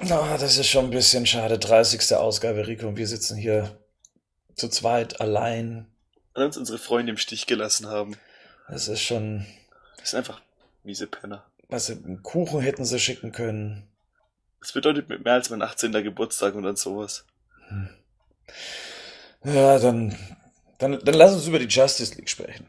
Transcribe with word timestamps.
Oh, 0.00 0.36
das 0.38 0.58
ist 0.58 0.68
schon 0.68 0.86
ein 0.86 0.90
bisschen 0.90 1.26
schade. 1.26 1.58
30. 1.58 2.14
Ausgabe, 2.14 2.66
Rico, 2.66 2.86
und 2.86 2.96
wir 2.96 3.06
sitzen 3.06 3.36
hier 3.36 3.78
zu 4.54 4.68
zweit, 4.68 5.20
allein. 5.20 5.86
Und 6.34 6.42
uns 6.42 6.56
unsere 6.56 6.78
Freunde 6.78 7.12
im 7.12 7.18
Stich 7.18 7.46
gelassen 7.46 7.88
haben. 7.88 8.16
Das 8.68 8.88
ist 8.88 9.00
schon. 9.00 9.46
Das 9.98 10.10
sind 10.10 10.18
einfach 10.18 10.42
miese 10.82 11.06
Penner. 11.06 11.44
Was, 11.68 11.90
einen 11.90 12.22
Kuchen 12.22 12.60
hätten 12.60 12.84
sie 12.84 13.00
schicken 13.00 13.32
können. 13.32 13.88
Das 14.60 14.72
bedeutet 14.72 15.08
mehr 15.08 15.32
als 15.32 15.50
mein 15.50 15.62
18. 15.62 15.92
Geburtstag 15.92 16.54
und 16.54 16.64
dann 16.64 16.76
sowas. 16.76 17.24
Hm. 17.68 17.88
Ja, 19.44 19.78
dann, 19.78 20.16
dann, 20.78 20.98
dann 21.02 21.14
lass 21.14 21.34
uns 21.34 21.46
über 21.46 21.58
die 21.58 21.66
Justice 21.66 22.14
League 22.14 22.28
sprechen. 22.28 22.66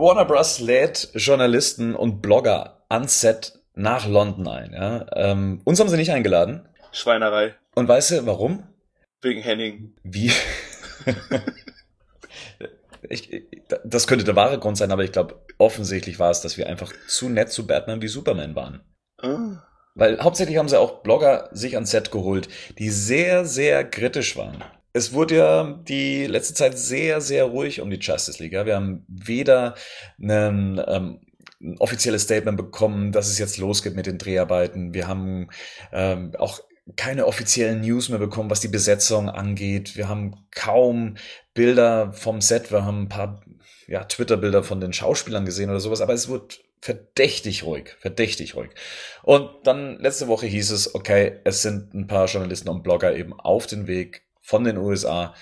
Warner 0.00 0.24
Bros. 0.24 0.60
lädt 0.60 1.10
Journalisten 1.12 1.94
und 1.94 2.22
Blogger 2.22 2.82
ans 2.88 3.20
Set 3.20 3.60
nach 3.74 4.08
London 4.08 4.48
ein. 4.48 4.72
Ja? 4.72 5.04
Ähm, 5.14 5.60
uns 5.64 5.78
haben 5.78 5.90
sie 5.90 5.98
nicht 5.98 6.10
eingeladen. 6.10 6.66
Schweinerei. 6.90 7.54
Und 7.74 7.86
weißt 7.86 8.12
du, 8.12 8.26
warum? 8.26 8.64
Wegen 9.20 9.42
Henning. 9.42 9.92
Wie? 10.02 10.32
ich, 13.10 13.44
das 13.84 14.06
könnte 14.06 14.24
der 14.24 14.36
wahre 14.36 14.58
Grund 14.58 14.78
sein, 14.78 14.90
aber 14.90 15.04
ich 15.04 15.12
glaube, 15.12 15.38
offensichtlich 15.58 16.18
war 16.18 16.30
es, 16.30 16.40
dass 16.40 16.56
wir 16.56 16.66
einfach 16.66 16.94
zu 17.06 17.28
nett 17.28 17.52
zu 17.52 17.66
Batman 17.66 18.00
wie 18.00 18.08
Superman 18.08 18.56
waren. 18.56 18.80
Ah. 19.18 19.62
Weil 19.94 20.18
hauptsächlich 20.20 20.56
haben 20.56 20.68
sie 20.68 20.80
auch 20.80 21.02
Blogger 21.02 21.50
sich 21.52 21.74
ans 21.74 21.90
Set 21.90 22.10
geholt, 22.10 22.48
die 22.78 22.88
sehr, 22.88 23.44
sehr 23.44 23.84
kritisch 23.84 24.34
waren 24.38 24.64
es 24.92 25.12
wurde 25.12 25.36
ja 25.36 25.80
die 25.88 26.26
letzte 26.26 26.54
Zeit 26.54 26.78
sehr, 26.78 27.20
sehr 27.20 27.44
ruhig 27.44 27.80
um 27.80 27.90
die 27.90 27.98
Justice 27.98 28.42
League. 28.42 28.52
Ja? 28.52 28.66
Wir 28.66 28.76
haben 28.76 29.04
weder 29.08 29.74
einen, 30.20 30.80
ähm, 30.86 31.20
ein 31.60 31.78
offizielles 31.78 32.22
Statement 32.22 32.56
bekommen, 32.56 33.12
dass 33.12 33.28
es 33.28 33.38
jetzt 33.38 33.58
losgeht 33.58 33.94
mit 33.94 34.06
den 34.06 34.18
Dreharbeiten. 34.18 34.94
Wir 34.94 35.06
haben 35.06 35.48
ähm, 35.92 36.32
auch 36.38 36.60
keine 36.96 37.26
offiziellen 37.26 37.82
News 37.82 38.08
mehr 38.08 38.18
bekommen, 38.18 38.50
was 38.50 38.60
die 38.60 38.68
Besetzung 38.68 39.28
angeht. 39.28 39.96
Wir 39.96 40.08
haben 40.08 40.46
kaum 40.50 41.16
Bilder 41.54 42.12
vom 42.12 42.40
Set. 42.40 42.72
Wir 42.72 42.84
haben 42.84 43.02
ein 43.02 43.08
paar 43.08 43.42
ja, 43.86 44.04
Twitter-Bilder 44.04 44.64
von 44.64 44.80
den 44.80 44.92
Schauspielern 44.92 45.44
gesehen 45.44 45.70
oder 45.70 45.80
sowas, 45.80 46.00
aber 46.00 46.14
es 46.14 46.28
wurde 46.28 46.56
verdächtig 46.80 47.64
ruhig, 47.64 47.94
verdächtig 47.98 48.56
ruhig. 48.56 48.70
Und 49.22 49.50
dann 49.64 49.98
letzte 49.98 50.28
Woche 50.28 50.46
hieß 50.46 50.70
es, 50.70 50.94
okay, 50.94 51.40
es 51.44 51.62
sind 51.62 51.92
ein 51.94 52.06
paar 52.06 52.26
Journalisten 52.26 52.70
und 52.70 52.82
Blogger 52.82 53.14
eben 53.14 53.34
auf 53.34 53.66
den 53.66 53.86
Weg 53.86 54.22
von 54.40 54.64
den 54.64 54.78
USA 54.78 55.34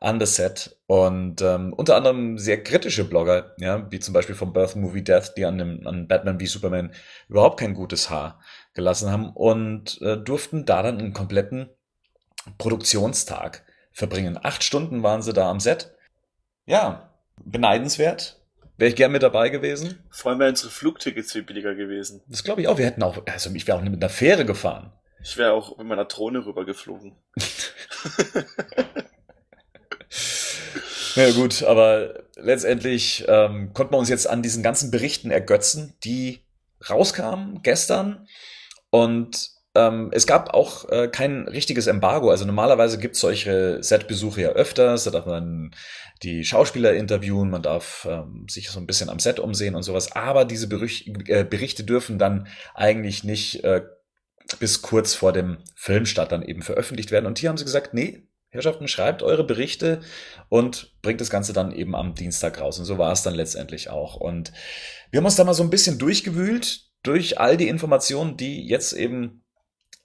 an 0.00 0.18
das 0.18 0.36
Set 0.36 0.76
und 0.86 1.40
ähm, 1.40 1.72
unter 1.72 1.96
anderem 1.96 2.38
sehr 2.38 2.62
kritische 2.62 3.04
Blogger, 3.04 3.54
ja, 3.58 3.90
wie 3.90 3.98
zum 3.98 4.14
Beispiel 4.14 4.34
vom 4.34 4.52
Birth 4.52 4.76
Movie 4.76 5.02
Death, 5.02 5.32
die 5.36 5.44
an, 5.44 5.58
dem, 5.58 5.86
an 5.86 6.06
Batman 6.06 6.38
wie 6.38 6.46
Superman 6.46 6.92
überhaupt 7.28 7.58
kein 7.58 7.74
gutes 7.74 8.10
Haar 8.10 8.40
gelassen 8.74 9.10
haben 9.10 9.30
und 9.30 10.00
äh, 10.02 10.16
durften 10.16 10.66
da 10.66 10.82
dann 10.82 10.98
einen 10.98 11.12
kompletten 11.12 11.70
Produktionstag 12.58 13.64
verbringen. 13.92 14.38
Acht 14.42 14.64
Stunden 14.64 15.02
waren 15.02 15.22
sie 15.22 15.32
da 15.32 15.50
am 15.50 15.60
Set. 15.60 15.94
Ja, 16.66 17.10
beneidenswert. 17.44 18.40
Wäre 18.76 18.90
ich 18.90 18.96
gern 18.96 19.12
mit 19.12 19.22
dabei 19.22 19.48
gewesen. 19.48 20.02
Vor 20.10 20.30
allem 20.30 20.40
wären 20.40 20.50
unsere 20.50 20.70
Flugtickets 20.70 21.32
viel 21.32 21.42
billiger 21.42 21.74
gewesen. 21.74 22.22
Das 22.26 22.42
glaube 22.42 22.62
ich 22.62 22.68
auch. 22.68 22.78
Wir 22.78 22.86
hätten 22.86 23.02
auch, 23.02 23.22
also 23.26 23.50
ich 23.54 23.66
wäre 23.66 23.78
auch 23.78 23.82
mit 23.82 23.94
einer 23.94 24.08
Fähre 24.08 24.44
gefahren. 24.44 24.92
Ich 25.22 25.36
wäre 25.36 25.52
auch 25.52 25.78
mit 25.78 25.86
meiner 25.86 26.04
Drohne 26.04 26.44
rübergeflogen. 26.44 27.14
ja 31.14 31.30
gut, 31.32 31.62
aber 31.62 32.22
letztendlich 32.36 33.24
ähm, 33.28 33.72
konnten 33.72 33.94
wir 33.94 33.98
uns 33.98 34.08
jetzt 34.08 34.28
an 34.28 34.42
diesen 34.42 34.62
ganzen 34.62 34.90
Berichten 34.90 35.30
ergötzen, 35.30 35.94
die 36.04 36.40
rauskamen 36.88 37.62
gestern. 37.62 38.26
Und 38.90 39.50
ähm, 39.74 40.10
es 40.12 40.26
gab 40.26 40.52
auch 40.52 40.88
äh, 40.90 41.08
kein 41.08 41.48
richtiges 41.48 41.86
Embargo. 41.86 42.30
Also 42.30 42.44
normalerweise 42.44 42.98
gibt 42.98 43.14
es 43.14 43.20
solche 43.20 43.82
Setbesuche 43.82 44.42
ja 44.42 44.48
öfters. 44.50 45.04
Da 45.04 45.10
darf 45.10 45.26
man 45.26 45.74
die 46.22 46.44
Schauspieler 46.44 46.94
interviewen, 46.94 47.50
man 47.50 47.62
darf 47.62 48.06
ähm, 48.08 48.46
sich 48.48 48.70
so 48.70 48.78
ein 48.78 48.86
bisschen 48.86 49.08
am 49.08 49.18
Set 49.18 49.40
umsehen 49.40 49.74
und 49.74 49.82
sowas. 49.82 50.12
Aber 50.12 50.44
diese 50.44 50.68
Berüch 50.68 51.10
äh, 51.26 51.44
Berichte 51.44 51.84
dürfen 51.84 52.18
dann 52.18 52.48
eigentlich 52.74 53.24
nicht 53.24 53.64
äh, 53.64 53.82
bis 54.56 54.82
kurz 54.82 55.14
vor 55.14 55.32
dem 55.32 55.58
Filmstart 55.74 56.32
dann 56.32 56.42
eben 56.42 56.62
veröffentlicht 56.62 57.10
werden. 57.10 57.26
Und 57.26 57.38
hier 57.38 57.48
haben 57.48 57.56
sie 57.56 57.64
gesagt, 57.64 57.94
nee, 57.94 58.26
Herrschaften, 58.52 58.86
schreibt 58.86 59.22
eure 59.22 59.44
Berichte 59.44 60.00
und 60.50 60.92
bringt 61.00 61.22
das 61.22 61.30
Ganze 61.30 61.54
dann 61.54 61.72
eben 61.72 61.96
am 61.96 62.14
Dienstag 62.14 62.60
raus. 62.60 62.78
Und 62.78 62.84
so 62.84 62.98
war 62.98 63.12
es 63.12 63.22
dann 63.22 63.34
letztendlich 63.34 63.88
auch. 63.88 64.16
Und 64.16 64.52
wir 65.10 65.18
haben 65.18 65.24
uns 65.24 65.36
da 65.36 65.44
mal 65.44 65.54
so 65.54 65.62
ein 65.62 65.70
bisschen 65.70 65.98
durchgewühlt 65.98 66.90
durch 67.02 67.40
all 67.40 67.56
die 67.56 67.68
Informationen, 67.68 68.36
die 68.36 68.66
jetzt 68.66 68.92
eben 68.92 69.42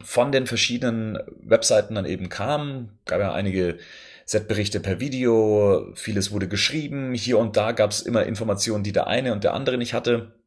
von 0.01 0.31
den 0.31 0.47
verschiedenen 0.47 1.19
Webseiten 1.41 1.95
dann 1.95 2.05
eben 2.05 2.29
kamen. 2.29 2.99
Gab 3.05 3.19
ja 3.19 3.33
einige 3.33 3.79
Setberichte 4.25 4.79
per 4.79 4.99
Video, 4.99 5.91
vieles 5.95 6.31
wurde 6.31 6.47
geschrieben. 6.47 7.13
Hier 7.13 7.39
und 7.39 7.57
da 7.57 7.73
gab 7.73 7.91
es 7.91 8.01
immer 8.01 8.25
Informationen, 8.25 8.83
die 8.83 8.93
der 8.93 9.07
eine 9.07 9.33
und 9.33 9.43
der 9.43 9.53
andere 9.53 9.77
nicht 9.77 9.93
hatte. 9.93 10.39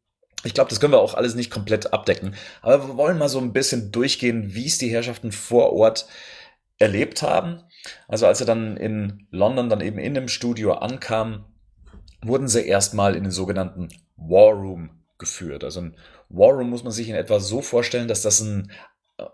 Ich 0.45 0.55
glaube, 0.55 0.71
das 0.71 0.81
können 0.81 0.93
wir 0.93 1.01
auch 1.01 1.15
alles 1.15 1.35
nicht 1.35 1.51
komplett 1.51 1.93
abdecken. 1.93 2.35
Aber 2.63 2.89
wir 2.89 2.97
wollen 2.97 3.19
mal 3.19 3.29
so 3.29 3.39
ein 3.39 3.53
bisschen 3.53 3.93
durchgehen, 3.93 4.55
wie 4.55 4.67
es 4.67 4.79
die 4.79 4.91
Herrschaften 4.91 5.33
vor 5.33 5.73
Ort 5.73 6.07
erlebt 6.79 7.23
haben. 7.23 7.63
Also 8.09 8.27
als 8.27 8.41
er 8.41 8.47
dann 8.47 8.77
in 8.77 9.27
London 9.31 9.69
dann 9.69 9.81
eben 9.81 9.99
in 9.99 10.15
dem 10.15 10.29
Studio 10.29 10.73
ankam, 10.73 11.45
wurden 12.23 12.49
sie 12.49 12.67
erstmal 12.67 13.17
in 13.17 13.25
den 13.25 13.33
sogenannten 13.33 13.89
War 14.17 14.53
Room 14.53 14.91
geführt. 15.19 15.63
Also 15.63 15.81
ein 15.81 15.97
War 16.29 16.53
Room 16.53 16.71
muss 16.71 16.85
man 16.85 16.93
sich 16.93 17.09
in 17.09 17.15
etwa 17.15 17.39
so 17.41 17.61
vorstellen, 17.61 18.09
dass 18.09 18.23
das 18.23 18.41
ein 18.41 18.71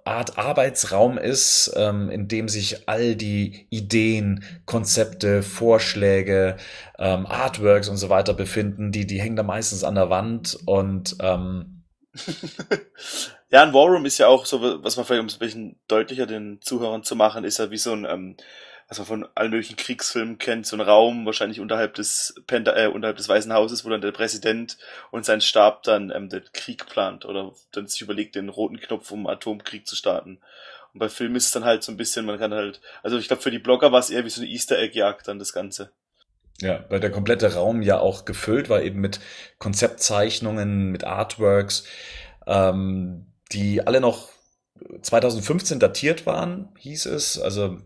Art 0.04 0.38
Arbeitsraum 0.38 1.18
ist, 1.18 1.72
ähm, 1.76 2.10
in 2.10 2.28
dem 2.28 2.48
sich 2.48 2.88
all 2.88 3.16
die 3.16 3.66
Ideen, 3.70 4.44
Konzepte, 4.64 5.42
Vorschläge, 5.42 6.56
ähm, 6.98 7.26
Artworks 7.26 7.88
und 7.88 7.96
so 7.96 8.08
weiter 8.08 8.34
befinden. 8.34 8.92
Die, 8.92 9.06
die 9.06 9.20
hängen 9.20 9.36
da 9.36 9.42
meistens 9.42 9.84
an 9.84 9.94
der 9.94 10.10
Wand 10.10 10.58
und 10.66 11.16
ähm, 11.20 11.84
ja, 13.50 13.62
ein 13.62 13.72
War 13.72 13.86
Room 13.86 14.06
ist 14.06 14.18
ja 14.18 14.28
auch 14.28 14.46
so, 14.46 14.82
was 14.82 14.96
man 14.96 15.04
vielleicht 15.04 15.20
um 15.20 15.26
es 15.26 15.36
ein 15.36 15.40
bisschen 15.40 15.80
deutlicher 15.88 16.26
den 16.26 16.60
Zuhörern 16.62 17.02
zu 17.02 17.16
machen, 17.16 17.44
ist 17.44 17.58
ja 17.58 17.70
wie 17.70 17.76
so 17.76 17.92
ein 17.92 18.06
ähm, 18.06 18.36
was 18.88 18.98
man 18.98 19.06
von 19.06 19.28
allen 19.34 19.50
möglichen 19.50 19.76
Kriegsfilmen 19.76 20.38
kennt, 20.38 20.66
so 20.66 20.76
ein 20.76 20.80
Raum 20.80 21.26
wahrscheinlich 21.26 21.60
unterhalb 21.60 21.94
des 21.94 22.40
Penta 22.46 22.76
äh, 22.76 22.86
unterhalb 22.86 23.16
des 23.16 23.28
Weißen 23.28 23.52
Hauses, 23.52 23.84
wo 23.84 23.90
dann 23.90 24.00
der 24.00 24.12
Präsident 24.12 24.78
und 25.10 25.24
sein 25.24 25.40
Stab 25.40 25.82
dann 25.82 26.12
ähm, 26.14 26.28
den 26.28 26.44
Krieg 26.52 26.86
plant 26.86 27.24
oder 27.24 27.52
dann 27.72 27.88
sich 27.88 28.00
überlegt, 28.00 28.36
den 28.36 28.48
roten 28.48 28.78
Knopf 28.78 29.10
um 29.10 29.26
Atomkrieg 29.26 29.86
zu 29.86 29.96
starten. 29.96 30.38
Und 30.92 31.00
bei 31.00 31.08
Filmen 31.08 31.36
ist 31.36 31.46
es 31.46 31.52
dann 31.52 31.64
halt 31.64 31.82
so 31.82 31.90
ein 31.90 31.96
bisschen, 31.96 32.26
man 32.26 32.38
kann 32.38 32.54
halt, 32.54 32.80
also 33.02 33.18
ich 33.18 33.26
glaube 33.26 33.42
für 33.42 33.50
die 33.50 33.58
Blogger 33.58 33.90
war 33.90 33.98
es 33.98 34.10
eher 34.10 34.24
wie 34.24 34.30
so 34.30 34.40
eine 34.40 34.50
Easter 34.50 34.78
Egg 34.78 34.96
Jagd 34.96 35.26
dann 35.26 35.40
das 35.40 35.52
Ganze. 35.52 35.90
Ja, 36.60 36.84
weil 36.88 37.00
der 37.00 37.10
komplette 37.10 37.54
Raum 37.54 37.82
ja 37.82 37.98
auch 37.98 38.24
gefüllt 38.24 38.68
war 38.68 38.82
eben 38.82 39.00
mit 39.00 39.20
Konzeptzeichnungen, 39.58 40.90
mit 40.90 41.04
Artworks, 41.04 41.84
ähm, 42.46 43.26
die 43.52 43.86
alle 43.86 44.00
noch 44.00 44.30
2015 45.02 45.80
datiert 45.80 46.24
waren, 46.24 46.68
hieß 46.78 47.06
es. 47.06 47.38
Also 47.38 47.78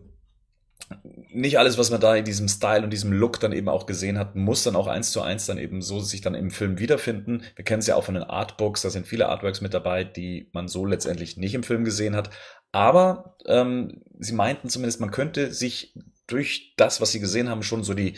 nicht 1.03 1.59
alles, 1.59 1.77
was 1.77 1.91
man 1.91 2.01
da 2.01 2.15
in 2.15 2.25
diesem 2.25 2.47
Style 2.47 2.83
und 2.83 2.91
diesem 2.91 3.11
Look 3.11 3.39
dann 3.39 3.51
eben 3.51 3.69
auch 3.69 3.85
gesehen 3.85 4.17
hat, 4.17 4.35
muss 4.35 4.63
dann 4.63 4.75
auch 4.75 4.87
eins 4.87 5.11
zu 5.11 5.21
eins 5.21 5.45
dann 5.45 5.57
eben 5.57 5.81
so 5.81 5.99
sich 5.99 6.21
dann 6.21 6.35
im 6.35 6.51
Film 6.51 6.79
wiederfinden. 6.79 7.43
Wir 7.55 7.65
kennen 7.65 7.79
es 7.79 7.87
ja 7.87 7.95
auch 7.95 8.03
von 8.03 8.15
den 8.15 8.23
Artbooks, 8.23 8.81
da 8.81 8.89
sind 8.89 9.07
viele 9.07 9.29
Artworks 9.29 9.61
mit 9.61 9.73
dabei, 9.73 10.03
die 10.03 10.49
man 10.53 10.67
so 10.67 10.85
letztendlich 10.85 11.37
nicht 11.37 11.53
im 11.53 11.63
Film 11.63 11.83
gesehen 11.83 12.15
hat. 12.15 12.29
Aber 12.71 13.37
ähm, 13.45 14.01
sie 14.19 14.33
meinten 14.33 14.69
zumindest, 14.69 14.99
man 14.99 15.11
könnte 15.11 15.53
sich 15.53 15.93
durch 16.27 16.73
das, 16.77 17.01
was 17.01 17.11
sie 17.11 17.19
gesehen 17.19 17.49
haben, 17.49 17.63
schon 17.63 17.83
so 17.83 17.93
die 17.93 18.13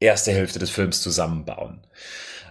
erste 0.00 0.32
Hälfte 0.32 0.58
des 0.58 0.70
Films 0.70 1.02
zusammenbauen. 1.02 1.86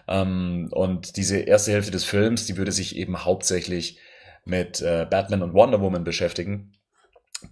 Ähm, 0.08 0.70
und 0.72 1.18
diese 1.18 1.40
erste 1.40 1.72
Hälfte 1.72 1.92
des 1.92 2.04
Films, 2.04 2.46
die 2.46 2.58
würde 2.58 2.72
sich 2.72 2.96
eben 2.96 3.26
hauptsächlich 3.26 4.00
mit 4.46 4.82
äh, 4.82 5.06
Batman 5.10 5.44
und 5.44 5.54
Wonder 5.54 5.82
Woman 5.82 6.04
beschäftigen 6.04 6.77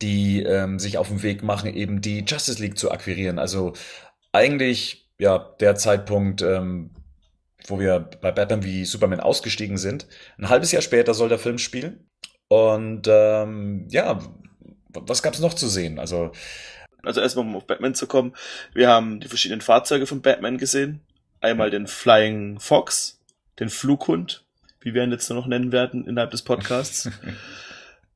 die 0.01 0.41
ähm, 0.43 0.79
sich 0.79 0.97
auf 0.97 1.09
den 1.09 1.23
Weg 1.23 1.43
machen, 1.43 1.73
eben 1.73 2.01
die 2.01 2.25
Justice 2.25 2.61
League 2.61 2.77
zu 2.77 2.91
akquirieren. 2.91 3.39
Also 3.39 3.73
eigentlich 4.31 5.07
ja 5.17 5.37
der 5.59 5.75
Zeitpunkt, 5.75 6.41
ähm, 6.41 6.91
wo 7.67 7.79
wir 7.79 7.99
bei 8.21 8.31
Batman 8.31 8.63
wie 8.63 8.85
Superman 8.85 9.19
ausgestiegen 9.19 9.77
sind. 9.77 10.07
Ein 10.37 10.49
halbes 10.49 10.71
Jahr 10.71 10.81
später 10.81 11.13
soll 11.13 11.29
der 11.29 11.39
Film 11.39 11.57
spielen. 11.57 12.09
Und 12.47 13.07
ähm, 13.09 13.87
ja, 13.89 14.19
was 14.89 15.23
gab 15.23 15.33
es 15.33 15.39
noch 15.39 15.53
zu 15.53 15.67
sehen? 15.67 15.99
Also 15.99 16.31
Also 17.03 17.21
erstmal, 17.21 17.45
um 17.45 17.55
auf 17.55 17.67
Batman 17.67 17.95
zu 17.95 18.07
kommen. 18.07 18.35
Wir 18.73 18.89
haben 18.89 19.19
die 19.19 19.27
verschiedenen 19.27 19.61
Fahrzeuge 19.61 20.05
von 20.07 20.21
Batman 20.21 20.57
gesehen. 20.57 21.01
Einmal 21.41 21.69
den 21.69 21.87
Flying 21.87 22.59
Fox, 22.59 23.19
den 23.59 23.69
Flughund, 23.69 24.43
wie 24.79 24.93
wir 24.93 25.03
ihn 25.03 25.11
jetzt 25.11 25.29
nur 25.29 25.39
noch 25.39 25.47
nennen 25.47 25.71
werden 25.71 26.07
innerhalb 26.07 26.31
des 26.31 26.41
Podcasts. 26.41 27.09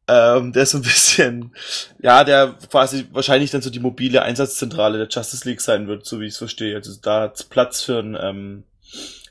ähm, 0.10 0.52
der 0.54 0.64
ist 0.64 0.72
so 0.72 0.80
ein 0.80 0.82
bisschen, 0.84 1.56
ja, 2.02 2.24
der 2.24 2.56
quasi 2.70 3.08
wahrscheinlich 3.12 3.52
dann 3.52 3.62
so 3.62 3.70
die 3.70 3.80
mobile 3.80 4.22
Einsatzzentrale 4.22 4.98
der 4.98 5.08
Justice 5.08 5.48
League 5.48 5.62
sein 5.62 5.88
wird, 5.88 6.06
so 6.06 6.20
wie 6.20 6.26
ich 6.26 6.34
es 6.34 6.38
verstehe. 6.38 6.76
Also 6.76 7.00
da 7.02 7.22
hat 7.22 7.48
Platz 7.50 7.84
für 7.84 8.00
ein, 8.00 8.18
ähm, 8.20 8.64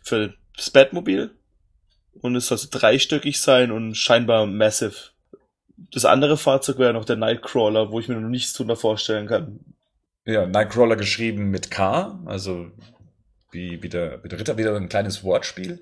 für 0.03 0.35
das 0.57 0.71
Batmobil. 0.71 1.31
Und 2.21 2.35
es 2.35 2.49
soll 2.49 2.59
so 2.59 2.69
dreistöckig 2.71 3.41
sein 3.41 3.71
und 3.71 3.95
scheinbar 3.95 4.47
massive. 4.47 5.11
Das 5.93 6.05
andere 6.05 6.37
Fahrzeug 6.37 6.79
wäre 6.79 6.93
noch 6.93 7.05
der 7.05 7.17
Nightcrawler, 7.17 7.93
wo 7.93 8.01
ich 8.01 8.09
mir 8.09 8.17
noch 8.17 8.29
nichts 8.29 8.53
drunter 8.55 8.75
vorstellen 8.75 9.29
kann. 9.29 9.61
Ja, 10.25 10.47
Nightcrawler 10.47 10.97
geschrieben 10.97 11.51
mit 11.51 11.71
K, 11.71 12.21
also 12.27 12.71
wie, 13.53 13.83
wie, 13.83 13.89
der, 13.89 14.23
wie 14.25 14.29
der 14.29 14.41
Ritter, 14.41 14.59
wieder 14.59 14.75
ein 14.75 14.89
kleines 14.89 15.23
Wortspiel. 15.23 15.81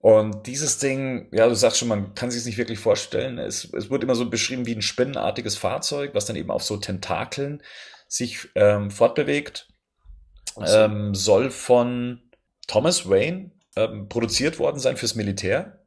Und 0.00 0.46
dieses 0.46 0.78
Ding, 0.78 1.28
ja, 1.30 1.46
du 1.46 1.54
sagst 1.54 1.78
schon, 1.78 1.88
man 1.88 2.14
kann 2.14 2.30
sich 2.30 2.40
es 2.40 2.46
nicht 2.46 2.56
wirklich 2.56 2.78
vorstellen. 2.78 3.38
Es, 3.38 3.70
es 3.74 3.90
wird 3.90 4.02
immer 4.02 4.14
so 4.14 4.30
beschrieben 4.30 4.64
wie 4.64 4.74
ein 4.74 4.82
spinnenartiges 4.82 5.58
Fahrzeug, 5.58 6.14
was 6.14 6.24
dann 6.24 6.36
eben 6.36 6.50
auf 6.50 6.62
so 6.62 6.78
Tentakeln 6.78 7.62
sich 8.08 8.48
ähm, 8.54 8.90
fortbewegt. 8.90 9.68
So. 10.56 10.64
Ähm, 10.64 11.14
soll 11.14 11.50
von 11.50 12.22
Thomas 12.66 13.10
Wayne 13.10 13.50
ähm, 13.76 14.08
produziert 14.08 14.58
worden 14.58 14.80
sein 14.80 14.96
fürs 14.96 15.14
Militär. 15.14 15.80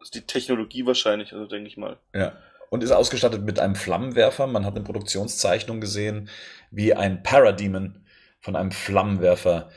Ist 0.00 0.14
die 0.14 0.26
Technologie 0.26 0.86
wahrscheinlich, 0.86 1.32
also 1.32 1.46
denke 1.46 1.68
ich 1.68 1.76
mal. 1.76 1.98
Ja. 2.14 2.34
Und 2.70 2.84
ist 2.84 2.92
ausgestattet 2.92 3.42
mit 3.42 3.58
einem 3.58 3.74
Flammenwerfer. 3.74 4.46
Man 4.46 4.64
hat 4.64 4.76
eine 4.76 4.84
Produktionszeichnung 4.84 5.80
gesehen, 5.80 6.28
wie 6.70 6.94
ein 6.94 7.24
Parademon 7.24 8.04
von 8.40 8.54
einem 8.54 8.70
Flammenwerfer 8.70 9.70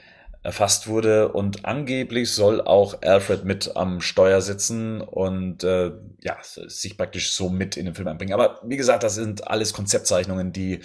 erfasst 0.50 0.88
wurde 0.88 1.32
und 1.32 1.66
angeblich 1.66 2.32
soll 2.32 2.60
auch 2.60 3.04
Alfred 3.04 3.46
mit 3.46 3.76
am 3.76 4.02
Steuer 4.02 4.42
sitzen 4.42 5.00
und 5.00 5.64
äh, 5.64 5.92
ja 6.22 6.38
sich 6.42 6.98
praktisch 6.98 7.34
so 7.34 7.50
mit 7.50 7.78
in 7.78 7.86
den 7.86 7.94
Film 7.94 8.08
einbringen. 8.08 8.34
Aber 8.34 8.60
wie 8.64 8.76
gesagt, 8.76 9.04
das 9.04 9.14
sind 9.14 9.48
alles 9.48 9.74
Konzeptzeichnungen, 9.74 10.52
die 10.52 10.80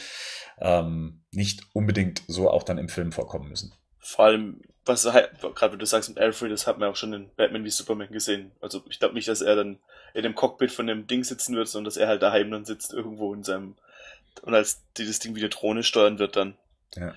ähm, 0.60 1.22
nicht 1.30 1.62
unbedingt 1.72 2.24
so 2.28 2.50
auch 2.50 2.62
dann 2.62 2.76
im 2.76 2.90
Film 2.90 3.10
vorkommen 3.10 3.48
müssen. 3.48 3.72
Vor 4.00 4.26
allem, 4.26 4.60
was 4.84 5.10
halt, 5.10 5.30
gerade 5.40 5.72
wenn 5.72 5.78
du 5.78 5.86
sagst 5.86 6.10
mit 6.10 6.18
Alfred, 6.18 6.52
das 6.52 6.66
hat 6.66 6.78
man 6.78 6.90
auch 6.90 6.96
schon 6.96 7.14
in 7.14 7.30
Batman 7.34 7.64
wie 7.64 7.70
Superman 7.70 8.12
gesehen. 8.12 8.52
Also 8.60 8.82
ich 8.90 8.98
glaube 8.98 9.14
nicht, 9.14 9.28
dass 9.28 9.40
er 9.40 9.56
dann 9.56 9.78
in 10.12 10.24
dem 10.24 10.34
Cockpit 10.34 10.72
von 10.72 10.86
dem 10.86 11.06
Ding 11.06 11.24
sitzen 11.24 11.56
wird, 11.56 11.68
sondern 11.68 11.86
dass 11.86 11.96
er 11.96 12.08
halt 12.08 12.20
daheim 12.20 12.50
dann 12.50 12.66
sitzt 12.66 12.92
irgendwo 12.92 13.32
in 13.32 13.42
seinem 13.42 13.76
und 14.42 14.52
als 14.52 14.82
dieses 14.98 15.20
Ding 15.20 15.34
wie 15.34 15.40
eine 15.40 15.48
Drohne 15.48 15.82
steuern 15.82 16.18
wird 16.18 16.36
dann. 16.36 16.58
Ja 16.96 17.14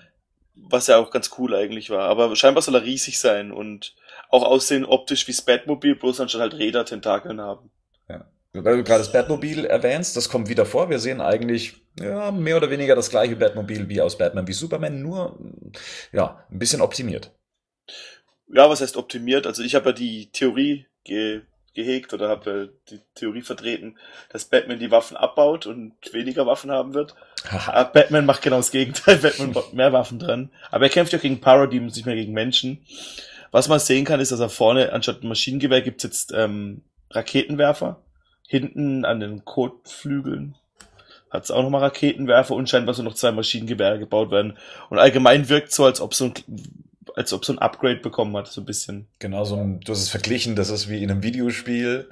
was 0.70 0.86
ja 0.86 0.98
auch 0.98 1.10
ganz 1.10 1.30
cool 1.38 1.54
eigentlich 1.54 1.90
war. 1.90 2.08
Aber 2.08 2.34
scheinbar 2.36 2.62
soll 2.62 2.74
er 2.74 2.84
riesig 2.84 3.18
sein 3.18 3.52
und 3.52 3.94
auch 4.30 4.42
aussehen 4.42 4.84
optisch 4.84 5.26
wie 5.28 5.32
das 5.32 5.42
Batmobil, 5.42 5.94
bloß 5.94 6.20
anstatt 6.20 6.40
halt 6.40 6.54
Räder 6.54 6.84
Tentakeln 6.84 7.40
haben. 7.40 7.70
Ja. 8.08 8.26
Weil 8.52 8.78
du 8.78 8.84
gerade 8.84 9.00
das 9.00 9.12
Batmobil 9.12 9.64
erwähnst, 9.64 10.16
das 10.16 10.28
kommt 10.28 10.48
wieder 10.48 10.66
vor. 10.66 10.90
Wir 10.90 10.98
sehen 10.98 11.20
eigentlich 11.20 11.76
ja, 12.00 12.30
mehr 12.30 12.56
oder 12.56 12.70
weniger 12.70 12.94
das 12.94 13.10
gleiche 13.10 13.36
Batmobil 13.36 13.88
wie 13.88 14.00
aus 14.00 14.18
Batman 14.18 14.48
wie 14.48 14.52
Superman, 14.52 15.02
nur 15.02 15.38
ja, 16.12 16.44
ein 16.50 16.58
bisschen 16.58 16.80
optimiert. 16.80 17.32
Ja, 18.48 18.68
was 18.70 18.80
heißt 18.80 18.96
optimiert? 18.96 19.46
Also 19.46 19.62
ich 19.62 19.74
habe 19.74 19.90
ja 19.90 19.92
die 19.92 20.30
Theorie 20.30 20.86
ge 21.04 21.42
gehegt 21.74 22.12
oder 22.12 22.28
habe 22.28 22.74
die 22.90 23.00
Theorie 23.14 23.42
vertreten, 23.42 23.98
dass 24.30 24.46
Batman 24.46 24.80
die 24.80 24.90
Waffen 24.90 25.16
abbaut 25.16 25.66
und 25.66 25.94
weniger 26.12 26.44
Waffen 26.44 26.72
haben 26.72 26.92
wird. 26.92 27.14
Batman 27.42 28.26
macht 28.26 28.42
genau 28.42 28.56
das 28.56 28.70
Gegenteil. 28.70 29.16
Batman 29.22 29.54
hat 29.54 29.72
mehr 29.72 29.92
Waffen 29.92 30.18
dran. 30.18 30.50
Aber 30.70 30.84
er 30.84 30.90
kämpft 30.90 31.12
ja 31.12 31.18
gegen 31.18 31.40
Parademons, 31.40 31.96
nicht 31.96 32.06
mehr 32.06 32.14
gegen 32.14 32.32
Menschen. 32.32 32.78
Was 33.50 33.68
man 33.68 33.78
sehen 33.78 34.04
kann, 34.04 34.20
ist, 34.20 34.32
dass 34.32 34.40
er 34.40 34.50
vorne 34.50 34.92
anstatt 34.92 35.24
Maschinengewehr 35.24 35.80
gibt's 35.82 36.04
jetzt 36.04 36.32
ähm, 36.34 36.82
Raketenwerfer. 37.10 38.00
Hinten 38.46 39.04
an 39.04 39.20
den 39.20 39.44
Kotflügeln 39.44 40.54
hat's 41.30 41.50
auch 41.50 41.62
nochmal 41.62 41.82
Raketenwerfer 41.82 42.54
und 42.54 42.68
scheinbar 42.68 42.94
so 42.94 43.02
noch 43.02 43.14
zwei 43.14 43.32
Maschinengewehre 43.32 43.98
gebaut 43.98 44.30
werden. 44.30 44.56
Und 44.88 44.98
allgemein 44.98 45.48
wirkt 45.48 45.72
so, 45.72 45.84
als 45.84 46.00
ob 46.00 46.14
so 46.14 46.26
ein 46.26 46.34
als 47.14 47.32
ob 47.32 47.44
so 47.44 47.52
ein 47.52 47.58
Upgrade 47.58 47.96
bekommen 47.96 48.36
hat, 48.36 48.46
so 48.46 48.60
ein 48.60 48.66
bisschen. 48.66 49.08
Genau, 49.18 49.44
so 49.44 49.56
ein, 49.56 49.80
du 49.80 49.92
hast 49.92 50.02
es 50.02 50.08
verglichen, 50.08 50.54
das 50.54 50.70
ist 50.70 50.88
wie 50.88 51.02
in 51.02 51.10
einem 51.10 51.22
Videospiel. 51.22 52.08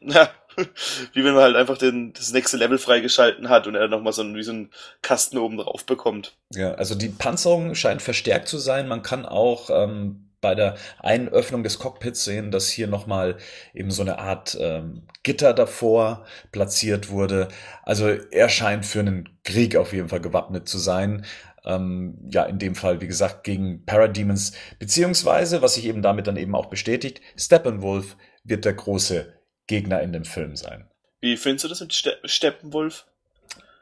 Ja, 0.00 0.30
wie 1.12 1.24
wenn 1.24 1.34
man 1.34 1.42
halt 1.42 1.56
einfach 1.56 1.78
den, 1.78 2.12
das 2.12 2.32
nächste 2.32 2.56
Level 2.56 2.78
freigeschalten 2.78 3.48
hat 3.48 3.66
und 3.66 3.74
er 3.74 3.88
nochmal 3.88 4.12
so, 4.12 4.22
ein, 4.22 4.34
wie 4.34 4.42
so 4.42 4.52
einen 4.52 4.70
Kasten 5.02 5.38
oben 5.38 5.58
drauf 5.58 5.84
bekommt. 5.86 6.36
Ja, 6.52 6.74
also 6.74 6.94
die 6.94 7.08
Panzerung 7.08 7.74
scheint 7.74 8.02
verstärkt 8.02 8.48
zu 8.48 8.58
sein. 8.58 8.88
Man 8.88 9.02
kann 9.02 9.26
auch 9.26 9.70
ähm, 9.70 10.28
bei 10.40 10.54
der 10.54 10.76
einen 10.98 11.28
Öffnung 11.28 11.62
des 11.62 11.78
Cockpits 11.78 12.24
sehen, 12.24 12.50
dass 12.50 12.68
hier 12.68 12.86
nochmal 12.86 13.38
eben 13.74 13.90
so 13.90 14.02
eine 14.02 14.18
Art 14.18 14.56
ähm, 14.60 15.02
Gitter 15.22 15.52
davor 15.52 16.24
platziert 16.52 17.10
wurde. 17.10 17.48
Also 17.82 18.08
er 18.08 18.48
scheint 18.48 18.86
für 18.86 19.00
einen 19.00 19.28
Krieg 19.44 19.76
auf 19.76 19.92
jeden 19.92 20.08
Fall 20.08 20.20
gewappnet 20.20 20.68
zu 20.68 20.78
sein. 20.78 21.24
Ähm, 21.64 22.18
ja, 22.30 22.44
in 22.44 22.58
dem 22.58 22.74
Fall, 22.74 23.00
wie 23.00 23.08
gesagt, 23.08 23.44
gegen 23.44 23.84
Parademons. 23.84 24.52
Beziehungsweise, 24.78 25.60
was 25.60 25.74
sich 25.74 25.86
eben 25.86 26.02
damit 26.02 26.26
dann 26.26 26.36
eben 26.36 26.54
auch 26.54 26.66
bestätigt, 26.66 27.20
Steppenwolf 27.36 28.16
wird 28.44 28.64
der 28.64 28.74
große 28.74 29.37
Gegner 29.68 30.00
in 30.02 30.12
dem 30.12 30.24
Film 30.24 30.56
sein. 30.56 30.88
Wie 31.20 31.36
findest 31.36 31.64
du 31.64 31.68
das 31.68 31.80
mit 31.80 31.92
Ste 31.92 32.18
Steppenwolf? 32.24 33.06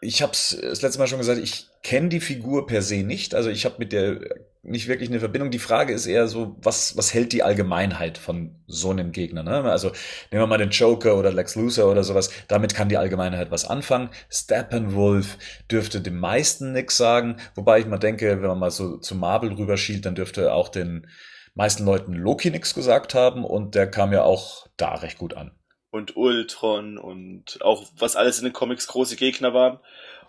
Ich 0.03 0.21
habe 0.21 0.33
es 0.33 0.57
das 0.61 0.83
letzte 0.83 0.99
Mal 0.99 1.07
schon 1.07 1.19
gesagt, 1.19 1.41
ich 1.41 1.67
kenne 1.83 2.11
die 2.11 2.21
Figur 2.21 2.67
per 2.67 2.83
se 2.83 2.97
nicht. 3.03 3.35
Also 3.35 3.49
ich 3.49 3.65
habe 3.65 3.77
mit 3.79 3.93
der 3.93 4.21
nicht 4.63 4.89
wirklich 4.89 5.09
eine 5.09 5.21
Verbindung. 5.21 5.51
Die 5.51 5.59
Frage 5.59 5.93
ist 5.93 6.07
eher 6.07 6.27
so, 6.27 6.57
was, 6.61 6.97
was 6.97 7.15
hält 7.15 7.33
die 7.33 7.43
Allgemeinheit 7.43 8.19
von 8.19 8.57
so 8.67 8.91
einem 8.91 9.13
Gegner? 9.13 9.43
Ne? 9.43 9.63
Also 9.71 9.89
nehmen 10.31 10.43
wir 10.43 10.47
mal 10.47 10.59
den 10.59 10.71
Joker 10.71 11.17
oder 11.17 11.33
Lex 11.33 11.55
Luthor 11.55 11.91
oder 11.91 12.05
sowas. 12.05 12.31
Damit 12.49 12.75
kann 12.75 12.89
die 12.89 12.97
Allgemeinheit 12.97 13.51
was 13.51 13.65
anfangen. 13.65 14.11
Steppenwolf 14.29 15.39
dürfte 15.71 16.01
dem 16.01 16.19
meisten 16.19 16.73
nix 16.73 16.97
sagen. 16.97 17.37
Wobei 17.55 17.79
ich 17.79 17.87
mal 17.87 17.99
denke, 17.99 18.43
wenn 18.43 18.49
man 18.49 18.59
mal 18.59 18.71
so 18.71 18.99
zu 18.99 19.15
Marvel 19.15 19.53
rüberschielt, 19.53 20.05
dann 20.05 20.17
dürfte 20.17 20.53
auch 20.53 20.69
den 20.69 21.07
meisten 21.55 21.85
Leuten 21.85 22.13
Loki 22.13 22.51
nix 22.51 22.75
gesagt 22.75 23.15
haben. 23.15 23.45
Und 23.45 23.75
der 23.77 23.89
kam 23.89 24.13
ja 24.13 24.25
auch 24.25 24.67
da 24.77 24.95
recht 24.95 25.19
gut 25.19 25.35
an. 25.35 25.53
Und 25.97 26.17
Ultron 26.17 26.99
und 26.99 27.63
auch 27.63 27.85
was 27.99 28.17
alles 28.17 28.39
in 28.39 28.45
den 28.45 28.53
Comics 28.53 28.87
große 28.87 29.17
Gegner 29.17 29.55
waren 29.55 29.81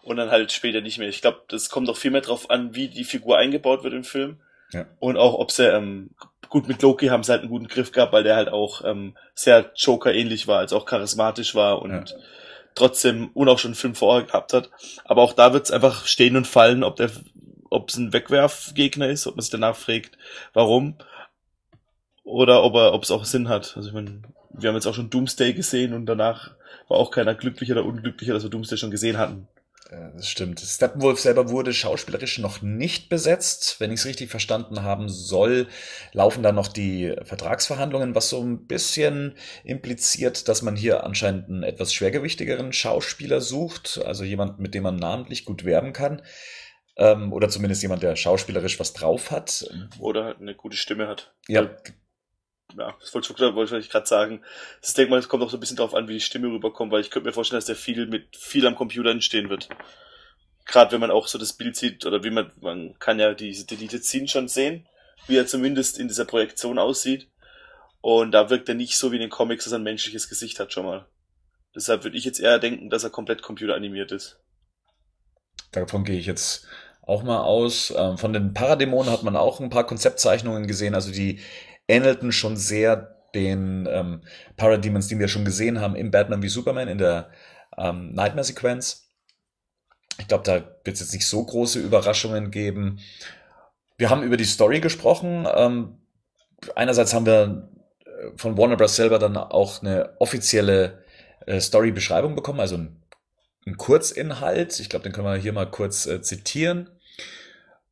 und 0.02 0.18
dann 0.18 0.31
halt 0.31 0.52
später 0.52 0.81
nicht 0.81 0.98
mehr. 0.98 1.10
Ich 1.10 1.22
glaube, 1.22 1.42
das 1.50 1.69
kommt 1.69 1.90
auch 1.90 1.98
viel 1.98 2.12
mehr 2.12 2.22
drauf 2.22 2.50
an, 2.50 2.74
wie 2.74 2.88
die 2.88 3.04
Figur 3.04 3.38
eingebaut 3.38 3.84
wird 3.84 3.94
im 3.94 4.04
Film. 4.04 4.38
Ja. 4.72 4.86
Und 5.00 5.18
auch, 5.18 5.34
ob 5.34 5.52
sie, 5.52 5.68
ähm, 5.68 6.12
gut, 6.50 6.68
mit 6.68 6.81
Loki 6.81 7.07
haben 7.07 7.24
sie 7.24 7.31
halt 7.31 7.42
einen 7.42 7.52
guten 7.52 7.68
Griff 7.68 7.92
gehabt, 7.92 8.14
weil 8.14 8.24
der 8.24 8.36
halt 8.36 8.50
auch 8.50 8.83
ähm, 8.86 9.16
sehr 9.33 9.71
Joker-ähnlich 9.76 10.47
war, 10.47 10.59
also 10.59 10.78
auch 10.78 10.86
charismatisch 10.86 11.56
war 11.56 11.81
und 11.81 11.92
ja. 12.09 12.18
trotzdem 12.76 13.30
und 13.33 13.50
auch 13.50 13.59
schon 13.59 13.69
einen 13.69 13.76
Film 13.76 13.95
vorher 13.95 14.26
gehabt 14.26 14.54
hat. 14.54 14.69
Aber 15.06 15.21
auch 15.21 15.33
da 15.33 15.54
wird 15.54 15.66
es 15.66 15.71
einfach 15.71 16.06
stehen 16.06 16.38
und 16.38 16.47
fallen, 16.47 16.83
ob 16.83 16.95
der 16.95 17.12
ob 17.69 17.90
es 17.90 17.97
ein 17.97 18.14
Wegwerfgegner 18.14 19.09
ist, 19.09 19.28
ob 19.28 19.36
man 19.36 19.42
sich 19.42 19.52
danach 19.52 19.76
fragt, 19.76 20.18
warum. 20.54 20.95
Oder 22.24 22.64
ob 22.64 22.76
er, 22.76 22.94
ob 22.94 23.04
es 23.04 23.12
auch 23.12 23.26
Sinn 23.26 23.50
hat. 23.50 23.76
Also 23.76 23.90
ich 23.90 23.94
meine, 23.94 24.21
wir 24.57 24.69
haben 24.69 24.76
jetzt 24.76 24.87
auch 24.87 24.94
schon 24.94 25.09
Doomsday 25.09 25.54
gesehen 25.54 25.94
und 25.94 26.06
danach 26.06 26.56
war 26.87 26.97
auch 26.97 27.11
keiner 27.11 27.35
glücklicher 27.35 27.73
oder 27.73 27.85
unglücklicher, 27.85 28.33
dass 28.33 28.44
wir 28.44 28.49
Doomsday 28.49 28.78
schon 28.78 28.92
gesehen 28.92 29.18
hatten. 29.18 29.47
Das 29.90 30.28
stimmt. 30.28 30.59
Steppenwolf 30.59 31.19
selber 31.19 31.49
wurde 31.49 31.73
schauspielerisch 31.73 32.40
noch 32.40 32.61
nicht 32.61 33.07
besetzt. 33.07 33.78
Wenn 33.80 33.92
ich 33.92 34.02
es 34.02 34.06
richtig 34.06 34.30
verstanden 34.30 34.83
haben 34.83 35.07
soll, 35.07 35.68
laufen 36.11 36.44
da 36.44 36.52
noch 36.52 36.68
die 36.68 37.16
Vertragsverhandlungen, 37.23 38.14
was 38.14 38.30
so 38.30 38.42
ein 38.42 38.68
bisschen 38.68 39.35
impliziert, 39.64 40.49
dass 40.49 40.61
man 40.61 40.76
hier 40.76 41.06
anscheinend 41.06 41.47
einen 41.47 41.64
etwas 41.64 41.94
schwergewichtigeren 41.94 42.73
Schauspieler 42.73 43.40
sucht, 43.40 44.02
also 44.04 44.26
jemand, 44.26 44.59
mit 44.59 44.73
dem 44.73 44.83
man 44.83 44.97
namentlich 44.97 45.45
gut 45.45 45.64
werben 45.64 45.94
kann. 45.94 46.21
Ähm, 46.97 47.31
oder 47.31 47.47
zumindest 47.47 47.81
jemand, 47.81 48.04
der 48.04 48.18
schauspielerisch 48.18 48.81
was 48.81 48.92
drauf 48.92 49.31
hat. 49.31 49.69
Oder 49.99 50.26
halt 50.26 50.42
eine 50.42 50.56
gute 50.56 50.76
Stimme 50.76 51.07
hat. 51.07 51.33
Ja, 51.47 51.69
ja, 52.76 52.95
das 53.00 53.14
wollte 53.14 53.33
ich, 53.33 53.40
wollte 53.40 53.78
ich 53.78 53.90
gerade 53.90 54.07
sagen. 54.07 54.44
Das 54.81 54.94
denke 54.94 55.12
mal, 55.12 55.19
es 55.19 55.30
kommt 55.30 55.44
auch 55.44 55.50
so 55.50 55.57
ein 55.57 55.59
bisschen 55.59 55.78
darauf 55.78 55.94
an, 55.94 56.07
wie 56.07 56.14
die 56.14 56.21
Stimme 56.21 56.47
rüberkommt, 56.47 56.92
weil 56.92 57.02
ich 57.02 57.09
könnte 57.09 57.28
mir 57.28 57.33
vorstellen, 57.33 57.57
dass 57.57 57.66
der 57.66 57.76
viel 57.76 58.07
mit 58.07 58.36
viel 58.36 58.66
am 58.68 58.76
Computer 58.76 59.09
entstehen 59.09 59.50
wird. 59.50 59.69
Gerade 60.66 60.92
wenn 60.92 61.00
man 61.00 61.12
auch 61.12 61.28
so 61.28 61.38
das 61.38 61.54
Bild 61.54 61.76
sieht, 61.78 62.06
oder 62.06 62.24
wie 62.24 62.30
man, 62.30 62.52
man 62.59 63.00
kann 63.00 63.19
ja 63.19 63.33
diese 63.33 63.66
Deleted 63.66 64.04
Scene 64.04 64.28
schon 64.28 64.47
sehen, 64.47 64.86
wie 65.28 65.38
er 65.38 65.47
zumindest 65.47 65.97
in 65.97 66.07
dieser 66.07 66.26
Projektion 66.26 66.78
aussieht. 66.78 67.30
Und 68.02 68.31
da 68.31 68.50
wirkt 68.50 68.69
er 68.69 68.76
nicht 68.76 68.97
so 68.97 69.12
wie 69.12 69.16
in 69.16 69.21
den 69.21 69.30
Comics, 69.30 69.64
dass 69.64 69.74
er 69.74 69.80
ein 69.80 69.83
menschliches 69.83 70.30
Gesicht 70.30 70.59
hat 70.59 70.74
schon 70.74 70.86
mal. 70.86 71.06
Deshalb 71.74 72.04
würde 72.04 72.18
ich 72.18 72.26
jetzt 72.26 72.40
eher 72.40 72.59
denken, 72.59 72.90
dass 72.90 73.04
er 73.04 73.09
komplett 73.09 73.42
computeranimiert 73.42 74.12
ist. 74.12 74.40
Davon 75.71 76.04
gehe 76.04 76.19
ich 76.19 76.26
jetzt 76.26 76.68
auch 77.02 77.24
mal 77.24 77.42
aus. 77.42 77.94
Ähm, 77.95 78.18
von 78.18 78.33
den 78.33 78.54
Paradämonen 78.54 79.12
hat 79.12 79.24
man 79.24 79.36
auch 79.36 79.59
ein 79.59 79.69
paar 79.69 79.86
Konzeptzeichnungen 79.86 80.68
gesehen, 80.68 80.95
also 80.95 81.12
die 81.12 81.40
ähnelten 81.87 82.31
schon 82.31 82.57
sehr 82.57 83.17
den 83.33 83.87
ähm, 83.89 84.21
Parademons, 84.56 85.07
die 85.07 85.19
wir 85.19 85.27
schon 85.27 85.45
gesehen 85.45 85.79
haben 85.79 85.95
im 85.95 86.11
Batman 86.11 86.41
wie 86.41 86.49
Superman 86.49 86.87
in 86.87 86.97
der 86.97 87.29
ähm, 87.77 88.13
Nightmare-Sequenz. 88.13 89.09
Ich 90.19 90.27
glaube, 90.27 90.44
da 90.44 90.56
wird 90.83 90.95
es 90.95 90.99
jetzt 90.99 91.13
nicht 91.13 91.27
so 91.27 91.44
große 91.44 91.79
Überraschungen 91.79 92.51
geben. 92.51 92.99
Wir 93.97 94.09
haben 94.09 94.23
über 94.23 94.37
die 94.37 94.45
Story 94.45 94.79
gesprochen. 94.79 95.47
Ähm, 95.56 95.97
einerseits 96.75 97.13
haben 97.13 97.25
wir 97.25 97.69
äh, 98.06 98.09
von 98.35 98.57
Warner 98.57 98.77
Bros. 98.77 98.95
selber 98.95 99.19
dann 99.19 99.37
auch 99.37 99.81
eine 99.81 100.15
offizielle 100.19 101.03
äh, 101.45 101.59
Story-Beschreibung 101.59 102.35
bekommen, 102.35 102.59
also 102.59 102.75
ein, 102.77 103.03
ein 103.65 103.77
Kurzinhalt. 103.77 104.79
Ich 104.79 104.89
glaube, 104.89 105.03
den 105.03 105.13
können 105.13 105.27
wir 105.27 105.35
hier 105.35 105.53
mal 105.53 105.69
kurz 105.69 106.06
äh, 106.06 106.21
zitieren. 106.21 106.89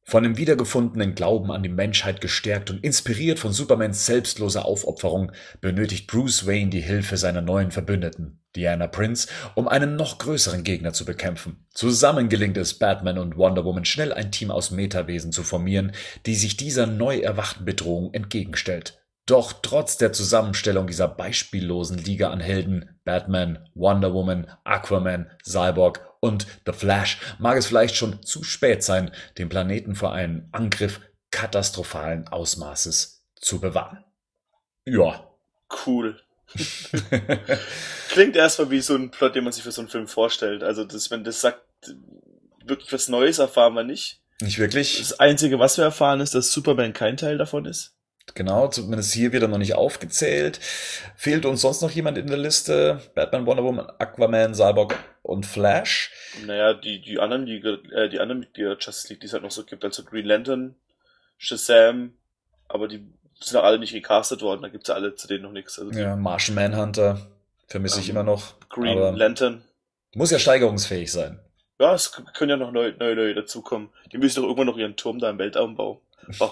Von 0.07 0.21
dem 0.21 0.37
wiedergefundenen 0.37 1.15
Glauben 1.15 1.51
an 1.51 1.63
die 1.63 1.69
Menschheit 1.69 2.21
gestärkt 2.21 2.69
und 2.69 2.83
inspiriert 2.83 3.39
von 3.39 3.51
Supermans 3.51 4.05
selbstloser 4.05 4.63
Aufopferung 4.63 5.31
benötigt 5.61 6.05
Bruce 6.05 6.45
Wayne 6.45 6.69
die 6.69 6.81
Hilfe 6.81 7.17
seiner 7.17 7.41
neuen 7.41 7.71
Verbündeten, 7.71 8.39
Diana 8.55 8.85
Prince, 8.85 9.27
um 9.55 9.67
einen 9.67 9.95
noch 9.95 10.19
größeren 10.19 10.63
Gegner 10.63 10.93
zu 10.93 11.05
bekämpfen. 11.05 11.65
Zusammen 11.73 12.29
gelingt 12.29 12.55
es 12.57 12.75
Batman 12.75 13.17
und 13.17 13.35
Wonder 13.35 13.65
Woman 13.65 13.83
schnell 13.83 14.13
ein 14.13 14.31
Team 14.31 14.51
aus 14.51 14.69
Metawesen 14.69 15.31
zu 15.31 15.41
formieren, 15.41 15.91
die 16.27 16.35
sich 16.35 16.55
dieser 16.55 16.85
neu 16.85 17.17
erwachten 17.17 17.65
Bedrohung 17.65 18.13
entgegenstellt. 18.13 19.01
Doch 19.25 19.53
trotz 19.53 19.97
der 19.97 20.13
Zusammenstellung 20.13 20.85
dieser 20.85 21.07
beispiellosen 21.07 21.97
Liga 21.97 22.29
an 22.29 22.41
Helden 22.41 22.99
Batman, 23.05 23.67
Wonder 23.73 24.13
Woman, 24.13 24.45
Aquaman, 24.65 25.31
Cyborg 25.43 26.01
und 26.25 26.47
The 26.65 26.73
Flash 26.73 27.19
mag 27.39 27.57
es 27.57 27.67
vielleicht 27.67 27.95
schon 27.95 28.23
zu 28.23 28.43
spät 28.43 28.83
sein, 28.83 29.11
den 29.37 29.49
Planeten 29.49 29.95
vor 29.95 30.13
einem 30.13 30.49
Angriff 30.51 30.99
katastrophalen 31.31 32.27
Ausmaßes 32.27 33.23
zu 33.35 33.59
bewahren. 33.59 34.03
Ja. 34.85 35.29
Cool. 35.85 36.19
Klingt 38.09 38.35
erstmal 38.35 38.69
wie 38.71 38.81
so 38.81 38.95
ein 38.95 39.11
Plot, 39.11 39.35
den 39.35 39.43
man 39.43 39.53
sich 39.53 39.63
für 39.63 39.71
so 39.71 39.81
einen 39.81 39.89
Film 39.89 40.07
vorstellt. 40.07 40.63
Also, 40.63 40.83
das, 40.83 41.11
wenn 41.11 41.23
das 41.23 41.41
sagt, 41.41 41.61
wirklich 42.63 42.91
was 42.93 43.09
Neues 43.09 43.39
erfahren 43.39 43.73
wir 43.73 43.83
nicht. 43.83 44.21
Nicht 44.41 44.59
wirklich. 44.59 44.97
Das 44.97 45.19
Einzige, 45.19 45.59
was 45.59 45.77
wir 45.77 45.85
erfahren, 45.85 46.21
ist, 46.21 46.35
dass 46.35 46.51
Superman 46.51 46.93
kein 46.93 47.17
Teil 47.17 47.37
davon 47.37 47.65
ist. 47.65 47.94
Genau, 48.33 48.67
zumindest 48.67 49.13
hier 49.13 49.31
wieder 49.31 49.47
noch 49.47 49.57
nicht 49.59 49.75
aufgezählt. 49.75 50.59
Fehlt 51.15 51.45
uns 51.45 51.61
sonst 51.61 51.81
noch 51.81 51.91
jemand 51.91 52.17
in 52.17 52.27
der 52.27 52.37
Liste? 52.37 53.01
Batman, 53.13 53.45
Wonder 53.45 53.63
Woman, 53.63 53.87
Aquaman, 53.99 54.55
Cyborg 54.55 54.97
und 55.21 55.45
Flash? 55.45 56.11
Naja, 56.45 56.73
die, 56.73 57.01
die 57.01 57.19
anderen, 57.19 57.45
die, 57.45 57.57
äh, 57.57 58.09
die 58.09 58.19
anderen 58.19 58.39
Mitglieder 58.39 58.75
der 58.75 58.79
Justice 58.79 59.09
League, 59.09 59.21
die 59.21 59.27
es 59.27 59.33
halt 59.33 59.43
noch 59.43 59.51
so 59.51 59.63
gibt, 59.63 59.85
also 59.85 60.03
Green 60.03 60.25
Lantern, 60.25 60.75
Shazam, 61.37 62.13
aber 62.67 62.87
die 62.87 63.05
sind 63.39 63.57
auch 63.57 63.63
alle 63.63 63.79
nicht 63.79 63.93
gecastet 63.93 64.41
worden, 64.41 64.61
da 64.61 64.69
gibt's 64.69 64.89
ja 64.89 64.95
alle 64.95 65.15
zu 65.15 65.27
denen 65.27 65.43
noch 65.43 65.51
nichts. 65.51 65.79
Also 65.79 65.91
ja, 65.91 66.15
Martian 66.15 66.55
Manhunter 66.55 67.27
vermisse 67.67 67.99
ich 67.99 68.09
ähm, 68.09 68.15
immer 68.15 68.23
noch. 68.23 68.59
Green 68.69 69.15
Lantern. 69.15 69.63
Muss 70.13 70.31
ja 70.31 70.39
steigerungsfähig 70.39 71.11
sein. 71.11 71.39
Ja, 71.79 71.93
es 71.93 72.11
können 72.33 72.49
ja 72.49 72.57
noch 72.57 72.71
neue, 72.71 72.93
neue, 72.93 73.15
neue 73.15 73.33
dazukommen. 73.33 73.89
Die 74.11 74.17
müssen 74.17 74.41
doch 74.41 74.47
irgendwann 74.47 74.67
noch 74.67 74.77
ihren 74.77 74.95
Turm 74.95 75.19
da 75.19 75.29
im 75.29 75.37
Weltraum 75.37 75.75
bauen. 75.75 75.99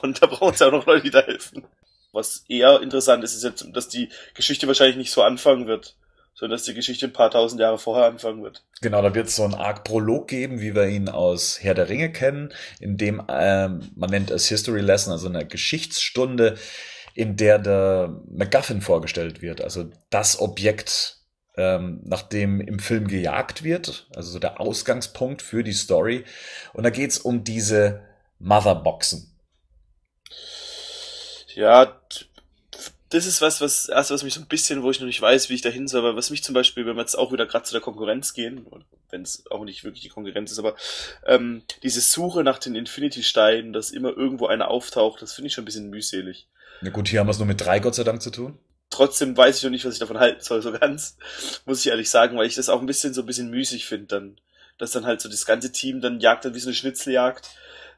Und 0.01 0.21
da 0.21 0.27
brauchen 0.27 0.55
sie 0.55 0.65
auch 0.65 0.71
noch 0.71 0.85
Leute, 0.85 1.03
die 1.03 1.11
da 1.11 1.21
helfen. 1.21 1.65
Was 2.11 2.45
eher 2.47 2.81
interessant 2.81 3.23
ist, 3.23 3.35
ist 3.35 3.43
jetzt, 3.43 3.65
dass 3.73 3.87
die 3.87 4.09
Geschichte 4.35 4.67
wahrscheinlich 4.67 4.97
nicht 4.97 5.11
so 5.11 5.23
anfangen 5.23 5.65
wird, 5.67 5.95
sondern 6.35 6.57
dass 6.57 6.65
die 6.65 6.73
Geschichte 6.73 7.07
ein 7.07 7.13
paar 7.13 7.31
tausend 7.31 7.59
Jahre 7.59 7.79
vorher 7.79 8.05
anfangen 8.05 8.43
wird. 8.43 8.63
Genau, 8.81 9.01
da 9.01 9.15
wird 9.15 9.27
es 9.27 9.35
so 9.35 9.43
einen 9.43 9.55
Arc 9.55 9.83
Prolog 9.83 10.27
geben, 10.27 10.61
wie 10.61 10.75
wir 10.75 10.87
ihn 10.87 11.09
aus 11.09 11.59
Herr 11.61 11.73
der 11.73 11.89
Ringe 11.89 12.11
kennen, 12.11 12.53
in 12.79 12.97
dem 12.97 13.23
ähm, 13.29 13.91
man 13.95 14.09
nennt 14.11 14.29
es 14.29 14.47
History 14.47 14.81
Lesson, 14.81 15.11
also 15.11 15.27
eine 15.27 15.45
Geschichtsstunde, 15.45 16.55
in 17.15 17.35
der 17.35 17.59
der 17.59 18.21
MacGuffin 18.29 18.81
vorgestellt 18.81 19.41
wird, 19.41 19.61
also 19.61 19.89
das 20.09 20.39
Objekt, 20.39 21.17
ähm, 21.55 22.01
nach 22.03 22.23
dem 22.23 22.59
im 22.61 22.79
Film 22.79 23.07
gejagt 23.07 23.63
wird, 23.63 24.07
also 24.15 24.31
so 24.31 24.39
der 24.39 24.59
Ausgangspunkt 24.59 25.41
für 25.41 25.63
die 25.63 25.73
Story. 25.73 26.25
Und 26.73 26.83
da 26.83 26.89
geht's 26.89 27.19
um 27.19 27.43
diese 27.43 28.01
Motherboxen. 28.39 29.32
Ja, 31.55 31.99
das 33.13 33.27
ist 33.27 33.41
was, 33.41 33.61
was, 33.61 33.89
erst 33.89 34.09
was 34.09 34.23
mich 34.23 34.33
so 34.33 34.41
ein 34.41 34.47
bisschen, 34.47 34.81
wo 34.81 34.89
ich 34.89 34.99
noch 34.99 35.05
nicht 35.05 35.21
weiß, 35.21 35.49
wie 35.49 35.53
ich 35.53 35.61
da 35.61 35.69
hin 35.69 35.87
soll, 35.87 35.99
aber 35.99 36.15
was 36.15 36.31
mich 36.31 36.43
zum 36.43 36.55
Beispiel, 36.55 36.85
wenn 36.85 36.95
wir 36.95 37.01
jetzt 37.01 37.15
auch 37.15 37.31
wieder 37.31 37.45
gerade 37.45 37.63
zu 37.63 37.73
der 37.73 37.81
Konkurrenz 37.81 38.33
gehen, 38.33 38.65
wenn 39.11 39.21
es 39.21 39.43
auch 39.51 39.63
nicht 39.63 39.83
wirklich 39.83 40.01
die 40.01 40.09
Konkurrenz 40.09 40.51
ist, 40.51 40.57
aber 40.57 40.75
ähm, 41.25 41.61
diese 41.83 42.01
Suche 42.01 42.43
nach 42.43 42.57
den 42.57 42.75
Infinity-Steinen, 42.75 43.71
dass 43.71 43.91
immer 43.91 44.09
irgendwo 44.09 44.47
einer 44.47 44.69
auftaucht, 44.69 45.21
das 45.21 45.33
finde 45.33 45.47
ich 45.47 45.53
schon 45.53 45.61
ein 45.61 45.65
bisschen 45.65 45.91
mühselig. 45.91 46.47
Na 46.81 46.89
gut, 46.89 47.07
hier 47.07 47.19
haben 47.19 47.27
wir 47.27 47.31
es 47.31 47.37
nur 47.37 47.47
mit 47.47 47.61
drei, 47.61 47.79
Gott 47.79 47.93
sei 47.93 48.03
Dank, 48.03 48.21
zu 48.21 48.31
tun. 48.31 48.57
Trotzdem 48.89 49.37
weiß 49.37 49.57
ich 49.57 49.63
noch 49.63 49.69
nicht, 49.69 49.85
was 49.85 49.93
ich 49.93 49.99
davon 49.99 50.19
halten 50.19 50.41
soll, 50.41 50.61
so 50.63 50.71
ganz, 50.71 51.17
muss 51.65 51.79
ich 51.79 51.87
ehrlich 51.87 52.09
sagen, 52.09 52.37
weil 52.37 52.47
ich 52.47 52.55
das 52.55 52.69
auch 52.69 52.79
ein 52.79 52.87
bisschen 52.87 53.13
so 53.13 53.21
ein 53.21 53.27
bisschen 53.27 53.51
müßig 53.51 53.85
finde, 53.85 54.07
dann, 54.07 54.37
dass 54.79 54.91
dann 54.91 55.05
halt 55.05 55.21
so 55.21 55.29
das 55.29 55.45
ganze 55.45 55.71
Team 55.71 56.01
dann 56.01 56.19
jagt 56.19 56.45
dann 56.45 56.55
wie 56.55 56.59
so 56.59 56.69
eine 56.69 56.75
Schnitzeljagd. 56.75 57.49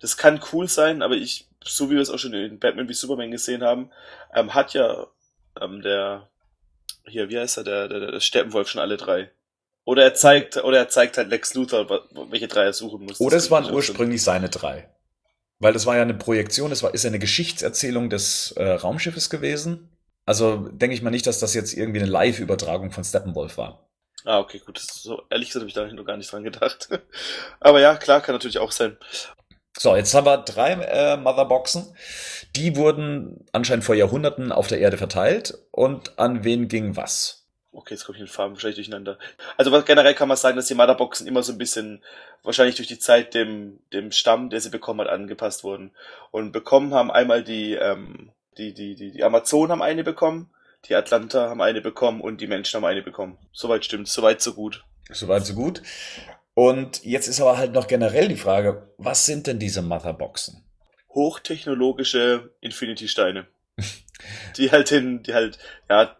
Das 0.01 0.17
kann 0.17 0.41
cool 0.51 0.67
sein, 0.67 1.01
aber 1.01 1.15
ich 1.15 1.47
so 1.67 1.89
wie 1.89 1.95
wir 1.95 2.01
es 2.01 2.09
auch 2.09 2.19
schon 2.19 2.33
in 2.33 2.59
Batman 2.59 2.87
wie 2.87 2.93
Superman 2.93 3.31
gesehen 3.31 3.63
haben, 3.63 3.89
ähm, 4.33 4.53
hat 4.53 4.73
ja 4.73 5.07
ähm, 5.59 5.81
der, 5.81 6.29
hier, 7.05 7.29
wie 7.29 7.39
heißt 7.39 7.57
er, 7.57 7.63
der, 7.63 7.87
der, 7.87 8.11
der 8.11 8.19
Steppenwolf 8.19 8.69
schon 8.69 8.81
alle 8.81 8.97
drei. 8.97 9.31
Oder 9.83 10.03
er 10.03 10.13
zeigt, 10.13 10.57
oder 10.63 10.79
er 10.79 10.89
zeigt 10.89 11.17
halt 11.17 11.29
Lex 11.29 11.53
Luthor, 11.53 11.89
welche 12.29 12.47
drei 12.47 12.63
er 12.63 12.73
suchen 12.73 13.05
muss. 13.05 13.19
Oder 13.19 13.37
es 13.37 13.51
waren 13.51 13.71
ursprünglich 13.71 14.23
seine 14.23 14.49
drei. 14.49 14.89
Weil 15.59 15.73
das 15.73 15.85
war 15.85 15.95
ja 15.95 16.01
eine 16.01 16.15
Projektion, 16.15 16.69
das 16.69 16.83
war, 16.83 16.93
ist 16.93 17.03
ja 17.03 17.09
eine 17.09 17.19
Geschichtserzählung 17.19 18.09
des 18.09 18.51
äh, 18.53 18.63
Raumschiffes 18.63 19.29
gewesen. 19.29 19.89
Also 20.25 20.57
denke 20.69 20.95
ich 20.95 21.01
mal 21.01 21.11
nicht, 21.11 21.27
dass 21.27 21.39
das 21.39 21.53
jetzt 21.53 21.73
irgendwie 21.73 21.99
eine 21.99 22.09
Live-Übertragung 22.09 22.91
von 22.91 23.03
Steppenwolf 23.03 23.57
war. 23.57 23.87
Ah, 24.25 24.39
okay, 24.39 24.57
gut. 24.57 24.79
So, 24.79 25.21
ehrlich 25.29 25.49
gesagt 25.49 25.61
habe 25.61 25.67
ich 25.67 25.75
da 25.75 25.85
noch 25.85 26.05
gar 26.05 26.17
nicht 26.17 26.31
dran 26.31 26.43
gedacht. 26.43 26.89
Aber 27.59 27.79
ja, 27.79 27.95
klar, 27.95 28.21
kann 28.21 28.33
natürlich 28.33 28.57
auch 28.57 28.71
sein. 28.71 28.97
So, 29.77 29.96
jetzt 29.96 30.13
haben 30.13 30.25
wir 30.25 30.38
drei 30.38 30.72
äh, 30.72 31.17
Motherboxen. 31.17 31.96
Die 32.55 32.77
wurden 32.77 33.46
anscheinend 33.51 33.84
vor 33.84 33.96
Jahrhunderten 33.96 34.51
auf 34.51 34.67
der 34.67 34.79
Erde 34.79 34.98
verteilt. 34.98 35.58
Und 35.72 36.17
an 36.17 36.44
wen 36.44 36.67
ging 36.70 36.96
was? 36.96 37.46
Okay, 37.74 37.94
jetzt 37.94 38.05
komme 38.05 38.17
ich 38.17 38.22
mit 38.22 38.32
Farben 38.32 38.53
wahrscheinlich 38.53 38.77
durcheinander. 38.77 39.20
Also 39.58 39.74
was, 39.74 39.84
generell 39.84 40.13
kann 40.13 40.29
man 40.29 40.38
sagen, 40.38 40.55
dass 40.55 40.67
die 40.67 40.75
Motherboxen 40.75 41.27
immer 41.27 41.44
so 41.44 41.51
ein 41.51 41.58
bisschen, 41.58 42.01
wahrscheinlich 42.41 42.75
durch 42.75 42.88
die 42.88 43.00
Zeit 43.00 43.34
dem, 43.34 43.79
dem 43.91 44.13
Stamm, 44.13 44.50
der 44.50 44.62
sie 44.62 44.70
bekommen 44.70 45.01
hat, 45.01 45.10
angepasst 45.10 45.65
wurden. 45.65 45.91
Und 46.32 46.53
bekommen 46.53 46.94
haben 46.94 47.12
einmal 47.12 47.44
die, 47.44 47.74
ähm, 47.74 48.32
die, 48.58 48.74
die, 48.74 48.96
die, 48.96 49.12
die 49.12 49.24
Amazonen 49.25 49.74
haben 49.74 49.82
eine 49.82 50.05
bekommen, 50.05 50.50
die 50.86 50.96
Atlanta 50.96 51.50
haben 51.50 51.62
eine 51.62 51.82
bekommen 51.82 52.22
und 52.22 52.39
die 52.39 52.48
Menschen 52.48 52.77
haben 52.77 52.86
eine 52.86 53.01
bekommen. 53.01 53.38
Soweit 53.51 53.84
stimmt's, 53.84 54.13
soweit 54.13 54.41
so 54.41 54.53
gut. 54.53 54.86
Soweit 55.12 55.46
so 55.46 55.53
gut. 55.53 55.82
Und 56.55 57.03
jetzt 57.03 57.27
ist 57.27 57.41
aber 57.41 57.57
halt 57.57 57.74
noch 57.74 57.88
generell 57.88 58.29
die 58.29 58.38
Frage, 58.38 58.89
was 58.97 59.25
sind 59.25 59.45
denn 59.45 59.59
diese 59.59 59.81
Motherboxen? 59.81 60.63
Hochtechnologische 61.09 62.50
Infinity-Steine. 62.62 63.45
die 64.57 64.71
halt 64.71 64.89
hin, 64.89 65.21
die 65.21 65.33
halt, 65.33 65.59
ja, 65.89 66.15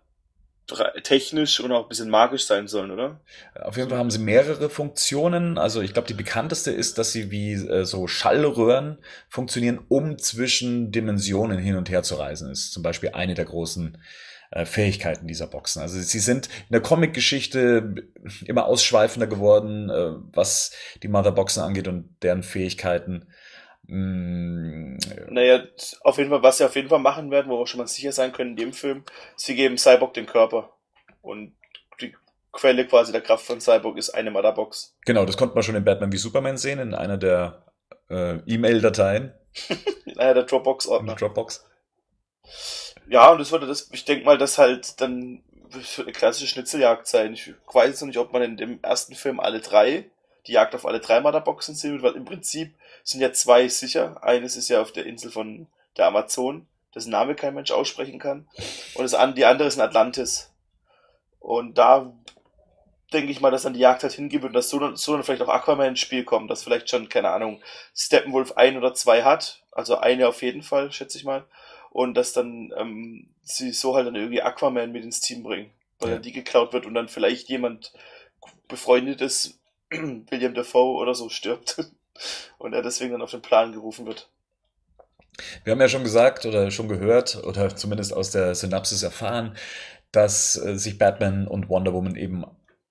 technisch 1.04 1.60
und 1.60 1.72
auch 1.72 1.84
ein 1.84 1.90
bisschen 1.90 2.10
magisch 2.10 2.46
sein 2.46 2.68
sollen, 2.68 2.92
oder? 2.92 3.22
Auf 3.62 3.78
jeden 3.78 3.90
Fall 3.90 4.00
haben 4.00 4.10
sie 4.10 4.20
mehrere 4.20 4.70
Funktionen. 4.70 5.58
Also 5.58 5.82
ich 5.82 5.94
glaube, 5.94 6.08
die 6.08 6.16
bekannteste 6.16 6.72
ist, 6.72 6.98
dass 6.98 7.12
sie 7.12 7.30
wie 7.32 7.54
äh, 7.54 7.86
so 7.86 8.08
Schallröhren 8.08 8.98
funktionieren, 9.30 9.80
um 9.88 10.18
zwischen 10.18 10.92
Dimensionen 10.92 11.60
hin 11.60 11.76
und 11.76 11.90
her 11.90 12.04
zu 12.04 12.16
reisen. 12.16 12.50
Das 12.50 12.60
ist 12.60 12.74
zum 12.74 12.84
Beispiel 12.84 13.12
eine 13.14 13.36
der 13.36 13.46
großen 13.46 13.98
äh, 14.52 14.66
Fähigkeiten 14.66 15.28
dieser 15.28 15.48
Boxen. 15.48 15.82
Also 15.82 16.00
sie 16.00 16.20
sind 16.20 16.48
in 16.48 16.74
der 16.74 16.82
Comic-Geschichte 16.82 17.96
immer 18.46 18.66
ausschweifender 18.66 19.28
geworden, 19.28 19.90
äh, 19.90 20.14
was 20.34 20.72
die 21.04 21.08
Motherboxen 21.08 21.64
angeht 21.64 21.88
und 21.88 22.16
deren 22.22 22.44
Fähigkeiten. 22.44 23.28
Mm, 23.88 24.98
naja, 25.30 25.64
auf 26.02 26.18
jeden 26.18 26.30
Fall, 26.30 26.44
was 26.44 26.58
sie 26.58 26.66
auf 26.66 26.76
jeden 26.76 26.90
Fall 26.90 27.00
machen 27.00 27.32
werden, 27.32 27.52
wo 27.52 27.60
wir 27.60 27.68
schon 27.68 27.80
mal 27.80 27.88
sicher 27.88 28.12
sein 28.12 28.32
können 28.32 28.52
in 28.52 28.56
dem 28.56 28.74
Film, 28.74 29.04
sie 29.36 29.56
geben 29.56 29.78
Cyborg 29.78 30.14
den 30.14 30.26
Körper. 30.26 30.72
Und 31.22 31.56
die 32.02 32.16
Quelle 32.52 32.88
quasi 32.88 33.12
der 33.12 33.22
Kraft 33.22 33.46
von 33.46 33.60
Cyborg 33.60 33.98
ist 33.98 34.12
eine 34.12 34.32
Motherbox. 34.32 34.96
Genau, 35.06 35.26
das 35.26 35.38
konnte 35.38 35.56
man 35.56 35.64
schon 35.64 35.76
in 35.76 35.84
Batman 35.84 36.12
wie 36.12 36.18
Superman 36.18 36.58
sehen, 36.58 36.80
in 36.80 36.94
einer 36.94 37.18
der 37.18 37.66
äh, 38.10 38.38
E-Mail-Dateien. 38.46 39.34
in 40.06 40.18
einer 40.18 40.34
der 40.34 40.44
Dropbox-Ordner. 40.44 41.16
Dropbox 41.16 41.66
ja, 43.08 43.32
und 43.32 43.40
das 43.40 43.52
würde 43.52 43.68
das, 43.68 43.90
ich 43.92 44.06
denke 44.06 44.26
mal, 44.26 44.38
das 44.38 44.58
halt 44.58 45.00
dann 45.02 45.44
eine 45.74 46.12
klassische 46.12 46.48
Schnitzeljagd 46.48 47.08
sein. 47.08 47.34
Ich 47.34 47.54
weiß 47.72 47.90
jetzt 47.90 48.02
noch 48.02 48.08
nicht, 48.08 48.18
ob 48.18 48.34
man 48.34 48.42
in 48.42 48.58
dem 48.58 48.80
ersten 48.82 49.16
Film 49.16 49.40
alle 49.40 49.60
drei, 49.60 50.06
die 50.48 50.54
Jagd 50.54 50.76
auf 50.76 50.86
alle 50.86 51.00
drei 51.00 51.22
Motherboxen 51.22 51.76
sehen 51.76 51.94
wird, 51.94 52.04
weil 52.04 52.16
im 52.16 52.26
Prinzip 52.26 52.74
sind 53.04 53.22
ja 53.22 53.34
zwei 53.34 53.68
sicher. 53.68 54.24
Eines 54.24 54.56
ist 54.56 54.70
ja 54.70 54.82
auf 54.82 54.92
der 54.92 55.06
Insel 55.06 55.32
von 55.32 55.68
der 55.98 56.08
Amazon, 56.08 56.68
dessen 56.94 57.12
Name 57.12 57.36
kein 57.36 57.54
Mensch 57.54 57.72
aussprechen 57.72 58.20
kann. 58.20 58.48
Und 58.96 59.04
das, 59.04 59.18
die 59.36 59.46
andere 59.46 59.68
ist 59.68 59.76
in 59.76 59.82
Atlantis. 59.82 60.52
Und 61.40 61.78
da 61.78 62.12
denke 63.14 63.32
ich 63.32 63.40
mal, 63.40 63.52
dass 63.52 63.64
dann 63.64 63.74
die 63.74 63.80
Jagd 63.80 64.04
halt 64.04 64.14
hingibt 64.14 64.46
und 64.46 64.54
dass 64.54 64.70
so 64.70 64.80
dann, 64.80 64.96
so 64.96 65.14
dann 65.14 65.24
vielleicht 65.24 65.42
auch 65.42 65.50
Aquaman 65.50 65.90
ins 65.90 66.00
Spiel 66.00 66.24
kommt, 66.24 66.50
dass 66.50 66.64
vielleicht 66.64 66.90
schon, 66.90 67.10
keine 67.10 67.30
Ahnung, 67.30 67.62
Steppenwolf 67.96 68.54
ein 68.54 68.78
oder 68.78 68.94
zwei 68.94 69.24
hat. 69.24 69.62
Also 69.72 69.98
eine 69.98 70.28
auf 70.28 70.42
jeden 70.42 70.64
Fall, 70.64 70.92
schätze 70.92 71.18
ich 71.18 71.24
mal 71.24 71.46
und 71.96 72.16
dass 72.16 72.34
dann 72.34 72.74
ähm, 72.76 73.30
sie 73.42 73.72
so 73.72 73.96
halt 73.96 74.06
dann 74.06 74.16
irgendwie 74.16 74.42
Aquaman 74.42 74.92
mit 74.92 75.06
ins 75.06 75.22
Team 75.22 75.44
bringen, 75.44 75.72
weil 76.00 76.10
ja. 76.10 76.16
dann 76.16 76.24
die 76.24 76.34
geklaut 76.34 76.74
wird 76.74 76.86
und 76.86 76.94
dann 76.94 77.08
vielleicht 77.08 77.48
jemand 77.48 77.94
befreundet 78.68 79.22
ist 79.22 79.62
William 79.90 80.54
Dafoe 80.54 80.98
oder 80.98 81.16
so 81.16 81.30
stirbt 81.30 81.90
und 82.58 82.74
er 82.74 82.82
deswegen 82.82 83.14
dann 83.14 83.22
auf 83.22 83.32
den 83.32 83.42
Plan 83.42 83.72
gerufen 83.72 84.06
wird. 84.06 84.28
Wir 85.64 85.72
haben 85.72 85.80
ja 85.80 85.88
schon 85.88 86.04
gesagt 86.04 86.46
oder 86.46 86.70
schon 86.70 86.90
gehört 86.90 87.42
oder 87.46 87.74
zumindest 87.74 88.12
aus 88.12 88.30
der 88.30 88.56
Synapsis 88.56 89.02
erfahren, 89.02 89.56
dass 90.12 90.58
äh, 90.58 90.78
sich 90.78 90.98
Batman 90.98 91.48
und 91.48 91.70
Wonder 91.70 91.94
Woman 91.94 92.18
eben 92.18 92.44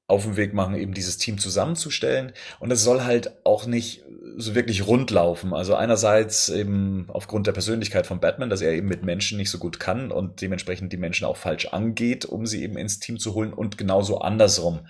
auf 0.07 0.23
den 0.23 0.37
Weg 0.37 0.55
machen, 0.55 0.77
eben 0.77 0.95
dieses 0.95 1.19
Team 1.19 1.37
zusammenzustellen. 1.37 2.33
Und 2.59 2.71
es 2.71 2.83
soll 2.83 3.03
halt 3.03 3.45
auch 3.45 3.67
nicht 3.67 4.03
so 4.37 4.55
wirklich 4.55 4.87
rund 4.87 5.11
laufen. 5.11 5.55
Also 5.55 5.75
einerseits 5.75 6.49
eben 6.49 7.07
aufgrund 7.09 7.47
der 7.47 7.53
Persönlichkeit 7.53 8.07
von 8.07 8.21
Batman, 8.21 8.51
dass 8.51 8.61
er 8.61 8.73
eben 8.73 8.89
mit 8.89 9.05
Menschen 9.05 9.39
nicht 9.39 9.51
so 9.51 9.59
gut 9.59 9.79
kann 9.81 10.11
und 10.11 10.41
dementsprechend 10.41 10.93
die 10.93 10.97
Menschen 10.97 11.25
auch 11.25 11.37
falsch 11.37 11.67
angeht, 11.67 12.25
um 12.25 12.47
sie 12.47 12.63
eben 12.63 12.77
ins 12.77 12.99
Team 12.99 13.19
zu 13.19 13.35
holen 13.35 13.53
und 13.53 13.79
genauso 13.79 14.19
andersrum. 14.19 14.87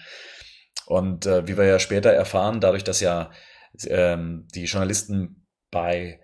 Und 0.86 1.26
äh, 1.26 1.46
wie 1.46 1.56
wir 1.56 1.64
ja 1.64 1.78
später 1.78 2.10
erfahren, 2.10 2.60
dadurch, 2.60 2.84
dass 2.84 3.00
ja 3.00 3.30
ähm, 3.86 4.46
die 4.54 4.64
Journalisten 4.64 5.46
bei 5.70 6.20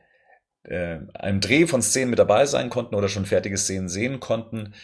äh, 0.65 0.99
einem 1.15 1.41
Dreh 1.41 1.67
von 1.67 1.83
Szenen 1.83 2.11
mit 2.11 2.19
dabei 2.19 2.47
sein 2.47 2.71
konnten 2.71 2.95
oder 2.95 3.09
schon 3.09 3.27
fertige 3.27 3.57
Szenen 3.57 3.89
sehen 3.89 4.21
konnten, 4.21 4.75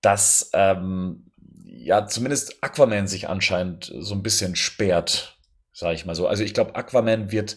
dass 0.00 0.50
ähm, 0.54 1.30
ja 1.64 2.06
zumindest 2.06 2.62
Aquaman 2.62 3.06
sich 3.06 3.28
anscheinend 3.28 3.92
so 3.98 4.14
ein 4.14 4.22
bisschen 4.22 4.56
sperrt, 4.56 5.38
sage 5.72 5.94
ich 5.94 6.04
mal 6.04 6.14
so. 6.14 6.26
Also 6.26 6.42
ich 6.42 6.54
glaube, 6.54 6.74
Aquaman 6.74 7.30
wird 7.30 7.56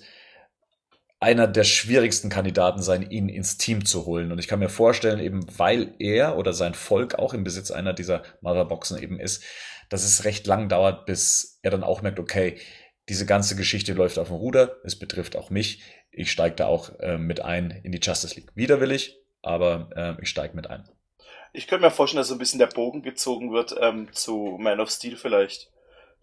einer 1.20 1.48
der 1.48 1.64
schwierigsten 1.64 2.30
Kandidaten 2.30 2.82
sein, 2.82 3.10
ihn 3.10 3.30
ins 3.30 3.58
Team 3.58 3.86
zu 3.86 4.06
holen. 4.06 4.32
Und 4.32 4.40
ich 4.40 4.48
kann 4.48 4.60
mir 4.60 4.70
vorstellen, 4.70 5.20
eben 5.20 5.46
weil 5.58 5.96
er 6.00 6.38
oder 6.38 6.54
sein 6.54 6.74
Volk 6.74 7.16
auch 7.16 7.34
im 7.34 7.44
Besitz 7.44 7.72
einer 7.72 7.94
dieser 7.94 8.24
Motherboxen 8.42 9.02
eben 9.02 9.20
ist, 9.20 9.44
dass 9.90 10.04
es 10.04 10.26
recht 10.26 10.46
lang 10.48 10.70
dauert, 10.70 11.06
bis 11.06 11.60
er 11.62 11.72
dann 11.72 11.84
auch 11.84 12.02
merkt, 12.02 12.20
okay, 12.20 12.60
diese 13.08 13.26
ganze 13.26 13.56
Geschichte 13.56 13.94
läuft 13.94 14.18
auf 14.18 14.28
dem 14.28 14.38
Ruder, 14.38 14.78
es 14.84 14.98
betrifft 14.98 15.36
auch 15.36 15.50
mich, 15.50 15.84
ich 16.12 16.32
steige 16.32 16.56
da 16.56 16.68
auch 16.68 16.98
äh, 17.00 17.18
mit 17.18 17.42
ein 17.42 17.72
in 17.84 17.92
die 17.92 18.00
Justice 18.02 18.36
League. 18.36 18.52
Widerwillig, 18.56 19.20
aber 19.42 19.90
äh, 19.96 20.22
ich 20.22 20.30
steige 20.30 20.56
mit 20.56 20.70
ein. 20.70 20.90
Ich 21.54 21.68
könnte 21.68 21.86
mir 21.86 21.92
vorstellen, 21.92 22.20
dass 22.20 22.30
so 22.30 22.36
ein 22.36 22.40
bisschen 22.40 22.60
der 22.60 22.68
Bogen 22.68 23.02
gezogen 23.02 23.54
wird 23.54 23.76
ähm, 23.80 24.10
zu 24.12 24.58
Man 24.60 24.80
of 24.80 24.90
Steel 24.90 25.18
vielleicht. 25.18 25.72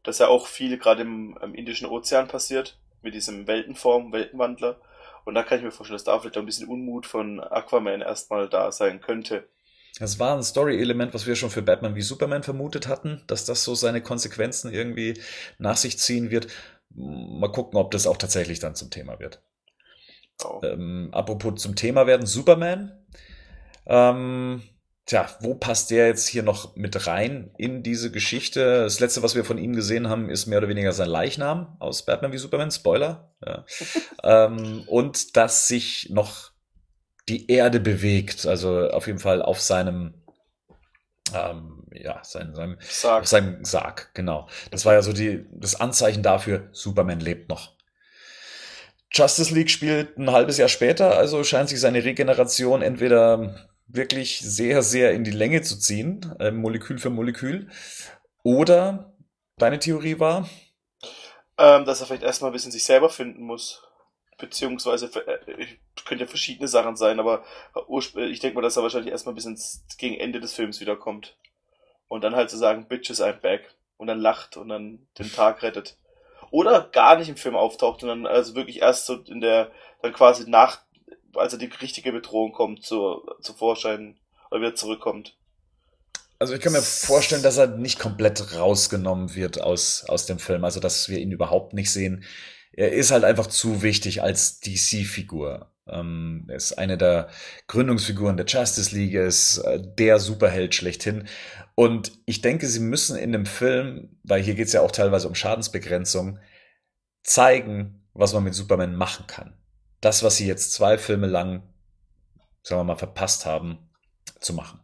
Dass 0.03 0.19
ja 0.19 0.29
auch 0.29 0.47
viel 0.47 0.77
gerade 0.79 1.03
im, 1.03 1.39
im, 1.43 1.55
Indischen 1.55 1.87
Ozean 1.87 2.27
passiert, 2.27 2.79
mit 3.03 3.15
diesem 3.15 3.47
Weltenform, 3.47 4.13
Weltenwandler. 4.13 4.81
Und 5.25 5.35
da 5.35 5.43
kann 5.43 5.59
ich 5.59 5.65
mir 5.65 5.71
vorstellen, 5.71 5.97
dass 5.97 6.05
da 6.05 6.19
vielleicht 6.19 6.37
auch 6.37 6.43
ein 6.43 6.47
bisschen 6.47 6.69
Unmut 6.69 7.07
von 7.07 7.41
Aquaman 7.41 8.01
erstmal 8.01 8.49
da 8.49 8.73
sein 8.73 9.01
könnte. 9.01 9.49
Das 9.99 10.19
war 10.19 10.37
ein 10.37 10.43
Story-Element, 10.43 11.13
was 11.13 11.27
wir 11.27 11.37
schon 11.37 11.51
für 11.51 11.63
Batman 11.63 11.95
wie 11.95 12.03
Superman 12.03 12.43
vermutet 12.43 12.89
hatten, 12.89 13.23
dass 13.27 13.45
das 13.45 13.63
so 13.63 13.75
seine 13.75 14.01
Konsequenzen 14.01 14.73
irgendwie 14.73 15.21
nach 15.59 15.77
sich 15.77 15.99
ziehen 15.99 16.31
wird. 16.31 16.49
Mal 16.95 17.53
gucken, 17.53 17.79
ob 17.79 17.91
das 17.91 18.07
auch 18.07 18.17
tatsächlich 18.17 18.59
dann 18.59 18.75
zum 18.75 18.91
Thema 18.91 19.21
wird. 19.21 19.43
Oh. 20.45 20.61
Ähm, 20.65 21.11
apropos 21.13 21.61
zum 21.61 21.77
Thema 21.77 22.07
werden, 22.07 22.27
Superman. 22.27 22.93
Ähm, 23.87 24.63
Tja, 25.13 25.29
wo 25.41 25.55
passt 25.55 25.91
der 25.91 26.07
jetzt 26.07 26.27
hier 26.27 26.43
noch 26.43 26.75
mit 26.75 27.07
rein 27.07 27.51
in 27.59 27.83
diese 27.83 28.11
Geschichte? 28.11 28.85
Das 28.85 28.99
letzte, 28.99 29.23
was 29.23 29.35
wir 29.35 29.45
von 29.45 29.59
ihm 29.59 29.77
gesehen 29.77 30.09
haben, 30.09 30.31
ist 30.31 30.47
mehr 30.47 30.57
oder 30.57 30.71
weniger 30.71 30.95
sein 30.95 31.11
Leichnam 31.11 31.77
aus 31.81 32.07
Batman 32.07 32.33
wie 32.33 32.39
Superman. 32.39 32.71
Spoiler. 32.71 33.31
Ja. 33.45 33.67
ähm, 34.47 34.85
und 34.87 35.37
dass 35.37 35.69
sich 35.69 36.09
noch 36.09 36.53
die 37.29 37.51
Erde 37.51 37.79
bewegt, 37.79 38.47
also 38.47 38.89
auf 38.89 39.07
jeden 39.07 39.19
Fall 39.19 39.43
auf 39.43 39.61
seinem 39.61 40.15
ähm, 41.35 41.85
ja, 41.93 42.23
sein, 42.25 42.55
seinem 42.55 42.79
Sarg. 42.81 43.27
Seinem 43.27 43.67
Sarg, 43.67 44.15
genau. 44.15 44.49
Das 44.71 44.87
war 44.87 44.95
ja 44.95 45.03
so 45.03 45.13
die, 45.13 45.45
das 45.51 45.79
Anzeichen 45.79 46.23
dafür, 46.23 46.71
Superman 46.73 47.21
lebt 47.21 47.51
noch. 47.51 47.77
Justice 49.13 49.53
League 49.53 49.69
spielt 49.69 50.17
ein 50.17 50.31
halbes 50.31 50.57
Jahr 50.57 50.71
später, 50.71 51.19
also 51.19 51.45
scheint 51.45 51.69
sich 51.69 51.81
seine 51.81 52.03
Regeneration 52.03 52.81
entweder 52.81 53.72
wirklich 53.95 54.41
sehr, 54.41 54.83
sehr 54.83 55.13
in 55.13 55.25
die 55.25 55.31
Länge 55.31 55.63
zu 55.63 55.79
ziehen, 55.79 56.35
äh, 56.41 56.51
Molekül 56.51 56.99
für 56.99 57.11
Molekül. 57.11 57.69
Oder 58.43 59.15
deine 59.57 59.79
Theorie 59.79 60.19
war? 60.19 60.49
Ähm, 61.59 61.85
dass 61.85 62.01
er 62.01 62.07
vielleicht 62.07 62.23
erstmal 62.23 62.51
ein 62.51 62.55
bisschen 62.55 62.73
sich 62.73 62.85
selber 62.85 63.11
finden 63.11 63.43
muss. 63.43 63.83
Beziehungsweise, 64.39 65.07
äh, 65.07 65.67
könnte 66.05 66.25
ja 66.25 66.29
verschiedene 66.29 66.67
Sachen 66.67 66.97
sein, 66.97 67.21
aber 67.21 67.45
ich 68.17 68.41
denke 68.41 68.57
mal, 68.57 68.63
dass 68.63 68.77
er 68.77 68.83
wahrscheinlich 68.83 69.13
erstmal 69.13 69.35
bis 69.35 69.45
ins 69.45 69.85
gegen 69.99 70.17
Ende 70.17 70.41
des 70.41 70.55
Films 70.55 70.81
wiederkommt. 70.81 71.37
Und 72.09 72.25
dann 72.25 72.35
halt 72.35 72.51
zu 72.51 72.57
so 72.57 72.61
sagen, 72.61 72.89
Bitches, 72.89 73.23
I'm 73.23 73.41
back. 73.41 73.75
Und 73.97 74.09
dann 74.09 74.19
lacht 74.19 74.57
und 74.57 74.69
dann 74.69 75.07
den 75.19 75.31
Tag 75.31 75.63
rettet. 75.63 75.97
Oder 76.51 76.89
gar 76.93 77.17
nicht 77.17 77.29
im 77.29 77.37
Film 77.37 77.55
auftaucht 77.55 78.03
und 78.03 78.09
dann 78.09 78.27
also 78.27 78.55
wirklich 78.55 78.83
erst 78.83 79.07
so 79.07 79.15
in 79.15 79.41
der, 79.41 79.71
dann 80.03 80.13
quasi 80.13 80.51
nach 80.51 80.83
also 81.35 81.57
die 81.57 81.67
richtige 81.67 82.13
Bedrohung 82.13 82.53
kommt 82.53 82.85
zu, 82.85 83.23
zu 83.41 83.53
Vorschein 83.55 84.19
oder 84.51 84.61
wieder 84.61 84.75
zurückkommt. 84.75 85.37
Also 86.39 86.55
ich 86.55 86.61
kann 86.61 86.73
mir 86.73 86.83
vorstellen, 86.83 87.43
dass 87.43 87.57
er 87.57 87.69
nicht 87.69 88.01
komplett 88.01 88.57
rausgenommen 88.57 89.35
wird 89.35 89.61
aus, 89.61 90.05
aus 90.09 90.27
dem 90.27 90.39
Film, 90.39 90.65
also 90.65 90.81
dass 90.81 91.09
wir 91.09 91.19
ihn 91.19 91.31
überhaupt 91.31 91.73
nicht 91.73 91.93
sehen. 91.93 92.25
Er 92.73 92.93
ist 92.93 93.11
halt 93.13 93.25
einfach 93.25 93.47
zu 93.47 93.83
wichtig 93.83 94.23
als 94.23 94.59
DC-Figur. 94.61 95.71
Ähm, 95.87 96.47
er 96.49 96.57
ist 96.57 96.73
eine 96.79 96.99
der 96.99 97.29
Gründungsfiguren 97.69 98.37
der 98.37 98.47
Justice 98.47 98.95
League, 98.95 99.15
ist 99.15 99.59
äh, 99.59 99.81
der 99.81 100.19
Superheld 100.19 100.75
schlechthin. 100.75 101.29
Und 101.75 102.13
ich 102.27 102.41
denke, 102.41 102.67
sie 102.67 102.81
müssen 102.81 103.17
in 103.17 103.33
dem 103.33 103.47
Film, 103.47 104.19
weil 104.25 104.43
hier 104.43 104.55
geht 104.55 104.67
es 104.67 104.73
ja 104.73 104.81
auch 104.81 104.91
teilweise 104.91 105.29
um 105.29 105.35
Schadensbegrenzung, 105.35 106.39
zeigen, 107.23 108.05
was 108.15 108.33
man 108.33 108.43
mit 108.43 108.55
Superman 108.55 108.97
machen 108.97 109.27
kann 109.29 109.62
das, 110.03 110.23
was 110.23 110.37
sie 110.37 110.47
jetzt 110.47 110.73
zwei 110.73 110.99
Filme 110.99 111.27
lang, 111.27 111.63
sagen 112.63 112.81
wir 112.81 112.85
mal, 112.85 112.97
verpasst 112.97 113.47
haben, 113.47 113.79
zu 114.41 114.53
machen. 114.53 114.81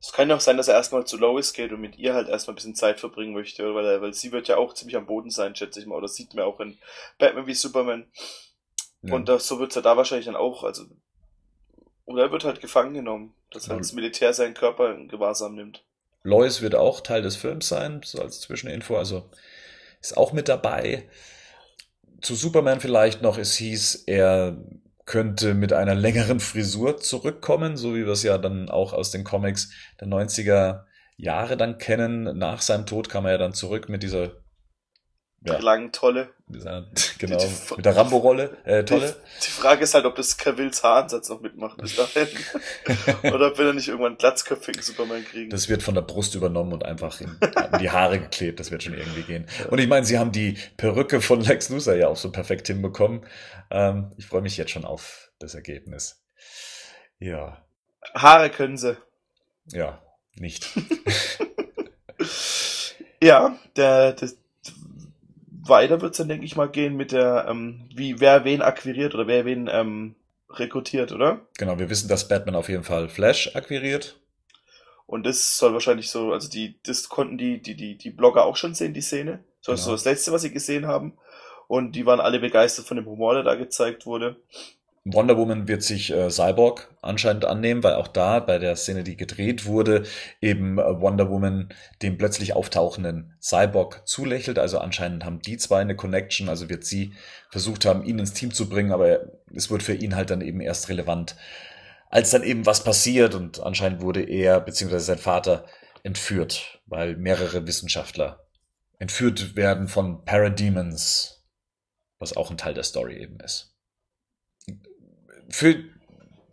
Es 0.00 0.12
kann 0.12 0.28
ja 0.28 0.36
auch 0.36 0.40
sein, 0.40 0.56
dass 0.56 0.68
er 0.68 0.74
erstmal 0.74 1.06
zu 1.06 1.16
Lois 1.16 1.52
geht 1.52 1.72
und 1.72 1.80
mit 1.80 1.96
ihr 1.96 2.14
halt 2.14 2.28
erstmal 2.28 2.52
ein 2.52 2.56
bisschen 2.56 2.74
Zeit 2.74 2.98
verbringen 2.98 3.32
möchte, 3.32 3.74
weil, 3.74 3.86
er, 3.86 4.02
weil 4.02 4.12
sie 4.12 4.32
wird 4.32 4.48
ja 4.48 4.56
auch 4.56 4.74
ziemlich 4.74 4.96
am 4.96 5.06
Boden 5.06 5.30
sein, 5.30 5.54
schätze 5.54 5.80
ich 5.80 5.86
mal. 5.86 5.96
Oder 5.96 6.08
sieht 6.08 6.34
man 6.34 6.44
auch 6.44 6.60
in 6.60 6.78
Batman 7.18 7.46
wie 7.46 7.54
Superman. 7.54 8.10
Ja. 9.02 9.14
Und 9.14 9.28
das, 9.28 9.46
so 9.46 9.60
wird 9.60 9.70
es 9.70 9.76
ja 9.76 9.82
da 9.82 9.96
wahrscheinlich 9.96 10.26
dann 10.26 10.36
auch, 10.36 10.64
also. 10.64 10.84
Oder 12.04 12.24
er 12.24 12.32
wird 12.32 12.44
halt 12.44 12.60
gefangen 12.60 12.92
genommen, 12.92 13.34
dass 13.50 13.68
halt 13.68 13.80
das 13.80 13.92
Militär 13.92 14.34
seinen 14.34 14.52
Körper 14.52 14.94
in 14.94 15.08
Gewahrsam 15.08 15.54
nimmt. 15.54 15.84
Lois 16.22 16.60
wird 16.60 16.74
auch 16.74 17.00
Teil 17.00 17.22
des 17.22 17.36
Films 17.36 17.68
sein, 17.68 18.02
so 18.04 18.20
als 18.20 18.40
Zwischeninfo, 18.40 18.96
also 18.96 19.30
ist 20.00 20.16
auch 20.16 20.32
mit 20.32 20.48
dabei 20.48 21.08
zu 22.24 22.34
Superman 22.34 22.80
vielleicht 22.80 23.22
noch, 23.22 23.38
es 23.38 23.54
hieß, 23.56 24.04
er 24.06 24.56
könnte 25.06 25.54
mit 25.54 25.72
einer 25.72 25.94
längeren 25.94 26.40
Frisur 26.40 26.98
zurückkommen, 26.98 27.76
so 27.76 27.94
wie 27.94 28.06
wir 28.06 28.12
es 28.12 28.22
ja 28.22 28.38
dann 28.38 28.70
auch 28.70 28.92
aus 28.92 29.10
den 29.10 29.24
Comics 29.24 29.70
der 30.00 30.08
90er 30.08 30.84
Jahre 31.16 31.56
dann 31.56 31.78
kennen. 31.78 32.36
Nach 32.38 32.62
seinem 32.62 32.86
Tod 32.86 33.08
kam 33.08 33.26
er 33.26 33.32
ja 33.32 33.38
dann 33.38 33.52
zurück 33.52 33.88
mit 33.88 34.02
dieser 34.02 34.32
ja, 35.44 35.58
langen 35.58 35.92
Tolle. 35.92 36.30
Genau, 37.18 37.38
die, 37.38 37.46
die, 37.46 37.76
mit 37.76 37.84
der 37.86 37.96
Rambo-Rolle, 37.96 38.58
äh, 38.64 38.84
Tolle. 38.84 39.16
Die, 39.38 39.46
die, 39.46 39.50
Frage 39.50 39.84
ist 39.84 39.94
halt, 39.94 40.04
ob 40.04 40.14
das 40.14 40.36
Cavils 40.36 40.82
Haaransatz 40.82 41.28
noch 41.30 41.40
mitmacht 41.40 41.78
bis 41.78 41.96
dahin. 41.96 42.28
Oder 43.32 43.48
ob 43.48 43.58
wir 43.58 43.66
dann 43.66 43.76
nicht 43.76 43.88
irgendwann 43.88 44.12
einen 44.12 44.18
glatzköpfigen 44.18 44.82
Superman 44.82 45.24
kriegen. 45.24 45.48
Das 45.48 45.68
wird 45.68 45.82
von 45.82 45.94
der 45.94 46.02
Brust 46.02 46.34
übernommen 46.34 46.72
und 46.72 46.84
einfach 46.84 47.20
in, 47.20 47.38
in 47.72 47.78
die 47.78 47.90
Haare 47.90 48.20
geklebt. 48.20 48.60
Das 48.60 48.70
wird 48.70 48.82
schon 48.82 48.94
irgendwie 48.94 49.22
gehen. 49.22 49.46
Und 49.70 49.78
ich 49.78 49.88
meine, 49.88 50.04
sie 50.04 50.18
haben 50.18 50.32
die 50.32 50.58
Perücke 50.76 51.22
von 51.22 51.40
Lex 51.40 51.70
Luthor 51.70 51.94
ja 51.94 52.08
auch 52.08 52.16
so 52.16 52.30
perfekt 52.30 52.66
hinbekommen. 52.66 53.24
Ähm, 53.70 54.12
ich 54.18 54.26
freue 54.26 54.42
mich 54.42 54.56
jetzt 54.56 54.70
schon 54.70 54.84
auf 54.84 55.30
das 55.38 55.54
Ergebnis. 55.54 56.22
Ja. 57.18 57.64
Haare 58.14 58.50
können 58.50 58.76
sie. 58.76 58.96
Ja, 59.72 60.02
nicht. 60.36 60.68
ja, 63.22 63.58
der, 63.76 64.12
das, 64.12 64.36
weiter 65.66 66.00
wird's 66.00 66.18
dann, 66.18 66.28
denke 66.28 66.44
ich 66.44 66.56
mal, 66.56 66.68
gehen 66.68 66.96
mit 66.96 67.12
der, 67.12 67.46
ähm, 67.48 67.88
wie 67.94 68.20
wer 68.20 68.44
wen 68.44 68.62
akquiriert 68.62 69.14
oder 69.14 69.26
wer 69.26 69.44
wen 69.44 69.68
ähm, 69.72 70.14
rekrutiert, 70.50 71.12
oder? 71.12 71.40
Genau, 71.58 71.78
wir 71.78 71.90
wissen, 71.90 72.08
dass 72.08 72.28
Batman 72.28 72.54
auf 72.54 72.68
jeden 72.68 72.84
Fall 72.84 73.08
Flash 73.08 73.54
akquiriert. 73.54 74.20
Und 75.06 75.26
das 75.26 75.58
soll 75.58 75.72
wahrscheinlich 75.72 76.10
so, 76.10 76.32
also 76.32 76.48
die, 76.48 76.80
das 76.84 77.08
konnten 77.08 77.36
die, 77.36 77.60
die, 77.60 77.76
die, 77.76 77.96
die 77.96 78.10
Blogger 78.10 78.44
auch 78.44 78.56
schon 78.56 78.74
sehen, 78.74 78.94
die 78.94 79.02
Szene. 79.02 79.44
So 79.60 79.72
genau. 79.72 79.78
ist 79.78 79.84
so 79.84 79.92
das 79.92 80.04
letzte, 80.04 80.32
was 80.32 80.42
sie 80.42 80.52
gesehen 80.52 80.86
haben. 80.86 81.18
Und 81.66 81.92
die 81.92 82.06
waren 82.06 82.20
alle 82.20 82.40
begeistert 82.40 82.86
von 82.86 82.96
dem 82.96 83.06
Humor, 83.06 83.34
der 83.34 83.42
da 83.42 83.54
gezeigt 83.54 84.06
wurde. 84.06 84.36
Wonder 85.06 85.36
Woman 85.36 85.68
wird 85.68 85.82
sich 85.82 86.10
äh, 86.10 86.30
Cyborg 86.30 86.88
anscheinend 87.02 87.44
annehmen, 87.44 87.82
weil 87.82 87.92
auch 87.94 88.08
da 88.08 88.40
bei 88.40 88.58
der 88.58 88.74
Szene, 88.74 89.04
die 89.04 89.18
gedreht 89.18 89.66
wurde, 89.66 90.04
eben 90.40 90.78
äh, 90.78 91.00
Wonder 91.00 91.28
Woman 91.28 91.68
dem 92.00 92.16
plötzlich 92.16 92.56
auftauchenden 92.56 93.34
Cyborg 93.38 94.08
zulächelt. 94.08 94.58
Also 94.58 94.78
anscheinend 94.78 95.26
haben 95.26 95.42
die 95.42 95.58
zwei 95.58 95.82
eine 95.82 95.94
Connection. 95.94 96.48
Also 96.48 96.70
wird 96.70 96.84
sie 96.84 97.12
versucht 97.50 97.84
haben, 97.84 98.02
ihn 98.02 98.18
ins 98.18 98.32
Team 98.32 98.50
zu 98.50 98.66
bringen, 98.66 98.92
aber 98.92 99.30
es 99.54 99.70
wird 99.70 99.82
für 99.82 99.94
ihn 99.94 100.16
halt 100.16 100.30
dann 100.30 100.40
eben 100.40 100.62
erst 100.62 100.88
relevant, 100.88 101.36
als 102.08 102.30
dann 102.30 102.42
eben 102.42 102.64
was 102.64 102.82
passiert 102.82 103.34
und 103.34 103.60
anscheinend 103.60 104.00
wurde 104.00 104.22
er 104.22 104.58
beziehungsweise 104.60 105.04
sein 105.04 105.18
Vater 105.18 105.66
entführt, 106.02 106.80
weil 106.86 107.16
mehrere 107.16 107.66
Wissenschaftler 107.66 108.46
entführt 108.98 109.54
werden 109.54 109.88
von 109.88 110.24
Parademons, 110.24 111.44
was 112.18 112.36
auch 112.36 112.50
ein 112.50 112.56
Teil 112.56 112.72
der 112.72 112.84
Story 112.84 113.18
eben 113.18 113.38
ist. 113.40 113.73
Für 115.48 115.76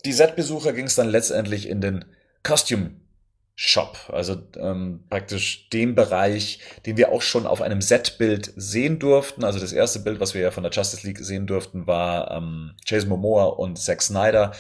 die 0.06 0.14
Set-Besucher 0.14 0.74
ging 0.74 0.86
es 0.86 0.96
dann 0.96 1.10
letztendlich 1.10 1.68
in 1.68 1.82
den 1.82 2.06
Costume 2.44 2.92
Shop, 3.56 4.10
also 4.12 4.42
ähm, 4.58 5.04
praktisch 5.10 5.70
dem 5.70 5.94
Bereich, 5.94 6.62
den 6.88 6.98
wir 6.98 7.12
auch 7.12 7.22
schon 7.22 7.46
auf 7.46 7.62
einem 7.62 7.82
Set-Bild 7.82 8.52
sehen 8.56 8.98
durften. 8.98 9.44
Also 9.44 9.60
das 9.60 9.72
erste 9.72 10.00
Bild, 10.00 10.20
was 10.20 10.34
wir 10.34 10.42
ja 10.42 10.50
von 10.50 10.64
der 10.64 10.72
Justice 10.72 11.06
League 11.06 11.20
sehen 11.20 11.46
durften, 11.46 11.86
war 11.86 12.32
ähm, 12.32 12.72
Jason 12.86 13.10
Momoa 13.10 13.46
und 13.46 13.78
Zack 13.78 14.02
Snyder, 14.02 14.54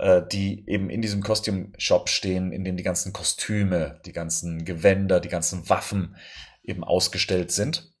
äh, 0.00 0.22
die 0.32 0.64
eben 0.66 0.90
in 0.90 1.00
diesem 1.00 1.22
Costume 1.22 1.68
Shop 1.78 2.08
stehen, 2.08 2.50
in 2.50 2.64
dem 2.64 2.76
die 2.76 2.82
ganzen 2.82 3.12
Kostüme, 3.12 4.00
die 4.04 4.12
ganzen 4.12 4.64
Gewänder, 4.64 5.20
die 5.20 5.28
ganzen 5.28 5.68
Waffen 5.68 6.16
eben 6.64 6.82
ausgestellt 6.82 7.52
sind. 7.52 7.92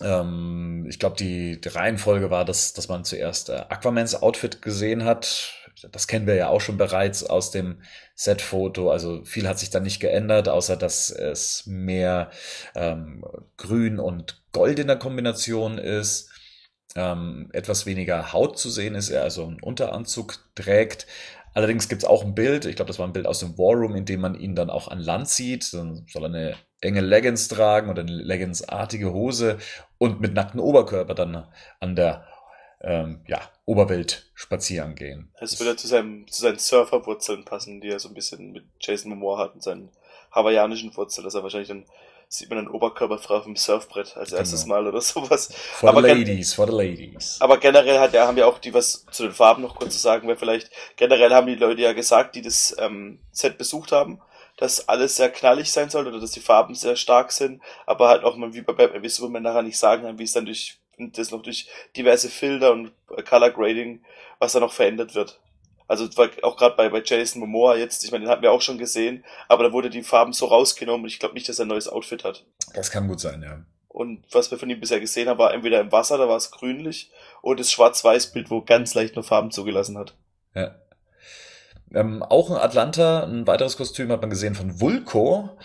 Ähm, 0.00 0.86
ich 0.88 0.98
glaube, 0.98 1.16
die, 1.16 1.60
die 1.60 1.68
Reihenfolge 1.68 2.30
war, 2.30 2.44
dass, 2.44 2.72
dass 2.72 2.88
man 2.88 3.04
zuerst 3.04 3.48
äh, 3.48 3.64
Aquamans 3.68 4.14
Outfit 4.22 4.62
gesehen 4.62 5.04
hat. 5.04 5.52
Das 5.92 6.06
kennen 6.06 6.26
wir 6.26 6.34
ja 6.34 6.48
auch 6.48 6.60
schon 6.60 6.76
bereits 6.76 7.24
aus 7.24 7.50
dem 7.50 7.82
Set-Foto. 8.14 8.90
Also 8.90 9.24
viel 9.24 9.48
hat 9.48 9.58
sich 9.58 9.70
da 9.70 9.80
nicht 9.80 10.00
geändert, 10.00 10.48
außer 10.48 10.76
dass 10.76 11.10
es 11.10 11.66
mehr 11.66 12.30
ähm, 12.74 13.24
grün 13.56 13.98
und 13.98 14.42
gold 14.52 14.78
in 14.78 14.86
der 14.86 14.98
Kombination 14.98 15.78
ist. 15.78 16.30
Ähm, 16.96 17.50
etwas 17.52 17.86
weniger 17.86 18.32
Haut 18.32 18.56
zu 18.56 18.70
sehen 18.70 18.94
ist, 18.94 19.10
er 19.10 19.22
also 19.22 19.46
einen 19.46 19.60
Unteranzug 19.60 20.38
trägt. 20.54 21.08
Allerdings 21.52 21.88
gibt 21.88 22.02
es 22.02 22.08
auch 22.08 22.24
ein 22.24 22.34
Bild, 22.34 22.66
ich 22.66 22.76
glaube, 22.76 22.88
das 22.88 22.98
war 22.98 23.06
ein 23.06 23.12
Bild 23.12 23.26
aus 23.26 23.40
dem 23.40 23.56
War 23.58 23.74
Room, 23.74 23.94
in 23.94 24.04
dem 24.04 24.20
man 24.20 24.34
ihn 24.34 24.54
dann 24.54 24.70
auch 24.70 24.88
an 24.88 25.00
Land 25.00 25.28
sieht. 25.28 25.72
Dann 25.72 26.06
soll 26.08 26.24
er 26.24 26.28
eine 26.28 26.56
enge 26.84 27.00
Leggings 27.00 27.48
tragen 27.48 27.90
oder 27.90 28.02
eine 28.02 28.12
Leggings-artige 28.12 29.12
Hose 29.12 29.58
und 29.98 30.20
mit 30.20 30.34
nacktem 30.34 30.60
Oberkörper 30.60 31.14
dann 31.14 31.46
an 31.80 31.96
der 31.96 32.26
ähm, 32.80 33.20
ja, 33.26 33.40
Oberwelt 33.64 34.30
spazieren 34.34 34.94
gehen. 34.94 35.32
Es 35.40 35.58
würde 35.58 35.76
zu, 35.76 35.88
seinem, 35.88 36.28
zu 36.28 36.42
seinen 36.42 36.58
Surferwurzeln 36.58 37.44
passen, 37.44 37.80
die 37.80 37.88
er 37.88 37.98
so 37.98 38.08
ein 38.08 38.14
bisschen 38.14 38.52
mit 38.52 38.64
Jason 38.80 39.10
Momoa 39.10 39.38
hat 39.38 39.54
und 39.54 39.62
seinen 39.62 39.90
hawaiianischen 40.30 40.94
Wurzeln, 40.96 41.24
dass 41.24 41.34
er 41.34 41.42
wahrscheinlich 41.42 41.68
dann 41.68 41.86
sieht 42.28 42.50
man 42.50 42.58
einen 42.58 42.68
Oberkörper 42.68 43.18
frei 43.18 43.36
auf 43.36 43.44
dem 43.44 43.56
Surfbrett 43.56 44.16
als 44.16 44.30
genau. 44.30 44.40
erstes 44.40 44.66
Mal 44.66 44.86
oder 44.86 45.00
sowas. 45.00 45.52
For 45.74 45.90
aber 45.90 46.02
the 46.02 46.08
ladies, 46.08 46.52
for 46.52 46.66
the 46.66 46.72
ladies. 46.72 47.36
Aber 47.40 47.58
generell 47.58 47.98
hat 47.98 48.14
er, 48.14 48.26
haben 48.26 48.36
ja 48.36 48.46
auch 48.46 48.58
die 48.58 48.74
was 48.74 49.06
zu 49.10 49.24
den 49.24 49.32
Farben 49.32 49.62
noch 49.62 49.76
kurz 49.76 49.94
zu 49.94 50.00
sagen, 50.00 50.26
weil 50.26 50.36
vielleicht 50.36 50.70
generell 50.96 51.32
haben 51.32 51.46
die 51.46 51.54
Leute 51.54 51.82
ja 51.82 51.92
gesagt, 51.92 52.34
die 52.34 52.42
das 52.42 52.74
ähm, 52.78 53.20
Set 53.30 53.56
besucht 53.56 53.92
haben, 53.92 54.20
dass 54.56 54.88
alles 54.88 55.16
sehr 55.16 55.30
knallig 55.30 55.72
sein 55.72 55.90
soll 55.90 56.06
oder 56.06 56.20
dass 56.20 56.32
die 56.32 56.40
Farben 56.40 56.74
sehr 56.74 56.96
stark 56.96 57.32
sind, 57.32 57.60
aber 57.86 58.08
halt 58.08 58.24
auch 58.24 58.36
mal 58.36 58.54
wie 58.54 58.62
bei 58.62 58.72
Batman 58.72 59.02
wie 59.02 59.08
Superman 59.08 59.42
nachher 59.42 59.62
nicht 59.62 59.78
sagen 59.78 60.02
kann, 60.02 60.18
wie 60.18 60.24
es 60.24 60.32
dann 60.32 60.46
durch 60.46 60.78
das 60.96 61.32
noch 61.32 61.42
durch 61.42 61.68
diverse 61.96 62.28
Filter 62.28 62.72
und 62.72 62.92
Color 63.28 63.50
Grading, 63.50 64.04
was 64.38 64.52
da 64.52 64.60
noch 64.60 64.72
verändert 64.72 65.14
wird. 65.14 65.40
Also 65.86 66.08
auch 66.42 66.56
gerade 66.56 66.76
bei, 66.76 66.88
bei 66.88 67.02
Jason 67.04 67.40
Momoa 67.40 67.76
jetzt, 67.76 68.04
ich 68.04 68.12
meine, 68.12 68.24
den 68.24 68.30
hatten 68.30 68.42
wir 68.42 68.52
auch 68.52 68.62
schon 68.62 68.78
gesehen, 68.78 69.24
aber 69.48 69.64
da 69.64 69.72
wurde 69.72 69.90
die 69.90 70.02
Farben 70.02 70.32
so 70.32 70.46
rausgenommen 70.46 71.02
und 71.02 71.08
ich 71.08 71.18
glaube 71.18 71.34
nicht, 71.34 71.48
dass 71.48 71.58
er 71.58 71.66
ein 71.66 71.68
neues 71.68 71.88
Outfit 71.88 72.24
hat. 72.24 72.44
Das 72.74 72.90
kann 72.90 73.08
gut 73.08 73.20
sein, 73.20 73.42
ja. 73.42 73.64
Und 73.88 74.24
was 74.32 74.50
wir 74.50 74.58
von 74.58 74.70
ihm 74.70 74.80
bisher 74.80 74.98
gesehen 74.98 75.28
haben, 75.28 75.38
war 75.38 75.52
entweder 75.52 75.80
im 75.80 75.92
Wasser, 75.92 76.18
da 76.18 76.28
war 76.28 76.36
es 76.36 76.50
grünlich, 76.50 77.12
oder 77.42 77.58
das 77.58 77.70
Schwarz-Weiß-Bild, 77.70 78.50
wo 78.50 78.62
ganz 78.62 78.94
leicht 78.94 79.14
nur 79.14 79.24
Farben 79.24 79.50
zugelassen 79.50 79.98
hat. 79.98 80.14
Ja. 80.54 80.74
Ähm, 81.94 82.22
auch 82.24 82.50
in 82.50 82.56
Atlanta, 82.56 83.22
ein 83.22 83.46
weiteres 83.46 83.76
Kostüm 83.76 84.10
hat 84.10 84.20
man 84.20 84.30
gesehen 84.30 84.56
von 84.56 84.80
Vulko, 84.80 85.56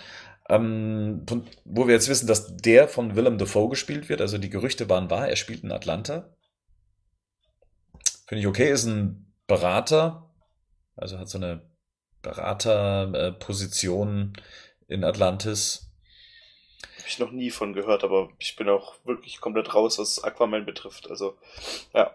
ähm, 0.48 1.26
von, 1.28 1.48
wo 1.64 1.88
wir 1.88 1.94
jetzt 1.94 2.08
wissen, 2.08 2.28
dass 2.28 2.56
der 2.56 2.86
von 2.88 3.16
Willem 3.16 3.38
Dafoe 3.38 3.68
gespielt 3.68 4.08
wird. 4.08 4.20
Also 4.20 4.38
die 4.38 4.50
Gerüchte 4.50 4.88
waren 4.88 5.10
wahr, 5.10 5.28
er 5.28 5.36
spielt 5.36 5.64
in 5.64 5.72
Atlanta. 5.72 6.32
Finde 8.26 8.42
ich 8.42 8.46
okay, 8.46 8.70
ist 8.70 8.84
ein 8.84 9.34
Berater, 9.48 10.30
also 10.96 11.18
hat 11.18 11.28
so 11.28 11.38
eine 11.38 11.68
Beraterposition 12.22 14.34
äh, 14.36 14.40
in 14.94 15.02
Atlantis. 15.02 15.90
Habe 16.98 17.08
ich 17.08 17.18
noch 17.18 17.32
nie 17.32 17.50
von 17.50 17.72
gehört, 17.72 18.04
aber 18.04 18.28
ich 18.38 18.54
bin 18.54 18.68
auch 18.68 18.94
wirklich 19.04 19.40
komplett 19.40 19.74
raus, 19.74 19.98
was 19.98 20.22
Aquaman 20.22 20.64
betrifft. 20.64 21.10
Also, 21.10 21.36
ja. 21.92 22.14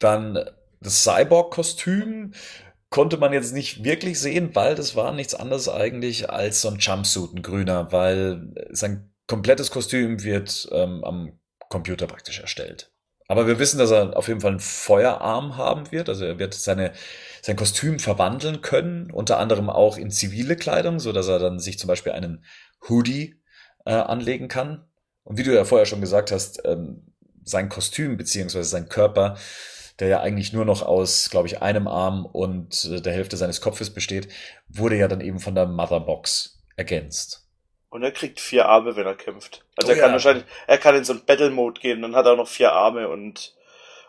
Dann 0.00 0.50
das 0.80 1.04
Cyborg-Kostüm 1.04 2.32
konnte 2.92 3.16
man 3.16 3.32
jetzt 3.32 3.52
nicht 3.52 3.82
wirklich 3.82 4.20
sehen, 4.20 4.54
weil 4.54 4.76
das 4.76 4.94
war 4.94 5.12
nichts 5.12 5.34
anderes 5.34 5.68
eigentlich 5.68 6.30
als 6.30 6.60
so 6.60 6.68
ein 6.68 6.78
Jumpsuit, 6.78 7.34
ein 7.34 7.42
grüner, 7.42 7.90
weil 7.90 8.54
sein 8.70 9.12
komplettes 9.26 9.72
Kostüm 9.72 10.22
wird 10.22 10.68
ähm, 10.70 11.02
am 11.02 11.40
Computer 11.68 12.06
praktisch 12.06 12.38
erstellt. 12.38 12.92
Aber 13.28 13.46
wir 13.46 13.58
wissen, 13.58 13.78
dass 13.78 13.90
er 13.90 14.16
auf 14.16 14.28
jeden 14.28 14.42
Fall 14.42 14.50
einen 14.50 14.60
Feuerarm 14.60 15.56
haben 15.56 15.90
wird. 15.90 16.10
Also 16.10 16.26
er 16.26 16.38
wird 16.38 16.52
seine, 16.52 16.92
sein 17.40 17.56
Kostüm 17.56 17.98
verwandeln 17.98 18.60
können, 18.60 19.10
unter 19.10 19.38
anderem 19.38 19.70
auch 19.70 19.96
in 19.96 20.10
zivile 20.10 20.54
Kleidung, 20.54 21.00
so 21.00 21.12
dass 21.12 21.28
er 21.28 21.38
dann 21.38 21.58
sich 21.58 21.78
zum 21.78 21.88
Beispiel 21.88 22.12
einen 22.12 22.44
Hoodie 22.88 23.40
äh, 23.86 23.94
anlegen 23.94 24.48
kann. 24.48 24.84
Und 25.24 25.38
wie 25.38 25.44
du 25.44 25.54
ja 25.54 25.64
vorher 25.64 25.86
schon 25.86 26.02
gesagt 26.02 26.30
hast, 26.30 26.60
ähm, 26.66 27.14
sein 27.42 27.70
Kostüm 27.70 28.18
beziehungsweise 28.18 28.68
sein 28.68 28.88
Körper 28.88 29.38
der 30.02 30.08
ja 30.08 30.20
eigentlich 30.20 30.52
nur 30.52 30.64
noch 30.64 30.82
aus, 30.82 31.30
glaube 31.30 31.46
ich, 31.46 31.62
einem 31.62 31.86
Arm 31.86 32.26
und 32.26 32.86
äh, 32.86 33.00
der 33.00 33.12
Hälfte 33.12 33.36
seines 33.36 33.60
Kopfes 33.60 33.94
besteht, 33.94 34.26
wurde 34.68 34.96
ja 34.96 35.06
dann 35.06 35.20
eben 35.20 35.38
von 35.38 35.54
der 35.54 35.66
Motherbox 35.66 36.60
ergänzt. 36.74 37.46
Und 37.88 38.02
er 38.02 38.10
kriegt 38.10 38.40
vier 38.40 38.66
Arme, 38.66 38.96
wenn 38.96 39.06
er 39.06 39.14
kämpft. 39.14 39.64
Also 39.76 39.92
oh, 39.92 39.94
er 39.94 40.00
kann 40.00 40.10
ja. 40.10 40.14
wahrscheinlich, 40.14 40.44
er 40.66 40.78
kann 40.78 40.96
in 40.96 41.04
so 41.04 41.12
einen 41.12 41.24
Battle-Mode 41.24 41.80
gehen, 41.80 42.02
dann 42.02 42.16
hat 42.16 42.26
er 42.26 42.34
noch 42.34 42.48
vier 42.48 42.72
Arme 42.72 43.08
und, 43.08 43.54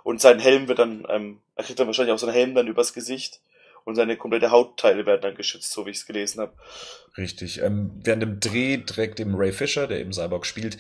und 0.04 0.20
sein 0.20 0.40
Helm 0.40 0.68
wird 0.68 0.80
dann, 0.80 1.06
ähm, 1.10 1.42
er 1.56 1.64
kriegt 1.64 1.80
dann 1.80 1.86
wahrscheinlich 1.86 2.12
auch 2.12 2.18
so 2.18 2.26
einen 2.26 2.36
Helm 2.36 2.56
dann 2.56 2.66
übers 2.66 2.96
Gesicht 2.96 3.40
und 3.84 3.94
seine 3.94 4.18
komplette 4.18 4.50
Hautteile 4.50 5.06
werden 5.06 5.22
dann 5.22 5.36
geschützt, 5.36 5.72
so 5.72 5.86
wie 5.86 5.92
ich 5.92 5.98
es 5.98 6.08
gelesen 6.08 6.42
habe. 6.42 6.54
Richtig. 7.18 7.62
Ähm, 7.62 7.92
während 8.04 8.24
dem 8.24 8.40
Dreh 8.40 8.78
trägt 8.78 9.20
eben 9.20 9.36
Ray 9.36 9.52
Fisher, 9.52 9.86
der 9.86 10.00
eben 10.00 10.12
Cyborg 10.12 10.48
spielt, 10.48 10.80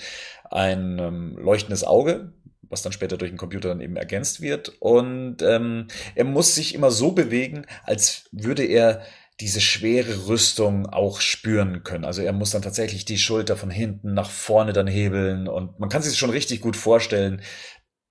ein 0.49 0.97
ähm, 0.97 1.37
leuchtendes 1.37 1.83
Auge, 1.83 2.31
was 2.73 2.81
dann 2.81 2.91
später 2.91 3.17
durch 3.17 3.31
den 3.31 3.37
Computer 3.37 3.69
dann 3.69 3.79
eben 3.79 3.95
ergänzt 3.95 4.41
wird. 4.41 4.73
Und 4.79 5.41
ähm, 5.41 5.87
er 6.15 6.25
muss 6.25 6.55
sich 6.55 6.75
immer 6.75 6.91
so 6.91 7.13
bewegen, 7.13 7.65
als 7.85 8.27
würde 8.31 8.65
er 8.65 9.03
diese 9.39 9.61
schwere 9.61 10.27
Rüstung 10.27 10.85
auch 10.87 11.21
spüren 11.21 11.83
können. 11.83 12.05
Also 12.05 12.21
er 12.21 12.33
muss 12.33 12.51
dann 12.51 12.61
tatsächlich 12.61 13.05
die 13.05 13.17
Schulter 13.17 13.57
von 13.57 13.69
hinten 13.69 14.13
nach 14.13 14.29
vorne 14.29 14.73
dann 14.73 14.87
hebeln 14.87 15.47
und 15.47 15.79
man 15.79 15.89
kann 15.89 16.01
sich 16.01 16.17
schon 16.17 16.29
richtig 16.29 16.61
gut 16.61 16.75
vorstellen, 16.75 17.41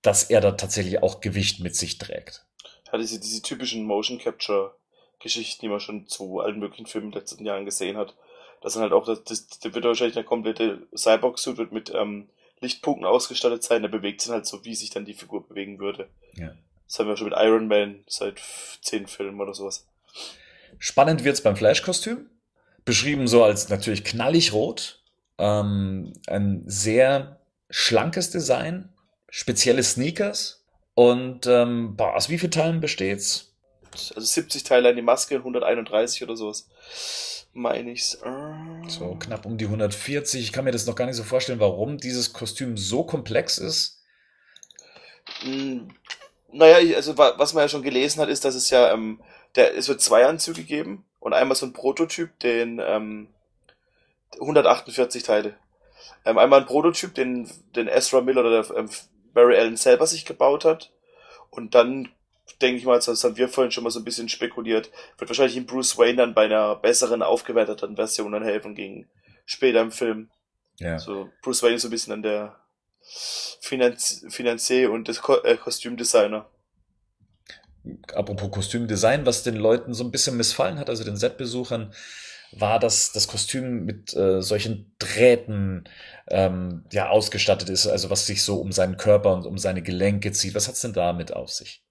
dass 0.01 0.23
er 0.23 0.41
da 0.41 0.51
tatsächlich 0.51 1.01
auch 1.01 1.21
Gewicht 1.21 1.61
mit 1.61 1.75
sich 1.75 1.97
trägt. 1.97 2.45
Ja, 2.91 2.97
diese, 2.97 3.19
diese 3.19 3.41
typischen 3.41 3.85
Motion 3.85 4.19
Capture 4.19 4.75
Geschichten, 5.19 5.61
die 5.61 5.69
man 5.69 5.79
schon 5.79 6.07
zu 6.07 6.39
allen 6.41 6.59
möglichen 6.59 6.85
Filmen 6.85 7.07
in 7.07 7.11
den 7.13 7.19
letzten 7.21 7.45
Jahren 7.45 7.65
gesehen 7.65 7.97
hat. 7.97 8.13
Das 8.61 8.73
sind 8.73 8.81
halt 8.81 8.91
auch, 8.91 9.05
das, 9.05 9.23
das, 9.23 9.47
das 9.47 9.73
wird 9.73 9.85
wahrscheinlich 9.85 10.15
der 10.15 10.25
komplette 10.25 10.85
Cyborg-Suit 10.95 11.71
mit 11.71 11.91
ähm, 11.95 12.29
Lichtpunkten 12.63 13.05
ausgestattet 13.05 13.63
sein, 13.63 13.81
der 13.81 13.89
bewegt 13.89 14.21
sich 14.21 14.31
halt 14.31 14.45
so, 14.45 14.65
wie 14.65 14.75
sich 14.75 14.89
dann 14.89 15.05
die 15.05 15.13
Figur 15.13 15.47
bewegen 15.47 15.79
würde. 15.79 16.09
Ja. 16.33 16.53
Das 16.87 16.99
haben 16.99 17.07
wir 17.07 17.17
schon 17.17 17.29
mit 17.29 17.37
Iron 17.37 17.67
Man 17.67 18.03
seit 18.07 18.41
zehn 18.81 19.07
Filmen 19.07 19.39
oder 19.39 19.53
sowas. 19.53 19.87
Spannend 20.79 21.23
wird's 21.23 21.41
beim 21.41 21.55
Flash-Kostüm. 21.55 22.29
Beschrieben 22.85 23.27
so 23.27 23.43
als 23.43 23.69
natürlich 23.69 24.03
knallig 24.03 24.53
rot. 24.53 25.01
Ähm, 25.37 26.13
ein 26.27 26.63
sehr 26.65 27.39
schlankes 27.69 28.29
Design, 28.29 28.93
spezielle 29.29 29.83
Sneakers. 29.83 30.65
Und 30.95 31.47
ähm, 31.47 31.95
boah, 31.95 32.15
aus 32.15 32.29
wie 32.29 32.37
vielen 32.37 32.51
Teilen 32.51 32.79
besteht's? 32.79 33.55
Also 33.91 34.21
70 34.21 34.63
Teile 34.63 34.89
an 34.89 34.95
die 34.95 35.01
Maske, 35.01 35.35
131 35.35 36.23
oder 36.23 36.35
sowas 36.35 36.67
meine 37.53 37.91
ich's. 37.91 38.19
So 38.87 39.15
knapp 39.15 39.45
um 39.45 39.57
die 39.57 39.65
140. 39.65 40.41
Ich 40.41 40.51
kann 40.51 40.65
mir 40.65 40.71
das 40.71 40.85
noch 40.85 40.95
gar 40.95 41.05
nicht 41.05 41.15
so 41.15 41.23
vorstellen, 41.23 41.59
warum 41.59 41.97
dieses 41.97 42.33
Kostüm 42.33 42.77
so 42.77 43.03
komplex 43.03 43.57
ist. 43.57 44.01
Hm, 45.41 45.89
naja, 46.51 46.95
also 46.95 47.17
was 47.17 47.53
man 47.53 47.63
ja 47.63 47.69
schon 47.69 47.83
gelesen 47.83 48.21
hat, 48.21 48.29
ist, 48.29 48.45
dass 48.45 48.55
es 48.55 48.69
ja, 48.69 48.91
ähm, 48.91 49.19
der, 49.55 49.75
es 49.75 49.87
wird 49.87 50.01
zwei 50.01 50.25
Anzüge 50.25 50.63
geben 50.63 51.05
und 51.19 51.33
einmal 51.33 51.55
so 51.55 51.65
ein 51.65 51.73
Prototyp, 51.73 52.37
den 52.39 52.81
ähm, 52.83 53.27
148 54.39 55.23
Teile. 55.23 55.55
Ähm, 56.25 56.37
einmal 56.37 56.61
ein 56.61 56.65
Prototyp, 56.65 57.13
den, 57.15 57.49
den 57.75 57.87
Ezra 57.87 58.21
Miller 58.21 58.41
oder 58.41 58.63
der, 58.63 58.77
ähm, 58.77 58.89
Barry 59.33 59.57
Allen 59.57 59.77
selber 59.77 60.05
sich 60.07 60.25
gebaut 60.25 60.65
hat. 60.65 60.91
Und 61.49 61.75
dann 61.75 62.09
denke 62.61 62.77
ich 62.77 62.85
mal, 62.85 62.99
das 62.99 63.23
haben 63.23 63.37
wir 63.37 63.47
vorhin 63.47 63.71
schon 63.71 63.83
mal 63.83 63.89
so 63.89 63.99
ein 63.99 64.05
bisschen 64.05 64.29
spekuliert, 64.29 64.91
wird 65.17 65.29
wahrscheinlich 65.29 65.57
in 65.57 65.65
Bruce 65.65 65.97
Wayne 65.97 66.17
dann 66.17 66.33
bei 66.33 66.45
einer 66.45 66.75
besseren, 66.75 67.21
aufgewerteten 67.21 67.95
Version 67.95 68.31
dann 68.31 68.43
helfen 68.43 68.75
gegen 68.75 69.09
später 69.45 69.81
im 69.81 69.91
Film. 69.91 70.29
Ja. 70.79 70.99
So, 70.99 71.29
Bruce 71.41 71.63
Wayne 71.63 71.75
ist 71.75 71.83
so 71.83 71.87
ein 71.87 71.91
bisschen 71.91 72.11
dann 72.11 72.23
der 72.23 72.59
Finanz 73.61 74.25
Finanzier 74.29 74.91
und 74.91 75.07
das 75.07 75.21
Ko 75.21 75.35
äh, 75.43 75.57
Kostümdesigner. 75.57 76.49
Apropos 78.13 78.49
Kostümdesign, 78.49 79.25
was 79.25 79.43
den 79.43 79.55
Leuten 79.55 79.93
so 79.93 80.05
ein 80.05 80.11
bisschen 80.11 80.37
missfallen 80.37 80.79
hat, 80.79 80.89
also 80.89 81.03
den 81.03 81.17
Setbesuchern, 81.17 81.93
war, 82.53 82.79
dass 82.79 83.11
das 83.11 83.27
Kostüm 83.27 83.83
mit 83.83 84.15
äh, 84.15 84.41
solchen 84.41 84.95
Drähten 84.99 85.83
ähm, 86.29 86.85
ja 86.91 87.09
ausgestattet 87.09 87.69
ist, 87.69 87.87
also 87.87 88.09
was 88.09 88.25
sich 88.25 88.43
so 88.43 88.61
um 88.61 88.71
seinen 88.71 88.95
Körper 88.95 89.33
und 89.33 89.45
um 89.45 89.57
seine 89.57 89.81
Gelenke 89.81 90.31
zieht. 90.31 90.55
Was 90.55 90.67
hat's 90.67 90.81
denn 90.81 90.93
damit 90.93 91.33
auf 91.33 91.49
sich? 91.49 91.83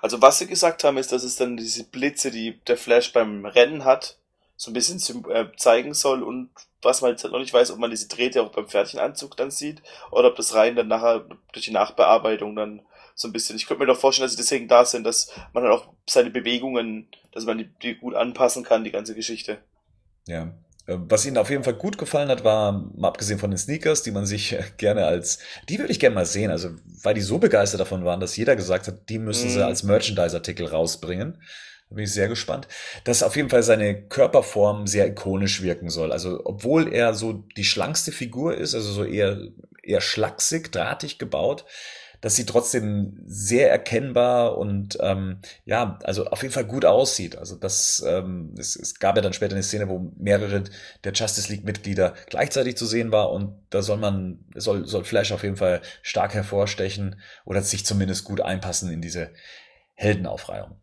Also 0.00 0.22
was 0.22 0.38
sie 0.38 0.46
gesagt 0.46 0.84
haben, 0.84 0.96
ist, 0.96 1.12
dass 1.12 1.22
es 1.22 1.36
dann 1.36 1.56
diese 1.56 1.84
Blitze, 1.84 2.30
die 2.30 2.60
der 2.66 2.76
Flash 2.76 3.12
beim 3.12 3.44
Rennen 3.44 3.84
hat, 3.84 4.18
so 4.56 4.70
ein 4.70 4.74
bisschen 4.74 4.98
äh, 5.30 5.46
zeigen 5.56 5.94
soll 5.94 6.22
und 6.22 6.50
was 6.82 7.00
man 7.00 7.12
jetzt 7.12 7.22
halt 7.22 7.32
noch 7.32 7.40
nicht 7.40 7.54
weiß, 7.54 7.70
ob 7.70 7.78
man 7.78 7.90
diese 7.90 8.08
Drähte 8.08 8.42
auch 8.42 8.50
beim 8.50 8.68
Pferdchenanzug 8.68 9.36
dann 9.36 9.50
sieht 9.50 9.82
oder 10.10 10.28
ob 10.28 10.36
das 10.36 10.54
rein 10.54 10.76
dann 10.76 10.88
nachher 10.88 11.26
durch 11.52 11.64
die 11.64 11.72
Nachbearbeitung 11.72 12.54
dann 12.56 12.82
so 13.14 13.28
ein 13.28 13.32
bisschen. 13.32 13.56
Ich 13.56 13.66
könnte 13.66 13.80
mir 13.80 13.86
doch 13.86 13.98
vorstellen, 13.98 14.26
dass 14.26 14.32
sie 14.32 14.42
deswegen 14.42 14.68
da 14.68 14.84
sind, 14.84 15.04
dass 15.04 15.32
man 15.52 15.64
dann 15.64 15.72
auch 15.72 15.88
seine 16.08 16.30
Bewegungen, 16.30 17.08
dass 17.32 17.46
man 17.46 17.58
die, 17.58 17.68
die 17.82 17.96
gut 17.96 18.14
anpassen 18.14 18.64
kann, 18.64 18.84
die 18.84 18.92
ganze 18.92 19.14
Geschichte. 19.14 19.58
Ja. 20.26 20.52
Äh, 20.88 20.96
was 21.08 21.26
ihnen 21.26 21.38
auf 21.38 21.50
jeden 21.50 21.62
Fall 21.62 21.74
gut 21.74 21.98
gefallen 21.98 22.30
hat, 22.30 22.42
war, 22.42 22.72
mal 22.96 23.08
abgesehen 23.08 23.38
von 23.38 23.50
den 23.50 23.58
Sneakers, 23.58 24.02
die 24.02 24.10
man 24.10 24.26
sich 24.26 24.56
gerne 24.78 25.06
als, 25.06 25.38
die 25.68 25.78
würde 25.78 25.92
ich 25.92 26.00
gerne 26.00 26.14
mal 26.14 26.26
sehen, 26.26 26.50
also 26.50 26.70
weil 27.02 27.14
die 27.14 27.20
so 27.20 27.38
begeistert 27.38 27.80
davon 27.80 28.04
waren, 28.04 28.20
dass 28.20 28.36
jeder 28.36 28.56
gesagt 28.56 28.88
hat, 28.88 29.08
die 29.08 29.18
müssen 29.18 29.48
mm. 29.48 29.50
sie 29.50 29.58
mhm. 29.58 29.64
als 29.64 29.82
Merchandise-Artikel 29.84 30.66
rausbringen. 30.66 31.38
Da 31.90 31.94
bin 31.94 32.04
ich 32.04 32.12
sehr 32.12 32.28
gespannt. 32.28 32.68
Dass 33.04 33.22
auf 33.22 33.36
jeden 33.36 33.48
Fall 33.48 33.62
seine 33.62 34.02
Körperform 34.08 34.86
sehr 34.86 35.06
ikonisch 35.06 35.62
wirken 35.62 35.88
soll. 35.88 36.12
Also, 36.12 36.40
obwohl 36.44 36.92
er 36.92 37.14
so 37.14 37.44
die 37.56 37.64
schlankste 37.64 38.12
Figur 38.12 38.54
ist, 38.54 38.74
also 38.74 38.92
so 38.92 39.04
eher, 39.04 39.38
eher 39.82 40.02
schlaksig, 40.02 40.70
drahtig 40.70 41.18
gebaut, 41.18 41.64
dass 42.20 42.34
sie 42.34 42.46
trotzdem 42.46 43.16
sehr 43.26 43.70
erkennbar 43.70 44.58
und 44.58 44.98
ähm, 45.00 45.38
ja, 45.64 45.98
also 46.02 46.26
auf 46.26 46.42
jeden 46.42 46.52
Fall 46.52 46.64
gut 46.64 46.84
aussieht. 46.84 47.36
Also 47.36 47.54
das, 47.54 48.02
ähm, 48.06 48.54
es, 48.58 48.74
es 48.74 48.98
gab 48.98 49.16
ja 49.16 49.22
dann 49.22 49.32
später 49.32 49.54
eine 49.54 49.62
Szene, 49.62 49.88
wo 49.88 50.10
mehrere 50.16 50.64
der 51.04 51.12
Justice 51.12 51.50
League-Mitglieder 51.52 52.14
gleichzeitig 52.26 52.76
zu 52.76 52.86
sehen 52.86 53.12
war 53.12 53.30
und 53.30 53.54
da 53.70 53.82
soll 53.82 53.98
man, 53.98 54.44
soll, 54.54 54.86
soll 54.86 55.04
Flash 55.04 55.30
auf 55.30 55.44
jeden 55.44 55.56
Fall 55.56 55.80
stark 56.02 56.34
hervorstechen 56.34 57.20
oder 57.44 57.62
sich 57.62 57.86
zumindest 57.86 58.24
gut 58.24 58.40
einpassen 58.40 58.90
in 58.90 59.00
diese 59.00 59.30
Heldenaufreihung. 59.94 60.76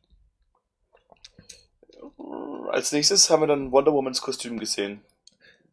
Als 2.72 2.92
nächstes 2.92 3.30
haben 3.30 3.42
wir 3.42 3.48
dann 3.48 3.72
Wonder 3.72 3.94
Womans 3.94 4.22
Kostüm 4.22 4.58
gesehen, 4.58 5.02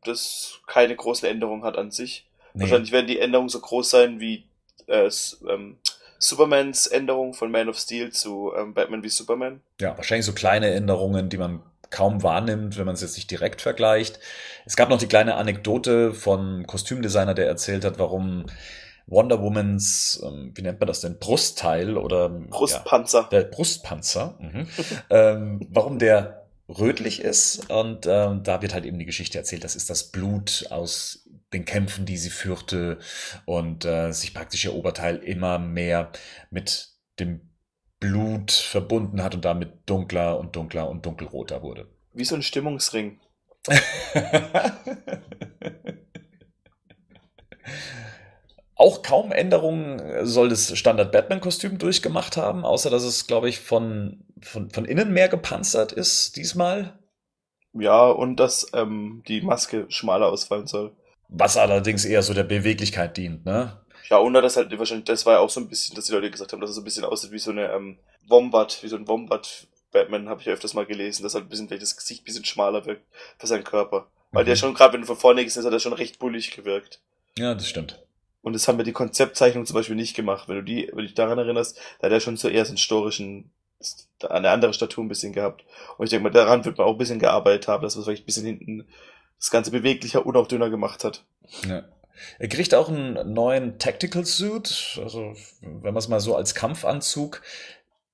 das 0.04 0.60
keine 0.66 0.94
großen 0.96 1.28
Änderungen 1.28 1.62
hat 1.62 1.76
an 1.76 1.92
sich. 1.92 2.26
Nee. 2.54 2.62
Wahrscheinlich 2.62 2.92
werden 2.92 3.06
die 3.06 3.18
Änderungen 3.18 3.48
so 3.48 3.60
groß 3.60 3.90
sein 3.90 4.20
wie 4.20 4.44
äh, 4.88 5.10
ähm, 5.48 5.76
Supermans 6.18 6.86
Änderung 6.86 7.34
von 7.34 7.50
Man 7.50 7.68
of 7.68 7.78
Steel 7.78 8.10
zu 8.10 8.52
ähm, 8.56 8.74
Batman 8.74 9.02
wie 9.02 9.08
Superman. 9.08 9.60
Ja, 9.80 9.96
wahrscheinlich 9.96 10.26
so 10.26 10.32
kleine 10.32 10.70
Änderungen, 10.72 11.28
die 11.28 11.38
man 11.38 11.62
kaum 11.90 12.22
wahrnimmt, 12.22 12.78
wenn 12.78 12.86
man 12.86 12.94
es 12.94 13.02
jetzt 13.02 13.16
nicht 13.16 13.30
direkt 13.30 13.60
vergleicht. 13.60 14.18
Es 14.64 14.76
gab 14.76 14.88
noch 14.88 14.98
die 14.98 15.08
kleine 15.08 15.34
Anekdote 15.34 16.14
von 16.14 16.66
Kostümdesigner, 16.66 17.34
der 17.34 17.46
erzählt 17.46 17.84
hat, 17.84 17.98
warum 17.98 18.46
Wonder 19.06 19.42
Womans, 19.42 20.22
ähm, 20.24 20.52
wie 20.54 20.62
nennt 20.62 20.80
man 20.80 20.86
das 20.86 21.00
denn, 21.00 21.18
Brustteil 21.18 21.96
oder 21.96 22.28
Brustpanzer. 22.28 23.28
Ja, 23.30 23.40
der 23.40 23.44
Brustpanzer, 23.44 24.38
mhm. 24.40 24.68
ähm, 25.10 25.66
warum 25.70 25.98
der 25.98 26.46
rötlich 26.68 27.20
ist 27.20 27.68
und 27.70 28.06
ähm, 28.06 28.42
da 28.44 28.62
wird 28.62 28.72
halt 28.72 28.86
eben 28.86 28.98
die 28.98 29.04
Geschichte 29.04 29.36
erzählt, 29.36 29.64
das 29.64 29.76
ist 29.76 29.90
das 29.90 30.04
Blut 30.04 30.66
aus 30.70 31.28
den 31.52 31.64
Kämpfen, 31.64 32.06
die 32.06 32.16
sie 32.16 32.30
führte 32.30 32.98
und 33.44 33.84
äh, 33.84 34.12
sich 34.12 34.34
praktisch 34.34 34.64
ihr 34.64 34.74
Oberteil 34.74 35.16
immer 35.18 35.58
mehr 35.58 36.10
mit 36.50 36.90
dem 37.18 37.52
Blut 38.00 38.50
verbunden 38.50 39.22
hat 39.22 39.34
und 39.34 39.44
damit 39.44 39.88
dunkler 39.88 40.38
und 40.38 40.56
dunkler 40.56 40.88
und 40.88 41.06
dunkelroter 41.06 41.62
wurde. 41.62 41.86
Wie 42.12 42.24
so 42.24 42.34
ein 42.34 42.42
Stimmungsring. 42.42 43.20
Auch 48.74 49.02
kaum 49.02 49.30
Änderungen 49.30 50.26
soll 50.26 50.48
das 50.48 50.76
Standard-Batman-Kostüm 50.76 51.78
durchgemacht 51.78 52.36
haben, 52.36 52.64
außer 52.64 52.90
dass 52.90 53.04
es, 53.04 53.28
glaube 53.28 53.48
ich, 53.48 53.60
von, 53.60 54.24
von, 54.40 54.70
von 54.70 54.84
innen 54.84 55.12
mehr 55.12 55.28
gepanzert 55.28 55.92
ist 55.92 56.34
diesmal. 56.34 56.98
Ja, 57.74 58.10
und 58.10 58.40
dass 58.40 58.66
ähm, 58.74 59.22
die 59.28 59.40
Maske 59.42 59.86
schmaler 59.88 60.26
ausfallen 60.26 60.66
soll. 60.66 60.96
Was 61.34 61.56
allerdings 61.56 62.04
eher 62.04 62.22
so 62.22 62.34
der 62.34 62.44
Beweglichkeit 62.44 63.16
dient, 63.16 63.44
ne? 63.46 63.78
Ja, 64.10 64.18
und 64.18 64.34
das 64.34 64.56
halt 64.56 64.76
wahrscheinlich, 64.78 65.06
das 65.06 65.24
war 65.24 65.34
ja 65.34 65.38
auch 65.38 65.48
so 65.48 65.60
ein 65.60 65.68
bisschen, 65.68 65.96
dass 65.96 66.04
die 66.04 66.12
Leute 66.12 66.30
gesagt 66.30 66.52
haben, 66.52 66.60
dass 66.60 66.70
es 66.70 66.76
so 66.76 66.82
ein 66.82 66.84
bisschen 66.84 67.04
aussieht 67.04 67.32
wie 67.32 67.38
so 67.38 67.50
eine 67.50 67.72
ähm, 67.72 67.98
Wombat, 68.28 68.82
wie 68.82 68.88
so 68.88 68.96
ein 68.96 69.08
Wombat 69.08 69.66
Batman, 69.92 70.28
habe 70.28 70.40
ich 70.40 70.46
ja 70.46 70.52
öfters 70.52 70.74
mal 70.74 70.86
gelesen, 70.86 71.22
dass 71.22 71.34
halt 71.34 71.46
ein 71.46 71.48
bisschen 71.48 71.68
vielleicht 71.68 71.82
das 71.82 71.96
Gesicht 71.96 72.22
ein 72.22 72.24
bisschen 72.24 72.44
schmaler 72.44 72.84
wirkt 72.84 73.06
für 73.38 73.46
seinen 73.46 73.64
Körper. 73.64 74.08
Weil 74.32 74.44
mhm. 74.44 74.48
der 74.48 74.56
schon, 74.56 74.74
gerade 74.74 74.94
wenn 74.94 75.02
du 75.02 75.06
von 75.06 75.16
vorne 75.16 75.44
gehst, 75.44 75.56
hat 75.56 75.72
er 75.72 75.78
schon 75.78 75.92
recht 75.92 76.18
bullig 76.18 76.50
gewirkt. 76.50 77.00
Ja, 77.38 77.54
das 77.54 77.68
stimmt. 77.68 78.02
Und 78.42 78.54
das 78.54 78.66
haben 78.66 78.78
wir 78.78 78.84
die 78.84 78.92
Konzeptzeichnung 78.92 79.66
zum 79.66 79.74
Beispiel 79.74 79.96
nicht 79.96 80.16
gemacht. 80.16 80.48
Wenn 80.48 80.56
du 80.56 80.62
die, 80.62 80.88
wenn 80.88 80.98
du 80.98 81.02
dich 81.04 81.14
daran 81.14 81.38
erinnerst, 81.38 81.78
da 82.00 82.06
hat 82.06 82.12
er 82.12 82.20
schon 82.20 82.36
zuerst 82.36 82.70
einen 82.70 82.78
storischen, 82.78 83.52
eine 84.28 84.50
andere 84.50 84.74
Statur 84.74 85.04
ein 85.04 85.08
bisschen 85.08 85.32
gehabt. 85.32 85.64
Und 85.96 86.04
ich 86.04 86.10
denke 86.10 86.24
mal, 86.24 86.30
daran 86.30 86.64
wird 86.64 86.76
man 86.76 86.86
auch 86.86 86.92
ein 86.92 86.98
bisschen 86.98 87.20
gearbeitet 87.20 87.68
haben, 87.68 87.82
dass 87.82 87.94
man 87.94 88.04
vielleicht 88.04 88.24
ein 88.24 88.26
bisschen 88.26 88.46
hinten 88.46 88.88
das 89.42 89.50
Ganze 89.50 89.72
beweglicher 89.72 90.24
und 90.24 90.36
auch 90.36 90.46
dünner 90.46 90.70
gemacht 90.70 91.02
hat. 91.02 91.24
Ja. 91.68 91.82
Er 92.38 92.48
kriegt 92.48 92.74
auch 92.74 92.88
einen 92.88 93.32
neuen 93.32 93.78
Tactical 93.80 94.24
Suit, 94.24 95.00
also 95.02 95.34
wenn 95.60 95.92
wir 95.92 95.98
es 95.98 96.06
mal 96.06 96.20
so 96.20 96.36
als 96.36 96.54
Kampfanzug 96.54 97.42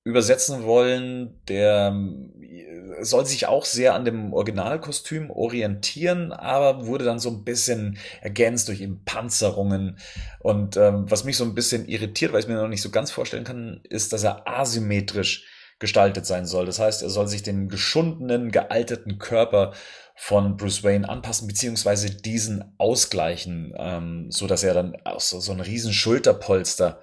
übersetzen 0.03 0.63
wollen, 0.63 1.39
der 1.47 1.93
äh, 2.41 3.03
soll 3.03 3.27
sich 3.27 3.45
auch 3.45 3.65
sehr 3.65 3.93
an 3.93 4.05
dem 4.05 4.33
Originalkostüm 4.33 5.29
orientieren, 5.29 6.31
aber 6.31 6.87
wurde 6.87 7.05
dann 7.05 7.19
so 7.19 7.29
ein 7.29 7.43
bisschen 7.43 7.99
ergänzt 8.21 8.67
durch 8.67 8.81
eben 8.81 9.03
Panzerungen. 9.05 9.99
Und 10.39 10.77
ähm, 10.77 11.05
was 11.11 11.25
mich 11.25 11.37
so 11.37 11.43
ein 11.43 11.53
bisschen 11.53 11.87
irritiert, 11.87 12.33
weil 12.33 12.39
ich 12.39 12.47
mir 12.47 12.55
noch 12.55 12.69
nicht 12.69 12.81
so 12.81 12.89
ganz 12.89 13.11
vorstellen 13.11 13.43
kann, 13.43 13.81
ist, 13.83 14.13
dass 14.13 14.23
er 14.23 14.47
asymmetrisch 14.47 15.45
gestaltet 15.77 16.25
sein 16.25 16.45
soll. 16.45 16.65
Das 16.65 16.79
heißt, 16.79 17.03
er 17.03 17.09
soll 17.09 17.27
sich 17.27 17.43
dem 17.43 17.69
geschundenen, 17.69 18.51
gealterten 18.51 19.19
Körper 19.19 19.73
von 20.21 20.57
Bruce 20.57 20.83
Wayne 20.83 21.07
anpassen, 21.07 21.47
beziehungsweise 21.47 22.09
diesen 22.09 22.73
ausgleichen, 22.77 23.73
ähm, 23.77 24.29
so 24.29 24.47
dass 24.47 24.63
er 24.63 24.73
dann 24.73 24.97
auch 25.05 25.21
so, 25.21 25.39
so 25.39 25.53
ein 25.53 25.61
riesen 25.61 25.93
Schulterpolster 25.93 26.99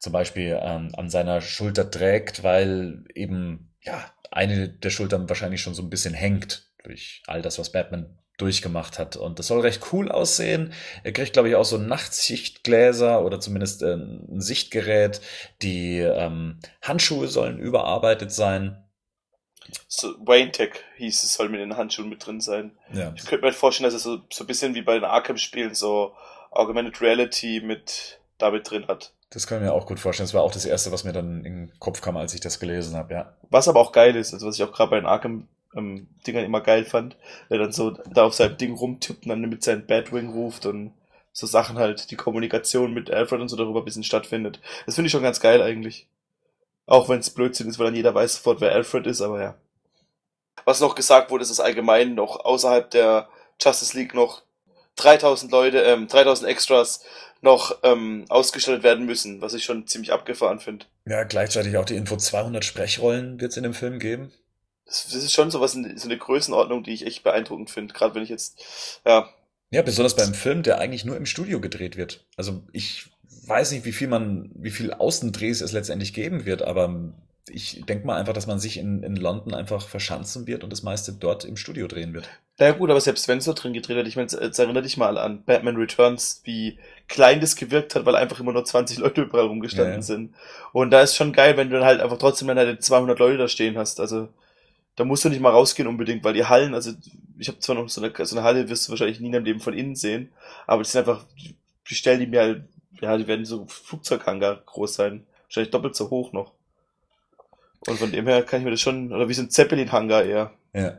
zum 0.00 0.12
Beispiel 0.12 0.58
ähm, 0.60 0.90
an 0.96 1.08
seiner 1.08 1.40
Schulter 1.40 1.88
trägt, 1.88 2.42
weil 2.42 3.04
eben, 3.14 3.72
ja, 3.82 4.04
eine 4.32 4.68
der 4.68 4.90
Schultern 4.90 5.28
wahrscheinlich 5.28 5.60
schon 5.62 5.74
so 5.74 5.82
ein 5.82 5.88
bisschen 5.88 6.14
hängt 6.14 6.68
durch 6.82 7.22
all 7.28 7.42
das, 7.42 7.60
was 7.60 7.70
Batman 7.70 8.18
durchgemacht 8.38 8.98
hat. 8.98 9.14
Und 9.16 9.38
das 9.38 9.46
soll 9.46 9.60
recht 9.60 9.92
cool 9.92 10.10
aussehen. 10.10 10.72
Er 11.04 11.12
kriegt, 11.12 11.34
glaube 11.34 11.48
ich, 11.48 11.54
auch 11.54 11.64
so 11.64 11.78
Nachtsichtgläser 11.78 13.24
oder 13.24 13.38
zumindest 13.38 13.84
äh, 13.84 13.94
ein 13.94 14.40
Sichtgerät. 14.40 15.20
Die 15.62 16.00
ähm, 16.00 16.58
Handschuhe 16.82 17.28
sollen 17.28 17.60
überarbeitet 17.60 18.32
sein. 18.32 18.82
So, 19.86 20.14
Wayne 20.26 20.52
Tech 20.52 20.80
hieß 20.96 21.22
es, 21.22 21.34
soll 21.34 21.48
mit 21.48 21.60
den 21.60 21.76
Handschuhen 21.76 22.08
mit 22.08 22.26
drin 22.26 22.40
sein. 22.40 22.72
Ja. 22.92 23.12
Ich 23.16 23.24
könnte 23.26 23.44
mir 23.44 23.52
vorstellen, 23.52 23.86
dass 23.86 23.94
es 23.94 24.02
so, 24.02 24.20
so 24.32 24.44
ein 24.44 24.46
bisschen 24.46 24.74
wie 24.74 24.82
bei 24.82 24.94
den 24.94 25.04
Arkham-Spielen 25.04 25.74
so 25.74 26.14
Augmented 26.50 27.00
Reality 27.00 27.60
mit 27.64 28.20
damit 28.38 28.70
drin 28.70 28.86
hat. 28.88 29.12
Das 29.30 29.46
kann 29.46 29.58
ich 29.58 29.64
mir 29.64 29.72
auch 29.72 29.86
gut 29.86 30.00
vorstellen. 30.00 30.26
Das 30.26 30.34
war 30.34 30.42
auch 30.42 30.52
das 30.52 30.64
Erste, 30.64 30.90
was 30.90 31.04
mir 31.04 31.12
dann 31.12 31.44
in 31.44 31.66
den 31.66 31.80
Kopf 31.80 32.00
kam, 32.00 32.16
als 32.16 32.32
ich 32.34 32.40
das 32.40 32.60
gelesen 32.60 32.96
habe, 32.96 33.12
ja. 33.12 33.34
Was 33.50 33.68
aber 33.68 33.80
auch 33.80 33.92
geil 33.92 34.16
ist, 34.16 34.32
also 34.32 34.46
was 34.46 34.56
ich 34.56 34.62
auch 34.62 34.72
gerade 34.72 34.90
bei 34.90 34.96
den 34.96 35.06
Arkham 35.06 35.48
ähm, 35.76 36.08
Dingern 36.26 36.44
immer 36.44 36.62
geil 36.62 36.84
fand, 36.84 37.16
der 37.50 37.58
dann 37.58 37.72
so 37.72 37.90
da 37.90 38.24
auf 38.24 38.34
seinem 38.34 38.56
Ding 38.56 38.74
rumtippt 38.74 39.24
und 39.24 39.28
dann 39.28 39.40
mit 39.40 39.62
seinem 39.62 39.86
Batwing 39.86 40.30
ruft 40.30 40.64
und 40.64 40.92
so 41.32 41.46
Sachen 41.46 41.78
halt, 41.78 42.10
die 42.10 42.16
Kommunikation 42.16 42.92
mit 42.92 43.10
Alfred 43.10 43.40
und 43.40 43.48
so 43.48 43.56
darüber 43.56 43.80
ein 43.80 43.84
bisschen 43.84 44.02
stattfindet. 44.02 44.60
Das 44.86 44.94
finde 44.94 45.06
ich 45.06 45.12
schon 45.12 45.22
ganz 45.22 45.40
geil 45.40 45.62
eigentlich. 45.62 46.06
Auch 46.88 47.10
wenn 47.10 47.20
es 47.20 47.30
Blödsinn 47.30 47.68
ist, 47.68 47.78
weil 47.78 47.86
dann 47.86 47.94
jeder 47.94 48.14
weiß 48.14 48.36
sofort, 48.36 48.62
wer 48.62 48.72
Alfred 48.72 49.06
ist, 49.06 49.20
aber 49.20 49.42
ja. 49.42 49.54
Was 50.64 50.80
noch 50.80 50.94
gesagt 50.94 51.30
wurde, 51.30 51.42
ist, 51.42 51.50
dass 51.50 51.60
allgemein 51.60 52.14
noch 52.14 52.44
außerhalb 52.44 52.90
der 52.90 53.28
Justice 53.60 53.96
League 53.96 54.14
noch 54.14 54.42
3000 54.96 55.52
Leute, 55.52 55.82
ähm, 55.82 56.08
3000 56.08 56.48
Extras 56.48 57.04
noch 57.42 57.78
ähm, 57.82 58.24
ausgestattet 58.30 58.82
werden 58.82 59.04
müssen, 59.04 59.42
was 59.42 59.52
ich 59.52 59.64
schon 59.64 59.86
ziemlich 59.86 60.12
abgefahren 60.12 60.60
finde. 60.60 60.86
Ja, 61.04 61.24
gleichzeitig 61.24 61.76
auch 61.76 61.84
die 61.84 61.94
Info 61.94 62.16
200 62.16 62.64
Sprechrollen 62.64 63.38
wird 63.38 63.52
es 63.52 63.58
in 63.58 63.62
dem 63.64 63.74
Film 63.74 63.98
geben. 63.98 64.32
Das, 64.86 65.04
das 65.04 65.22
ist 65.22 65.34
schon 65.34 65.50
so 65.50 65.60
was, 65.60 65.72
so 65.72 65.78
eine 65.78 66.18
Größenordnung, 66.18 66.82
die 66.82 66.94
ich 66.94 67.06
echt 67.06 67.22
beeindruckend 67.22 67.70
finde, 67.70 67.92
gerade 67.92 68.14
wenn 68.14 68.22
ich 68.22 68.30
jetzt, 68.30 69.00
ja. 69.06 69.28
Ja, 69.70 69.82
besonders 69.82 70.16
beim 70.16 70.32
Film, 70.32 70.62
der 70.62 70.78
eigentlich 70.78 71.04
nur 71.04 71.18
im 71.18 71.26
Studio 71.26 71.60
gedreht 71.60 71.98
wird. 71.98 72.24
Also 72.36 72.62
ich 72.72 73.10
weiß 73.48 73.72
nicht, 73.72 73.84
wie 73.84 73.92
viel 73.92 74.08
man, 74.08 74.50
wie 74.54 74.70
viel 74.70 74.92
Außendrehs 74.92 75.60
es 75.60 75.72
letztendlich 75.72 76.12
geben 76.12 76.44
wird, 76.44 76.62
aber 76.62 77.12
ich 77.50 77.84
denke 77.86 78.06
mal 78.06 78.16
einfach, 78.16 78.32
dass 78.32 78.46
man 78.46 78.58
sich 78.58 78.78
in, 78.78 79.02
in 79.02 79.16
London 79.16 79.54
einfach 79.54 79.86
verschanzen 79.86 80.46
wird 80.46 80.64
und 80.64 80.72
das 80.72 80.82
meiste 80.82 81.12
dort 81.12 81.44
im 81.44 81.56
Studio 81.56 81.86
drehen 81.86 82.12
wird. 82.12 82.28
Ja 82.58 82.72
gut, 82.72 82.90
aber 82.90 83.00
selbst 83.00 83.28
wenn 83.28 83.38
es 83.38 83.44
so 83.44 83.52
drin 83.52 83.72
gedreht 83.72 83.96
hat, 83.96 84.06
ich 84.06 84.16
meine, 84.16 84.28
jetzt 84.30 84.58
erinnere 84.58 84.82
dich 84.82 84.96
mal 84.96 85.16
an 85.16 85.44
Batman 85.44 85.76
Returns, 85.76 86.40
wie 86.44 86.78
klein 87.06 87.40
das 87.40 87.56
gewirkt 87.56 87.94
hat, 87.94 88.04
weil 88.04 88.16
einfach 88.16 88.40
immer 88.40 88.52
nur 88.52 88.64
20 88.64 88.98
Leute 88.98 89.22
überall 89.22 89.46
rumgestanden 89.46 89.92
ja, 89.92 89.98
ja. 89.98 90.02
sind. 90.02 90.34
Und 90.72 90.90
da 90.90 91.00
ist 91.00 91.14
schon 91.14 91.32
geil, 91.32 91.56
wenn 91.56 91.70
du 91.70 91.76
dann 91.76 91.86
halt 91.86 92.00
einfach 92.00 92.18
trotzdem 92.18 92.48
dann 92.48 92.58
halt 92.58 92.82
200 92.82 93.18
Leute 93.18 93.38
da 93.38 93.48
stehen 93.48 93.78
hast. 93.78 94.00
Also 94.00 94.28
da 94.96 95.04
musst 95.04 95.24
du 95.24 95.28
nicht 95.28 95.40
mal 95.40 95.50
rausgehen 95.50 95.88
unbedingt, 95.88 96.24
weil 96.24 96.34
die 96.34 96.44
Hallen, 96.44 96.74
also 96.74 96.92
ich 97.38 97.48
habe 97.48 97.60
zwar 97.60 97.76
noch 97.76 97.88
so 97.88 98.02
eine, 98.02 98.12
so 98.26 98.36
eine 98.36 98.44
Halle, 98.44 98.68
wirst 98.68 98.86
du 98.86 98.90
wahrscheinlich 98.90 99.20
nie 99.20 99.26
in 99.26 99.32
deinem 99.32 99.44
Leben 99.44 99.60
von 99.60 99.74
innen 99.74 99.94
sehen, 99.94 100.32
aber 100.66 100.82
die 100.82 100.90
sind 100.90 101.00
einfach, 101.00 101.24
die 101.88 101.94
stellen 101.94 102.18
die 102.18 102.26
mir 102.26 102.40
halt, 102.40 102.64
ja, 103.00 103.16
die 103.16 103.26
werden 103.26 103.44
so 103.44 103.66
Flugzeughangar 103.66 104.62
groß 104.64 104.94
sein, 104.94 105.26
wahrscheinlich 105.44 105.70
doppelt 105.70 105.94
so 105.94 106.10
hoch 106.10 106.32
noch. 106.32 106.52
Und 107.86 107.98
von 107.98 108.10
dem 108.10 108.26
her 108.26 108.42
kann 108.42 108.60
ich 108.60 108.64
mir 108.64 108.72
das 108.72 108.80
schon, 108.80 109.12
oder 109.12 109.28
wie 109.28 109.34
so 109.34 109.42
ein 109.42 109.50
Zeppelin-Hangar 109.50 110.24
eher. 110.24 110.52
Ja. 110.74 110.98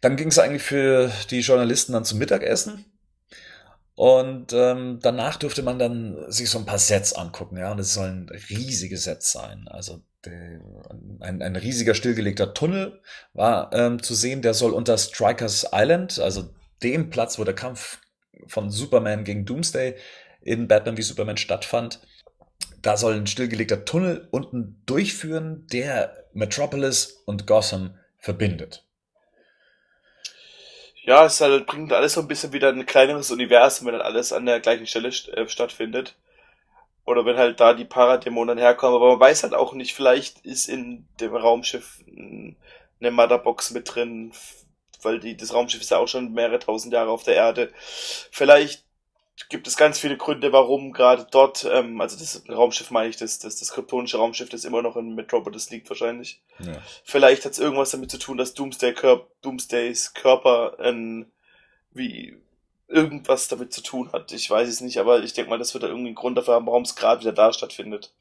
Dann 0.00 0.16
ging 0.16 0.28
es 0.28 0.38
eigentlich 0.38 0.62
für 0.62 1.10
die 1.30 1.40
Journalisten 1.40 1.92
dann 1.92 2.04
zum 2.04 2.18
Mittagessen. 2.18 2.84
Und 3.94 4.52
ähm, 4.52 4.98
danach 5.00 5.36
durfte 5.36 5.62
man 5.62 5.78
dann 5.78 6.30
sich 6.30 6.50
so 6.50 6.58
ein 6.58 6.66
paar 6.66 6.78
Sets 6.78 7.14
angucken, 7.14 7.56
ja. 7.56 7.72
Und 7.72 7.78
es 7.78 7.94
sollen 7.94 8.28
riesige 8.50 8.98
Sets 8.98 9.32
sein. 9.32 9.68
Also 9.68 10.02
die, 10.26 10.60
ein, 11.20 11.40
ein 11.40 11.56
riesiger 11.56 11.94
stillgelegter 11.94 12.52
Tunnel 12.52 13.00
war 13.32 13.72
ähm, 13.72 14.02
zu 14.02 14.14
sehen, 14.14 14.42
der 14.42 14.52
soll 14.52 14.72
unter 14.72 14.98
Strikers 14.98 15.70
Island, 15.72 16.18
also 16.18 16.50
dem 16.82 17.08
Platz, 17.08 17.38
wo 17.38 17.44
der 17.44 17.54
Kampf 17.54 17.98
von 18.48 18.70
Superman 18.70 19.24
gegen 19.24 19.46
Doomsday 19.46 19.96
in 20.46 20.68
Batman 20.68 20.96
wie 20.96 21.02
Superman 21.02 21.36
stattfand. 21.36 22.00
Da 22.82 22.96
soll 22.96 23.14
ein 23.14 23.26
stillgelegter 23.26 23.84
Tunnel 23.84 24.28
unten 24.30 24.82
durchführen, 24.86 25.66
der 25.72 26.24
Metropolis 26.32 27.22
und 27.26 27.46
Gotham 27.46 27.98
verbindet 28.18 28.86
ja, 31.06 31.24
es 31.24 31.40
halt, 31.40 31.66
bringt 31.66 31.92
alles 31.92 32.14
so 32.14 32.20
ein 32.20 32.28
bisschen 32.28 32.52
wieder 32.52 32.68
ein 32.68 32.84
kleineres 32.84 33.30
Universum, 33.30 33.86
wenn 33.86 33.94
dann 33.94 34.02
alles 34.02 34.32
an 34.32 34.44
der 34.44 34.60
gleichen 34.60 34.86
Stelle 34.88 35.08
äh, 35.08 35.48
stattfindet. 35.48 36.16
Oder 37.04 37.24
wenn 37.24 37.36
halt 37.36 37.60
da 37.60 37.74
die 37.74 37.84
Paradämonen 37.84 38.58
herkommen. 38.58 38.96
Aber 38.96 39.10
man 39.12 39.20
weiß 39.20 39.44
halt 39.44 39.54
auch 39.54 39.72
nicht, 39.72 39.94
vielleicht 39.94 40.40
ist 40.44 40.68
in 40.68 41.06
dem 41.20 41.36
Raumschiff 41.36 42.00
eine 42.08 43.10
Motherbox 43.12 43.70
mit 43.70 43.94
drin, 43.94 44.32
weil 45.02 45.20
die, 45.20 45.36
das 45.36 45.54
Raumschiff 45.54 45.80
ist 45.80 45.92
ja 45.92 45.98
auch 45.98 46.08
schon 46.08 46.32
mehrere 46.32 46.58
tausend 46.58 46.92
Jahre 46.92 47.10
auf 47.10 47.22
der 47.22 47.36
Erde. 47.36 47.72
Vielleicht 47.76 48.84
gibt 49.48 49.66
es 49.66 49.76
ganz 49.76 49.98
viele 49.98 50.16
Gründe, 50.16 50.52
warum 50.52 50.92
gerade 50.92 51.26
dort, 51.30 51.68
ähm, 51.70 52.00
also 52.00 52.18
das 52.18 52.42
Raumschiff 52.48 52.90
meine 52.90 53.08
ich, 53.08 53.16
das, 53.16 53.38
das, 53.38 53.56
das 53.56 53.70
kryptonische 53.70 54.16
Raumschiff, 54.16 54.48
das 54.48 54.64
immer 54.64 54.82
noch 54.82 54.96
in 54.96 55.14
Metropolis 55.14 55.70
liegt 55.70 55.88
wahrscheinlich. 55.90 56.42
Ja. 56.58 56.72
Vielleicht 57.04 57.44
hat 57.44 57.52
es 57.52 57.58
irgendwas 57.58 57.90
damit 57.90 58.10
zu 58.10 58.18
tun, 58.18 58.38
dass 58.38 58.54
Doomsday 58.54 58.94
Körp 58.94 59.28
Doomsdays 59.42 60.14
Körper 60.14 60.76
ähm, 60.80 61.26
wie 61.92 62.36
irgendwas 62.88 63.48
damit 63.48 63.72
zu 63.72 63.82
tun 63.82 64.10
hat. 64.12 64.32
Ich 64.32 64.48
weiß 64.48 64.68
es 64.68 64.80
nicht, 64.80 64.98
aber 64.98 65.22
ich 65.22 65.32
denke 65.32 65.50
mal, 65.50 65.58
das 65.58 65.74
wird 65.74 65.84
da 65.84 65.88
irgendwie 65.88 66.08
einen 66.08 66.14
Grund 66.14 66.38
dafür 66.38 66.54
haben, 66.54 66.66
warum 66.66 66.82
es 66.82 66.96
gerade 66.96 67.20
wieder 67.20 67.32
da 67.32 67.52
stattfindet. 67.52 68.12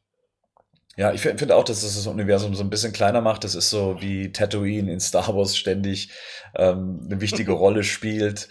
Ja, 0.97 1.13
ich 1.13 1.21
finde 1.21 1.56
auch, 1.56 1.65
dass 1.65 1.82
das 1.82 1.95
das 1.95 2.08
Universum 2.08 2.56
so 2.56 2.63
ein 2.63 2.69
bisschen 2.69 2.93
kleiner 2.93 3.21
macht. 3.21 3.43
Das 3.43 3.54
ist 3.54 3.69
so 3.69 3.97
wie 3.99 4.32
Tatooine 4.32 4.91
in 4.91 5.01
Star 5.01 5.36
Wars 5.36 5.58
ständig 5.58 6.10
ähm, 6.56 7.01
eine 7.06 7.19
wichtige 7.19 7.51
Rolle 7.54 7.84
spielt. 7.84 8.47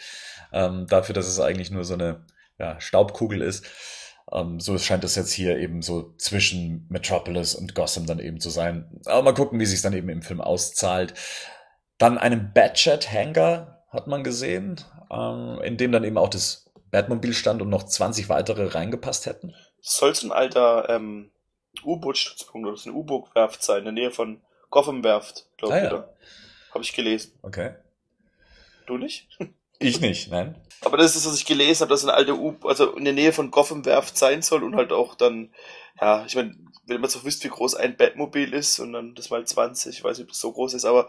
Ähm, 0.52 0.86
dafür, 0.86 1.14
dass 1.14 1.26
es 1.26 1.40
eigentlich 1.40 1.70
nur 1.70 1.84
so 1.84 1.94
eine 1.94 2.24
ja, 2.58 2.80
Staubkugel 2.80 3.42
ist. 3.42 3.66
Ähm, 4.32 4.60
so 4.60 4.78
scheint 4.78 5.04
es 5.04 5.16
jetzt 5.16 5.32
hier 5.32 5.58
eben 5.58 5.82
so 5.82 6.14
zwischen 6.16 6.86
Metropolis 6.88 7.54
und 7.54 7.74
Gotham 7.74 8.06
dann 8.06 8.18
eben 8.18 8.40
zu 8.40 8.50
sein. 8.50 9.00
Aber 9.06 9.22
mal 9.22 9.34
gucken, 9.34 9.60
wie 9.60 9.66
sich 9.66 9.82
dann 9.82 9.92
eben 9.92 10.08
im 10.08 10.22
Film 10.22 10.40
auszahlt. 10.40 11.14
Dann 11.98 12.18
einen 12.18 12.52
Batchat-Hangar 12.52 13.84
hat 13.90 14.06
man 14.06 14.24
gesehen, 14.24 14.80
ähm, 15.10 15.60
in 15.62 15.76
dem 15.76 15.92
dann 15.92 16.04
eben 16.04 16.18
auch 16.18 16.28
das 16.28 16.70
Batmobil 16.90 17.34
stand 17.34 17.62
und 17.62 17.68
noch 17.68 17.84
20 17.84 18.28
weitere 18.28 18.66
reingepasst 18.66 19.26
hätten. 19.26 19.54
Soll 19.80 20.10
es 20.10 20.22
ein 20.22 20.32
alter 20.32 20.88
ähm, 20.88 21.30
U-Boot-Stützpunkt 21.84 22.68
oder 22.68 22.80
eine 22.82 22.94
U-Boot-Werft 22.94 23.62
sein, 23.62 23.78
in 23.78 23.84
der 23.84 23.92
Nähe 23.92 24.10
von 24.10 24.40
Gotham-Werft, 24.70 25.46
glaube 25.56 25.74
ah, 25.74 25.78
ich. 25.78 25.92
Ja. 25.92 26.08
Habe 26.72 26.84
ich 26.84 26.94
gelesen. 26.94 27.32
Okay. 27.42 27.74
Du 28.86 28.98
nicht? 28.98 29.28
Ich 29.80 30.00
nicht, 30.00 30.30
nein. 30.30 30.56
Aber 30.94 31.02
das 31.02 31.16
ist, 31.16 31.26
was 31.26 31.34
ich 31.34 31.44
gelesen 31.44 31.80
habe, 31.80 31.90
dass 31.90 32.04
eine 32.04 32.14
alte 32.14 32.38
U, 32.38 32.54
also 32.62 32.94
in 32.94 33.02
der 33.02 33.14
Nähe 33.14 33.32
von 33.32 33.50
Gotham 33.50 33.84
Werft 33.84 34.16
sein 34.16 34.42
soll 34.42 34.62
und 34.62 34.76
halt 34.76 34.92
auch 34.92 35.16
dann, 35.16 35.50
ja, 36.00 36.24
ich 36.24 36.36
meine, 36.36 36.54
wenn 36.86 37.00
man 37.00 37.10
so 37.10 37.24
wüsste, 37.24 37.48
wie 37.48 37.52
groß 37.52 37.74
ein 37.74 37.96
Batmobil 37.96 38.54
ist 38.54 38.78
und 38.78 38.92
dann 38.92 39.16
das 39.16 39.28
mal 39.28 39.44
20, 39.44 39.98
ich 39.98 40.04
weiß 40.04 40.18
nicht, 40.18 40.26
ob 40.26 40.28
das 40.28 40.38
so 40.38 40.52
groß 40.52 40.72
ist, 40.74 40.84
aber 40.84 41.08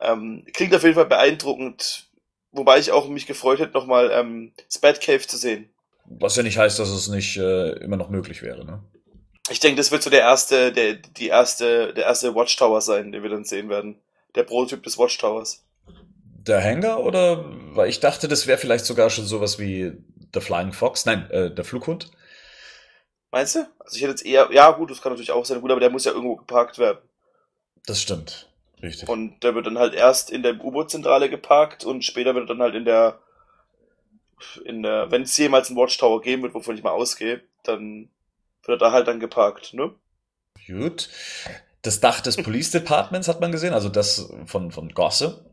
ähm, 0.00 0.46
klingt 0.54 0.74
auf 0.74 0.84
jeden 0.84 0.94
Fall 0.94 1.04
beeindruckend. 1.04 2.08
Wobei 2.50 2.78
ich 2.78 2.92
auch 2.92 3.10
mich 3.10 3.26
gefreut 3.26 3.58
hätte, 3.58 3.74
nochmal 3.74 4.10
ähm, 4.10 4.54
das 4.68 4.78
Batcave 4.78 5.26
zu 5.26 5.36
sehen. 5.36 5.68
Was 6.06 6.36
ja 6.36 6.42
nicht 6.42 6.56
heißt, 6.56 6.78
dass 6.78 6.88
es 6.88 7.08
nicht 7.08 7.36
äh, 7.36 7.72
immer 7.72 7.98
noch 7.98 8.08
möglich 8.08 8.40
wäre, 8.40 8.64
ne? 8.64 8.82
Ich 9.50 9.60
denke, 9.60 9.76
das 9.76 9.92
wird 9.92 10.02
so 10.02 10.08
der 10.08 10.20
erste, 10.20 10.72
der, 10.72 10.94
die 10.94 11.28
erste, 11.28 11.92
der 11.92 12.04
erste 12.04 12.34
Watchtower 12.34 12.80
sein, 12.80 13.12
den 13.12 13.22
wir 13.22 13.28
dann 13.28 13.44
sehen 13.44 13.68
werden. 13.68 14.00
Der 14.34 14.44
Prototyp 14.44 14.82
des 14.82 14.96
Watchtowers 14.96 15.62
der 16.46 16.62
Hangar 16.62 17.02
oder 17.02 17.44
weil 17.74 17.88
ich 17.88 18.00
dachte, 18.00 18.28
das 18.28 18.46
wäre 18.46 18.58
vielleicht 18.58 18.84
sogar 18.84 19.10
schon 19.10 19.26
sowas 19.26 19.58
wie 19.58 19.92
der 20.34 20.42
Flying 20.42 20.72
Fox, 20.72 21.04
nein, 21.06 21.30
äh, 21.30 21.50
der 21.50 21.64
Flughund. 21.64 22.10
Meinst 23.30 23.56
du? 23.56 23.66
Also 23.80 23.96
ich 23.96 24.02
hätte 24.02 24.12
jetzt 24.12 24.26
eher, 24.26 24.48
ja 24.52 24.70
gut, 24.70 24.90
das 24.90 25.02
kann 25.02 25.12
natürlich 25.12 25.32
auch 25.32 25.44
sein, 25.44 25.60
gut, 25.60 25.70
aber 25.70 25.80
der 25.80 25.90
muss 25.90 26.04
ja 26.04 26.12
irgendwo 26.12 26.36
geparkt 26.36 26.78
werden. 26.78 26.98
Das 27.86 28.00
stimmt, 28.00 28.48
richtig. 28.82 29.08
Und 29.08 29.42
der 29.42 29.54
wird 29.54 29.66
dann 29.66 29.78
halt 29.78 29.94
erst 29.94 30.30
in 30.30 30.42
der 30.42 30.62
U-Boot-Zentrale 30.62 31.28
geparkt 31.28 31.84
und 31.84 32.04
später 32.04 32.34
wird 32.34 32.44
er 32.44 32.54
dann 32.54 32.62
halt 32.62 32.74
in 32.74 32.84
der, 32.84 33.18
in 34.64 34.82
der, 34.82 35.10
wenn 35.10 35.22
es 35.22 35.36
jemals 35.36 35.68
einen 35.68 35.78
Watchtower 35.78 36.20
geben 36.20 36.42
wird, 36.42 36.54
wovon 36.54 36.76
ich 36.76 36.82
mal 36.82 36.90
ausgehe, 36.90 37.42
dann 37.64 38.08
wird 38.64 38.80
er 38.80 38.86
da 38.88 38.92
halt 38.92 39.08
dann 39.08 39.20
geparkt, 39.20 39.74
ne? 39.74 39.94
Gut. 40.66 41.08
Das 41.82 42.00
Dach 42.00 42.20
des 42.20 42.36
Police 42.36 42.72
Departments 42.72 43.28
hat 43.28 43.40
man 43.40 43.52
gesehen, 43.52 43.72
also 43.72 43.88
das 43.88 44.32
von, 44.46 44.72
von 44.72 44.88
Gosse 44.88 45.44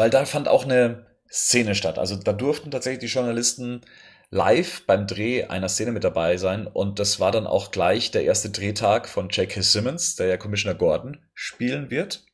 weil 0.00 0.08
da 0.08 0.24
fand 0.24 0.48
auch 0.48 0.64
eine 0.64 1.04
Szene 1.30 1.74
statt. 1.74 1.98
Also 1.98 2.16
da 2.16 2.32
durften 2.32 2.70
tatsächlich 2.70 3.00
die 3.00 3.14
Journalisten 3.14 3.82
live 4.30 4.86
beim 4.86 5.06
Dreh 5.06 5.44
einer 5.44 5.68
Szene 5.68 5.92
mit 5.92 6.04
dabei 6.04 6.38
sein 6.38 6.66
und 6.66 6.98
das 6.98 7.20
war 7.20 7.32
dann 7.32 7.46
auch 7.46 7.70
gleich 7.70 8.10
der 8.10 8.24
erste 8.24 8.48
Drehtag 8.48 9.10
von 9.10 9.28
J.K. 9.28 9.60
Simmons, 9.60 10.16
der 10.16 10.28
ja 10.28 10.38
Commissioner 10.38 10.74
Gordon 10.74 11.18
spielen 11.34 11.90
wird. 11.90 12.24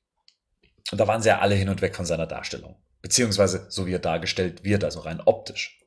Und 0.93 1.01
da 1.01 1.09
waren 1.09 1.23
sie 1.23 1.29
ja 1.29 1.41
alle 1.41 1.57
hin 1.57 1.69
und 1.69 1.83
weg 1.83 1.97
von 1.97 2.07
seiner 2.07 2.29
Darstellung. 2.29 2.77
Beziehungsweise 3.03 3.67
so 3.69 3.85
wie 3.89 3.95
er 3.95 3.99
dargestellt 3.99 4.63
wird, 4.63 4.85
also 4.85 5.01
rein 5.01 5.21
optisch. 5.25 5.81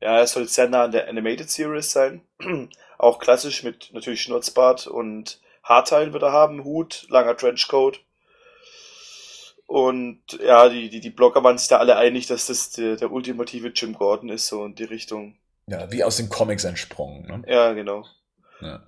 Ja, 0.00 0.16
er 0.18 0.26
soll 0.26 0.48
sehr 0.48 0.70
nah 0.70 0.84
an 0.84 0.92
der 0.92 1.08
Animated 1.08 1.50
Series 1.50 1.92
sein. 1.92 2.22
auch 2.98 3.18
klassisch 3.18 3.64
mit 3.64 3.90
natürlich 3.92 4.22
Schnurzbart 4.22 4.86
und 4.86 5.42
Haarteilen 5.62 6.14
wird 6.14 6.22
er 6.22 6.32
haben, 6.32 6.64
Hut, 6.64 7.04
langer 7.10 7.36
Trenchcoat. 7.36 8.00
Und 9.68 10.22
ja, 10.42 10.70
die, 10.70 10.88
die, 10.88 11.00
die 11.00 11.10
Blogger 11.10 11.44
waren 11.44 11.58
sich 11.58 11.68
da 11.68 11.76
alle 11.76 11.96
einig, 11.98 12.26
dass 12.26 12.46
das 12.46 12.70
der, 12.70 12.96
der 12.96 13.12
ultimative 13.12 13.68
Jim 13.68 13.92
Gordon 13.92 14.30
ist, 14.30 14.46
so 14.46 14.64
in 14.64 14.74
die 14.74 14.84
Richtung. 14.84 15.36
Ja, 15.66 15.92
wie 15.92 16.02
aus 16.02 16.16
den 16.16 16.30
Comics 16.30 16.64
entsprungen. 16.64 17.26
Ne? 17.26 17.42
Ja, 17.46 17.74
genau. 17.74 18.06
Ja. 18.62 18.82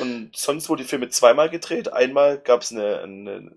Und 0.00 0.30
sonst 0.36 0.68
wurde 0.68 0.84
die 0.84 0.88
Filme 0.88 1.08
zweimal 1.08 1.50
gedreht. 1.50 1.92
Einmal 1.92 2.38
gab 2.38 2.62
es 2.62 2.70
eine, 2.70 3.00
eine, 3.00 3.50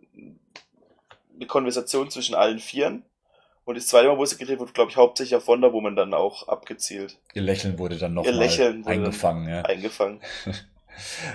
eine 1.35 1.45
Konversation 1.45 2.09
zwischen 2.09 2.33
allen 2.33 2.57
Vieren. 2.57 3.03
Und 3.65 3.77
das 3.77 3.85
zweite 3.85 4.07
Mal, 4.07 4.17
wo 4.17 4.25
sie 4.25 4.37
gedreht 4.37 4.57
wurde, 4.57 4.73
glaube 4.73 4.89
ich, 4.89 4.97
hauptsächlich 4.97 5.35
auf 5.35 5.47
Wonder 5.47 5.71
Woman 5.71 5.95
dann 5.95 6.15
auch 6.15 6.47
abgezielt. 6.47 7.19
Ihr 7.35 7.43
Lächeln 7.43 7.77
wurde 7.77 7.99
dann 7.99 8.15
noch 8.15 8.25
Ihr 8.25 8.31
Lächeln 8.31 8.87
eingefangen, 8.87 9.47
ja. 9.47 9.61
Eingefangen. 9.61 10.19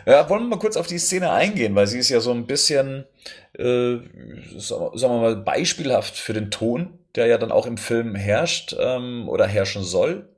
Ja, 0.06 0.28
wollen 0.28 0.44
wir 0.44 0.48
mal 0.48 0.58
kurz 0.58 0.76
auf 0.76 0.86
die 0.86 0.98
Szene 0.98 1.32
eingehen, 1.32 1.74
weil 1.74 1.86
sie 1.86 1.98
ist 1.98 2.08
ja 2.08 2.20
so 2.20 2.32
ein 2.32 2.46
bisschen, 2.46 3.06
äh, 3.58 3.96
sagen 4.56 4.92
wir 5.00 5.20
mal, 5.20 5.36
beispielhaft 5.36 6.16
für 6.16 6.32
den 6.32 6.50
Ton, 6.50 6.98
der 7.14 7.26
ja 7.26 7.38
dann 7.38 7.52
auch 7.52 7.66
im 7.66 7.76
Film 7.76 8.14
herrscht 8.14 8.76
ähm, 8.78 9.28
oder 9.28 9.46
herrschen 9.46 9.82
soll. 9.82 10.28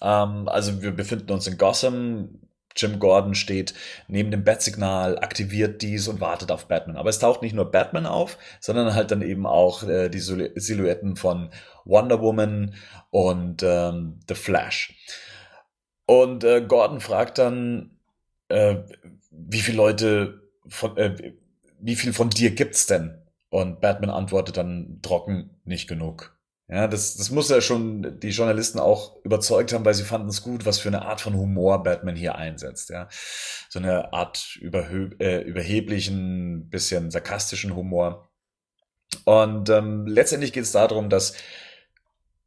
Ähm, 0.00 0.48
also 0.48 0.82
wir 0.82 0.92
befinden 0.92 1.32
uns 1.32 1.46
in 1.46 1.58
Gotham. 1.58 2.40
Jim 2.76 2.98
Gordon 2.98 3.36
steht 3.36 3.72
neben 4.08 4.32
dem 4.32 4.42
Bat-Signal, 4.42 5.18
aktiviert 5.20 5.80
dies 5.80 6.08
und 6.08 6.20
wartet 6.20 6.50
auf 6.50 6.66
Batman. 6.66 6.96
Aber 6.96 7.08
es 7.08 7.20
taucht 7.20 7.40
nicht 7.40 7.54
nur 7.54 7.70
Batman 7.70 8.04
auf, 8.04 8.36
sondern 8.60 8.94
halt 8.94 9.12
dann 9.12 9.22
eben 9.22 9.46
auch 9.46 9.84
äh, 9.84 10.08
die 10.08 10.18
Silhouetten 10.18 11.14
von 11.14 11.50
Wonder 11.84 12.20
Woman 12.20 12.74
und 13.10 13.62
ähm, 13.62 14.18
The 14.28 14.34
Flash. 14.34 14.92
Und 16.06 16.42
äh, 16.44 16.62
Gordon 16.62 17.00
fragt 17.00 17.38
dann, 17.38 17.93
äh, 18.54 18.84
wie 19.30 19.60
viele 19.60 19.76
Leute 19.76 20.42
von, 20.68 20.96
äh, 20.96 21.34
wie 21.80 21.96
viel 21.96 22.12
von 22.12 22.30
dir 22.30 22.52
gibt's 22.52 22.86
denn? 22.86 23.18
Und 23.50 23.80
Batman 23.80 24.10
antwortet 24.10 24.56
dann 24.56 25.00
trocken, 25.02 25.50
nicht 25.64 25.88
genug. 25.88 26.36
Ja, 26.68 26.88
das, 26.88 27.16
das 27.16 27.30
muss 27.30 27.50
ja 27.50 27.60
schon 27.60 28.18
die 28.20 28.30
Journalisten 28.30 28.78
auch 28.78 29.22
überzeugt 29.22 29.72
haben, 29.72 29.84
weil 29.84 29.92
sie 29.92 30.02
fanden 30.02 30.28
es 30.28 30.42
gut, 30.42 30.64
was 30.64 30.78
für 30.78 30.88
eine 30.88 31.02
Art 31.02 31.20
von 31.20 31.36
Humor 31.36 31.82
Batman 31.82 32.16
hier 32.16 32.36
einsetzt. 32.36 32.88
Ja, 32.88 33.08
so 33.68 33.78
eine 33.78 34.12
Art 34.12 34.56
überhö 34.56 35.10
äh, 35.18 35.42
überheblichen, 35.42 36.70
bisschen 36.70 37.10
sarkastischen 37.10 37.76
Humor. 37.76 38.30
Und 39.24 39.68
ähm, 39.68 40.06
letztendlich 40.06 40.52
geht 40.52 40.64
es 40.64 40.72
darum, 40.72 41.10
dass 41.10 41.34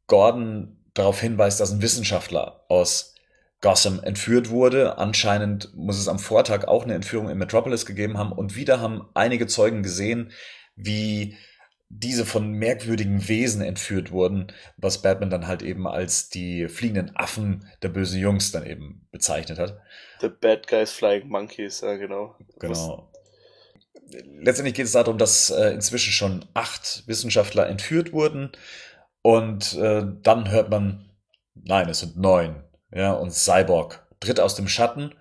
Gordon 0.08 0.84
darauf 0.94 1.20
hinweist, 1.20 1.60
dass 1.60 1.70
ein 1.70 1.82
Wissenschaftler 1.82 2.64
aus 2.68 3.14
Gotham 3.60 4.00
entführt 4.02 4.50
wurde. 4.50 4.98
Anscheinend 4.98 5.74
muss 5.74 5.98
es 5.98 6.08
am 6.08 6.18
Vortag 6.18 6.66
auch 6.66 6.84
eine 6.84 6.94
Entführung 6.94 7.28
in 7.28 7.38
Metropolis 7.38 7.86
gegeben 7.86 8.18
haben. 8.18 8.32
Und 8.32 8.54
wieder 8.54 8.80
haben 8.80 9.08
einige 9.14 9.46
Zeugen 9.46 9.82
gesehen, 9.82 10.32
wie 10.76 11.36
diese 11.90 12.26
von 12.26 12.52
merkwürdigen 12.52 13.28
Wesen 13.28 13.62
entführt 13.62 14.10
wurden, 14.10 14.52
was 14.76 15.00
Batman 15.00 15.30
dann 15.30 15.46
halt 15.46 15.62
eben 15.62 15.86
als 15.86 16.28
die 16.28 16.68
fliegenden 16.68 17.16
Affen 17.16 17.66
der 17.82 17.88
bösen 17.88 18.20
Jungs 18.20 18.52
dann 18.52 18.66
eben 18.66 19.06
bezeichnet 19.10 19.58
hat. 19.58 19.80
The 20.20 20.28
Bad 20.28 20.68
Guys 20.68 20.92
Flying 20.92 21.28
Monkeys, 21.28 21.80
ja 21.80 21.96
genau. 21.96 22.36
Genau. 22.60 23.10
Letztendlich 24.40 24.74
geht 24.74 24.86
es 24.86 24.92
darum, 24.92 25.18
dass 25.18 25.50
äh, 25.50 25.70
inzwischen 25.70 26.12
schon 26.12 26.44
acht 26.54 27.04
Wissenschaftler 27.06 27.68
entführt 27.68 28.12
wurden 28.12 28.52
und 29.22 29.74
äh, 29.74 30.04
dann 30.22 30.50
hört 30.50 30.70
man, 30.70 31.10
nein, 31.54 31.88
es 31.88 32.00
sind 32.00 32.18
neun. 32.18 32.67
Ja, 32.92 33.12
und 33.12 33.32
Cyborg 33.32 34.06
tritt 34.20 34.40
aus 34.40 34.54
dem 34.54 34.68
Schatten. 34.68 35.14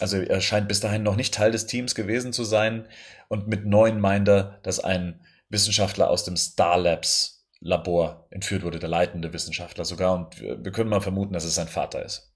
Also 0.00 0.18
er 0.18 0.40
scheint 0.40 0.68
bis 0.68 0.80
dahin 0.80 1.02
noch 1.02 1.16
nicht 1.16 1.32
Teil 1.32 1.52
des 1.52 1.66
Teams 1.66 1.94
gewesen 1.94 2.32
zu 2.32 2.44
sein. 2.44 2.86
Und 3.28 3.48
mit 3.48 3.64
neun 3.64 4.00
meint 4.00 4.28
er, 4.28 4.58
dass 4.62 4.80
ein 4.80 5.20
Wissenschaftler 5.48 6.10
aus 6.10 6.24
dem 6.24 6.36
Star 6.36 6.78
Labs 6.78 7.46
Labor 7.60 8.26
entführt 8.30 8.62
wurde, 8.62 8.78
der 8.78 8.88
leitende 8.88 9.32
Wissenschaftler 9.32 9.84
sogar. 9.84 10.14
Und 10.14 10.40
wir 10.40 10.72
können 10.72 10.90
mal 10.90 11.00
vermuten, 11.00 11.32
dass 11.32 11.44
es 11.44 11.54
sein 11.54 11.68
Vater 11.68 12.04
ist. 12.04 12.32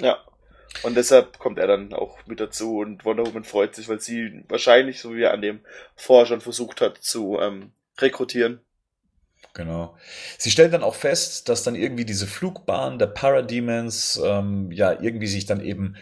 Ja. 0.00 0.18
Und 0.82 0.96
deshalb 0.96 1.38
kommt 1.38 1.58
er 1.58 1.66
dann 1.66 1.92
auch 1.92 2.18
mit 2.26 2.40
dazu 2.40 2.78
und 2.78 3.04
Wonder 3.04 3.24
Woman 3.24 3.44
freut 3.44 3.74
sich, 3.74 3.88
weil 3.88 4.00
sie 4.00 4.44
wahrscheinlich, 4.48 5.00
so 5.00 5.14
wie 5.14 5.22
er 5.22 5.32
an 5.32 5.40
dem 5.40 5.60
schon 5.96 6.40
versucht 6.40 6.80
hat, 6.80 6.98
zu 6.98 7.38
ähm, 7.40 7.72
rekrutieren. 7.98 8.60
Genau. 9.54 9.96
Sie 10.36 10.50
stellen 10.50 10.72
dann 10.72 10.82
auch 10.82 10.96
fest, 10.96 11.48
dass 11.48 11.62
dann 11.62 11.76
irgendwie 11.76 12.04
diese 12.04 12.26
Flugbahn 12.26 12.98
der 12.98 13.06
Parademons 13.06 14.20
ähm, 14.22 14.70
ja 14.72 15.00
irgendwie 15.00 15.28
sich 15.28 15.46
dann 15.46 15.60
eben 15.60 15.96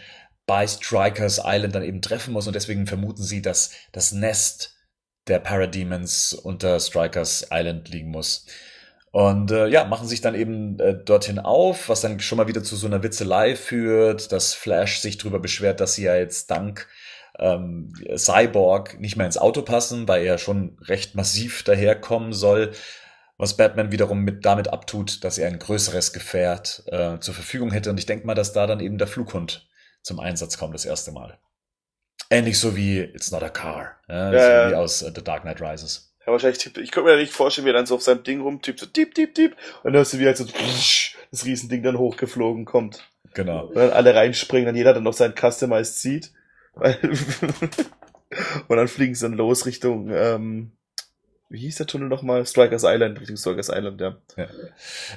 bei 0.46 0.66
Strikers 0.66 1.40
Island 1.44 1.74
dann 1.74 1.84
eben 1.84 2.00
treffen 2.00 2.32
muss 2.32 2.46
und 2.46 2.54
deswegen 2.54 2.86
vermuten 2.86 3.22
sie, 3.22 3.42
dass 3.42 3.72
das 3.92 4.12
Nest 4.12 4.76
der 5.28 5.38
Parademons 5.38 6.32
unter 6.32 6.80
Strikers 6.80 7.48
Island 7.52 7.90
liegen 7.90 8.10
muss. 8.10 8.46
Und 9.12 9.50
äh, 9.50 9.68
ja, 9.68 9.84
machen 9.84 10.08
sich 10.08 10.22
dann 10.22 10.34
eben 10.34 10.80
äh, 10.80 10.94
dorthin 11.04 11.38
auf, 11.38 11.90
was 11.90 12.00
dann 12.00 12.18
schon 12.20 12.38
mal 12.38 12.48
wieder 12.48 12.64
zu 12.64 12.76
so 12.76 12.86
einer 12.86 13.02
Witzelei 13.02 13.54
führt, 13.54 14.32
dass 14.32 14.54
Flash 14.54 15.00
sich 15.00 15.18
darüber 15.18 15.38
beschwert, 15.38 15.80
dass 15.80 15.94
sie 15.94 16.04
ja 16.04 16.16
jetzt 16.16 16.50
dank 16.50 16.88
ähm, 17.38 17.92
Cyborg 18.16 18.98
nicht 18.98 19.16
mehr 19.16 19.26
ins 19.26 19.36
Auto 19.36 19.60
passen, 19.60 20.08
weil 20.08 20.24
er 20.24 20.38
schon 20.38 20.78
recht 20.80 21.14
massiv 21.14 21.62
daherkommen 21.62 22.32
soll 22.32 22.72
was 23.42 23.56
Batman 23.56 23.90
wiederum 23.90 24.20
mit 24.20 24.44
damit 24.44 24.68
abtut, 24.68 25.24
dass 25.24 25.36
er 25.36 25.48
ein 25.48 25.58
größeres 25.58 26.12
Gefährt 26.12 26.84
äh, 26.86 27.18
zur 27.18 27.34
Verfügung 27.34 27.72
hätte. 27.72 27.90
Und 27.90 27.98
ich 27.98 28.06
denke 28.06 28.24
mal, 28.24 28.36
dass 28.36 28.52
da 28.52 28.68
dann 28.68 28.78
eben 28.78 28.98
der 28.98 29.08
Flughund 29.08 29.68
zum 30.00 30.20
Einsatz 30.20 30.58
kommt 30.58 30.74
das 30.74 30.84
erste 30.84 31.10
Mal. 31.10 31.40
Ähnlich 32.30 32.60
so 32.60 32.76
wie 32.76 33.00
It's 33.00 33.32
Not 33.32 33.42
a 33.42 33.48
Car, 33.48 33.96
ja, 34.08 34.32
ja, 34.32 34.64
so 34.64 34.70
wie 34.70 34.76
aus 34.76 35.02
uh, 35.02 35.10
The 35.12 35.24
Dark 35.24 35.42
Knight 35.42 35.60
Rises. 35.60 36.14
Ja, 36.24 36.30
wahrscheinlich 36.30 36.58
tippt, 36.58 36.78
ich 36.78 36.92
könnte 36.92 37.10
mir 37.10 37.16
nicht 37.16 37.32
vorstellen, 37.32 37.64
wie 37.66 37.70
er 37.70 37.74
dann 37.74 37.86
so 37.86 37.96
auf 37.96 38.02
seinem 38.02 38.22
Ding 38.22 38.40
rumtippt, 38.42 38.78
so 38.78 38.86
tipp, 38.86 39.12
tipp, 39.12 39.34
tipp, 39.34 39.56
und 39.82 39.92
dann 39.92 39.94
hörst 39.94 40.12
du 40.12 40.20
wie 40.20 40.26
halt 40.26 40.36
so 40.36 40.44
das 40.44 41.44
Riesending 41.44 41.82
dann 41.82 41.98
hochgeflogen 41.98 42.64
kommt. 42.64 43.10
Genau. 43.34 43.66
Und 43.66 43.74
dann 43.74 43.90
alle 43.90 44.14
reinspringen, 44.14 44.66
dann 44.66 44.76
jeder 44.76 44.94
dann 44.94 45.02
noch 45.02 45.14
sein 45.14 45.34
Customized 45.36 46.00
sieht. 46.00 46.30
und 46.76 46.92
dann 48.68 48.86
fliegen 48.86 49.16
sie 49.16 49.22
dann 49.22 49.36
los 49.36 49.66
Richtung, 49.66 50.10
ähm, 50.10 50.76
wie 51.52 51.58
hieß 51.58 51.76
der 51.76 51.86
Tunnel 51.86 52.08
nochmal? 52.08 52.46
Strikers 52.46 52.82
Island, 52.84 53.20
Richtung 53.20 53.36
Strikers 53.36 53.68
Island, 53.68 54.00
ja. 54.00 54.16
ja. 54.38 54.46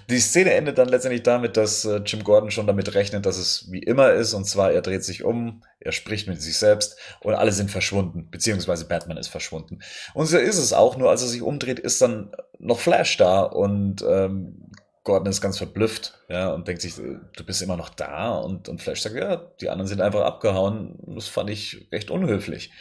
Die 0.10 0.20
Szene 0.20 0.54
endet 0.54 0.78
dann 0.78 0.90
letztendlich 0.90 1.24
damit, 1.24 1.56
dass 1.56 1.86
äh, 1.86 2.02
Jim 2.06 2.26
Gordon 2.26 2.52
schon 2.52 2.68
damit 2.68 2.94
rechnet, 2.94 3.26
dass 3.26 3.38
es 3.38 3.72
wie 3.72 3.80
immer 3.80 4.12
ist, 4.12 4.34
und 4.34 4.44
zwar 4.44 4.74
er 4.74 4.82
dreht 4.82 5.06
sich 5.06 5.24
um, 5.24 5.64
er 5.80 5.94
spricht 5.94 6.28
mit 6.28 6.42
sich 6.42 6.58
selbst 6.58 6.98
und 7.22 7.36
alle 7.36 7.54
sind 7.54 7.72
verschwunden, 7.72 8.30
beziehungsweise 8.30 8.86
Batman 8.86 9.16
ist 9.16 9.30
verschwunden. 9.30 9.80
Und 10.14 10.26
so 10.26 10.38
ist 10.38 10.58
es 10.58 10.74
auch, 10.74 10.98
nur 10.98 11.10
als 11.10 11.22
er 11.22 11.30
sich 11.30 11.42
umdreht, 11.42 11.80
ist 11.80 12.02
dann 12.02 12.36
noch 12.60 12.80
Flash 12.80 13.16
da 13.16 13.42
und 13.44 14.04
ähm, 14.06 14.72
Gordon 15.06 15.30
ist 15.30 15.40
ganz 15.40 15.58
verblüfft, 15.58 16.20
ja, 16.28 16.52
und 16.52 16.68
denkt 16.68 16.82
sich, 16.82 16.96
du 16.96 17.44
bist 17.46 17.62
immer 17.62 17.78
noch 17.78 17.90
da 17.90 18.32
und, 18.32 18.68
und 18.68 18.82
Flash 18.82 19.02
sagt, 19.02 19.16
ja, 19.16 19.38
die 19.62 19.70
anderen 19.70 19.88
sind 19.88 20.02
einfach 20.02 20.26
abgehauen. 20.26 20.98
Das 21.06 21.28
fand 21.28 21.50
ich 21.50 21.88
recht 21.94 22.12
unhöflich 22.12 22.72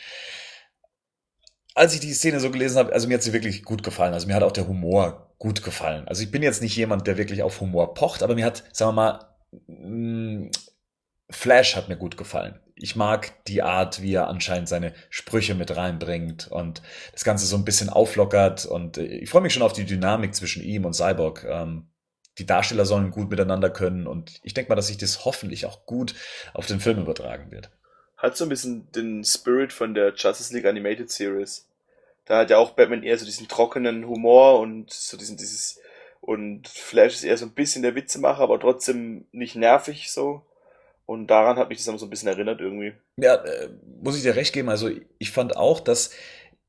als 1.74 1.92
ich 1.94 2.00
die 2.00 2.12
Szene 2.12 2.40
so 2.40 2.50
gelesen 2.50 2.78
habe, 2.78 2.92
also 2.92 3.08
mir 3.08 3.14
hat 3.14 3.22
sie 3.22 3.32
wirklich 3.32 3.64
gut 3.64 3.82
gefallen. 3.82 4.14
Also 4.14 4.26
mir 4.26 4.34
hat 4.34 4.44
auch 4.44 4.52
der 4.52 4.68
Humor 4.68 5.34
gut 5.38 5.62
gefallen. 5.62 6.06
Also 6.06 6.22
ich 6.22 6.30
bin 6.30 6.42
jetzt 6.42 6.62
nicht 6.62 6.76
jemand, 6.76 7.06
der 7.06 7.18
wirklich 7.18 7.42
auf 7.42 7.60
Humor 7.60 7.94
pocht, 7.94 8.22
aber 8.22 8.34
mir 8.36 8.46
hat, 8.46 8.62
sagen 8.72 8.94
wir 8.94 9.02
mal, 9.02 9.36
mm, 9.66 10.50
Flash 11.30 11.74
hat 11.74 11.88
mir 11.88 11.96
gut 11.96 12.16
gefallen. 12.16 12.60
Ich 12.76 12.96
mag 12.96 13.44
die 13.46 13.62
Art, 13.62 14.02
wie 14.02 14.14
er 14.14 14.28
anscheinend 14.28 14.68
seine 14.68 14.94
Sprüche 15.10 15.54
mit 15.54 15.76
reinbringt 15.76 16.48
und 16.48 16.82
das 17.12 17.24
Ganze 17.24 17.46
so 17.46 17.56
ein 17.56 17.64
bisschen 17.64 17.88
auflockert. 17.88 18.66
Und 18.66 18.98
äh, 18.98 19.06
ich 19.06 19.30
freue 19.30 19.42
mich 19.42 19.52
schon 19.52 19.62
auf 19.62 19.72
die 19.72 19.84
Dynamik 19.84 20.34
zwischen 20.34 20.62
ihm 20.62 20.84
und 20.84 20.94
Cyborg. 20.94 21.44
Ähm, 21.48 21.88
die 22.38 22.46
Darsteller 22.46 22.84
sollen 22.84 23.10
gut 23.10 23.30
miteinander 23.30 23.70
können 23.70 24.06
und 24.06 24.40
ich 24.42 24.54
denke 24.54 24.68
mal, 24.68 24.74
dass 24.76 24.88
sich 24.88 24.98
das 24.98 25.24
hoffentlich 25.24 25.66
auch 25.66 25.86
gut 25.86 26.14
auf 26.52 26.66
den 26.66 26.80
Film 26.80 26.98
übertragen 26.98 27.52
wird 27.52 27.70
hat 28.24 28.36
so 28.36 28.44
ein 28.44 28.48
bisschen 28.48 28.90
den 28.92 29.24
Spirit 29.24 29.72
von 29.72 29.94
der 29.94 30.14
Justice 30.14 30.52
League 30.54 30.66
Animated 30.66 31.10
Series. 31.10 31.66
Da 32.24 32.38
hat 32.38 32.50
ja 32.50 32.58
auch 32.58 32.70
Batman 32.70 33.02
eher 33.02 33.18
so 33.18 33.26
diesen 33.26 33.48
trockenen 33.48 34.06
Humor 34.06 34.60
und 34.60 34.92
so 34.92 35.16
diesen, 35.16 35.36
dieses, 35.36 35.80
und 36.20 36.66
Flash 36.68 37.14
ist 37.14 37.24
eher 37.24 37.36
so 37.36 37.44
ein 37.44 37.52
bisschen 37.52 37.82
der 37.82 37.94
Witzemacher, 37.94 38.42
aber 38.42 38.58
trotzdem 38.58 39.26
nicht 39.32 39.56
nervig 39.56 40.10
so. 40.10 40.42
Und 41.06 41.26
daran 41.26 41.58
hat 41.58 41.68
mich 41.68 41.76
das 41.78 41.86
immer 41.86 41.98
so 41.98 42.06
ein 42.06 42.10
bisschen 42.10 42.28
erinnert 42.28 42.60
irgendwie. 42.60 42.94
Ja, 43.18 43.34
äh, 43.34 43.68
muss 44.02 44.16
ich 44.16 44.22
dir 44.22 44.36
recht 44.36 44.54
geben. 44.54 44.70
Also 44.70 44.90
ich 45.18 45.30
fand 45.30 45.54
auch, 45.56 45.80
dass 45.80 46.10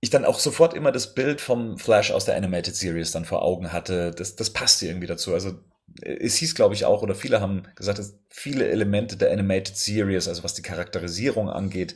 ich 0.01 0.09
dann 0.09 0.25
auch 0.25 0.39
sofort 0.39 0.73
immer 0.73 0.91
das 0.91 1.13
Bild 1.13 1.39
vom 1.39 1.77
Flash 1.77 2.11
aus 2.11 2.25
der 2.25 2.35
Animated 2.35 2.75
Series 2.75 3.11
dann 3.11 3.23
vor 3.23 3.43
Augen 3.43 3.71
hatte. 3.71 4.11
Das, 4.11 4.35
das 4.35 4.49
passte 4.49 4.87
irgendwie 4.87 5.07
dazu. 5.07 5.33
Also 5.33 5.53
es 6.01 6.35
hieß, 6.35 6.55
glaube 6.55 6.73
ich, 6.73 6.85
auch, 6.85 7.01
oder 7.01 7.15
viele 7.15 7.41
haben 7.41 7.63
gesagt, 7.75 7.99
dass 7.99 8.17
viele 8.29 8.67
Elemente 8.67 9.17
der 9.17 9.31
Animated 9.31 9.77
Series, 9.77 10.27
also 10.27 10.43
was 10.43 10.53
die 10.53 10.61
Charakterisierung 10.61 11.49
angeht, 11.49 11.95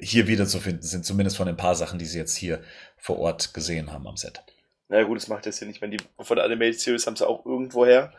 hier 0.00 0.26
wiederzufinden 0.26 0.82
sind, 0.82 1.04
zumindest 1.04 1.36
von 1.36 1.48
ein 1.48 1.56
paar 1.56 1.74
Sachen, 1.74 1.98
die 1.98 2.06
sie 2.06 2.18
jetzt 2.18 2.36
hier 2.36 2.60
vor 2.96 3.18
Ort 3.18 3.54
gesehen 3.54 3.92
haben 3.92 4.06
am 4.06 4.16
Set. 4.16 4.42
Naja 4.88 5.04
gut, 5.04 5.18
das 5.18 5.28
macht 5.28 5.46
das 5.46 5.60
ja 5.60 5.66
nicht. 5.66 5.80
Wenn 5.80 5.90
die 5.90 5.98
von 6.20 6.36
der 6.36 6.44
Animated 6.44 6.80
Series 6.80 7.06
haben 7.06 7.16
sie 7.16 7.26
auch 7.26 7.44
irgendwo 7.44 7.86
her 7.86 8.12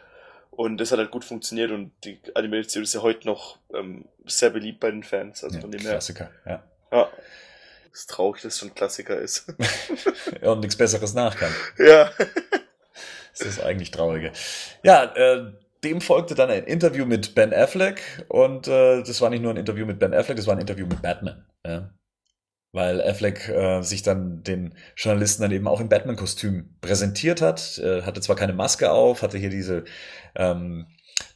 und 0.52 0.78
das 0.78 0.92
hat 0.92 1.00
halt 1.00 1.12
gut 1.12 1.24
funktioniert 1.24 1.72
und 1.72 1.92
die 2.04 2.20
Animated 2.36 2.72
Series 2.72 2.90
ist 2.90 2.96
ja 2.96 3.02
heute 3.02 3.28
noch 3.28 3.58
ähm, 3.74 4.06
sehr 4.26 4.50
beliebt 4.50 4.80
bei 4.80 4.92
den 4.92 5.04
Fans. 5.04 5.44
Also 5.44 5.56
ja, 5.56 5.62
von 5.62 5.72
dem 5.72 5.82
Klassiker, 5.82 6.32
her. 6.44 6.64
ja. 6.92 6.98
Ja. 6.98 7.10
Es 7.94 8.02
ist 8.02 8.10
traurig, 8.12 8.42
dass 8.44 8.54
es 8.54 8.60
schon 8.60 8.76
Klassiker 8.76 9.20
ist. 9.20 9.46
ja, 10.42 10.52
und 10.52 10.60
nichts 10.60 10.76
Besseres 10.76 11.14
nachkam. 11.14 11.52
Ja. 11.80 12.12
Das 13.40 13.48
ist 13.48 13.62
eigentlich 13.62 13.92
traurige. 13.92 14.32
Ja, 14.84 15.04
äh, 15.16 15.52
dem 15.84 16.02
folgte 16.02 16.36
dann 16.36 16.50
ein 16.50 16.64
Interview 16.64 17.06
mit 17.06 17.36
Ben 17.36 17.54
Affleck 17.54 18.26
und 18.30 18.68
äh, 18.68 19.04
das 19.04 19.22
war 19.22 19.30
nicht 19.30 19.42
nur 19.42 19.54
ein 19.54 19.58
Interview 19.58 19.86
mit 19.86 20.00
Ben 20.00 20.14
Affleck, 20.14 20.38
das 20.38 20.48
war 20.48 20.56
ein 20.56 20.62
Interview 20.62 20.88
mit 20.88 21.02
Batman. 21.02 21.46
Ja? 21.66 21.92
Weil 22.72 23.02
Affleck 23.02 23.48
äh, 23.50 23.82
sich 23.82 24.04
dann 24.04 24.44
den 24.44 24.74
Journalisten 24.96 25.44
dann 25.44 25.52
eben 25.52 25.68
auch 25.68 25.80
im 25.80 25.90
Batman-Kostüm 25.90 26.76
präsentiert 26.82 27.42
hat, 27.42 27.78
äh, 27.78 28.02
hatte 28.02 28.22
zwar 28.22 28.36
keine 28.36 28.54
Maske 28.54 28.92
auf, 28.92 29.22
hatte 29.22 29.38
hier 29.38 29.50
diese 29.50 29.86
ähm, 30.36 30.88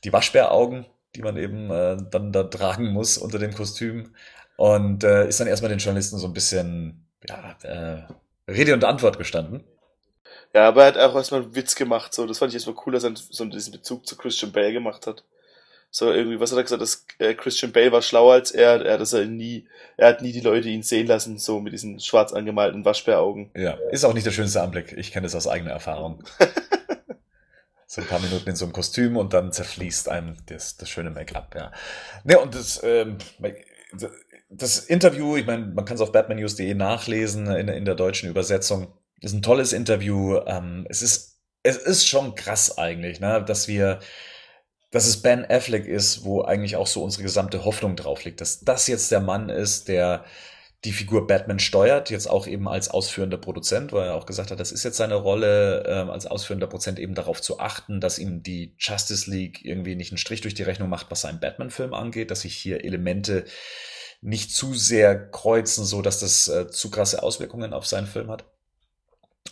die 0.04 0.14
Waschbäraugen, 0.14 0.86
die 1.16 1.22
man 1.22 1.38
eben 1.38 1.70
äh, 1.72 1.98
dann 2.10 2.32
da 2.32 2.44
tragen 2.44 2.92
muss 2.92 3.18
unter 3.18 3.40
dem 3.40 3.54
Kostüm 3.54 4.14
und 4.58 5.04
äh, 5.04 5.28
ist 5.28 5.40
dann 5.40 5.48
erstmal 5.48 5.70
den 5.70 5.80
Journalisten 5.80 6.18
so 6.18 6.28
ein 6.28 6.34
bisschen 6.34 7.08
ja, 7.28 7.58
äh, 7.64 8.52
Rede 8.52 8.74
und 8.74 8.84
Antwort 8.84 9.18
gestanden. 9.18 9.64
Ja, 10.54 10.68
aber 10.68 10.84
er 10.84 10.88
hat 10.88 10.98
auch 10.98 11.16
erstmal 11.16 11.44
einen 11.44 11.56
Witz 11.56 11.76
gemacht, 11.76 12.14
so. 12.14 12.26
Das 12.26 12.40
fand 12.40 12.52
ich 12.52 12.56
erstmal 12.56 12.76
cool, 12.86 12.94
dass 12.94 13.04
er 13.04 13.14
so 13.16 13.46
diesen 13.46 13.72
Bezug 13.72 14.06
zu 14.06 14.18
Christian 14.18 14.52
Bale 14.52 14.74
gemacht 14.74 15.08
hat. 15.08 15.24
So, 15.94 16.12
irgendwie, 16.12 16.40
was 16.40 16.52
hat 16.52 16.58
er 16.58 16.64
gesagt, 16.64 16.82
dass 16.82 17.06
äh, 17.20 17.34
Christian 17.34 17.74
Bale 17.74 17.92
war 17.92 18.02
schlauer 18.02 18.34
als 18.34 18.52
er, 18.52 18.86
er, 18.86 18.98
dass 18.98 19.12
er 19.12 19.26
nie, 19.26 19.68
er 19.98 20.08
hat 20.08 20.22
nie 20.22 20.32
die 20.32 20.40
Leute 20.40 20.70
ihn 20.70 20.84
sehen 20.84 21.08
lassen, 21.08 21.38
so 21.38 21.60
mit 21.60 21.74
diesen 21.74 22.00
schwarz 22.00 22.32
angemalten 22.32 22.86
Waschbäraugen. 22.86 23.52
Ja, 23.56 23.78
ist 23.92 24.06
auch 24.06 24.14
nicht 24.14 24.26
der 24.26 24.32
schönste 24.32 24.62
Anblick. 24.62 24.94
Ich 24.94 25.12
kenne 25.12 25.26
das 25.26 25.36
aus 25.36 25.48
eigener 25.48 25.72
Erfahrung. 25.72 26.24
so 27.88 28.00
ein 28.00 28.08
paar 28.08 28.22
Minuten 28.22 28.50
in 28.50 28.56
so 28.56 28.64
einem 28.64 28.74
Kostüm 28.74 29.18
und 29.18 29.34
dann 29.34 29.52
zerfließt 29.52 30.08
einem 30.08 30.38
das, 30.46 30.78
das 30.78 30.90
schöne 30.90 31.10
Make-up, 31.10 31.56
ja. 31.56 31.74
Ne, 32.24 32.40
und 32.40 32.56
das, 32.56 32.82
ähm, 32.86 33.18
das 34.50 34.80
Interview, 34.80 35.36
ich 35.36 35.46
meine, 35.46 35.66
man 35.66 35.84
kann 35.84 35.96
es 35.96 36.02
auf 36.02 36.14
batmannews.de 36.14 36.74
nachlesen 36.74 37.48
in, 37.48 37.68
in 37.68 37.84
der 37.84 37.96
deutschen 37.96 38.30
Übersetzung 38.30 38.94
ist 39.22 39.34
ein 39.34 39.42
tolles 39.42 39.74
Interview. 39.74 40.40
Ähm, 40.46 40.86
es 40.90 41.02
ist, 41.02 41.40
es 41.64 41.78
ist 41.78 42.08
schon 42.08 42.36
krass 42.36 42.78
eigentlich, 42.78 43.20
ne, 43.20 43.44
dass 43.46 43.68
wir, 43.68 44.00
dass 44.92 45.06
es 45.06 45.22
Ben 45.22 45.46
Affleck 45.50 45.86
ist, 45.86 46.24
wo 46.24 46.42
eigentlich 46.42 46.76
auch 46.76 46.88
so 46.88 47.04
unsere 47.04 47.24
gesamte 47.24 47.64
Hoffnung 47.64 47.96
drauf 47.96 48.24
liegt, 48.24 48.42
dass 48.42 48.62
das 48.62 48.88
jetzt 48.88 49.12
der 49.12 49.22
Mann 49.22 49.50
ist, 49.50 49.88
der 49.88 50.26
die 50.84 50.92
Figur 50.94 51.28
Batman 51.28 51.60
steuert, 51.60 52.10
jetzt 52.10 52.28
auch 52.28 52.48
eben 52.48 52.68
als 52.68 52.90
ausführender 52.90 53.38
Produzent, 53.38 53.94
weil 53.94 54.08
er 54.08 54.16
auch 54.16 54.26
gesagt 54.26 54.50
hat, 54.50 54.60
das 54.60 54.72
ist 54.72 54.84
jetzt 54.84 54.98
seine 54.98 55.14
Rolle, 55.14 55.84
ähm, 55.86 56.10
als 56.10 56.26
ausführender 56.26 56.66
Produzent 56.66 56.98
eben 56.98 57.14
darauf 57.14 57.40
zu 57.40 57.60
achten, 57.60 58.02
dass 58.02 58.18
ihm 58.18 58.42
die 58.42 58.76
Justice 58.80 59.30
League 59.30 59.64
irgendwie 59.64 59.96
nicht 59.96 60.12
einen 60.12 60.18
Strich 60.18 60.42
durch 60.42 60.56
die 60.56 60.64
Rechnung 60.64 60.90
macht, 60.90 61.12
was 61.12 61.22
seinen 61.22 61.40
Batman-Film 61.40 61.94
angeht, 61.94 62.32
dass 62.32 62.42
sich 62.42 62.56
hier 62.56 62.84
Elemente 62.84 63.46
nicht 64.22 64.54
zu 64.56 64.74
sehr 64.74 65.30
kreuzen, 65.30 65.86
so 65.86 66.02
dass 66.02 66.20
das 66.20 66.48
äh, 66.48 66.68
zu 66.68 66.90
krasse 66.90 67.22
Auswirkungen 67.22 67.74
auf 67.74 67.86
seinen 67.86 68.08
Film 68.08 68.32
hat. 68.32 68.46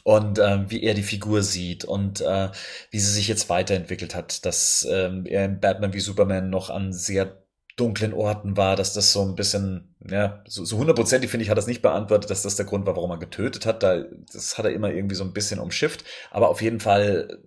Und 0.04 0.40
äh, 0.40 0.70
wie 0.70 0.84
er 0.84 0.94
die 0.94 1.04
Figur 1.04 1.44
sieht 1.44 1.86
und 1.86 2.22
äh, 2.22 2.50
wie 2.92 3.00
sie 3.00 3.12
sich 3.12 3.28
jetzt 3.28 3.50
weiterentwickelt 3.50 4.16
hat, 4.16 4.46
dass 4.46 4.88
ähm, 4.90 5.26
er 5.26 5.46
in 5.46 5.60
Batman 5.60 5.94
wie 5.94 6.00
Superman 6.00 6.50
noch 6.50 6.70
an 6.70 6.94
sehr 6.94 7.44
dunklen 7.76 8.14
Orten 8.14 8.58
war, 8.58 8.76
dass 8.76 8.94
das 8.94 9.14
so 9.14 9.22
ein 9.24 9.36
bisschen, 9.36 9.96
ja, 10.10 10.44
so, 10.46 10.66
so 10.66 10.78
hundertprozentig 10.78 11.30
finde 11.30 11.44
ich, 11.44 11.50
hat 11.50 11.58
das 11.58 11.68
nicht 11.68 11.82
beantwortet, 11.82 12.30
dass 12.30 12.42
das 12.42 12.58
der 12.58 12.66
Grund 12.66 12.86
war, 12.86 12.96
warum 12.96 13.12
er 13.12 13.18
getötet 13.18 13.66
hat. 13.66 13.84
Da, 13.84 14.04
das 14.34 14.58
hat 14.58 14.66
er 14.66 14.74
immer 14.74 14.92
irgendwie 14.92 15.16
so 15.16 15.24
ein 15.24 15.34
bisschen 15.34 15.60
umschifft. 15.60 16.04
Aber 16.30 16.50
auf 16.50 16.62
jeden 16.62 16.82
Fall, 16.82 17.40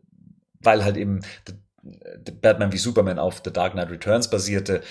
weil 0.60 0.84
halt 0.84 0.96
eben 0.96 1.20
Batman 2.40 2.72
wie 2.72 2.78
Superman 2.78 3.18
auf 3.18 3.42
The 3.44 3.52
Dark 3.52 3.72
Knight 3.72 3.90
Returns 3.90 4.30
basierte, 4.30 4.82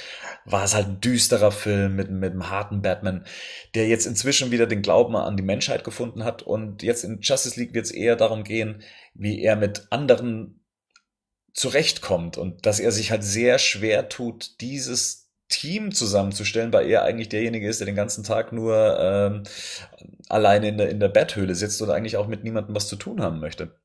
war 0.43 0.65
es 0.65 0.75
halt 0.75 0.87
ein 0.87 1.01
düsterer 1.01 1.51
Film 1.51 1.95
mit, 1.95 2.11
mit 2.11 2.31
einem 2.31 2.49
harten 2.49 2.81
Batman, 2.81 3.25
der 3.75 3.87
jetzt 3.87 4.05
inzwischen 4.05 4.51
wieder 4.51 4.67
den 4.67 4.81
Glauben 4.81 5.15
an 5.15 5.37
die 5.37 5.43
Menschheit 5.43 5.83
gefunden 5.83 6.25
hat. 6.25 6.41
Und 6.41 6.83
jetzt 6.83 7.03
in 7.03 7.21
Justice 7.21 7.57
League 7.59 7.73
wird 7.73 7.85
es 7.85 7.91
eher 7.91 8.17
darum 8.17 8.43
gehen, 8.43 8.83
wie 9.13 9.41
er 9.41 9.55
mit 9.55 9.87
anderen 9.89 10.61
zurechtkommt 11.53 12.37
und 12.37 12.65
dass 12.65 12.79
er 12.79 12.91
sich 12.91 13.11
halt 13.11 13.23
sehr 13.23 13.57
schwer 13.59 14.09
tut, 14.09 14.61
dieses 14.61 15.29
Team 15.49 15.91
zusammenzustellen, 15.91 16.71
weil 16.71 16.89
er 16.89 17.03
eigentlich 17.03 17.29
derjenige 17.29 17.67
ist, 17.67 17.81
der 17.81 17.85
den 17.85 17.95
ganzen 17.95 18.23
Tag 18.23 18.53
nur 18.53 18.97
ähm, 18.99 19.43
alleine 20.29 20.69
in 20.69 20.77
der, 20.77 20.89
in 20.89 20.99
der 20.99 21.09
Betthöhle 21.09 21.55
sitzt 21.55 21.81
und 21.81 21.89
eigentlich 21.89 22.17
auch 22.17 22.27
mit 22.27 22.43
niemandem 22.43 22.73
was 22.73 22.87
zu 22.87 22.95
tun 22.95 23.21
haben 23.21 23.39
möchte. 23.39 23.80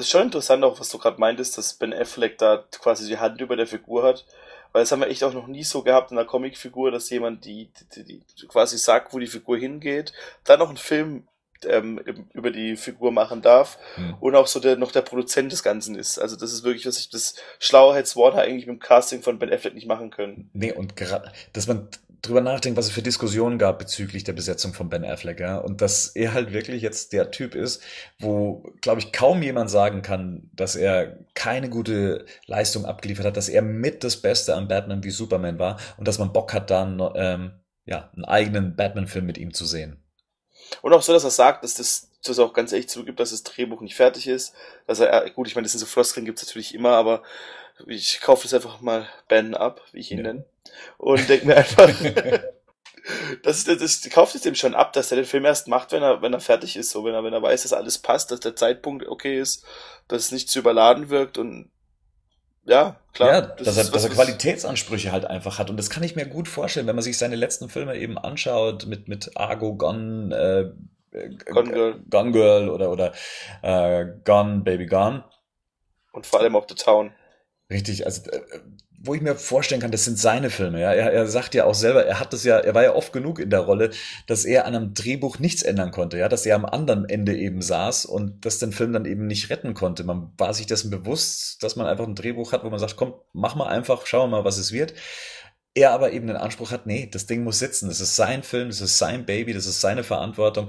Das 0.00 0.06
ist 0.06 0.12
schon 0.12 0.22
interessant, 0.22 0.64
auch 0.64 0.80
was 0.80 0.88
du 0.88 0.96
gerade 0.96 1.20
meintest, 1.20 1.58
dass 1.58 1.74
Ben 1.74 1.92
Affleck 1.92 2.38
da 2.38 2.64
quasi 2.80 3.06
die 3.06 3.18
Hand 3.18 3.38
über 3.42 3.54
der 3.54 3.66
Figur 3.66 4.02
hat. 4.02 4.24
Weil 4.72 4.80
das 4.80 4.92
haben 4.92 5.00
wir 5.00 5.08
echt 5.08 5.22
auch 5.24 5.34
noch 5.34 5.46
nie 5.46 5.62
so 5.62 5.82
gehabt 5.82 6.10
in 6.10 6.16
einer 6.16 6.26
Comicfigur, 6.26 6.90
dass 6.90 7.10
jemand 7.10 7.44
die, 7.44 7.68
die, 7.94 8.04
die 8.04 8.46
quasi 8.48 8.78
sagt, 8.78 9.12
wo 9.12 9.18
die 9.18 9.26
Figur 9.26 9.58
hingeht, 9.58 10.14
dann 10.44 10.60
noch 10.60 10.68
einen 10.68 10.78
Film 10.78 11.28
ähm, 11.66 11.98
über 12.32 12.50
die 12.50 12.76
Figur 12.76 13.12
machen 13.12 13.42
darf 13.42 13.76
mhm. 13.98 14.14
und 14.20 14.36
auch 14.36 14.46
so 14.46 14.58
der 14.58 14.76
noch 14.76 14.90
der 14.90 15.02
Produzent 15.02 15.52
des 15.52 15.62
Ganzen 15.62 15.96
ist. 15.96 16.18
Also 16.18 16.34
das 16.34 16.54
ist 16.54 16.64
wirklich, 16.64 16.86
was 16.86 16.98
ich 16.98 17.10
das 17.10 17.34
schlauer 17.58 17.94
hätte 17.94 18.16
Warner 18.16 18.40
eigentlich 18.40 18.66
mit 18.66 18.76
dem 18.76 18.80
Casting 18.80 19.20
von 19.20 19.38
Ben 19.38 19.52
Affleck 19.52 19.74
nicht 19.74 19.86
machen 19.86 20.10
können. 20.10 20.48
Nee, 20.54 20.72
und 20.72 20.96
gerade, 20.96 21.30
dass 21.52 21.66
man 21.66 21.88
drüber 22.22 22.40
nachdenkt, 22.40 22.78
was 22.78 22.86
es 22.86 22.92
für 22.92 23.02
Diskussionen 23.02 23.58
gab 23.58 23.78
bezüglich 23.78 24.24
der 24.24 24.32
Besetzung 24.32 24.74
von 24.74 24.88
Ben 24.88 25.04
Affleck, 25.04 25.40
ja, 25.40 25.58
und 25.58 25.80
dass 25.80 26.08
er 26.08 26.34
halt 26.34 26.52
wirklich 26.52 26.82
jetzt 26.82 27.12
der 27.12 27.30
Typ 27.30 27.54
ist, 27.54 27.82
wo, 28.18 28.62
glaube 28.80 29.00
ich, 29.00 29.12
kaum 29.12 29.42
jemand 29.42 29.70
sagen 29.70 30.02
kann, 30.02 30.50
dass 30.52 30.76
er 30.76 31.18
keine 31.34 31.70
gute 31.70 32.26
Leistung 32.46 32.84
abgeliefert 32.84 33.26
hat, 33.26 33.36
dass 33.36 33.48
er 33.48 33.62
mit 33.62 34.04
das 34.04 34.16
Beste 34.20 34.54
an 34.54 34.68
Batman 34.68 35.04
wie 35.04 35.10
Superman 35.10 35.58
war 35.58 35.78
und 35.96 36.06
dass 36.06 36.18
man 36.18 36.32
Bock 36.32 36.52
hat, 36.52 36.70
dann 36.70 37.02
ähm, 37.14 37.52
ja, 37.84 38.10
einen 38.14 38.24
eigenen 38.24 38.76
Batman-Film 38.76 39.26
mit 39.26 39.38
ihm 39.38 39.54
zu 39.54 39.64
sehen. 39.64 40.02
Und 40.82 40.92
auch 40.92 41.02
so, 41.02 41.12
dass 41.12 41.24
er 41.24 41.30
sagt, 41.30 41.64
dass 41.64 41.74
das 41.74 42.10
dass 42.22 42.38
er 42.38 42.44
auch 42.44 42.52
ganz 42.52 42.72
ehrlich 42.72 42.88
zugibt, 42.88 43.18
dass 43.18 43.30
das 43.30 43.42
Drehbuch 43.42 43.80
nicht 43.80 43.94
fertig 43.94 44.26
ist. 44.26 44.54
Dass 44.86 45.00
er, 45.00 45.30
gut, 45.30 45.48
ich 45.48 45.54
meine, 45.54 45.64
das 45.64 45.72
sind 45.72 45.80
so 45.80 45.86
Floskeln 45.86 46.26
gibt's 46.26 46.44
natürlich 46.44 46.74
immer, 46.74 46.90
aber 46.90 47.22
ich 47.86 48.20
kaufe 48.20 48.42
das 48.42 48.54
einfach 48.54 48.80
mal 48.80 49.08
Ben 49.28 49.54
ab, 49.54 49.80
wie 49.92 50.00
ich 50.00 50.10
ihn 50.10 50.18
ja. 50.18 50.24
nenne. 50.24 50.44
Und 50.98 51.28
denke 51.28 51.46
mir 51.46 51.56
einfach, 51.56 51.88
das, 53.42 53.64
das, 53.64 53.78
das 53.78 54.10
kauft 54.10 54.34
es 54.34 54.42
dem 54.42 54.54
schon 54.54 54.74
ab, 54.74 54.92
dass 54.92 55.10
er 55.10 55.16
den 55.16 55.24
Film 55.24 55.44
erst 55.44 55.68
macht, 55.68 55.92
wenn 55.92 56.02
er, 56.02 56.22
wenn 56.22 56.32
er 56.32 56.40
fertig 56.40 56.76
ist, 56.76 56.90
so 56.90 57.04
wenn 57.04 57.14
er, 57.14 57.24
wenn 57.24 57.32
er 57.32 57.42
weiß, 57.42 57.62
dass 57.62 57.72
alles 57.72 57.98
passt, 57.98 58.30
dass 58.30 58.40
der 58.40 58.56
Zeitpunkt 58.56 59.06
okay 59.06 59.38
ist, 59.38 59.64
dass 60.08 60.24
es 60.24 60.32
nicht 60.32 60.48
zu 60.48 60.58
überladen 60.58 61.10
wirkt 61.10 61.38
und 61.38 61.70
ja, 62.64 63.00
klar. 63.14 63.28
Ja, 63.28 63.40
das 63.40 63.66
dass, 63.66 63.76
er, 63.78 63.90
dass 63.90 64.04
er 64.04 64.10
Qualitätsansprüche 64.10 65.12
halt 65.12 65.24
einfach 65.24 65.58
hat. 65.58 65.70
Und 65.70 65.76
das 65.76 65.90
kann 65.90 66.02
ich 66.02 66.14
mir 66.14 66.26
gut 66.26 66.46
vorstellen, 66.46 66.86
wenn 66.86 66.94
man 66.94 67.02
sich 67.02 67.16
seine 67.18 67.36
letzten 67.36 67.68
Filme 67.68 67.96
eben 67.96 68.18
anschaut, 68.18 68.86
mit, 68.86 69.08
mit 69.08 69.36
Argo, 69.36 69.74
Gone, 69.74 70.34
äh, 71.12 71.30
Gone 71.50 71.72
Girl, 71.72 72.00
Gone 72.08 72.32
Girl 72.32 72.68
oder, 72.68 72.90
oder 72.90 73.12
äh, 73.62 74.06
Gone, 74.24 74.60
Baby 74.60 74.86
Gone. 74.86 75.24
Und 76.12 76.26
vor 76.26 76.40
allem 76.40 76.54
auch 76.54 76.66
The 76.68 76.74
Town. 76.74 77.12
Richtig, 77.70 78.04
also 78.04 78.28
äh, 78.30 78.40
wo 79.02 79.14
ich 79.14 79.22
mir 79.22 79.34
vorstellen 79.34 79.80
kann, 79.80 79.92
das 79.92 80.04
sind 80.04 80.18
seine 80.18 80.50
Filme. 80.50 80.80
Ja, 80.80 80.92
er, 80.92 81.10
er 81.12 81.26
sagt 81.26 81.54
ja 81.54 81.64
auch 81.64 81.74
selber, 81.74 82.04
er 82.04 82.20
hat 82.20 82.34
das 82.34 82.44
ja, 82.44 82.58
er 82.58 82.74
war 82.74 82.82
ja 82.82 82.94
oft 82.94 83.12
genug 83.14 83.38
in 83.38 83.48
der 83.48 83.60
Rolle, 83.60 83.90
dass 84.26 84.44
er 84.44 84.66
an 84.66 84.74
einem 84.74 84.92
Drehbuch 84.92 85.38
nichts 85.38 85.62
ändern 85.62 85.90
konnte, 85.90 86.18
ja, 86.18 86.28
dass 86.28 86.44
er 86.44 86.56
am 86.56 86.66
anderen 86.66 87.08
Ende 87.08 87.34
eben 87.36 87.62
saß 87.62 88.04
und 88.04 88.44
das 88.44 88.58
den 88.58 88.72
Film 88.72 88.92
dann 88.92 89.06
eben 89.06 89.26
nicht 89.26 89.48
retten 89.48 89.72
konnte. 89.72 90.04
Man 90.04 90.32
war 90.36 90.52
sich 90.52 90.66
dessen 90.66 90.90
bewusst, 90.90 91.62
dass 91.62 91.76
man 91.76 91.86
einfach 91.86 92.06
ein 92.06 92.14
Drehbuch 92.14 92.52
hat, 92.52 92.62
wo 92.62 92.70
man 92.70 92.78
sagt, 92.78 92.96
komm, 92.96 93.14
mach 93.32 93.54
mal 93.54 93.68
einfach, 93.68 94.04
schauen 94.04 94.30
wir 94.30 94.38
mal, 94.38 94.44
was 94.44 94.58
es 94.58 94.72
wird. 94.72 94.92
Er 95.74 95.92
aber 95.92 96.12
eben 96.12 96.26
den 96.26 96.36
Anspruch 96.36 96.72
hat, 96.72 96.86
nee, 96.86 97.08
das 97.10 97.26
Ding 97.26 97.44
muss 97.44 97.60
sitzen. 97.60 97.88
Das 97.88 98.00
ist 98.00 98.16
sein 98.16 98.42
Film, 98.42 98.68
das 98.68 98.80
ist 98.80 98.98
sein 98.98 99.24
Baby, 99.24 99.54
das 99.54 99.66
ist 99.66 99.80
seine 99.80 100.02
Verantwortung. 100.02 100.68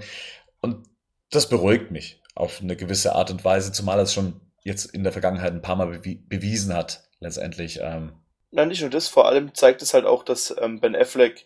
Und 0.61 0.87
das 1.31 1.49
beruhigt 1.49 1.91
mich 1.91 2.21
auf 2.35 2.61
eine 2.61 2.75
gewisse 2.75 3.15
Art 3.15 3.31
und 3.31 3.43
Weise, 3.43 3.71
zumal 3.71 3.99
es 3.99 4.13
schon 4.13 4.40
jetzt 4.63 4.85
in 4.85 5.03
der 5.03 5.11
Vergangenheit 5.11 5.53
ein 5.53 5.61
paar 5.61 5.75
Mal 5.75 5.99
bewiesen 5.99 6.73
hat, 6.73 7.03
letztendlich. 7.19 7.79
Ähm, 7.81 8.13
Nein, 8.51 8.67
nicht 8.67 8.81
nur 8.81 8.89
das, 8.89 9.07
vor 9.07 9.27
allem 9.27 9.53
zeigt 9.53 9.81
es 9.81 9.93
halt 9.93 10.05
auch, 10.05 10.23
dass 10.23 10.55
ähm, 10.59 10.79
Ben 10.79 10.95
Affleck 10.95 11.45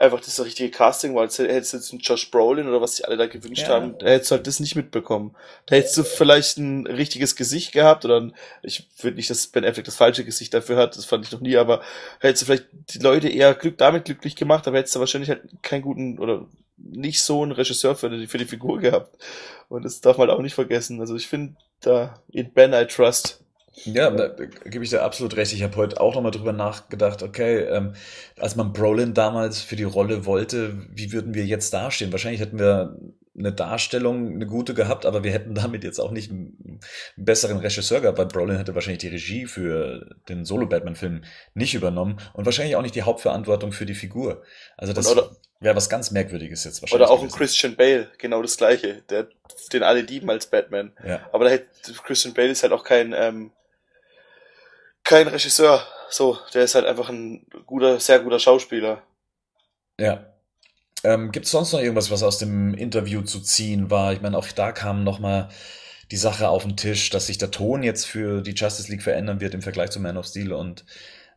einfach 0.00 0.20
das 0.20 0.42
richtige 0.42 0.70
Casting 0.70 1.14
war. 1.14 1.24
Hättest 1.24 1.38
du 1.38 1.76
jetzt 1.76 1.92
einen 1.92 2.00
Josh 2.00 2.30
Brolin 2.30 2.66
oder 2.66 2.80
was 2.80 2.96
sich 2.96 3.06
alle 3.06 3.18
da 3.18 3.26
gewünscht 3.26 3.64
ja. 3.64 3.74
haben, 3.74 3.98
da 3.98 4.06
hättest 4.06 4.30
du 4.30 4.36
halt 4.36 4.46
das 4.46 4.58
nicht 4.58 4.74
mitbekommen. 4.74 5.36
Da 5.66 5.76
hättest 5.76 5.96
du 5.98 6.04
vielleicht 6.04 6.56
ein 6.56 6.86
richtiges 6.86 7.36
Gesicht 7.36 7.72
gehabt 7.72 8.06
oder 8.06 8.20
ein, 8.20 8.34
ich 8.62 8.88
würde 9.02 9.16
nicht, 9.16 9.28
dass 9.28 9.46
Ben 9.46 9.64
Affleck 9.64 9.84
das 9.84 9.96
falsche 9.96 10.24
Gesicht 10.24 10.54
dafür 10.54 10.76
hat, 10.76 10.96
das 10.96 11.04
fand 11.04 11.26
ich 11.26 11.32
noch 11.32 11.40
nie, 11.40 11.56
aber 11.58 11.82
hättest 12.18 12.42
du 12.42 12.46
vielleicht 12.46 12.66
die 12.94 12.98
Leute 12.98 13.28
eher 13.28 13.54
glück, 13.54 13.76
damit 13.76 14.06
glücklich 14.06 14.36
gemacht, 14.36 14.66
aber 14.66 14.78
hättest 14.78 14.96
du 14.96 15.00
wahrscheinlich 15.00 15.28
halt 15.28 15.42
keinen 15.62 15.82
guten 15.82 16.18
oder 16.18 16.46
nicht 16.78 17.22
so 17.22 17.42
einen 17.42 17.52
Regisseur 17.52 17.94
für 17.94 18.08
die, 18.08 18.26
für 18.26 18.38
die 18.38 18.46
Figur 18.46 18.78
gehabt. 18.78 19.22
Und 19.68 19.84
das 19.84 20.00
darf 20.00 20.16
man 20.16 20.28
halt 20.28 20.38
auch 20.38 20.42
nicht 20.42 20.54
vergessen. 20.54 21.00
Also 21.00 21.14
ich 21.14 21.28
finde 21.28 21.56
da 21.80 22.18
in 22.32 22.52
Ben 22.52 22.72
I 22.72 22.86
Trust. 22.86 23.44
Ja, 23.72 24.10
da 24.10 24.28
gebe 24.28 24.84
ich 24.84 24.90
dir 24.90 25.02
absolut 25.02 25.36
recht. 25.36 25.52
Ich 25.52 25.62
habe 25.62 25.76
heute 25.76 26.00
auch 26.00 26.14
nochmal 26.14 26.32
drüber 26.32 26.52
nachgedacht, 26.52 27.22
okay, 27.22 27.60
ähm, 27.60 27.94
als 28.38 28.56
man 28.56 28.72
Brolin 28.72 29.14
damals 29.14 29.60
für 29.60 29.76
die 29.76 29.84
Rolle 29.84 30.26
wollte, 30.26 30.76
wie 30.92 31.12
würden 31.12 31.34
wir 31.34 31.44
jetzt 31.46 31.72
dastehen? 31.72 32.12
Wahrscheinlich 32.12 32.40
hätten 32.40 32.58
wir 32.58 32.98
eine 33.38 33.52
Darstellung, 33.52 34.34
eine 34.34 34.46
gute 34.46 34.74
gehabt, 34.74 35.06
aber 35.06 35.24
wir 35.24 35.32
hätten 35.32 35.54
damit 35.54 35.84
jetzt 35.84 35.98
auch 35.98 36.10
nicht 36.10 36.30
einen, 36.30 36.80
besseren 37.16 37.58
Regisseur 37.58 38.00
gehabt, 38.00 38.18
weil 38.18 38.26
Brolin 38.26 38.56
hätte 38.56 38.74
wahrscheinlich 38.74 39.00
die 39.00 39.08
Regie 39.08 39.46
für 39.46 40.16
den 40.28 40.44
Solo-Batman-Film 40.44 41.22
nicht 41.54 41.74
übernommen 41.74 42.18
und 42.32 42.46
wahrscheinlich 42.46 42.76
auch 42.76 42.82
nicht 42.82 42.94
die 42.94 43.02
Hauptverantwortung 43.02 43.72
für 43.72 43.86
die 43.86 43.94
Figur. 43.94 44.42
Also 44.76 44.92
das 44.92 45.14
wäre 45.60 45.76
was 45.76 45.88
ganz 45.88 46.10
Merkwürdiges 46.10 46.64
jetzt 46.64 46.82
wahrscheinlich. 46.82 47.06
Oder 47.06 47.12
auch 47.12 47.22
ein 47.22 47.30
Christian 47.30 47.76
Bale, 47.76 48.08
genau 48.18 48.42
das 48.42 48.56
gleiche, 48.56 49.02
der, 49.10 49.28
den 49.72 49.82
alle 49.82 50.00
lieben 50.00 50.30
als 50.30 50.46
Batman. 50.46 50.92
Ja. 51.06 51.20
Aber 51.32 51.44
da 51.44 51.50
hätte, 51.50 51.66
Christian 52.04 52.34
Bale 52.34 52.48
ist 52.48 52.62
halt 52.62 52.72
auch 52.72 52.84
kein, 52.84 53.14
ähm, 53.16 53.52
kein 55.04 55.28
Regisseur. 55.28 55.86
So, 56.08 56.38
der 56.54 56.64
ist 56.64 56.74
halt 56.74 56.86
einfach 56.86 57.08
ein 57.08 57.46
guter, 57.66 58.00
sehr 58.00 58.20
guter 58.20 58.38
Schauspieler. 58.38 59.02
Ja. 59.98 60.26
Ähm, 61.04 61.32
Gibt 61.32 61.46
es 61.46 61.52
sonst 61.52 61.72
noch 61.72 61.80
irgendwas, 61.80 62.10
was 62.10 62.22
aus 62.22 62.38
dem 62.38 62.74
Interview 62.74 63.22
zu 63.22 63.40
ziehen 63.40 63.90
war? 63.90 64.12
Ich 64.12 64.20
meine, 64.20 64.36
auch 64.36 64.46
da 64.48 64.72
kam 64.72 65.04
noch 65.04 65.18
mal 65.18 65.48
die 66.10 66.16
Sache 66.16 66.48
auf 66.48 66.64
den 66.64 66.76
Tisch, 66.76 67.10
dass 67.10 67.28
sich 67.28 67.38
der 67.38 67.50
Ton 67.50 67.82
jetzt 67.82 68.06
für 68.06 68.42
die 68.42 68.52
Justice 68.52 68.90
League 68.90 69.02
verändern 69.02 69.40
wird 69.40 69.54
im 69.54 69.62
Vergleich 69.62 69.90
zu 69.90 70.00
Man 70.00 70.16
of 70.16 70.26
Steel 70.26 70.52
und 70.52 70.84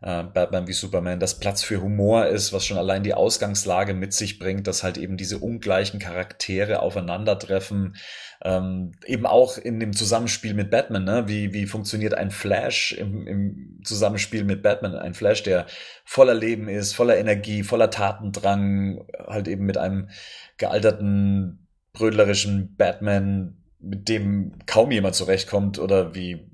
äh, 0.04 0.24
Batman 0.24 0.68
wie 0.68 0.74
Superman, 0.74 1.20
dass 1.20 1.39
Platz 1.39 1.64
für 1.64 1.82
Humor 1.82 2.28
ist, 2.28 2.51
was 2.51 2.66
schon 2.66 2.78
allein 2.78 3.04
die 3.04 3.14
Ausgangslage 3.14 3.93
mit 3.93 4.14
sich 4.14 4.38
bringt, 4.38 4.68
dass 4.68 4.84
halt 4.84 4.97
eben 4.97 5.16
diese 5.16 5.38
ungleichen 5.38 5.99
Charaktere 5.99 6.82
aufeinandertreffen, 6.82 7.95
ähm, 8.43 8.91
eben 9.06 9.26
auch 9.26 9.58
in 9.58 9.80
dem 9.80 9.93
Zusammenspiel 9.93 10.54
mit 10.54 10.70
Batman, 10.70 11.06
ne? 11.06 11.24
wie, 11.28 11.54
wie 11.54 11.66
funktioniert 11.66 12.14
ein 12.16 12.32
Flash 12.32 12.91
im, 12.91 13.26
im 13.26 13.82
Zusammenspiel 13.86 14.43
mit 14.43 14.62
Batman, 14.62 14.95
ein 14.95 15.14
Flash, 15.14 15.43
der 15.43 15.68
voller 16.04 16.34
Leben 16.34 16.68
ist, 16.68 16.93
voller 16.93 17.18
Energie, 17.18 17.64
voller 17.64 17.89
Tatendrang, 17.89 19.06
halt 19.26 19.47
eben 19.47 19.66
mit 19.66 19.78
einem 19.78 20.10
gealterten, 20.58 21.68
brödlerischen 21.93 22.76
Batman, 22.76 23.64
mit 23.80 24.10
dem 24.10 24.54
kaum 24.66 24.91
jemand 24.91 25.16
zurechtkommt 25.16 25.80
oder 25.80 26.16
wie 26.16 26.49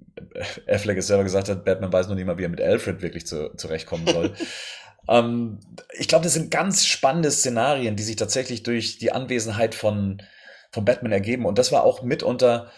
Affleck 0.68 0.98
es 0.98 1.08
selber 1.08 1.24
gesagt 1.24 1.50
hat, 1.50 1.66
Batman 1.66 1.92
weiß 1.92 2.08
noch 2.08 2.16
nicht 2.16 2.26
mal, 2.26 2.38
wie 2.38 2.44
er 2.44 2.50
mit 2.50 2.62
Alfred 2.62 3.02
wirklich 3.02 3.28
zu, 3.28 3.56
zurechtkommen 3.56 4.08
soll. 4.08 4.34
ähm, 5.10 5.60
ich 5.98 6.08
glaube, 6.08 6.24
das 6.24 6.34
sind 6.34 6.52
ganz 6.52 6.86
spannende 6.86 7.32
Szenarien, 7.32 7.96
die 7.96 8.04
sich 8.04 8.16
tatsächlich 8.16 8.64
durch 8.64 8.98
die 8.98 9.12
Anwesenheit 9.12 9.76
von, 9.76 10.22
von 10.72 10.86
Batman 10.86 11.12
ergeben. 11.12 11.46
Und 11.46 11.58
das 11.58 11.72
war 11.72 11.84
auch 11.84 12.04
mitunter 12.04 12.72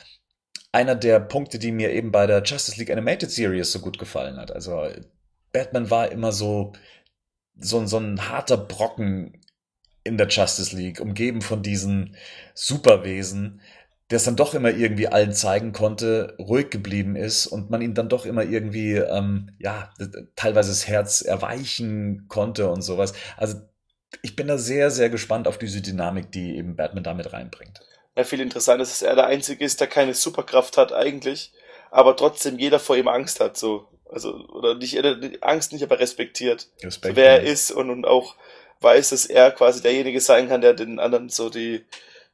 einer 0.71 0.95
der 0.95 1.19
Punkte, 1.19 1.59
die 1.59 1.71
mir 1.71 1.91
eben 1.91 2.11
bei 2.11 2.27
der 2.27 2.43
Justice 2.43 2.77
League 2.79 2.91
Animated 2.91 3.29
Series 3.29 3.71
so 3.71 3.79
gut 3.79 3.99
gefallen 3.99 4.37
hat. 4.37 4.51
Also 4.51 4.87
Batman 5.51 5.89
war 5.89 6.11
immer 6.11 6.31
so, 6.31 6.73
so, 7.59 7.85
so 7.85 7.97
ein 7.97 8.29
harter 8.29 8.57
Brocken 8.57 9.41
in 10.03 10.17
der 10.17 10.27
Justice 10.27 10.75
League, 10.75 10.99
umgeben 10.99 11.41
von 11.41 11.61
diesen 11.61 12.15
Superwesen, 12.53 13.61
der 14.11 14.17
es 14.17 14.25
dann 14.25 14.35
doch 14.35 14.53
immer 14.53 14.69
irgendwie 14.69 15.07
allen 15.07 15.31
zeigen 15.31 15.71
konnte, 15.71 16.35
ruhig 16.37 16.69
geblieben 16.69 17.15
ist 17.15 17.47
und 17.47 17.69
man 17.69 17.81
ihn 17.81 17.93
dann 17.93 18.09
doch 18.09 18.25
immer 18.25 18.43
irgendwie, 18.43 18.95
ähm, 18.95 19.51
ja, 19.57 19.89
teilweise 20.35 20.69
das 20.69 20.85
Herz 20.85 21.21
erweichen 21.21 22.25
konnte 22.27 22.69
und 22.69 22.81
sowas. 22.81 23.13
Also 23.37 23.61
ich 24.21 24.35
bin 24.35 24.47
da 24.47 24.57
sehr, 24.57 24.91
sehr 24.91 25.09
gespannt 25.09 25.47
auf 25.47 25.57
diese 25.57 25.81
Dynamik, 25.81 26.29
die 26.33 26.57
eben 26.57 26.75
Batman 26.75 27.05
damit 27.05 27.31
reinbringt. 27.31 27.79
ja, 28.17 28.25
viel 28.25 28.41
interessanter 28.41 28.83
ist, 28.83 28.91
dass 28.91 29.01
er 29.01 29.15
der 29.15 29.27
Einzige 29.27 29.63
ist, 29.63 29.79
der 29.79 29.87
keine 29.87 30.13
Superkraft 30.13 30.75
hat 30.75 30.91
eigentlich, 30.91 31.53
aber 31.89 32.17
trotzdem 32.17 32.59
jeder 32.59 32.79
vor 32.79 32.97
ihm 32.97 33.07
Angst 33.07 33.39
hat, 33.39 33.55
so. 33.55 33.87
Also, 34.11 34.33
oder 34.49 34.75
nicht, 34.75 35.01
die 35.01 35.41
Angst 35.41 35.71
nicht, 35.71 35.83
aber 35.83 35.99
respektiert. 35.99 36.67
Respekt, 36.83 37.15
so, 37.15 37.21
wer 37.21 37.29
er 37.29 37.43
ist 37.43 37.71
und, 37.71 37.89
und 37.89 38.05
auch 38.05 38.35
weiß, 38.81 39.11
dass 39.11 39.25
er 39.25 39.51
quasi 39.51 39.81
derjenige 39.81 40.19
sein 40.19 40.49
kann, 40.49 40.59
der 40.59 40.73
den 40.73 40.99
anderen 40.99 41.29
so 41.29 41.49
die, 41.49 41.85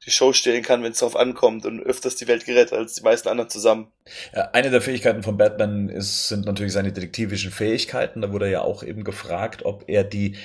die 0.07 0.11
Show 0.11 0.31
stellen 0.31 0.63
kann, 0.63 0.81
wenn 0.83 0.93
es 0.93 0.99
darauf 0.99 1.17
ankommt 1.17 1.65
und 1.65 1.81
öfters 1.83 2.15
die 2.15 2.27
Welt 2.27 2.45
gerettet 2.45 2.73
als 2.73 2.95
die 2.95 3.03
meisten 3.03 3.27
anderen 3.27 3.49
zusammen. 3.49 3.91
Ja, 4.33 4.49
eine 4.53 4.71
der 4.71 4.81
Fähigkeiten 4.81 5.21
von 5.21 5.37
Batman 5.37 5.89
ist, 5.89 6.29
sind 6.29 6.45
natürlich 6.45 6.71
seine 6.73 6.93
detektivischen 6.93 7.51
Fähigkeiten. 7.51 8.21
Da 8.21 8.31
wurde 8.31 8.49
ja 8.49 8.61
auch 8.61 8.83
eben 8.83 9.03
gefragt, 9.03 9.65
ob 9.65 9.83
er 9.87 10.05
die 10.05 10.37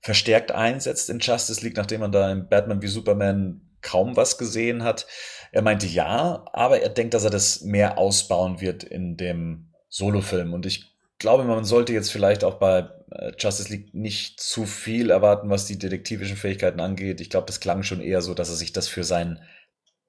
verstärkt 0.00 0.50
einsetzt 0.50 1.08
in 1.08 1.20
Justice 1.20 1.62
League, 1.62 1.76
nachdem 1.76 2.00
man 2.00 2.12
da 2.12 2.30
in 2.30 2.48
Batman 2.48 2.82
wie 2.82 2.88
Superman 2.88 3.60
kaum 3.80 4.16
was 4.16 4.38
gesehen 4.38 4.82
hat. 4.82 5.06
Er 5.52 5.62
meinte 5.62 5.86
ja, 5.86 6.44
aber 6.52 6.80
er 6.80 6.88
denkt, 6.88 7.14
dass 7.14 7.24
er 7.24 7.30
das 7.30 7.62
mehr 7.62 7.98
ausbauen 7.98 8.60
wird 8.60 8.82
in 8.82 9.16
dem 9.16 9.72
Solofilm. 9.88 10.52
Und 10.52 10.66
ich 10.66 10.95
glaube, 11.18 11.44
man 11.44 11.64
sollte 11.64 11.92
jetzt 11.92 12.12
vielleicht 12.12 12.44
auch 12.44 12.54
bei 12.54 12.90
äh, 13.10 13.32
Justice 13.38 13.70
League 13.70 13.94
nicht 13.94 14.40
zu 14.40 14.66
viel 14.66 15.10
erwarten, 15.10 15.50
was 15.50 15.66
die 15.66 15.78
detektivischen 15.78 16.36
Fähigkeiten 16.36 16.80
angeht. 16.80 17.20
Ich 17.20 17.30
glaube, 17.30 17.46
das 17.46 17.60
klang 17.60 17.82
schon 17.82 18.00
eher 18.00 18.22
so, 18.22 18.34
dass 18.34 18.48
er 18.48 18.56
sich 18.56 18.72
das 18.72 18.88
für 18.88 19.04
seinen 19.04 19.40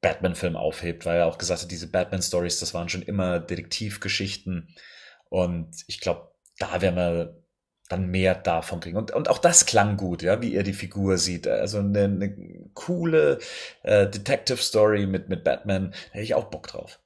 Batman-Film 0.02 0.56
aufhebt, 0.56 1.06
weil 1.06 1.20
er 1.20 1.26
auch 1.28 1.38
gesagt 1.38 1.64
hat, 1.64 1.72
diese 1.72 1.90
Batman-Stories, 1.90 2.60
das 2.60 2.74
waren 2.74 2.90
schon 2.90 3.02
immer 3.02 3.40
Detektivgeschichten. 3.40 4.76
Und 5.30 5.76
ich 5.88 6.00
glaube, 6.00 6.32
da 6.60 6.82
werden 6.82 6.96
wir 6.96 7.44
dann 7.90 8.08
mehr 8.08 8.36
davon 8.36 8.80
kriegen. 8.80 8.98
Und, 8.98 9.12
und 9.12 9.30
auch 9.30 9.38
das 9.38 9.66
klang 9.66 9.98
gut, 9.98 10.22
ja, 10.22 10.42
wie 10.42 10.54
er 10.54 10.64
die 10.64 10.74
Figur 10.74 11.18
sieht. 11.18 11.48
Also 11.48 11.80
eine, 11.80 12.04
eine 12.04 12.70
coole 12.74 13.40
äh, 13.84 14.08
Detective-Story 14.08 15.08
mit, 15.08 15.30
mit 15.30 15.44
Batman, 15.44 15.92
da 15.92 15.98
hätte 16.12 16.24
ich 16.24 16.36
auch 16.36 16.50
Bock 16.50 16.68
drauf. 16.68 17.00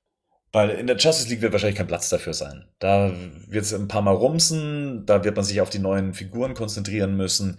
Weil 0.51 0.71
in 0.71 0.87
der 0.87 0.97
Justice 0.97 1.29
League 1.29 1.41
wird 1.41 1.53
wahrscheinlich 1.53 1.77
kein 1.77 1.87
Platz 1.87 2.09
dafür 2.09 2.33
sein. 2.33 2.67
Da 2.79 3.13
wird 3.47 3.63
es 3.63 3.73
ein 3.73 3.87
paar 3.87 4.01
Mal 4.01 4.13
rumsen, 4.13 5.05
da 5.05 5.23
wird 5.23 5.35
man 5.35 5.45
sich 5.45 5.61
auf 5.61 5.69
die 5.69 5.79
neuen 5.79 6.13
Figuren 6.13 6.53
konzentrieren 6.53 7.15
müssen. 7.15 7.57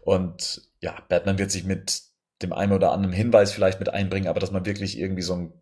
Und 0.00 0.62
ja, 0.80 0.96
Batman 1.08 1.38
wird 1.38 1.50
sich 1.50 1.64
mit 1.64 2.02
dem 2.40 2.54
einen 2.54 2.72
oder 2.72 2.92
anderen 2.92 3.14
Hinweis 3.14 3.52
vielleicht 3.52 3.78
mit 3.78 3.90
einbringen, 3.90 4.28
aber 4.28 4.40
dass 4.40 4.50
man 4.50 4.64
wirklich 4.64 4.98
irgendwie 4.98 5.22
so 5.22 5.34
einen 5.34 5.52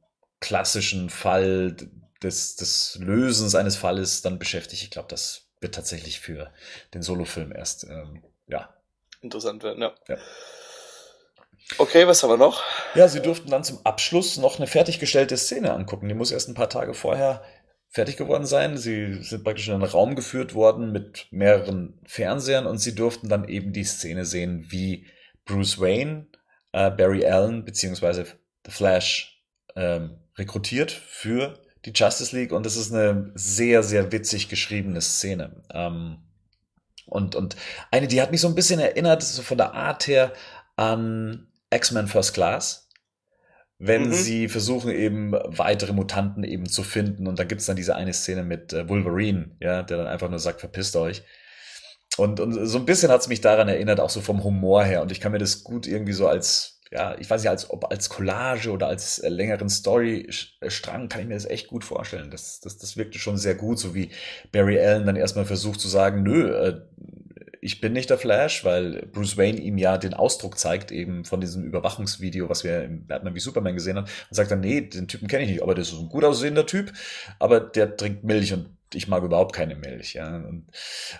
klassischen 0.40 1.10
Fall 1.10 1.74
des, 2.22 2.56
des 2.56 2.96
Lösens 3.00 3.56
eines 3.56 3.76
Falles 3.76 4.22
dann 4.22 4.38
beschäftigt, 4.38 4.82
ich 4.82 4.90
glaube, 4.90 5.08
das 5.08 5.48
wird 5.60 5.74
tatsächlich 5.74 6.20
für 6.20 6.52
den 6.94 7.02
Solofilm 7.02 7.52
erst, 7.52 7.84
ähm, 7.84 8.22
ja. 8.46 8.72
Interessant 9.20 9.64
werden, 9.64 9.82
ja. 9.82 9.94
ja. 10.08 10.16
Okay, 11.76 12.06
was 12.06 12.22
haben 12.22 12.30
wir 12.30 12.38
noch? 12.38 12.62
Ja, 12.94 13.08
sie 13.08 13.20
durften 13.20 13.50
dann 13.50 13.62
zum 13.62 13.84
Abschluss 13.84 14.38
noch 14.38 14.56
eine 14.56 14.66
fertiggestellte 14.66 15.36
Szene 15.36 15.72
angucken. 15.72 16.08
Die 16.08 16.14
muss 16.14 16.30
erst 16.30 16.48
ein 16.48 16.54
paar 16.54 16.70
Tage 16.70 16.94
vorher 16.94 17.42
fertig 17.90 18.16
geworden 18.16 18.46
sein. 18.46 18.78
Sie 18.78 19.22
sind 19.22 19.44
praktisch 19.44 19.68
in 19.68 19.74
einen 19.74 19.82
Raum 19.82 20.14
geführt 20.16 20.54
worden 20.54 20.92
mit 20.92 21.26
mehreren 21.30 22.00
Fernsehern 22.06 22.66
und 22.66 22.78
sie 22.78 22.94
durften 22.94 23.28
dann 23.28 23.46
eben 23.48 23.72
die 23.72 23.84
Szene 23.84 24.24
sehen, 24.24 24.66
wie 24.68 25.06
Bruce 25.44 25.78
Wayne, 25.78 26.26
äh, 26.72 26.90
Barry 26.90 27.26
Allen 27.26 27.64
beziehungsweise 27.64 28.24
The 28.64 28.72
Flash 28.72 29.42
ähm, 29.76 30.18
rekrutiert 30.36 30.90
für 30.90 31.62
die 31.84 31.92
Justice 31.94 32.36
League 32.36 32.52
und 32.52 32.66
das 32.66 32.76
ist 32.76 32.92
eine 32.92 33.30
sehr, 33.34 33.82
sehr 33.82 34.10
witzig 34.10 34.48
geschriebene 34.48 35.00
Szene. 35.00 35.62
Ähm, 35.72 36.18
und, 37.06 37.34
und 37.36 37.56
eine, 37.90 38.06
die 38.06 38.20
hat 38.20 38.30
mich 38.30 38.40
so 38.40 38.48
ein 38.48 38.54
bisschen 38.54 38.80
erinnert, 38.80 39.22
so 39.22 39.42
von 39.42 39.56
der 39.56 39.72
Art 39.72 40.06
her, 40.06 40.32
an 40.76 41.47
X-Men 41.70 42.08
First 42.08 42.34
Class, 42.34 42.88
wenn 43.78 44.08
mhm. 44.08 44.12
sie 44.12 44.48
versuchen 44.48 44.90
eben 44.90 45.32
weitere 45.32 45.92
Mutanten 45.92 46.42
eben 46.42 46.66
zu 46.66 46.82
finden 46.82 47.26
und 47.26 47.38
da 47.38 47.44
gibt's 47.44 47.66
dann 47.66 47.76
diese 47.76 47.94
eine 47.94 48.12
Szene 48.12 48.42
mit 48.42 48.72
äh, 48.72 48.88
Wolverine, 48.88 49.56
ja, 49.60 49.82
der 49.82 49.98
dann 49.98 50.06
einfach 50.06 50.28
nur 50.28 50.40
sagt, 50.40 50.60
verpisst 50.60 50.96
euch. 50.96 51.22
Und, 52.16 52.40
und 52.40 52.66
so 52.66 52.78
ein 52.78 52.84
bisschen 52.84 53.12
hat's 53.12 53.28
mich 53.28 53.40
daran 53.40 53.68
erinnert, 53.68 54.00
auch 54.00 54.10
so 54.10 54.20
vom 54.20 54.42
Humor 54.42 54.82
her. 54.82 55.02
Und 55.02 55.12
ich 55.12 55.20
kann 55.20 55.30
mir 55.30 55.38
das 55.38 55.62
gut 55.62 55.86
irgendwie 55.86 56.12
so 56.12 56.26
als, 56.26 56.80
ja, 56.90 57.16
ich 57.18 57.30
weiß 57.30 57.42
nicht, 57.42 57.50
als 57.50 57.70
ob 57.70 57.92
als 57.92 58.08
Collage 58.08 58.72
oder 58.72 58.88
als 58.88 59.20
äh, 59.20 59.28
längeren 59.28 59.68
Storystrang 59.68 61.08
kann 61.08 61.20
ich 61.20 61.28
mir 61.28 61.34
das 61.34 61.44
echt 61.44 61.68
gut 61.68 61.84
vorstellen. 61.84 62.32
Das, 62.32 62.58
das, 62.58 62.78
das 62.78 62.96
wirkte 62.96 63.20
schon 63.20 63.36
sehr 63.36 63.54
gut, 63.54 63.78
so 63.78 63.94
wie 63.94 64.10
Barry 64.50 64.80
Allen 64.80 65.06
dann 65.06 65.14
erstmal 65.14 65.44
versucht 65.44 65.78
zu 65.78 65.86
sagen, 65.86 66.24
nö, 66.24 66.50
äh, 66.50 66.80
ich 67.60 67.80
bin 67.80 67.92
nicht 67.92 68.10
der 68.10 68.18
Flash, 68.18 68.64
weil 68.64 69.06
Bruce 69.12 69.36
Wayne 69.36 69.58
ihm 69.58 69.78
ja 69.78 69.98
den 69.98 70.14
Ausdruck 70.14 70.58
zeigt, 70.58 70.92
eben 70.92 71.24
von 71.24 71.40
diesem 71.40 71.64
Überwachungsvideo, 71.64 72.48
was 72.48 72.64
wir 72.64 72.84
im 72.84 73.06
Batman 73.06 73.34
wie 73.34 73.40
Superman 73.40 73.74
gesehen 73.74 73.96
haben, 73.96 74.06
und 74.06 74.34
sagt 74.34 74.50
dann, 74.50 74.60
nee, 74.60 74.80
den 74.80 75.08
Typen 75.08 75.28
kenne 75.28 75.44
ich 75.44 75.50
nicht, 75.50 75.62
aber 75.62 75.74
das 75.74 75.88
ist 75.88 75.98
ein 75.98 76.08
gut 76.08 76.24
aussehender 76.24 76.66
Typ, 76.66 76.92
aber 77.38 77.60
der 77.60 77.96
trinkt 77.96 78.24
Milch 78.24 78.52
und 78.52 78.70
ich 78.94 79.08
mag 79.08 79.22
überhaupt 79.22 79.54
keine 79.54 79.76
Milch. 79.76 80.14
Ja. 80.14 80.36
Und 80.36 80.66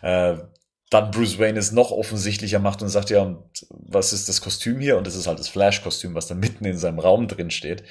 äh, 0.03 0.37
dann 0.91 1.11
Bruce 1.11 1.39
Wayne 1.39 1.59
es 1.59 1.73
noch 1.73 1.91
offensichtlicher 1.91 2.59
macht 2.59 2.83
und 2.83 2.89
sagt, 2.89 3.11
ja, 3.11 3.21
und 3.21 3.67
was 3.71 4.13
ist 4.13 4.29
das 4.29 4.41
Kostüm 4.41 4.81
hier? 4.81 4.97
Und 4.97 5.07
das 5.07 5.17
ist 5.17 5.27
halt 5.27 5.39
das 5.39 5.49
Flash-Kostüm, 5.49 6.15
was 6.15 6.29
dann 6.29 6.41
mitten 6.41 6.65
in 6.65 6.79
seinem 6.79 6.99
Raum 6.99 7.29
drin 7.29 7.51
steht. 7.51 7.83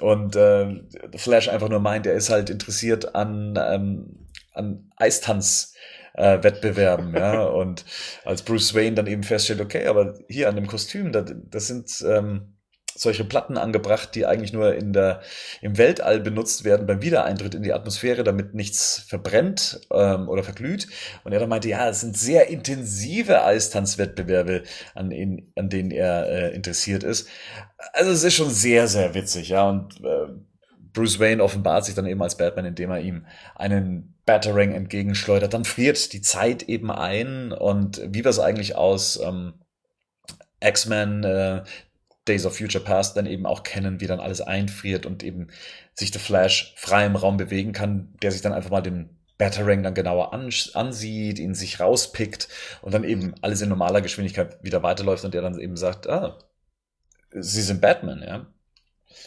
Und 0.00 0.36
äh, 0.36 0.80
Flash 1.16 1.48
einfach 1.48 1.68
nur 1.68 1.80
meint, 1.80 2.06
er 2.06 2.14
ist 2.14 2.30
halt 2.30 2.48
interessiert 2.48 3.14
an, 3.14 3.58
ähm, 3.60 4.28
an 4.52 4.90
Eistanz 4.96 5.74
äh, 6.14 6.42
Wettbewerben, 6.42 7.14
ja. 7.14 7.42
Und 7.44 7.84
als 8.24 8.42
Bruce 8.42 8.74
Wayne 8.74 8.94
dann 8.94 9.06
eben 9.06 9.22
feststellt, 9.22 9.60
okay, 9.60 9.86
aber 9.86 10.14
hier 10.28 10.48
an 10.48 10.56
dem 10.56 10.66
Kostüm, 10.66 11.12
da, 11.12 11.22
das 11.22 11.66
sind 11.66 12.04
ähm, 12.06 12.54
solche 12.94 13.24
Platten 13.24 13.56
angebracht, 13.56 14.14
die 14.14 14.26
eigentlich 14.26 14.52
nur 14.52 14.74
in 14.74 14.92
der, 14.92 15.22
im 15.62 15.78
Weltall 15.78 16.20
benutzt 16.20 16.64
werden 16.64 16.86
beim 16.86 17.02
Wiedereintritt 17.02 17.54
in 17.54 17.62
die 17.62 17.72
Atmosphäre, 17.72 18.24
damit 18.24 18.54
nichts 18.54 19.04
verbrennt 19.08 19.80
ähm, 19.92 20.28
oder 20.28 20.42
verglüht. 20.42 20.88
Und 21.24 21.32
er 21.32 21.40
dann 21.40 21.48
meinte, 21.48 21.68
ja, 21.68 21.88
es 21.88 22.00
sind 22.00 22.16
sehr 22.16 22.48
intensive 22.48 23.42
Eistanzwettbewerbe, 23.42 24.64
an, 24.94 25.10
in, 25.12 25.50
an 25.56 25.68
denen 25.68 25.90
er 25.90 26.28
äh, 26.28 26.54
interessiert 26.54 27.02
ist. 27.02 27.28
Also 27.92 28.10
es 28.10 28.24
ist 28.24 28.34
schon 28.34 28.50
sehr, 28.50 28.86
sehr 28.88 29.14
witzig, 29.14 29.50
ja. 29.50 29.68
Und 29.68 30.00
äh, 30.04 30.28
Bruce 30.92 31.20
Wayne 31.20 31.42
offenbart 31.42 31.84
sich 31.84 31.94
dann 31.94 32.06
eben 32.06 32.22
als 32.22 32.36
Batman, 32.36 32.64
indem 32.64 32.90
er 32.90 33.00
ihm 33.00 33.26
einen 33.54 34.14
Batarang 34.26 34.72
entgegenschleudert. 34.72 35.54
Dann 35.54 35.64
friert 35.64 36.12
die 36.12 36.22
Zeit 36.22 36.64
eben 36.64 36.90
ein 36.90 37.52
und 37.52 38.00
wie 38.06 38.24
wir 38.24 38.30
es 38.30 38.38
eigentlich 38.38 38.76
aus 38.76 39.20
ähm, 39.22 39.54
X-Men 40.60 41.24
äh, 41.24 41.62
Days 42.26 42.46
of 42.46 42.56
Future 42.56 42.84
Past 42.84 43.16
dann 43.16 43.26
eben 43.26 43.46
auch 43.46 43.62
kennen, 43.62 44.00
wie 44.00 44.06
dann 44.06 44.20
alles 44.20 44.40
einfriert 44.40 45.06
und 45.06 45.22
eben 45.22 45.48
sich 45.94 46.10
der 46.10 46.20
Flash 46.20 46.74
frei 46.76 47.06
im 47.06 47.16
Raum 47.16 47.36
bewegen 47.36 47.72
kann, 47.72 48.14
der 48.22 48.30
sich 48.30 48.42
dann 48.42 48.52
einfach 48.52 48.70
mal 48.70 48.82
den 48.82 49.10
Batarang 49.38 49.82
dann 49.82 49.94
genauer 49.94 50.34
ansieht, 50.34 51.38
ihn 51.38 51.54
sich 51.54 51.80
rauspickt 51.80 52.48
und 52.82 52.92
dann 52.92 53.04
eben 53.04 53.34
alles 53.40 53.62
in 53.62 53.70
normaler 53.70 54.02
Geschwindigkeit 54.02 54.62
wieder 54.62 54.82
weiterläuft 54.82 55.24
und 55.24 55.32
der 55.32 55.40
dann 55.40 55.58
eben 55.58 55.76
sagt, 55.76 56.08
ah, 56.08 56.38
sie 57.30 57.62
sind 57.62 57.80
Batman, 57.80 58.22
ja. 58.22 58.46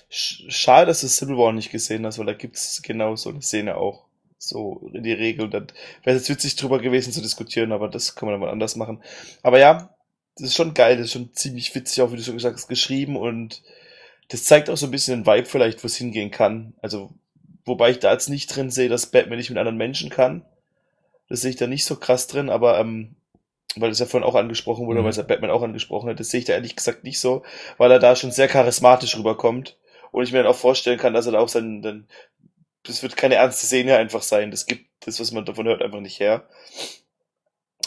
Schade, 0.10 0.88
dass 0.88 1.02
du 1.02 1.08
Civil 1.08 1.38
War 1.38 1.52
nicht 1.52 1.72
gesehen 1.72 2.06
hast, 2.06 2.20
weil 2.20 2.26
da 2.26 2.34
gibt's 2.34 2.82
genau 2.82 3.16
so 3.16 3.30
eine 3.30 3.42
Szene 3.42 3.78
auch. 3.78 4.06
So 4.38 4.90
in 4.94 5.04
die 5.04 5.14
Regel. 5.14 5.46
Und 5.46 5.54
dann 5.54 5.68
wäre 6.04 6.18
es 6.18 6.30
witzig 6.30 6.56
drüber 6.58 6.80
gewesen 6.80 7.14
zu 7.14 7.22
diskutieren, 7.22 7.72
aber 7.72 7.88
das 7.88 8.16
kann 8.16 8.28
man 8.28 8.34
dann 8.34 8.42
mal 8.42 8.52
anders 8.52 8.76
machen. 8.76 9.02
Aber 9.42 9.58
ja, 9.58 9.96
das 10.36 10.50
ist 10.50 10.56
schon 10.56 10.74
geil, 10.74 10.98
das 10.98 11.08
ist 11.08 11.14
schon 11.14 11.34
ziemlich 11.34 11.74
witzig, 11.76 12.02
auch 12.02 12.12
wie 12.12 12.18
du 12.18 12.24
schon 12.24 12.36
gesagt 12.36 12.56
hast, 12.56 12.68
geschrieben 12.68 13.16
und 13.16 13.62
das 14.30 14.46
zeigt 14.46 14.70
auch 14.70 14.78
so 14.78 14.88
ein 14.88 14.92
bisschen 14.92 15.24
den 15.24 15.28
Vibe 15.28 15.46
vielleicht, 15.48 15.84
wo 15.84 15.88
es 15.88 15.96
hingehen 15.96 16.32
kann. 16.32 16.74
Also, 16.82 17.12
wobei 17.66 17.92
ich 17.92 18.00
da 18.00 18.12
jetzt 18.12 18.30
nicht 18.30 18.48
drin 18.48 18.72
sehe, 18.72 18.90
dass 18.90 19.06
Batman 19.06 19.38
nicht 19.38 19.50
mit 19.50 19.60
anderen 19.60 19.78
Menschen 19.78 20.10
kann. 20.10 20.44
Das 21.30 21.42
sehe 21.42 21.52
ich 21.52 21.56
da 21.56 21.68
nicht 21.68 21.86
so 21.86 21.96
krass 21.96 22.28
drin, 22.28 22.50
aber 22.50 22.80
ähm, 22.80 23.16
weil 23.76 23.90
das 23.90 24.00
ja 24.00 24.06
vorhin 24.06 24.28
auch 24.28 24.36
angesprochen 24.36 24.88
wurde, 24.88 25.00
mhm. 25.00 25.06
weil 25.06 25.12
es 25.12 25.18
ja 25.18 25.24
Batman 25.24 25.52
auch 25.52 25.64
angesprochen 25.64 26.10
hat, 26.10 26.20
das 26.20 26.30
sehe 26.30 26.40
ich 26.40 26.46
da 26.46 26.54
ehrlich 26.54 26.76
gesagt 26.76 27.04
nicht 27.04 27.20
so, 27.20 27.44
weil 27.78 27.92
er 27.92 28.00
da 28.00 28.16
schon 28.16 28.32
sehr 28.32 28.48
charismatisch 28.48 29.18
rüberkommt 29.18 29.78
und 30.12 30.24
ich 30.24 30.32
mir 30.32 30.44
dann 30.44 30.52
auch 30.52 30.58
vorstellen 30.58 31.00
kann, 31.00 31.14
dass 31.14 31.26
er 31.26 31.34
da 31.34 31.40
auch 31.40 31.50
sein, 31.50 31.82
dann, 31.82 32.08
das 32.84 33.04
wird 33.04 33.18
keine 33.18 33.36
ernste 33.36 33.66
Szene 33.66 33.98
einfach 33.98 34.22
sein, 34.22 34.52
das 34.52 34.66
gibt 34.66 34.86
das, 35.06 35.20
was 35.20 35.32
man 35.32 35.46
davon 35.46 35.68
hört, 35.68 35.82
einfach 35.82 36.00
nicht 36.00 36.20
her. 36.20 36.48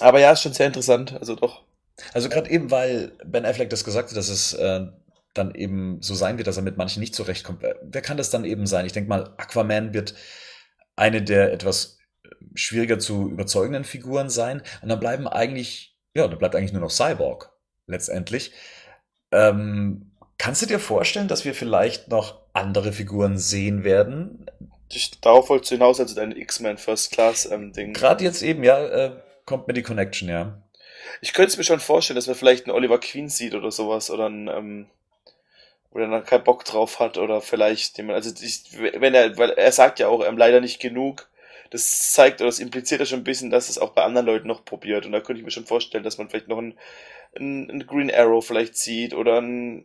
Aber 0.01 0.20
ja, 0.20 0.32
ist 0.32 0.43
schon 0.43 0.53
sehr 0.53 0.66
interessant, 0.66 1.14
also 1.18 1.34
doch. 1.34 1.62
Also 2.12 2.28
gerade 2.28 2.51
eben, 2.51 2.70
weil 2.70 3.12
Ben 3.24 3.47
Affleck 3.47 3.70
das 3.70 3.84
gesagt 3.84 4.11
hat, 4.11 4.16
dass 4.16 4.28
es 4.28 4.53
äh, 4.53 4.87
dann 5.32 5.55
eben 5.55 5.99
so 6.03 6.14
sein 6.14 6.37
wird, 6.37 6.47
dass 6.47 6.57
er 6.57 6.62
mit 6.62 6.76
manchen 6.76 7.01
nicht 7.01 7.14
zurechtkommt. 7.14 7.62
Wer 7.82 8.03
kann 8.03 8.16
das 8.16 8.30
dann 8.30 8.45
eben 8.45 8.66
sein? 8.66 8.87
Ich 8.87 8.93
denke 8.93 9.09
mal, 9.09 9.34
Aquaman 9.39 9.95
wird 9.95 10.14
eine 10.97 11.22
der 11.22 11.53
etwas 11.53 11.95
schwieriger 12.55 12.99
zu 12.99 13.30
überzeugenden 13.30 13.84
Figuren 13.84 14.30
sein. 14.30 14.62
Und 14.82 14.88
dann 14.88 15.01
bleiben 15.01 15.28
eigentlich, 15.28 15.97
ja, 16.14 16.26
da 16.28 16.36
bleibt 16.36 16.55
eigentlich 16.55 16.72
nur 16.72 16.82
noch 16.82 16.90
Cyborg 16.90 17.53
letztendlich. 17.86 18.53
Ähm, 19.32 20.12
kannst 20.38 20.62
du 20.62 20.66
dir 20.66 20.78
vorstellen, 20.78 21.28
dass 21.28 21.44
wir 21.44 21.55
vielleicht 21.55 22.09
noch 22.09 22.40
andere 22.53 22.92
Figuren 22.92 23.38
sehen 23.38 23.84
werden? 23.84 24.47
Ich, 24.88 25.20
darauf 25.20 25.49
wolltest 25.49 25.72
du 25.72 25.74
hinaus, 25.76 26.01
also 26.01 26.14
dein 26.14 26.36
X-Men 26.36 26.78
First 26.78 27.12
Class 27.12 27.51
ähm, 27.51 27.72
Ding. 27.72 27.92
Gerade 27.92 28.24
jetzt 28.24 28.42
eben, 28.42 28.62
ja, 28.62 28.84
äh, 28.86 29.12
kommt 29.44 29.66
mir 29.66 29.74
die 29.74 29.82
Connection, 29.82 30.28
ja. 30.28 30.62
Ich 31.20 31.32
könnte 31.32 31.51
es 31.51 31.57
mir 31.57 31.64
schon 31.64 31.80
vorstellen, 31.80 32.16
dass 32.16 32.26
man 32.26 32.36
vielleicht 32.36 32.66
einen 32.66 32.76
Oliver 32.76 32.99
Queen 32.99 33.28
sieht 33.28 33.55
oder 33.55 33.70
sowas 33.70 34.11
oder 34.11 34.28
ein, 34.28 34.49
ähm, 34.49 34.86
wo 35.90 35.99
er 35.99 36.09
dann 36.09 36.24
keinen 36.24 36.44
Bock 36.44 36.64
drauf 36.64 37.01
hat 37.01 37.18
oder 37.18 37.40
vielleicht 37.40 37.97
jemand, 37.99 38.16
also 38.16 38.32
ich, 38.42 38.64
wenn 38.78 39.14
er, 39.14 39.36
weil 39.38 39.51
er 39.51 39.72
sagt 39.72 39.99
ja 39.99 40.09
auch, 40.09 40.22
er 40.22 40.32
leider 40.32 40.61
nicht 40.61 40.80
genug, 40.80 41.28
das 41.70 42.12
zeigt 42.12 42.40
oder 42.40 42.48
das 42.48 42.58
impliziert 42.58 43.00
ja 43.00 43.06
schon 43.06 43.20
ein 43.20 43.24
bisschen, 43.24 43.50
dass 43.50 43.68
es 43.68 43.78
auch 43.78 43.90
bei 43.90 44.02
anderen 44.02 44.26
Leuten 44.26 44.48
noch 44.48 44.64
probiert 44.64 45.06
und 45.06 45.12
da 45.12 45.20
könnte 45.20 45.40
ich 45.40 45.44
mir 45.44 45.50
schon 45.50 45.66
vorstellen, 45.66 46.04
dass 46.04 46.18
man 46.18 46.28
vielleicht 46.28 46.48
noch 46.48 46.58
ein, 46.58 46.74
ein, 47.38 47.70
ein 47.70 47.86
Green 47.86 48.10
Arrow 48.12 48.44
vielleicht 48.44 48.76
sieht 48.76 49.14
oder 49.14 49.40
ein 49.40 49.84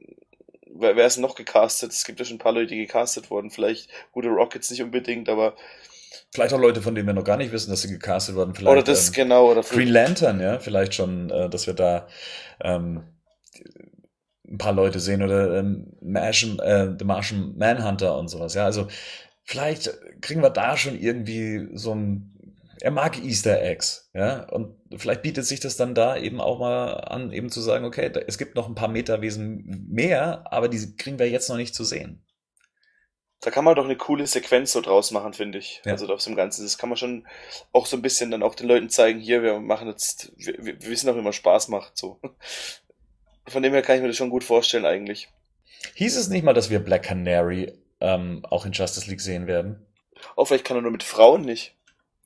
wer, 0.74 0.96
wer 0.96 1.06
ist 1.06 1.18
noch 1.18 1.36
gecastet? 1.36 1.92
Es 1.92 2.06
gibt 2.06 2.20
ja 2.20 2.26
schon 2.26 2.36
ein 2.36 2.40
paar 2.40 2.54
Leute, 2.54 2.68
die 2.68 2.86
gecastet 2.86 3.30
wurden. 3.30 3.52
Vielleicht 3.52 3.90
gute 4.12 4.30
Rockets 4.30 4.72
nicht 4.72 4.82
unbedingt, 4.82 5.30
aber 5.30 5.56
Vielleicht 6.34 6.54
auch 6.54 6.60
Leute, 6.60 6.82
von 6.82 6.96
denen 6.96 7.08
wir 7.08 7.14
noch 7.14 7.26
gar 7.26 7.38
nicht 7.38 7.52
wissen, 7.52 7.72
dass 7.72 7.82
sie 7.82 7.90
gecastet 7.90 8.36
wurden. 8.36 8.56
Vielleicht, 8.56 8.72
oder 8.72 8.84
das 8.84 9.08
ähm, 9.08 9.14
genau 9.14 9.52
oder 9.52 9.62
Green 9.62 9.90
Lantern, 9.90 10.40
ja, 10.40 10.60
vielleicht 10.60 10.94
schon, 10.94 11.30
äh, 11.30 11.50
dass 11.50 11.68
wir 11.68 11.74
da 11.74 12.08
ähm, 12.62 13.04
ein 14.48 14.58
paar 14.58 14.74
Leute 14.74 15.00
sehen 15.00 15.24
oder 15.24 15.58
ähm, 15.58 15.94
Martian, 16.02 16.60
äh, 16.60 16.94
The 16.98 17.06
Martian 17.06 17.58
Manhunter 17.58 18.18
und 18.18 18.30
sowas. 18.30 18.54
Ja, 18.54 18.66
also 18.66 18.88
vielleicht 19.52 19.92
kriegen 20.22 20.42
wir 20.42 20.50
da 20.50 20.78
schon 20.78 21.00
irgendwie 21.00 21.68
so 21.74 21.94
ein. 21.94 22.28
Er 22.80 22.90
mag 22.90 23.24
Easter 23.24 23.62
Eggs, 23.62 24.10
ja, 24.16 24.50
und 24.50 24.76
vielleicht 24.96 25.22
bietet 25.22 25.46
sich 25.46 25.60
das 25.60 25.78
dann 25.78 25.94
da 25.94 26.18
eben 26.18 26.42
auch 26.42 26.58
mal 26.58 26.94
an, 26.94 27.32
eben 27.32 27.50
zu 27.50 27.62
sagen, 27.62 27.86
okay, 27.86 28.10
da, 28.10 28.22
es 28.22 28.40
gibt 28.40 28.56
noch 28.56 28.68
ein 28.68 28.74
paar 28.74 28.88
Metawesen 28.88 29.86
mehr, 29.88 30.46
aber 30.52 30.68
die 30.68 30.96
kriegen 30.96 31.20
wir 31.20 31.30
jetzt 31.30 31.48
noch 31.50 31.58
nicht 31.58 31.76
zu 31.76 31.84
sehen. 31.84 32.26
Da 33.40 33.52
kann 33.52 33.66
man 33.66 33.76
doch 33.76 33.86
eine 33.86 33.98
coole 33.98 34.26
Sequenz 34.26 34.72
so 34.72 34.82
draus 34.82 35.12
machen, 35.12 35.34
finde 35.34 35.60
ich. 35.60 35.82
Ja. 35.84 35.92
Also 35.92 36.12
aus 36.12 36.24
dem 36.26 36.36
Ganzen. 36.36 36.64
Das 36.64 36.78
kann 36.78 36.90
man 36.90 36.98
schon 36.98 37.28
auch 37.72 37.88
so 37.88 37.98
ein 37.98 38.02
bisschen 38.02 38.32
dann 38.32 38.44
auch 38.44 38.56
den 38.56 38.68
Leuten 38.68 38.90
zeigen, 38.90 39.20
hier, 39.20 39.44
wir 39.44 39.60
machen 39.60 39.88
jetzt, 39.88 40.32
wir, 40.38 40.56
wir 40.60 40.82
wissen 40.82 41.10
auch, 41.10 41.16
wie 41.16 41.22
man 41.22 41.34
Spaß 41.34 41.68
macht, 41.68 41.98
so. 41.98 42.20
Von 43.48 43.64
dem 43.64 43.74
her 43.74 43.82
kann 43.82 43.96
ich 43.96 44.02
mir 44.02 44.08
das 44.08 44.18
schon 44.18 44.30
gut 44.30 44.44
vorstellen, 44.44 44.86
eigentlich. 44.86 45.30
Hieß 45.96 46.16
es 46.16 46.30
nicht 46.30 46.44
mal, 46.44 46.54
dass 46.54 46.70
wir 46.70 46.80
Black 46.80 47.04
Canary 47.04 47.74
ähm, 48.02 48.46
auch 48.50 48.66
in 48.66 48.72
Justice 48.74 49.10
League 49.10 49.22
sehen 49.22 49.48
werden? 49.48 49.86
Auch 50.36 50.46
vielleicht 50.46 50.66
kann 50.66 50.78
er 50.78 50.82
nur 50.82 50.92
mit 50.92 51.04
Frauen 51.04 51.42
nicht. 51.42 51.76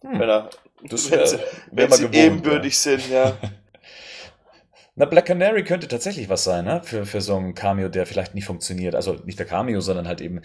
Hm. 0.01 0.19
Wenn 0.19 0.29
er, 0.29 0.49
Das 0.83 1.09
wenn 1.11 1.19
wär- 1.19 1.27
sie, 1.27 1.37
wär 1.39 1.45
wenn 1.71 1.91
sie 1.91 1.97
gewohnt, 2.03 2.15
ebenbürtig 2.15 2.77
sind, 2.77 3.09
ja. 3.09 3.37
Na, 4.95 5.05
Black 5.05 5.25
Canary 5.25 5.63
könnte 5.65 5.87
tatsächlich 5.89 6.29
was 6.29 6.45
sein, 6.45 6.63
ne? 6.65 6.81
Für, 6.83 7.05
für 7.05 7.19
so 7.19 7.35
ein 7.35 7.53
Cameo, 7.53 7.89
der 7.89 8.05
vielleicht 8.05 8.33
nicht 8.33 8.45
funktioniert. 8.45 8.95
Also 8.95 9.13
nicht 9.25 9.37
der 9.37 9.45
Cameo, 9.45 9.81
sondern 9.81 10.07
halt 10.07 10.21
eben 10.21 10.41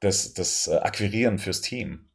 das, 0.00 0.34
das 0.34 0.66
äh, 0.68 0.76
Akquirieren 0.76 1.38
fürs 1.38 1.60
Team. 1.62 2.07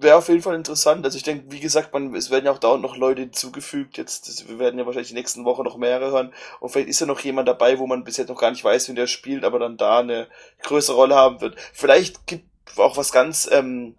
Wäre 0.00 0.16
auf 0.16 0.28
jeden 0.28 0.42
Fall 0.42 0.54
interessant. 0.54 1.04
Also 1.04 1.16
ich 1.16 1.24
denke, 1.24 1.50
wie 1.50 1.60
gesagt, 1.60 1.92
man, 1.92 2.14
es 2.14 2.30
werden 2.30 2.44
ja 2.44 2.52
auch 2.52 2.58
dauernd 2.58 2.82
noch 2.82 2.96
Leute 2.96 3.22
hinzugefügt. 3.22 3.98
Jetzt, 3.98 4.28
das, 4.28 4.48
wir 4.48 4.58
werden 4.58 4.78
ja 4.78 4.86
wahrscheinlich 4.86 5.08
die 5.08 5.14
nächsten 5.14 5.44
Wochen 5.44 5.64
noch 5.64 5.76
mehrere 5.76 6.12
hören. 6.12 6.32
Und 6.60 6.70
vielleicht 6.70 6.88
ist 6.88 7.00
ja 7.00 7.06
noch 7.06 7.20
jemand 7.20 7.48
dabei, 7.48 7.78
wo 7.78 7.86
man 7.86 8.04
bis 8.04 8.16
jetzt 8.16 8.28
noch 8.28 8.40
gar 8.40 8.50
nicht 8.50 8.64
weiß, 8.64 8.88
wie 8.88 8.94
der 8.94 9.06
spielt, 9.06 9.44
aber 9.44 9.58
dann 9.58 9.76
da 9.76 10.00
eine 10.00 10.28
größere 10.62 10.96
Rolle 10.96 11.16
haben 11.16 11.40
wird. 11.40 11.56
Vielleicht 11.72 12.26
gibt 12.26 12.46
auch 12.76 12.96
was 12.96 13.12
ganz, 13.12 13.48
ähm, 13.50 13.96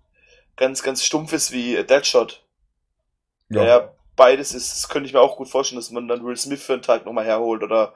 ganz, 0.56 0.84
ganz 0.84 1.04
Stumpfes 1.04 1.52
wie 1.52 1.84
Deadshot. 1.84 2.44
Ja. 3.50 3.64
ja, 3.66 3.92
beides 4.16 4.54
ist, 4.54 4.72
das 4.72 4.90
könnte 4.90 5.08
ich 5.08 5.14
mir 5.14 5.22
auch 5.22 5.38
gut 5.38 5.50
vorstellen, 5.50 5.80
dass 5.80 5.92
man 5.92 6.08
dann 6.08 6.24
Will 6.24 6.38
Smith 6.38 6.62
für 6.62 6.74
einen 6.74 6.82
Tag 6.82 7.06
nochmal 7.06 7.26
herholt 7.26 7.64
oder 7.64 7.94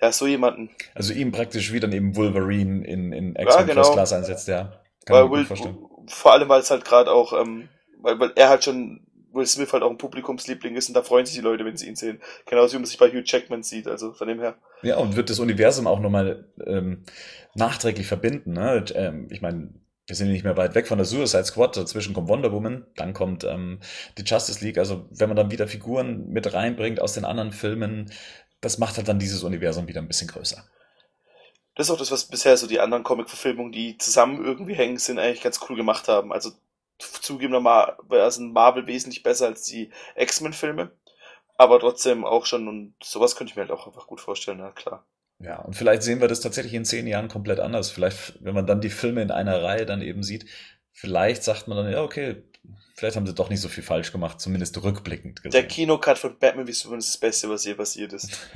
ja, 0.00 0.12
so 0.12 0.26
jemanden. 0.26 0.70
Also 0.94 1.12
ihm 1.12 1.32
praktisch 1.32 1.72
wie 1.72 1.80
dann 1.80 1.92
eben 1.92 2.16
Wolverine 2.16 2.86
in, 2.86 3.12
in 3.12 3.34
Ja, 3.34 3.42
X-Men 3.42 3.66
genau. 3.66 3.82
First 3.82 3.92
Class 3.92 4.12
einsetzt, 4.12 4.48
ja. 4.48 4.80
Kann 5.04 5.16
Weil 5.16 5.24
man 5.24 5.48
Will. 5.48 5.76
Vor 6.06 6.32
allem, 6.32 6.48
weil 6.48 6.60
es 6.60 6.70
halt 6.70 6.84
gerade 6.84 7.10
auch, 7.10 7.32
ähm, 7.32 7.68
weil, 8.00 8.18
weil 8.18 8.32
er 8.36 8.48
halt 8.48 8.64
schon, 8.64 9.00
Will 9.32 9.46
Smith 9.46 9.72
halt 9.72 9.82
auch 9.82 9.90
ein 9.90 9.98
Publikumsliebling 9.98 10.74
ist 10.74 10.88
und 10.88 10.94
da 10.94 11.02
freuen 11.02 11.24
sich 11.24 11.36
die 11.36 11.40
Leute, 11.40 11.64
wenn 11.64 11.76
sie 11.76 11.86
ihn 11.86 11.96
sehen. 11.96 12.20
Genauso 12.46 12.72
wie 12.72 12.78
man 12.78 12.86
sich 12.86 12.98
bei 12.98 13.08
Hugh 13.08 13.22
Jackman 13.24 13.62
sieht, 13.62 13.86
also 13.86 14.12
von 14.12 14.26
dem 14.26 14.40
her. 14.40 14.56
Ja, 14.82 14.96
und 14.96 15.14
wird 15.14 15.30
das 15.30 15.38
Universum 15.38 15.86
auch 15.86 16.00
nochmal 16.00 16.46
ähm, 16.66 17.04
nachträglich 17.54 18.06
verbinden. 18.06 18.54
Ne? 18.54 18.76
Und, 18.76 18.92
Ähm, 18.96 19.28
ich 19.30 19.40
meine, 19.40 19.68
wir 20.06 20.16
sind 20.16 20.32
nicht 20.32 20.42
mehr 20.42 20.56
weit 20.56 20.74
weg 20.74 20.88
von 20.88 20.98
der 20.98 21.04
Suicide 21.04 21.44
Squad, 21.44 21.76
dazwischen 21.76 22.14
kommt 22.14 22.28
Wonder 22.28 22.50
Woman, 22.50 22.84
dann 22.96 23.12
kommt 23.12 23.44
ähm, 23.44 23.78
die 24.18 24.24
Justice 24.24 24.64
League. 24.64 24.78
Also 24.78 25.06
wenn 25.10 25.28
man 25.28 25.36
dann 25.36 25.52
wieder 25.52 25.68
Figuren 25.68 26.28
mit 26.28 26.52
reinbringt 26.52 27.00
aus 27.00 27.12
den 27.12 27.24
anderen 27.24 27.52
Filmen, 27.52 28.10
das 28.60 28.78
macht 28.78 28.96
halt 28.96 29.06
dann 29.06 29.20
dieses 29.20 29.44
Universum 29.44 29.86
wieder 29.86 30.00
ein 30.00 30.08
bisschen 30.08 30.26
größer. 30.26 30.64
Das 31.74 31.86
ist 31.86 31.90
auch 31.92 31.98
das, 31.98 32.10
was 32.10 32.26
bisher 32.26 32.56
so 32.56 32.66
die 32.66 32.80
anderen 32.80 33.04
Comic-Verfilmungen, 33.04 33.72
die 33.72 33.96
zusammen 33.96 34.44
irgendwie 34.44 34.74
hängen, 34.74 34.98
sind, 34.98 35.18
eigentlich 35.18 35.42
ganz 35.42 35.60
cool 35.68 35.76
gemacht 35.76 36.08
haben. 36.08 36.32
Also 36.32 36.50
zugegebenermaßen 36.98 38.30
sind 38.30 38.52
Marvel 38.52 38.86
wesentlich 38.86 39.22
besser 39.22 39.46
als 39.46 39.62
die 39.62 39.90
X-Men-Filme. 40.16 40.90
Aber 41.56 41.78
trotzdem 41.78 42.24
auch 42.24 42.46
schon, 42.46 42.68
und 42.68 42.94
sowas 43.02 43.36
könnte 43.36 43.52
ich 43.52 43.56
mir 43.56 43.62
halt 43.62 43.70
auch 43.70 43.86
einfach 43.86 44.06
gut 44.06 44.20
vorstellen, 44.20 44.58
na 44.58 44.70
klar. 44.70 45.06
Ja, 45.38 45.58
und 45.60 45.74
vielleicht 45.74 46.02
sehen 46.02 46.20
wir 46.20 46.28
das 46.28 46.40
tatsächlich 46.40 46.74
in 46.74 46.84
zehn 46.84 47.06
Jahren 47.06 47.28
komplett 47.28 47.60
anders. 47.60 47.90
Vielleicht, 47.90 48.42
wenn 48.44 48.54
man 48.54 48.66
dann 48.66 48.80
die 48.80 48.90
Filme 48.90 49.22
in 49.22 49.30
einer 49.30 49.62
Reihe 49.62 49.86
dann 49.86 50.02
eben 50.02 50.22
sieht, 50.22 50.46
vielleicht 50.92 51.42
sagt 51.42 51.68
man 51.68 51.78
dann, 51.78 51.90
ja, 51.90 52.02
okay, 52.02 52.42
vielleicht 52.94 53.16
haben 53.16 53.26
sie 53.26 53.34
doch 53.34 53.48
nicht 53.48 53.60
so 53.60 53.68
viel 53.68 53.82
falsch 53.82 54.12
gemacht, 54.12 54.40
zumindest 54.40 54.82
rückblickend 54.82 55.38
Der 55.44 55.50
gesehen. 55.50 55.68
Kinocut 55.68 56.18
von 56.18 56.38
Batman 56.38 56.66
wie 56.66 56.72
Superman 56.72 56.98
ist 57.00 57.14
das 57.14 57.20
Beste, 57.20 57.48
was 57.48 57.64
je 57.64 57.74
passiert 57.74 58.12
ist. 58.12 58.38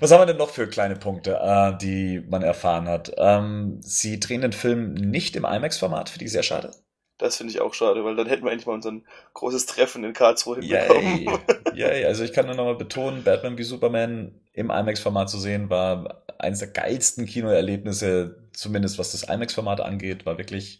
Was 0.00 0.12
haben 0.12 0.20
wir 0.20 0.26
denn 0.26 0.36
noch 0.36 0.50
für 0.50 0.68
kleine 0.68 0.96
Punkte, 0.96 1.38
äh, 1.42 1.76
die 1.78 2.22
man 2.28 2.42
erfahren 2.42 2.88
hat? 2.88 3.12
Ähm, 3.16 3.78
sie 3.80 4.20
drehen 4.20 4.42
den 4.42 4.52
Film 4.52 4.94
nicht 4.94 5.36
im 5.36 5.44
IMAX-Format, 5.44 6.08
finde 6.10 6.24
ich 6.24 6.32
sehr 6.32 6.42
schade. 6.42 6.72
Das 7.18 7.38
finde 7.38 7.52
ich 7.52 7.60
auch 7.62 7.72
schade, 7.72 8.04
weil 8.04 8.14
dann 8.14 8.26
hätten 8.26 8.44
wir 8.44 8.52
endlich 8.52 8.66
mal 8.66 8.74
unser 8.74 8.92
großes 9.32 9.64
Treffen 9.64 10.04
in 10.04 10.12
Karlsruhe 10.12 10.58
hinbekommen. 10.60 11.22
Yay. 11.22 11.38
Yay. 11.74 12.04
Also 12.04 12.24
ich 12.24 12.32
kann 12.32 12.46
nur 12.46 12.54
nochmal 12.54 12.76
betonen, 12.76 13.24
Batman 13.24 13.56
wie 13.56 13.62
Superman 13.62 14.38
im 14.52 14.70
IMAX-Format 14.70 15.30
zu 15.30 15.38
sehen, 15.38 15.70
war 15.70 16.24
eines 16.38 16.58
der 16.58 16.68
geilsten 16.68 17.24
Kinoerlebnisse, 17.24 18.48
zumindest 18.52 18.98
was 18.98 19.12
das 19.12 19.22
IMAX-Format 19.22 19.80
angeht, 19.80 20.26
war 20.26 20.36
wirklich 20.36 20.78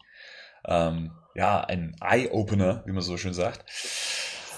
ähm, 0.66 1.12
ja 1.34 1.60
ein 1.62 1.96
Eye-Opener, 2.02 2.82
wie 2.86 2.92
man 2.92 3.02
so 3.02 3.16
schön 3.16 3.34
sagt. 3.34 3.64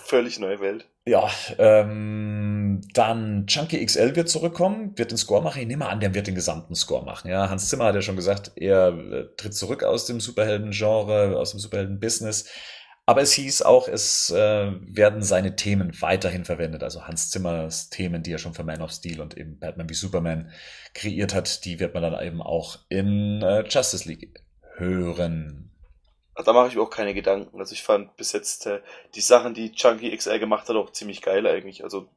Völlig 0.09 0.38
neue 0.38 0.59
Welt. 0.61 0.86
Ja, 1.04 1.30
ähm, 1.59 2.80
dann 2.94 3.46
Chunky 3.46 3.84
XL 3.84 4.16
wird 4.16 4.30
zurückkommen, 4.30 4.96
wird 4.96 5.11
den 5.11 5.18
Score 5.18 5.42
machen. 5.42 5.61
Ich 5.61 5.68
nehme 5.68 5.86
an, 5.86 6.00
der 6.00 6.14
wird 6.14 6.26
den 6.26 6.34
gesamten 6.34 6.74
Score 6.74 7.04
machen. 7.04 7.30
Ja, 7.30 7.50
Hans 7.50 7.68
Zimmer 7.68 7.84
hat 7.84 7.94
ja 7.94 8.00
schon 8.00 8.16
gesagt, 8.16 8.52
er 8.56 8.88
äh, 8.88 9.26
tritt 9.36 9.54
zurück 9.54 9.84
aus 9.84 10.06
dem 10.06 10.18
Superhelden-Genre, 10.20 11.36
aus 11.36 11.50
dem 11.50 11.61
Superhelden-Business. 11.61 12.48
Aber 13.04 13.20
es 13.20 13.32
hieß 13.32 13.61
auch, 13.61 13.86
es 13.86 14.30
äh, 14.30 14.72
werden 14.80 15.22
seine 15.22 15.56
Themen 15.56 15.92
weiterhin 16.00 16.46
verwendet. 16.46 16.82
Also 16.82 17.06
Hans 17.06 17.28
Zimmers 17.28 17.90
Themen, 17.90 18.22
die 18.22 18.32
er 18.32 18.38
schon 18.38 18.54
für 18.54 18.64
Man 18.64 18.80
of 18.80 18.92
Steel 18.92 19.20
und 19.20 19.36
eben 19.36 19.59
Batman 19.59 19.90
wie 19.90 19.94
Superman 19.94 20.50
kreiert 20.94 21.34
hat, 21.34 21.66
die 21.66 21.80
wird 21.80 21.92
man 21.92 22.02
dann 22.02 22.26
eben 22.26 22.40
auch 22.40 22.78
in 22.88 23.42
äh, 23.42 23.62
Justice 23.68 24.09
League 24.09 24.42
hören. 24.76 25.68
Da 26.45 26.53
mache 26.53 26.68
ich 26.68 26.76
mir 26.76 26.82
auch 26.82 26.91
keine 26.91 27.14
Gedanken. 27.14 27.59
Also 27.59 27.72
ich 27.72 27.82
fand 27.82 28.16
bis 28.16 28.32
jetzt 28.32 28.66
äh, 28.66 28.80
die 29.14 29.20
Sachen, 29.20 29.55
die 29.55 29.72
Chunky 29.72 30.16
XL 30.16 30.39
gemacht 30.39 30.68
hat, 30.68 30.76
auch 30.76 30.93
ziemlich 30.93 31.22
geil 31.22 31.47
eigentlich. 31.47 31.82
Also, 31.82 32.09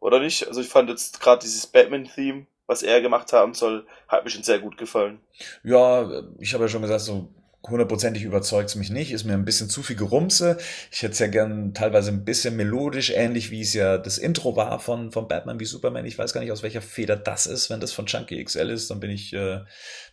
oder 0.00 0.18
nicht? 0.18 0.48
Also 0.48 0.60
ich 0.60 0.68
fand 0.68 0.88
jetzt 0.88 1.20
gerade 1.20 1.42
dieses 1.42 1.66
Batman-Theme, 1.66 2.46
was 2.66 2.82
er 2.82 3.00
gemacht 3.00 3.32
haben 3.32 3.54
soll, 3.54 3.86
hat 4.08 4.24
mir 4.24 4.30
schon 4.30 4.42
sehr 4.42 4.58
gut 4.58 4.78
gefallen. 4.78 5.20
Ja, 5.62 6.22
ich 6.38 6.54
habe 6.54 6.64
ja 6.64 6.68
schon 6.68 6.82
gesagt, 6.82 7.02
so 7.02 7.28
hundertprozentig 7.68 8.24
überzeugt 8.24 8.68
es 8.70 8.74
mich 8.74 8.90
nicht. 8.90 9.12
Ist 9.12 9.24
mir 9.24 9.34
ein 9.34 9.44
bisschen 9.44 9.68
zu 9.68 9.82
viel 9.82 9.96
Gerumse. 9.96 10.58
Ich 10.90 11.02
hätte 11.02 11.12
es 11.12 11.18
ja 11.18 11.26
gern 11.26 11.74
teilweise 11.74 12.10
ein 12.10 12.24
bisschen 12.24 12.56
melodisch, 12.56 13.10
ähnlich 13.10 13.50
wie 13.50 13.62
es 13.62 13.74
ja 13.74 13.98
das 13.98 14.18
Intro 14.18 14.56
war 14.56 14.80
von, 14.80 15.12
von 15.12 15.28
Batman 15.28 15.60
wie 15.60 15.64
Superman. 15.64 16.04
Ich 16.04 16.18
weiß 16.18 16.32
gar 16.32 16.40
nicht, 16.40 16.52
aus 16.52 16.62
welcher 16.62 16.82
Feder 16.82 17.16
das 17.16 17.46
ist. 17.46 17.70
Wenn 17.70 17.80
das 17.80 17.92
von 17.92 18.06
Chunky 18.06 18.42
XL 18.42 18.70
ist, 18.70 18.90
dann 18.90 19.00
bin 19.00 19.10
ich, 19.10 19.32
äh, 19.32 19.60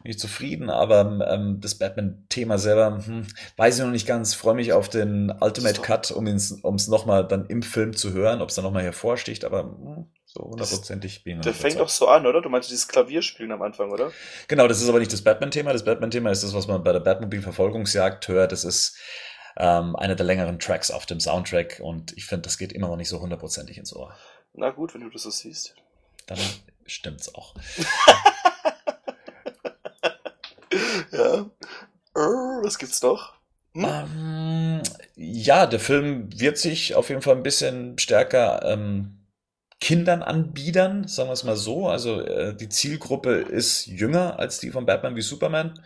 bin 0.03 0.11
ich 0.11 0.19
zufrieden. 0.19 0.69
Aber 0.69 1.27
ähm, 1.29 1.59
das 1.61 1.75
Batman-Thema 1.75 2.57
selber, 2.57 3.03
hm, 3.05 3.27
weiß 3.57 3.77
ich 3.77 3.83
noch 3.83 3.91
nicht 3.91 4.07
ganz. 4.07 4.33
Freue 4.33 4.55
mich 4.55 4.73
auf 4.73 4.89
den 4.89 5.31
Ultimate 5.39 5.81
Cut, 5.81 6.11
um 6.11 6.27
es 6.27 6.51
um 6.51 6.75
es 6.75 6.87
nochmal 6.87 7.27
dann 7.27 7.45
im 7.47 7.61
Film 7.61 7.95
zu 7.95 8.13
hören, 8.13 8.41
ob 8.41 8.49
es 8.49 8.55
dann 8.55 8.63
nochmal 8.63 8.83
hervorsticht. 8.83 9.45
Aber 9.45 9.63
hm, 9.63 10.05
so 10.34 10.43
hundertprozentig 10.43 11.23
bin 11.23 11.39
ich 11.39 11.43
Der 11.43 11.53
fängt 11.53 11.79
doch 11.79 11.89
so 11.89 12.07
an, 12.07 12.25
oder? 12.25 12.41
Du 12.41 12.47
meinst 12.47 12.69
dieses 12.69 12.88
Klavierspielen 12.88 13.51
am 13.51 13.61
Anfang, 13.61 13.91
oder? 13.91 14.11
Genau, 14.47 14.67
das 14.67 14.82
ist 14.82 14.88
aber 14.88 14.99
nicht 14.99 15.11
das 15.11 15.23
Batman-Thema. 15.23 15.73
Das 15.73 15.84
Batman-Thema 15.84 16.32
ist 16.32 16.43
das, 16.43 16.53
was 16.53 16.67
man 16.67 16.84
bei 16.84 16.93
der 16.93 17.01
Batmobil-Verfolgungsjagd 17.01 18.29
hört. 18.29 18.53
Das 18.53 18.63
ist 18.63 18.97
ähm, 19.57 19.95
einer 19.97 20.15
der 20.15 20.25
längeren 20.25 20.59
Tracks 20.59 20.89
auf 20.89 21.05
dem 21.05 21.19
Soundtrack 21.19 21.82
und 21.84 22.15
ich 22.17 22.25
finde, 22.25 22.43
das 22.43 22.57
geht 22.57 22.71
immer 22.71 22.88
noch 22.88 22.95
nicht 22.95 23.09
so 23.09 23.19
hundertprozentig 23.19 23.77
ins 23.77 23.93
Ohr. 23.93 24.15
Na 24.53 24.69
gut, 24.69 24.93
wenn 24.93 25.01
du 25.01 25.09
das 25.09 25.23
so 25.23 25.29
siehst. 25.29 25.75
Dann 26.27 26.39
stimmt's 26.86 27.34
auch. 27.36 27.53
Ja. 31.11 31.49
Was 32.13 32.77
gibt's 32.77 33.01
noch? 33.01 33.34
Hm? 33.73 33.86
Ähm, 33.86 34.82
ja, 35.15 35.65
der 35.65 35.79
Film 35.79 36.29
wird 36.39 36.57
sich 36.57 36.95
auf 36.95 37.09
jeden 37.09 37.21
Fall 37.21 37.36
ein 37.36 37.43
bisschen 37.43 37.97
stärker 37.97 38.63
ähm, 38.65 39.20
Kindern 39.82 40.21
anbiedern, 40.21 41.07
sagen 41.07 41.29
wir 41.29 41.34
es 41.34 41.43
mal 41.43 41.57
so. 41.57 41.88
Also 41.88 42.21
äh, 42.21 42.55
die 42.55 42.69
Zielgruppe 42.69 43.34
ist 43.34 43.88
jünger 43.88 44.39
als 44.39 44.59
die 44.59 44.69
von 44.69 44.86
Batman 44.86 45.15
wie 45.15 45.21
Superman. 45.21 45.82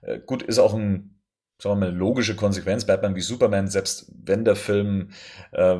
Äh, 0.00 0.18
gut, 0.20 0.42
ist 0.42 0.58
auch 0.58 0.72
ein, 0.72 1.20
sagen 1.58 1.76
wir 1.76 1.80
mal, 1.80 1.88
eine 1.88 1.98
logische 1.98 2.36
Konsequenz. 2.36 2.86
Batman 2.86 3.14
wie 3.14 3.20
Superman, 3.20 3.68
selbst 3.68 4.10
wenn 4.24 4.46
der 4.46 4.56
Film 4.56 5.10
äh, 5.52 5.76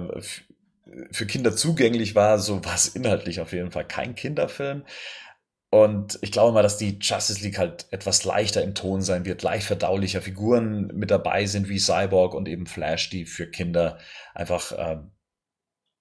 für 1.11 1.27
Kinder 1.27 1.57
zugänglich 1.57 2.15
war, 2.15 2.39
so 2.39 2.63
war 2.65 2.75
es 2.75 2.89
inhaltlich 2.89 3.41
auf 3.41 3.53
jeden 3.55 3.73
Fall 3.73 3.87
kein 3.87 4.15
Kinderfilm. 4.15 4.85
Und 5.71 6.19
ich 6.21 6.31
glaube 6.31 6.53
mal, 6.53 6.63
dass 6.63 6.77
die 6.77 6.99
Justice 7.01 7.43
League 7.43 7.59
halt 7.59 7.87
etwas 7.91 8.25
leichter 8.25 8.63
im 8.63 8.75
Ton 8.75 9.01
sein 9.03 9.25
wird, 9.25 9.43
leicht 9.43 9.67
verdaulicher 9.67 10.23
Figuren 10.23 10.89
mit 10.95 11.11
dabei 11.11 11.47
sind 11.47 11.69
wie 11.69 11.81
Cyborg 11.81 12.35
und 12.35 12.47
eben 12.47 12.67
Flash, 12.67 13.11
die 13.11 13.25
für 13.25 13.51
Kinder 13.51 13.99
einfach 14.35 14.71
äh, 14.73 14.99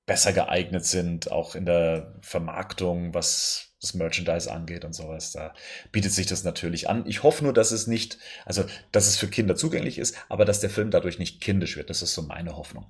besser 0.05 0.33
geeignet 0.33 0.85
sind, 0.85 1.31
auch 1.31 1.55
in 1.55 1.65
der 1.65 2.15
Vermarktung, 2.21 3.13
was 3.13 3.69
das 3.81 3.93
Merchandise 3.93 4.51
angeht 4.51 4.85
und 4.85 4.93
sowas. 4.93 5.31
Da 5.31 5.53
bietet 5.91 6.11
sich 6.11 6.25
das 6.25 6.43
natürlich 6.43 6.89
an. 6.89 7.05
Ich 7.05 7.23
hoffe 7.23 7.43
nur, 7.43 7.53
dass 7.53 7.71
es 7.71 7.87
nicht, 7.87 8.17
also 8.45 8.63
dass 8.91 9.07
es 9.07 9.17
für 9.17 9.27
Kinder 9.27 9.55
zugänglich 9.55 9.97
ist, 9.97 10.15
aber 10.29 10.45
dass 10.45 10.59
der 10.59 10.69
Film 10.69 10.91
dadurch 10.91 11.19
nicht 11.19 11.41
kindisch 11.41 11.77
wird. 11.77 11.89
Das 11.89 12.01
ist 12.01 12.13
so 12.13 12.21
meine 12.21 12.55
Hoffnung 12.55 12.85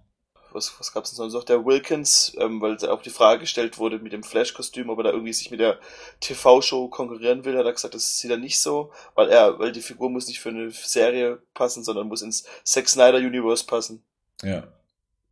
was, 0.54 0.80
was 0.80 0.94
gab 0.94 1.04
es 1.04 1.12
denn 1.12 1.18
sonst 1.18 1.34
noch? 1.34 1.44
Der 1.44 1.66
Wilkins, 1.66 2.36
ähm, 2.40 2.62
weil 2.62 2.78
auch 2.88 3.02
die 3.02 3.10
Frage 3.10 3.42
gestellt 3.42 3.78
wurde 3.78 4.00
mit 4.00 4.14
dem 4.14 4.24
Flash-Kostüm, 4.24 4.90
ob 4.90 5.00
er 5.00 5.06
da 5.06 5.12
irgendwie 5.12 5.34
sich 5.34 5.52
mit 5.52 5.60
der 5.60 5.80
TV-Show 6.20 6.88
konkurrieren 6.90 7.46
will, 7.46 7.58
hat 7.58 7.66
er 7.66 7.74
gesagt, 7.74 7.96
das 7.96 8.20
sieht 8.20 8.32
er 8.32 8.38
nicht 8.38 8.60
so, 8.60 8.92
weil 9.16 9.30
er, 9.30 9.60
weil 9.60 9.72
die 9.72 9.82
Figur 9.82 10.10
muss 10.10 10.28
nicht 10.28 10.40
für 10.40 10.50
eine 10.50 10.72
Serie 10.72 11.42
passen, 11.54 11.84
sondern 11.84 12.08
muss 12.08 12.22
ins 12.22 12.46
Zack 12.64 12.88
Snyder 12.88 13.18
Universe 13.18 13.66
passen. 13.66 14.04
Ja. 14.42 14.68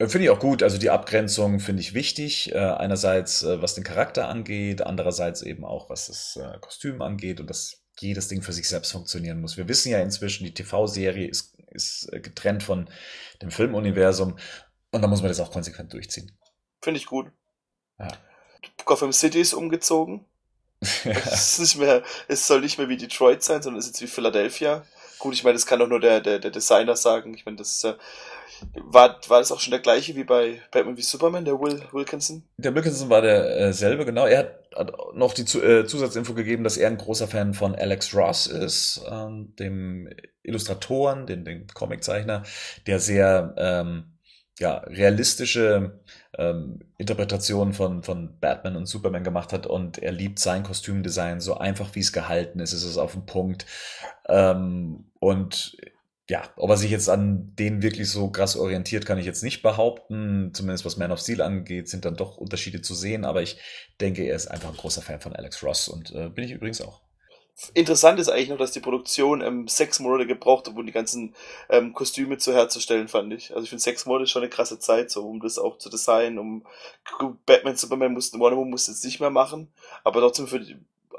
Äh, 0.01 0.07
finde 0.07 0.25
ich 0.25 0.29
auch 0.29 0.39
gut. 0.39 0.63
Also 0.63 0.77
die 0.77 0.89
Abgrenzung 0.89 1.59
finde 1.59 1.81
ich 1.81 1.93
wichtig. 1.93 2.51
Äh, 2.53 2.57
einerseits, 2.57 3.43
äh, 3.43 3.61
was 3.61 3.75
den 3.75 3.83
Charakter 3.83 4.27
angeht, 4.27 4.81
andererseits 4.81 5.41
eben 5.41 5.63
auch, 5.63 5.89
was 5.89 6.07
das 6.07 6.37
äh, 6.37 6.57
Kostüm 6.59 7.01
angeht 7.01 7.39
und 7.39 7.49
dass 7.49 7.83
jedes 7.99 8.27
Ding 8.27 8.41
für 8.41 8.53
sich 8.53 8.67
selbst 8.67 8.91
funktionieren 8.91 9.41
muss. 9.41 9.57
Wir 9.57 9.67
wissen 9.67 9.91
ja 9.91 9.99
inzwischen, 9.99 10.45
die 10.45 10.53
TV-Serie 10.53 11.27
ist, 11.27 11.55
ist 11.71 12.09
getrennt 12.11 12.63
von 12.63 12.89
dem 13.41 13.51
Filmuniversum 13.51 14.37
und 14.91 15.01
dann 15.01 15.09
muss 15.09 15.21
man 15.21 15.29
das 15.29 15.39
auch 15.39 15.51
konsequent 15.51 15.93
durchziehen. 15.93 16.31
Finde 16.81 16.99
ich 16.99 17.05
gut. 17.05 17.27
Ja. 17.99 18.07
Gotham 18.85 19.13
City 19.13 19.39
ist 19.39 19.53
umgezogen. 19.53 20.25
ja. 21.03 21.11
es, 21.11 21.59
ist 21.59 21.59
nicht 21.59 21.77
mehr, 21.77 22.01
es 22.27 22.47
soll 22.47 22.61
nicht 22.61 22.79
mehr 22.79 22.89
wie 22.89 22.97
Detroit 22.97 23.43
sein, 23.43 23.61
sondern 23.61 23.79
es 23.79 23.85
ist 23.85 23.91
jetzt 23.91 24.01
wie 24.01 24.15
Philadelphia. 24.15 24.83
Gut, 25.19 25.35
ich 25.35 25.43
meine, 25.43 25.53
das 25.53 25.67
kann 25.67 25.77
doch 25.77 25.87
nur 25.87 25.99
der, 25.99 26.21
der, 26.21 26.39
der 26.39 26.49
Designer 26.49 26.95
sagen. 26.95 27.35
Ich 27.35 27.45
meine, 27.45 27.57
das 27.57 27.75
ist 27.75 27.83
ja. 27.83 27.95
War, 28.75 29.19
war 29.27 29.39
das 29.39 29.51
auch 29.51 29.59
schon 29.59 29.71
der 29.71 29.79
gleiche 29.79 30.15
wie 30.15 30.23
bei 30.23 30.61
Batman 30.71 30.97
wie 30.97 31.01
Superman, 31.01 31.45
der 31.45 31.59
Will 31.59 31.81
Wilkinson? 31.91 32.43
Der 32.57 32.73
Wilkinson 32.75 33.09
war 33.09 33.21
derselbe, 33.21 34.03
äh, 34.03 34.05
genau. 34.05 34.25
Er 34.25 34.39
hat, 34.39 34.59
hat 34.75 34.93
noch 35.15 35.33
die 35.33 35.43
äh, 35.57 35.85
Zusatzinfo 35.85 36.33
gegeben, 36.33 36.63
dass 36.63 36.77
er 36.77 36.87
ein 36.87 36.97
großer 36.97 37.27
Fan 37.27 37.53
von 37.53 37.75
Alex 37.75 38.15
Ross 38.15 38.47
ist, 38.47 39.01
ähm, 39.09 39.53
dem 39.57 40.09
Illustratoren, 40.43 41.27
dem, 41.27 41.45
dem 41.45 41.67
Comiczeichner, 41.67 42.43
der 42.87 42.99
sehr 42.99 43.53
ähm, 43.57 44.11
ja, 44.59 44.77
realistische 44.77 45.99
ähm, 46.37 46.79
Interpretationen 46.97 47.73
von, 47.73 48.03
von 48.03 48.39
Batman 48.39 48.75
und 48.75 48.85
Superman 48.85 49.23
gemacht 49.23 49.53
hat 49.53 49.65
und 49.65 49.97
er 49.97 50.11
liebt 50.11 50.39
sein 50.39 50.63
Kostümdesign 50.63 51.41
so 51.41 51.57
einfach 51.57 51.95
wie 51.95 51.99
es 51.99 52.13
gehalten 52.13 52.59
ist, 52.59 52.73
ist 52.73 52.83
es 52.83 52.97
auf 52.97 53.13
den 53.13 53.25
Punkt. 53.25 53.65
Ähm, 54.27 55.05
und 55.19 55.77
ja, 56.31 56.43
ob 56.55 56.69
er 56.69 56.77
sich 56.77 56.89
jetzt 56.89 57.09
an 57.09 57.53
den 57.59 57.81
wirklich 57.81 58.09
so 58.09 58.29
krass 58.29 58.55
orientiert, 58.55 59.05
kann 59.05 59.17
ich 59.17 59.25
jetzt 59.25 59.43
nicht 59.43 59.61
behaupten. 59.61 60.51
Zumindest 60.53 60.85
was 60.85 60.95
Man 60.95 61.11
of 61.11 61.19
Steel 61.19 61.41
angeht, 61.41 61.89
sind 61.89 62.05
dann 62.05 62.15
doch 62.15 62.37
Unterschiede 62.37 62.81
zu 62.81 62.95
sehen. 62.95 63.25
Aber 63.25 63.41
ich 63.41 63.59
denke, 63.99 64.23
er 64.23 64.37
ist 64.37 64.47
einfach 64.47 64.69
ein 64.69 64.77
großer 64.77 65.01
Fan 65.01 65.19
von 65.19 65.35
Alex 65.35 65.61
Ross 65.61 65.89
und 65.89 66.15
äh, 66.15 66.29
bin 66.29 66.45
ich 66.45 66.51
übrigens 66.51 66.79
auch. 66.79 67.01
Interessant 67.73 68.17
ist 68.17 68.29
eigentlich 68.29 68.47
noch, 68.47 68.57
dass 68.57 68.71
die 68.71 68.79
Produktion 68.79 69.41
ähm, 69.41 69.67
sechs 69.67 69.99
Monate 69.99 70.25
gebraucht 70.25 70.69
hat, 70.69 70.77
um 70.77 70.85
die 70.85 70.93
ganzen 70.93 71.35
ähm, 71.69 71.91
Kostüme 71.91 72.37
zu 72.37 72.53
herzustellen, 72.53 73.09
fand 73.09 73.33
ich. 73.33 73.51
Also 73.51 73.63
ich 73.65 73.69
finde 73.69 73.83
sechs 73.83 74.05
Monate 74.05 74.27
schon 74.27 74.41
eine 74.41 74.49
krasse 74.49 74.79
Zeit, 74.79 75.11
so 75.11 75.27
um 75.27 75.41
das 75.41 75.59
auch 75.59 75.79
zu 75.79 75.89
designen, 75.89 76.39
um 76.39 76.65
Batman, 77.45 77.75
Superman 77.75 78.13
mussten, 78.13 78.39
Wonder 78.39 78.55
Woman 78.55 78.71
musste 78.71 78.93
es 78.93 79.03
nicht 79.03 79.19
mehr 79.19 79.31
machen, 79.31 79.67
aber 80.05 80.21
trotzdem 80.21 80.47
für 80.47 80.65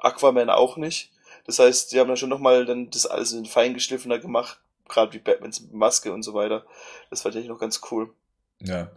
Aquaman 0.00 0.48
auch 0.48 0.78
nicht. 0.78 1.12
Das 1.44 1.58
heißt, 1.58 1.92
die 1.92 2.00
haben 2.00 2.08
dann 2.08 2.16
schon 2.16 2.30
nochmal 2.30 2.64
dann 2.64 2.88
das 2.88 3.04
alles 3.04 3.32
in 3.32 3.44
feingeschliffener 3.44 4.18
gemacht, 4.18 4.61
gerade 4.88 5.12
wie 5.12 5.18
Batmans 5.18 5.68
Maske 5.72 6.12
und 6.12 6.22
so 6.22 6.34
weiter. 6.34 6.64
Das 7.10 7.22
fand 7.22 7.34
ich 7.36 7.46
noch 7.46 7.58
ganz 7.58 7.80
cool. 7.90 8.12
Ja. 8.60 8.90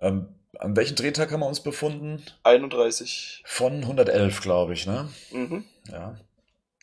Ähm, 0.00 0.28
an 0.58 0.76
welchem 0.76 0.96
Drehtag 0.96 1.30
haben 1.30 1.40
wir 1.40 1.46
uns 1.46 1.62
befunden? 1.62 2.22
31. 2.42 3.42
Von 3.46 3.82
111, 3.82 4.40
glaube 4.40 4.72
ich, 4.72 4.86
ne? 4.86 5.08
Mhm. 5.30 5.64
Ja. 5.90 6.16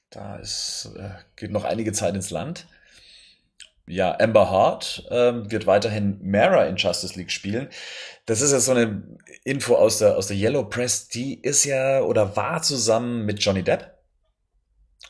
Da 0.10 0.38
ist, 0.38 0.92
äh, 0.98 1.10
geht 1.36 1.52
noch 1.52 1.66
einige 1.66 1.92
Zeit 1.92 2.16
ins 2.16 2.30
Land. 2.30 2.68
Ja, 3.88 4.18
Amber 4.20 4.50
Hart 4.50 5.06
ähm, 5.12 5.52
wird 5.52 5.68
weiterhin 5.68 6.20
Mara 6.24 6.66
in 6.66 6.76
Justice 6.76 7.16
League 7.16 7.32
spielen. 7.32 7.70
Das 8.26 8.42
ist 8.42 8.52
ja 8.52 8.60
so 8.60 8.72
eine 8.72 9.04
Info 9.44 9.76
aus 9.76 10.00
der, 10.00 10.18
aus 10.18 10.28
der 10.28 10.38
Yellow 10.38 10.64
Press. 10.64 11.08
Die 11.08 11.40
ist 11.40 11.66
ja 11.66 12.02
oder 12.02 12.36
war 12.36 12.64
zusammen 12.64 13.26
mit 13.26 13.40
Johnny 13.44 13.62
Depp. 13.62 13.95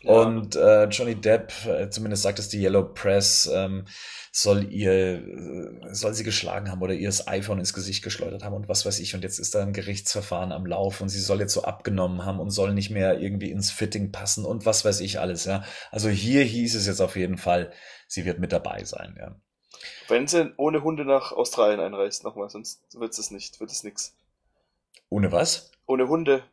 Ja. 0.05 0.13
Und 0.13 0.55
äh, 0.55 0.85
Johnny 0.85 1.15
Depp, 1.15 1.51
äh, 1.65 1.89
zumindest 1.89 2.23
sagt 2.23 2.39
es 2.39 2.49
die 2.49 2.61
Yellow 2.61 2.83
Press, 2.93 3.49
ähm, 3.51 3.85
soll 4.31 4.71
ihr, 4.71 4.91
äh, 4.91 5.93
soll 5.93 6.13
sie 6.13 6.23
geschlagen 6.23 6.69
haben 6.69 6.81
oder 6.81 6.93
ihr 6.93 7.07
das 7.07 7.27
iPhone 7.27 7.59
ins 7.59 7.73
Gesicht 7.73 8.03
geschleudert 8.03 8.43
haben 8.43 8.53
und 8.53 8.67
was 8.67 8.85
weiß 8.85 8.99
ich. 8.99 9.15
Und 9.15 9.23
jetzt 9.23 9.39
ist 9.39 9.55
da 9.55 9.61
ein 9.61 9.73
Gerichtsverfahren 9.73 10.51
am 10.51 10.65
Lauf 10.65 11.01
und 11.01 11.09
sie 11.09 11.19
soll 11.19 11.39
jetzt 11.39 11.53
so 11.53 11.63
abgenommen 11.63 12.25
haben 12.25 12.39
und 12.39 12.51
soll 12.51 12.73
nicht 12.73 12.91
mehr 12.91 13.19
irgendwie 13.19 13.49
ins 13.49 13.71
Fitting 13.71 14.11
passen 14.11 14.45
und 14.45 14.65
was 14.65 14.85
weiß 14.85 14.99
ich 14.99 15.19
alles, 15.19 15.45
ja. 15.45 15.63
Also 15.89 16.09
hier 16.09 16.43
hieß 16.43 16.75
es 16.75 16.85
jetzt 16.85 17.01
auf 17.01 17.15
jeden 17.15 17.37
Fall, 17.37 17.71
sie 18.07 18.25
wird 18.25 18.39
mit 18.39 18.51
dabei 18.51 18.83
sein, 18.83 19.15
ja. 19.17 19.35
Wenn 20.07 20.27
sie 20.27 20.53
ohne 20.57 20.83
Hunde 20.83 21.05
nach 21.05 21.31
Australien 21.31 21.79
einreist, 21.79 22.23
nochmal, 22.23 22.49
sonst 22.49 22.83
wird 22.93 23.17
es 23.17 23.31
nicht, 23.31 23.59
wird 23.59 23.71
es 23.71 23.83
nix. 23.83 24.15
Ohne 25.09 25.31
was? 25.31 25.71
Ohne 25.87 26.07
Hunde. 26.07 26.43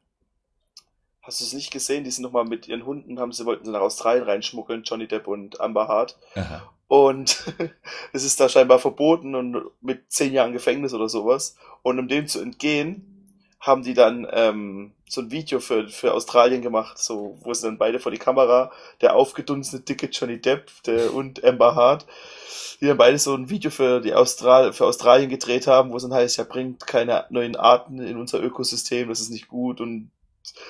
Hast 1.23 1.41
du 1.41 1.45
es 1.45 1.53
nicht 1.53 1.70
gesehen? 1.70 2.03
Die 2.03 2.11
sind 2.11 2.25
nochmal 2.25 2.45
mit 2.45 2.66
ihren 2.66 2.85
Hunden, 2.85 3.20
haben 3.20 3.33
sie, 3.33 3.47
wollten 3.47 3.64
sie 3.64 3.70
nach 3.70 3.81
Australien 3.81 4.25
reinschmuggeln, 4.25 4.83
Johnny 4.83 5.07
Depp 5.07 5.29
und 5.29 5.61
Amber 5.61 5.87
Hart. 5.87 6.18
Aha. 6.35 6.68
Und 6.89 7.45
es 8.12 8.25
ist 8.25 8.41
da 8.41 8.49
scheinbar 8.49 8.81
verboten 8.81 9.35
und 9.37 9.62
mit 9.81 10.11
zehn 10.12 10.33
Jahren 10.33 10.53
Gefängnis 10.53 10.93
oder 10.93 11.09
sowas. 11.09 11.57
Und 11.83 11.99
um 12.01 12.09
dem 12.09 12.27
zu 12.27 12.41
entgehen, 12.41 13.09
haben 13.61 13.85
die 13.85 13.95
dann 13.95 14.27
ähm, 14.33 14.93
so 15.09 15.20
ein 15.20 15.31
Video 15.31 15.61
für, 15.61 15.89
für 15.89 16.12
Australien 16.12 16.62
gemacht, 16.62 16.99
so 16.99 17.39
wo 17.43 17.55
sie 17.55 17.66
dann 17.66 17.79
beide 17.79 18.01
vor 18.01 18.11
die 18.11 18.18
Kamera, 18.18 18.73
der 19.01 19.14
aufgedunsene 19.14 19.83
dicke 19.83 20.07
Johnny 20.07 20.41
Depp 20.41 20.70
der, 20.85 21.14
und 21.14 21.45
Amber 21.45 21.77
Hart, 21.77 22.05
die 22.81 22.87
dann 22.87 22.97
beide 22.97 23.18
so 23.18 23.33
ein 23.35 23.49
Video 23.49 23.70
für 23.70 24.01
die 24.01 24.14
Austral 24.14 24.73
für 24.73 24.87
Australien 24.87 25.31
gedreht 25.31 25.68
haben, 25.68 25.93
wo 25.93 25.97
es 25.97 26.03
dann 26.03 26.12
heißt, 26.12 26.39
ja 26.39 26.45
bringt 26.45 26.85
keine 26.85 27.27
neuen 27.31 27.55
Arten 27.55 28.01
in 28.01 28.16
unser 28.16 28.43
Ökosystem, 28.43 29.09
das 29.09 29.20
ist 29.20 29.31
nicht 29.31 29.47
gut 29.47 29.81
und 29.81 30.11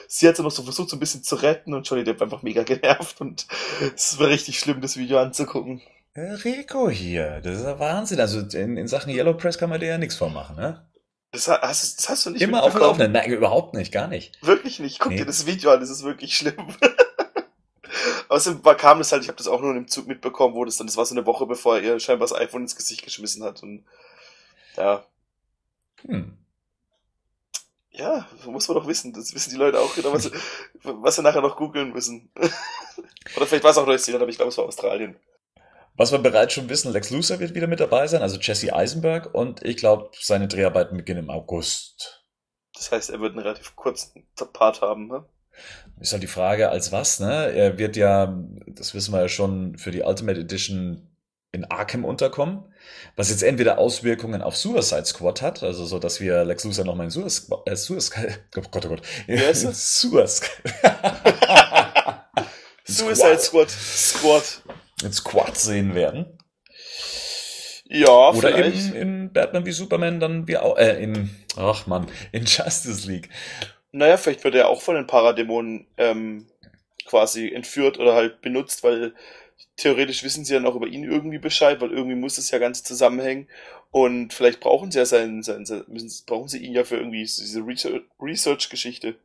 sie 0.08 0.28
hat 0.28 0.38
dann 0.38 0.44
noch 0.44 0.52
so 0.52 0.62
versucht, 0.62 0.90
so 0.90 0.96
ein 0.96 1.00
bisschen 1.00 1.22
zu 1.22 1.36
retten 1.36 1.74
und 1.74 1.88
Johnny 1.88 2.04
Depp 2.04 2.22
einfach 2.22 2.42
mega 2.42 2.62
genervt 2.64 3.20
und 3.20 3.46
es 3.94 4.18
war 4.18 4.28
richtig 4.28 4.58
schlimm, 4.58 4.80
das 4.80 4.96
Video 4.96 5.18
anzugucken. 5.18 5.82
Rico 6.14 6.90
hier, 6.90 7.40
das 7.40 7.58
ist 7.58 7.64
ja 7.64 7.78
Wahnsinn. 7.78 8.20
Also 8.20 8.40
in, 8.40 8.76
in 8.76 8.86
Sachen 8.86 9.14
Yellow 9.14 9.34
Press 9.34 9.56
kann 9.56 9.70
man 9.70 9.80
dir 9.80 9.86
ja 9.86 9.98
nichts 9.98 10.16
vormachen, 10.16 10.56
ne? 10.56 10.86
Das 11.30 11.48
hast, 11.48 11.98
das 11.98 12.08
hast 12.10 12.26
du 12.26 12.30
nicht 12.30 12.42
Immer 12.42 12.62
auf 12.62 12.72
dem 12.72 12.82
Laufenden. 12.82 13.12
Nein, 13.12 13.30
überhaupt 13.30 13.72
nicht, 13.72 13.90
gar 13.90 14.06
nicht. 14.06 14.36
Wirklich 14.44 14.78
nicht. 14.80 14.98
Guck 14.98 15.12
nee. 15.12 15.18
dir 15.18 15.24
das 15.24 15.46
Video 15.46 15.70
an, 15.70 15.80
das 15.80 15.88
ist 15.88 16.04
wirklich 16.04 16.36
schlimm. 16.36 16.76
Außerdem 18.28 18.62
war, 18.64 18.74
kam 18.74 18.98
das 18.98 19.12
halt, 19.12 19.22
ich 19.22 19.28
habe 19.28 19.38
das 19.38 19.48
auch 19.48 19.62
nur 19.62 19.74
im 19.74 19.88
Zug 19.88 20.06
mitbekommen, 20.06 20.54
wo 20.54 20.64
das 20.66 20.76
dann, 20.76 20.86
das 20.86 20.98
war 20.98 21.06
so 21.06 21.14
eine 21.14 21.24
Woche, 21.24 21.46
bevor 21.46 21.78
er 21.78 21.82
ihr 21.82 22.00
scheinbar 22.00 22.28
das 22.28 22.38
iPhone 22.38 22.62
ins 22.62 22.76
Gesicht 22.76 23.02
geschmissen 23.02 23.42
hat. 23.42 23.62
Und 23.62 23.84
ja. 24.76 25.06
Hm. 26.06 26.36
Ja, 27.94 28.26
muss 28.46 28.68
man 28.68 28.78
doch 28.78 28.86
wissen. 28.86 29.12
Das 29.12 29.34
wissen 29.34 29.50
die 29.50 29.56
Leute 29.56 29.78
auch 29.78 29.94
genau, 29.94 30.12
was, 30.12 30.30
was 30.82 31.16
sie 31.16 31.22
nachher 31.22 31.42
noch 31.42 31.56
googeln 31.56 31.92
müssen. 31.92 32.30
Oder 33.36 33.46
vielleicht 33.46 33.64
war 33.64 33.70
es 33.70 33.78
auch 33.78 33.86
Neuseeland, 33.86 34.22
aber 34.22 34.30
ich 34.30 34.36
glaube, 34.36 34.48
es 34.48 34.58
war 34.58 34.64
Australien. 34.64 35.16
Was 35.94 36.10
wir 36.10 36.18
bereits 36.18 36.54
schon 36.54 36.70
wissen, 36.70 36.90
Lex 36.90 37.10
Luthor 37.10 37.38
wird 37.38 37.54
wieder 37.54 37.66
mit 37.66 37.80
dabei 37.80 38.06
sein, 38.06 38.22
also 38.22 38.38
Jesse 38.40 38.74
Eisenberg, 38.74 39.34
und 39.34 39.62
ich 39.62 39.76
glaube, 39.76 40.10
seine 40.18 40.48
Dreharbeiten 40.48 40.96
beginnen 40.96 41.24
im 41.24 41.30
August. 41.30 42.24
Das 42.74 42.90
heißt, 42.90 43.10
er 43.10 43.20
wird 43.20 43.32
einen 43.32 43.42
relativ 43.42 43.76
kurzen 43.76 44.26
Part 44.54 44.80
haben, 44.80 45.08
ne? 45.08 45.26
Ist 46.00 46.12
halt 46.12 46.22
die 46.22 46.28
Frage, 46.28 46.70
als 46.70 46.92
was, 46.92 47.20
ne? 47.20 47.52
Er 47.52 47.76
wird 47.76 47.96
ja, 47.96 48.42
das 48.68 48.94
wissen 48.94 49.12
wir 49.12 49.20
ja 49.20 49.28
schon, 49.28 49.76
für 49.76 49.90
die 49.90 50.00
Ultimate 50.00 50.40
Edition 50.40 51.11
in 51.52 51.66
Arkham 51.66 52.04
unterkommen, 52.04 52.62
was 53.14 53.28
jetzt 53.28 53.42
entweder 53.42 53.78
Auswirkungen 53.78 54.40
auf 54.40 54.56
Suicide 54.56 55.04
Squad 55.04 55.42
hat, 55.42 55.62
also 55.62 55.84
so, 55.84 55.98
dass 55.98 56.20
wir 56.20 56.44
Lex 56.44 56.64
Luthor 56.64 56.84
nochmal 56.84 57.06
in 57.06 57.10
Suicide, 57.10 57.58
äh, 57.66 57.76
Suicide, 57.76 58.38
oh 58.56 58.62
Gott, 58.70 58.86
oh 58.86 58.88
Gott, 58.88 59.02
ist 59.26 59.64
das? 59.64 60.00
Suicide, 60.00 60.48
Suicide 62.84 63.38
Squad, 63.38 63.70
Squad 63.70 64.62
in 65.04 65.12
Squad 65.12 65.58
sehen 65.58 65.94
werden. 65.94 66.38
Ja, 67.84 68.30
Oder 68.30 68.54
vielleicht. 68.54 68.88
eben 68.88 68.94
in 68.94 69.32
Batman 69.34 69.66
wie 69.66 69.72
Superman 69.72 70.18
dann 70.18 70.48
wie 70.48 70.56
auch, 70.56 70.78
äh, 70.78 71.02
in, 71.02 71.28
ach 71.56 71.86
man, 71.86 72.06
in 72.32 72.46
Justice 72.46 73.06
League. 73.06 73.28
Naja, 73.90 74.16
vielleicht 74.16 74.44
wird 74.44 74.54
er 74.54 74.68
auch 74.68 74.80
von 74.80 74.94
den 74.94 75.06
Paradämonen 75.06 75.86
ähm, 75.98 76.46
quasi 77.04 77.52
entführt 77.52 77.98
oder 77.98 78.14
halt 78.14 78.40
benutzt, 78.40 78.82
weil 78.82 79.12
theoretisch 79.76 80.22
wissen 80.22 80.44
sie 80.44 80.54
ja 80.54 80.60
noch 80.60 80.74
über 80.74 80.86
ihn 80.86 81.04
irgendwie 81.04 81.38
Bescheid, 81.38 81.80
weil 81.80 81.90
irgendwie 81.90 82.16
muss 82.16 82.38
es 82.38 82.50
ja 82.50 82.58
ganz 82.58 82.82
zusammenhängen. 82.82 83.48
Und 83.90 84.32
vielleicht 84.32 84.60
brauchen 84.60 84.90
sie 84.90 84.98
ja 84.98 85.04
seinen, 85.04 85.42
seinen, 85.42 85.64
müssen, 85.88 86.10
brauchen 86.26 86.48
sie 86.48 86.58
ihn 86.58 86.72
ja 86.72 86.84
für 86.84 86.96
irgendwie 86.96 87.22
diese 87.22 87.60
Research-Geschichte. 88.20 89.16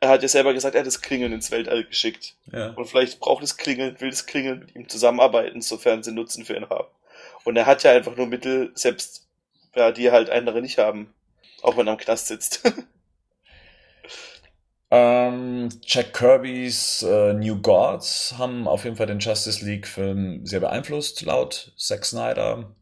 Er 0.00 0.08
hat 0.08 0.22
ja 0.22 0.28
selber 0.28 0.52
gesagt, 0.52 0.74
er 0.74 0.80
hat 0.80 0.86
das 0.86 1.00
Klingeln 1.00 1.32
ins 1.32 1.50
Weltall 1.50 1.84
geschickt. 1.84 2.36
Ja. 2.52 2.70
Und 2.70 2.86
vielleicht 2.86 3.20
braucht 3.20 3.42
es 3.42 3.56
Klingeln, 3.56 4.00
will 4.00 4.10
das 4.10 4.26
Klingeln 4.26 4.60
mit 4.60 4.74
ihm 4.74 4.88
zusammenarbeiten, 4.88 5.60
sofern 5.62 6.02
sie 6.02 6.12
Nutzen 6.12 6.44
für 6.44 6.56
ihn 6.56 6.68
haben. 6.68 6.88
Und 7.44 7.56
er 7.56 7.66
hat 7.66 7.82
ja 7.82 7.92
einfach 7.92 8.16
nur 8.16 8.26
Mittel, 8.26 8.70
selbst 8.74 9.26
ja, 9.74 9.90
die 9.90 10.10
halt 10.10 10.30
andere 10.30 10.62
nicht 10.62 10.78
haben. 10.78 11.12
Auch 11.62 11.76
wenn 11.76 11.86
er 11.86 11.92
am 11.92 11.98
Knast 11.98 12.28
sitzt. 12.28 12.62
ähm, 14.94 15.68
Jack 15.82 16.14
Kirby's 16.14 17.02
äh, 17.02 17.34
New 17.34 17.60
Gods 17.60 18.34
haben 18.38 18.68
auf 18.68 18.84
jeden 18.84 18.96
Fall 18.96 19.06
den 19.06 19.18
Justice 19.18 19.64
League-Film 19.64 20.46
sehr 20.46 20.60
beeinflusst, 20.60 21.22
laut 21.22 21.72
Zack 21.76 22.04
Snyder. 22.04 22.74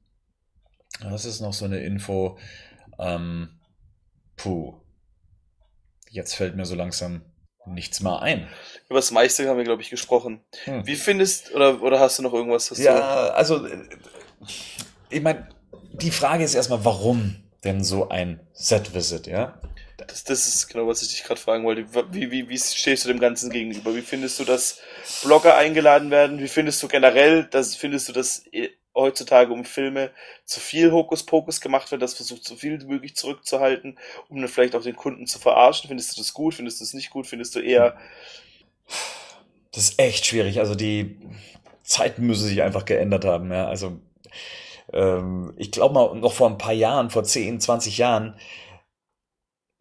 Das 1.01 1.25
ist 1.25 1.41
noch 1.41 1.53
so 1.53 1.65
eine 1.65 1.79
Info. 1.79 2.39
Ähm, 2.99 3.59
puh. 4.37 4.75
Jetzt 6.11 6.35
fällt 6.35 6.55
mir 6.55 6.67
so 6.67 6.75
langsam 6.75 7.23
nichts 7.65 8.01
mehr 8.01 8.21
ein. 8.21 8.49
Über 8.89 8.99
das 8.99 9.11
meiste 9.11 9.49
haben 9.49 9.57
wir, 9.57 9.65
glaube 9.65 9.83
ich, 9.83 9.89
gesprochen. 9.89 10.41
Hm. 10.65 10.87
Wie 10.87 10.97
findest, 10.97 11.55
oder, 11.55 11.81
oder 11.83 12.01
hast 12.01 12.19
du 12.19 12.23
noch 12.23 12.35
irgendwas? 12.35 12.77
ja, 12.77 13.29
du... 13.29 13.35
also, 13.35 13.67
ich 15.09 15.23
meine, 15.23 15.49
die 15.93 16.11
Frage 16.11 16.45
ist 16.45 16.55
erstmal, 16.55 16.85
warum 16.85 17.37
denn 17.65 17.83
so 17.83 18.09
ein 18.09 18.41
Set-Visit, 18.53 19.27
ja? 19.27 19.59
Das, 20.07 20.25
das 20.25 20.47
ist 20.47 20.69
genau, 20.69 20.87
was 20.87 21.03
ich 21.03 21.09
dich 21.09 21.25
gerade 21.25 21.41
fragen 21.41 21.65
wollte. 21.65 21.87
Wie, 22.13 22.31
wie, 22.31 22.49
wie 22.49 22.59
stehst 22.59 23.05
du 23.05 23.09
dem 23.09 23.21
Ganzen 23.21 23.51
gegenüber? 23.51 23.95
Wie 23.95 24.03
findest 24.03 24.39
du, 24.41 24.45
dass 24.45 24.81
Blogger 25.23 25.57
eingeladen 25.57 26.11
werden? 26.11 26.41
Wie 26.41 26.49
findest 26.49 26.83
du 26.83 26.89
generell, 26.89 27.45
dass, 27.45 27.77
findest 27.77 28.09
du, 28.09 28.13
dass 28.13 28.45
heutzutage 28.95 29.53
um 29.53 29.65
Filme 29.65 30.11
zu 30.45 30.61
viel 30.61 30.93
Hokuspokus 30.93 31.61
gemacht 31.61 31.91
wird, 31.91 32.03
das 32.03 32.15
versucht 32.15 32.45
so 32.45 32.57
viel 32.57 32.81
wie 32.81 32.87
möglich 32.87 33.17
zurückzuhalten, 33.17 33.99
um 34.29 34.39
dann 34.39 34.49
vielleicht 34.49 34.75
auch 34.77 34.83
den 34.83 34.97
Kunden 34.97 35.27
zu 35.27 35.39
verarschen? 35.39 35.89
Findest 35.89 36.17
du 36.17 36.21
das 36.21 36.35
gut? 36.35 36.55
Findest 36.55 36.81
du 36.81 36.85
das 36.85 36.95
nicht 36.95 37.11
gut? 37.11 37.27
Findest 37.27 37.55
du 37.55 37.61
eher... 37.61 37.97
Das 39.73 39.85
ist 39.85 39.99
echt 39.99 40.27
schwierig. 40.27 40.59
Also 40.59 40.75
die 40.75 41.19
Zeiten 41.83 42.27
müssen 42.27 42.47
sich 42.47 42.63
einfach 42.63 42.85
geändert 42.85 43.25
haben, 43.25 43.51
ja. 43.51 43.67
Also 43.67 43.99
ähm, 44.93 45.55
ich 45.57 45.73
glaube 45.73 45.95
mal, 45.95 46.15
noch 46.17 46.33
vor 46.33 46.49
ein 46.49 46.59
paar 46.59 46.73
Jahren, 46.73 47.11
vor 47.11 47.25
10, 47.25 47.61
20 47.61 47.99
Jahren, 47.99 48.35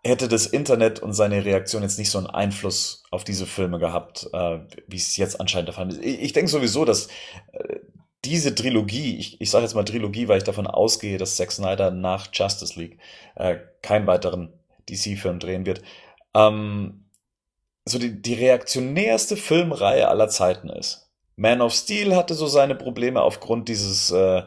hätte 0.04 0.28
das 0.28 0.48
Internet 0.48 1.00
und 1.00 1.14
seine 1.14 1.46
Reaktion 1.46 1.84
jetzt 1.84 2.00
nicht 2.00 2.10
so 2.10 2.18
einen 2.18 2.28
Einfluss 2.28 3.04
auf 3.12 3.24
diese 3.24 3.46
Filme 3.46 3.80
gehabt, 3.80 4.28
äh, 4.34 4.60
wie 4.88 4.98
es 4.98 5.18
jetzt 5.18 5.40
anscheinend 5.40 5.68
der 5.68 5.76
Fall 5.76 5.90
ist. 5.90 6.02
Ich, 6.02 6.22
ich 6.22 6.34
denke 6.34 6.50
sowieso, 6.50 6.86
dass 6.86 7.08
äh, 7.52 7.80
diese 8.26 8.54
Trilogie, 8.56 9.18
ich, 9.18 9.42
ich 9.42 9.50
sage 9.50 9.64
jetzt 9.64 9.74
mal 9.74 9.84
Trilogie, 9.84 10.28
weil 10.28 10.38
ich 10.38 10.44
davon 10.44 10.68
ausgehe, 10.68 11.18
dass 11.18 11.36
Zack 11.36 11.52
Snyder 11.52 11.92
nach 11.92 12.30
Justice 12.34 12.80
League 12.80 13.00
äh, 13.36 13.58
keinen 13.82 14.08
weiteren 14.08 14.54
DC-Film 14.90 15.40
drehen 15.40 15.66
wird, 15.66 15.82
ähm, 16.34 17.06
so 17.86 18.00
die, 18.00 18.22
die 18.22 18.36
reaktionärste 18.36 19.38
Filmreihe 19.38 20.08
aller 20.08 20.30
Zeiten 20.30 20.70
ist. 20.70 21.12
Man 21.36 21.62
of 21.62 21.74
Steel 21.74 22.16
hatte 22.16 22.34
so 22.34 22.48
seine 22.48 22.76
Probleme 22.76 23.22
aufgrund 23.22 23.70
dieses 23.70 24.12
äh, 24.12 24.44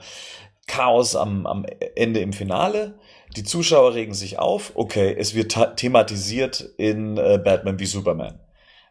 Chaos 0.66 1.16
am, 1.16 1.46
am 1.46 1.66
Ende 1.96 2.20
im 2.20 2.32
Finale. 2.32 2.98
Die 3.36 3.44
Zuschauer 3.44 3.94
regen 3.94 4.14
sich 4.14 4.38
auf. 4.38 4.72
Okay, 4.74 5.14
es 5.18 5.34
wird 5.34 5.56
thematisiert 5.76 6.60
in 6.76 7.16
äh, 7.16 7.40
Batman 7.42 7.78
wie 7.78 7.86
Superman. 7.86 8.38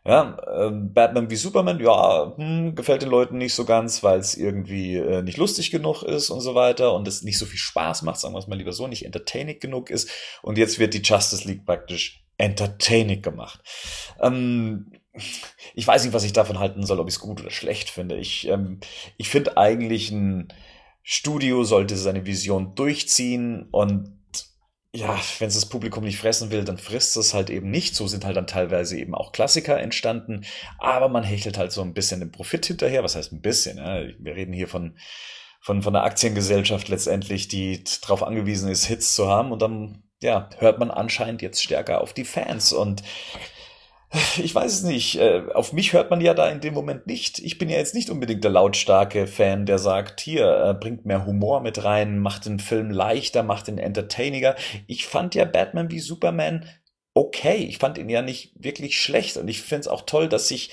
Ja, 0.05 0.37
äh, 0.47 0.69
Batman 0.69 1.29
wie 1.29 1.37
Superman, 1.37 1.79
ja, 1.79 2.33
hm, 2.35 2.75
gefällt 2.75 3.03
den 3.03 3.09
Leuten 3.09 3.37
nicht 3.37 3.53
so 3.53 3.63
ganz, 3.63 4.03
weil 4.03 4.19
es 4.19 4.35
irgendwie 4.35 4.97
äh, 4.97 5.21
nicht 5.21 5.37
lustig 5.37 5.71
genug 5.71 6.03
ist 6.03 6.29
und 6.29 6.41
so 6.41 6.55
weiter 6.55 6.93
und 6.93 7.07
es 7.07 7.23
nicht 7.23 7.37
so 7.37 7.45
viel 7.45 7.57
Spaß 7.57 8.01
macht, 8.01 8.19
sagen 8.19 8.33
wir 8.33 8.39
es 8.39 8.47
mal 8.47 8.57
lieber 8.57 8.73
so, 8.73 8.87
nicht 8.87 9.05
entertaining 9.05 9.59
genug 9.59 9.89
ist. 9.89 10.09
Und 10.41 10.57
jetzt 10.57 10.77
wird 10.77 10.93
die 10.93 11.01
Justice 11.01 11.47
League 11.47 11.65
praktisch 11.65 12.25
entertaining 12.37 13.21
gemacht. 13.21 13.61
Ähm, 14.21 14.91
ich 15.73 15.87
weiß 15.87 16.03
nicht, 16.03 16.13
was 16.13 16.25
ich 16.25 16.33
davon 16.33 16.59
halten 16.59 16.85
soll, 16.85 16.99
ob 16.99 17.07
ich 17.07 17.15
es 17.15 17.21
gut 17.21 17.39
oder 17.39 17.51
schlecht 17.51 17.89
finde. 17.89 18.17
Ich, 18.17 18.47
ähm, 18.49 18.81
ich 19.15 19.29
finde 19.29 19.55
eigentlich 19.55 20.11
ein 20.11 20.49
Studio 21.01 21.63
sollte 21.63 21.95
seine 21.95 22.25
Vision 22.25 22.75
durchziehen 22.75 23.67
und 23.71 24.22
ja, 24.95 25.19
wenn 25.39 25.47
es 25.47 25.55
das 25.55 25.65
Publikum 25.65 26.03
nicht 26.03 26.19
fressen 26.19 26.51
will, 26.51 26.63
dann 26.63 26.77
frisst 26.77 27.17
es 27.17 27.33
halt 27.33 27.49
eben 27.49 27.71
nicht. 27.71 27.95
So 27.95 28.07
sind 28.07 28.25
halt 28.25 28.37
dann 28.37 28.45
teilweise 28.45 28.97
eben 28.97 29.15
auch 29.15 29.31
Klassiker 29.31 29.79
entstanden. 29.79 30.45
Aber 30.77 31.09
man 31.09 31.23
hechelt 31.23 31.57
halt 31.57 31.71
so 31.71 31.81
ein 31.81 31.95
bisschen 31.95 32.19
den 32.19 32.31
Profit 32.31 32.67
hinterher. 32.67 33.03
Was 33.03 33.15
heißt 33.15 33.31
ein 33.31 33.41
bisschen? 33.41 33.77
Ja? 33.77 34.03
Wir 34.19 34.35
reden 34.35 34.53
hier 34.53 34.67
von, 34.67 34.95
von, 35.61 35.81
von 35.81 35.93
der 35.93 36.03
Aktiengesellschaft 36.03 36.89
letztendlich, 36.89 37.47
die 37.47 37.83
darauf 38.01 38.21
angewiesen 38.21 38.69
ist, 38.69 38.85
Hits 38.85 39.15
zu 39.15 39.27
haben. 39.27 39.51
Und 39.51 39.63
dann, 39.63 40.03
ja, 40.21 40.47
hört 40.59 40.77
man 40.77 40.91
anscheinend 40.91 41.41
jetzt 41.41 41.63
stärker 41.63 41.99
auf 41.99 42.13
die 42.13 42.25
Fans. 42.25 42.71
Und 42.71 43.01
ich 44.37 44.53
weiß 44.53 44.71
es 44.71 44.83
nicht. 44.83 45.19
Äh, 45.19 45.43
auf 45.53 45.73
mich 45.73 45.93
hört 45.93 46.09
man 46.09 46.21
ja 46.21 46.33
da 46.33 46.49
in 46.49 46.61
dem 46.61 46.73
Moment 46.73 47.07
nicht. 47.07 47.39
Ich 47.39 47.57
bin 47.57 47.69
ja 47.69 47.77
jetzt 47.77 47.95
nicht 47.95 48.09
unbedingt 48.09 48.43
der 48.43 48.51
lautstarke 48.51 49.27
Fan, 49.27 49.65
der 49.65 49.79
sagt, 49.79 50.19
hier, 50.21 50.65
äh, 50.65 50.73
bringt 50.73 51.05
mehr 51.05 51.25
Humor 51.25 51.61
mit 51.61 51.83
rein, 51.83 52.19
macht 52.19 52.45
den 52.45 52.59
Film 52.59 52.91
leichter, 52.91 53.43
macht 53.43 53.67
den 53.67 53.77
entertainiger. 53.77 54.55
Ich 54.87 55.07
fand 55.07 55.35
ja 55.35 55.45
Batman 55.45 55.91
wie 55.91 55.99
Superman 55.99 56.67
okay. 57.13 57.57
Ich 57.57 57.79
fand 57.79 57.97
ihn 57.97 58.09
ja 58.09 58.21
nicht 58.21 58.53
wirklich 58.55 58.99
schlecht. 58.99 59.37
Und 59.37 59.47
ich 59.47 59.61
finde 59.61 59.81
es 59.81 59.87
auch 59.87 60.01
toll, 60.01 60.29
dass 60.29 60.47
sich 60.47 60.71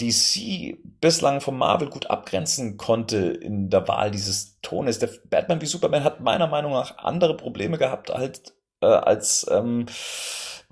DC 0.00 0.78
bislang 1.00 1.40
von 1.40 1.56
Marvel 1.56 1.88
gut 1.88 2.10
abgrenzen 2.10 2.76
konnte 2.76 3.16
in 3.18 3.70
der 3.70 3.86
Wahl 3.88 4.10
dieses 4.10 4.60
Tones. 4.60 4.98
Der 4.98 5.10
Batman 5.30 5.60
wie 5.60 5.66
Superman 5.66 6.04
hat 6.04 6.20
meiner 6.20 6.46
Meinung 6.46 6.72
nach 6.72 6.98
andere 6.98 7.36
Probleme 7.36 7.78
gehabt 7.78 8.10
halt, 8.10 8.54
äh, 8.80 8.86
als 8.86 9.46
ähm, 9.50 9.86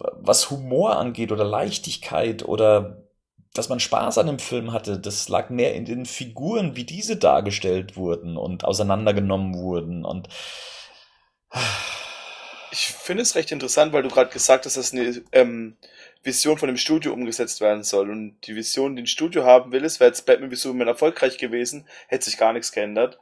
was 0.01 0.51
Humor 0.51 0.96
angeht 0.96 1.32
oder 1.32 1.44
Leichtigkeit 1.44 2.46
oder 2.46 3.05
dass 3.53 3.68
man 3.68 3.80
Spaß 3.80 4.18
an 4.18 4.26
dem 4.26 4.38
Film 4.38 4.72
hatte, 4.72 4.98
das 4.98 5.28
lag 5.28 5.51
mehr 5.51 5.74
in 5.74 5.84
den 5.84 6.07
Figuren, 6.07 6.76
wie 6.76 6.84
diese 6.84 7.16
dargestellt 7.16 7.96
wurden 7.96 8.36
und 8.36 8.64
auseinandergenommen 8.64 9.55
wurden 9.55 10.05
und 10.05 10.28
ich 12.72 12.88
finde 12.88 13.22
es 13.22 13.34
recht 13.34 13.51
interessant, 13.51 13.92
weil 13.92 14.03
du 14.03 14.09
gerade 14.09 14.30
gesagt 14.30 14.64
hast, 14.66 14.76
dass 14.76 14.92
eine 14.92 15.22
ähm, 15.32 15.76
Vision 16.22 16.59
von 16.59 16.68
dem 16.68 16.76
Studio 16.76 17.12
umgesetzt 17.12 17.61
werden 17.61 17.82
soll. 17.82 18.11
Und 18.11 18.36
die 18.46 18.55
Vision, 18.55 18.96
die 18.96 19.03
ein 19.03 19.07
Studio 19.07 19.44
haben 19.44 19.72
will, 19.72 19.84
ist, 19.84 20.01
wäre 20.01 20.11
jetzt 20.11 20.26
Batman 20.26 20.51
wie 20.51 20.57
Superman 20.57 20.88
erfolgreich 20.88 21.38
gewesen, 21.38 21.86
hätte 22.07 22.26
sich 22.26 22.38
gar 22.38 22.53
nichts 22.53 22.72
geändert. 22.72 23.18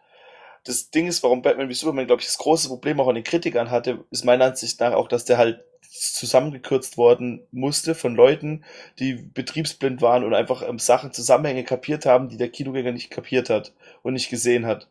Das 0.65 0.91
Ding 0.91 1.07
ist, 1.07 1.23
warum 1.23 1.43
Batman 1.43 1.69
wie 1.69 1.75
Superman, 1.75 2.07
glaube 2.07 2.21
ich, 2.21 2.27
das 2.27 2.39
große 2.39 2.69
Problem 2.69 3.01
auch 3.01 3.09
an 3.09 3.15
den 3.15 3.25
Kritikern 3.25 3.71
hatte, 3.71 4.05
ist 4.11 4.25
meiner 4.25 4.47
Ansicht 4.47 4.81
nach 4.81 4.93
auch, 4.93 5.09
dass 5.09 5.25
der 5.25 5.39
halt 5.39 5.65
zusammengekürzt 5.91 6.97
worden 6.97 7.41
musste 7.51 7.95
von 7.95 8.15
Leuten, 8.15 8.65
die 8.99 9.15
betriebsblind 9.15 10.03
waren 10.03 10.25
und 10.25 10.35
einfach 10.35 10.63
ähm, 10.67 10.79
Sachen, 10.79 11.13
Zusammenhänge 11.13 11.65
kapiert 11.65 12.07
haben, 12.07 12.29
die 12.29 12.37
der 12.37 12.51
Kinogänger 12.51 12.93
nicht 12.93 13.11
kapiert 13.11 13.51
hat 13.51 13.73
und 14.03 14.13
nicht 14.13 14.31
gesehen 14.31 14.67
hat. 14.67 14.89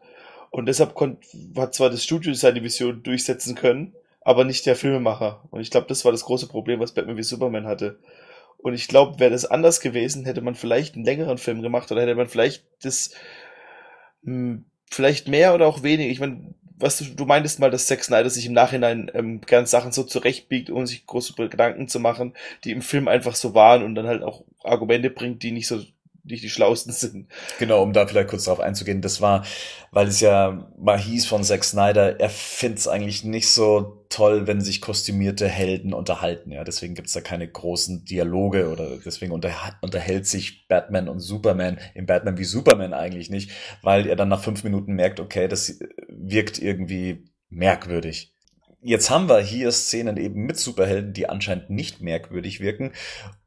Und 0.50 0.66
deshalb 0.66 0.96
konnt, 0.96 1.20
hat 1.56 1.76
zwar 1.76 1.90
das 1.90 2.04
Studio 2.04 2.34
seine 2.34 2.64
Vision 2.64 3.04
durchsetzen 3.04 3.56
können, 3.56 3.94
aber 4.22 4.44
nicht 4.44 4.66
der 4.66 4.76
Filmemacher. 4.76 5.44
Und 5.52 5.62
ich 5.62 5.72
glaube, 5.72 5.88
das 5.88 6.04
war 6.04 6.12
das 6.12 6.26
große 6.26 6.48
Problem, 6.48 6.80
was 6.80 6.94
Batman 6.94 7.18
wie 7.18 7.24
Superman 7.24 7.68
hatte. 7.68 8.00
Und 8.58 8.74
ich 8.74 8.88
glaube, 8.88 9.20
wäre 9.20 9.32
das 9.32 9.46
anders 9.46 9.82
gewesen, 9.82 10.26
hätte 10.26 10.42
man 10.42 10.56
vielleicht 10.56 10.96
einen 10.96 11.06
längeren 11.06 11.38
Film 11.38 11.62
gemacht 11.62 11.92
oder 11.92 12.02
hätte 12.02 12.16
man 12.16 12.28
vielleicht 12.28 12.66
das 12.82 13.12
mh, 14.24 14.34
hm, 14.34 14.66
vielleicht 14.90 15.28
mehr 15.28 15.54
oder 15.54 15.68
auch 15.68 15.84
weniger. 15.84 16.12
Ich 16.12 16.20
meine, 16.20 16.54
was 16.80 16.98
du, 16.98 17.06
du 17.06 17.26
meintest 17.26 17.60
mal, 17.60 17.72
dass 17.72 17.88
Zack 17.88 18.04
Snyder 18.04 18.30
sich 18.30 18.46
im 18.46 18.54
Nachhinein 18.54 19.12
ähm, 19.14 19.42
gern 19.42 19.66
Sachen 19.66 19.92
so 19.92 20.04
zurechtbiegt, 20.04 20.70
ohne 20.70 20.88
sich 20.88 21.06
große 21.06 21.34
Gedanken 21.34 21.88
zu 21.88 22.00
machen, 22.00 22.34
die 22.64 22.72
im 22.72 22.82
Film 22.82 23.08
einfach 23.08 23.36
so 23.36 23.54
waren 23.54 23.84
und 23.84 23.96
dann 23.96 24.08
halt 24.08 24.24
auch 24.24 24.44
Argumente 24.64 25.10
bringt, 25.10 25.44
die 25.44 25.52
nicht 25.52 25.68
so 25.68 25.82
nicht 26.28 26.44
die 26.44 26.50
schlausten 26.50 26.92
sind. 26.92 27.28
Genau, 27.60 27.82
um 27.84 27.94
da 27.94 28.08
vielleicht 28.08 28.30
kurz 28.30 28.46
darauf 28.46 28.60
einzugehen, 28.60 29.02
das 29.02 29.22
war, 29.22 29.46
weil 29.92 30.08
es 30.08 30.20
ja 30.20 30.72
mal 30.78 31.00
hieß 31.00 31.26
von 31.26 31.44
Zack 31.44 31.64
Snyder, 31.64 32.20
er 32.20 32.30
findet 32.30 32.80
es 32.80 32.88
eigentlich 32.88 33.24
nicht 33.24 33.50
so 33.50 34.06
toll, 34.10 34.48
wenn 34.48 34.62
sich 34.62 34.82
kostümierte 34.82 35.48
Helden 35.48 35.94
unterhalten. 35.94 36.52
Ja, 36.52 36.64
deswegen 36.64 36.96
gibt's 36.96 37.14
da 37.14 37.22
keine 37.22 37.48
großen 37.48 38.06
Dialoge 38.06 38.70
oder 38.70 38.98
deswegen 39.04 39.32
unter, 39.32 39.52
unterhält 39.82 40.28
sich 40.28 40.68
Batman 40.68 41.10
und 41.10 41.20
Superman 41.20 41.78
im 41.94 42.06
Batman 42.06 42.38
wie 42.38 42.46
Superman 42.46 42.94
eigentlich 42.94 43.30
nicht, 43.30 43.52
weil 43.82 44.08
er 44.08 44.16
dann 44.16 44.30
nach 44.30 44.44
fünf 44.44 44.64
Minuten 44.64 44.94
merkt, 44.94 45.20
okay, 45.20 45.48
das 45.48 45.80
wirkt 46.08 46.60
irgendwie 46.60 47.26
merkwürdig. 47.50 48.37
Jetzt 48.88 49.10
haben 49.10 49.28
wir 49.28 49.42
hier 49.42 49.70
Szenen 49.74 50.16
eben 50.16 50.46
mit 50.46 50.58
Superhelden, 50.58 51.12
die 51.12 51.28
anscheinend 51.28 51.70
nicht 51.70 52.00
merkwürdig 52.00 52.62
wirken. 52.62 52.94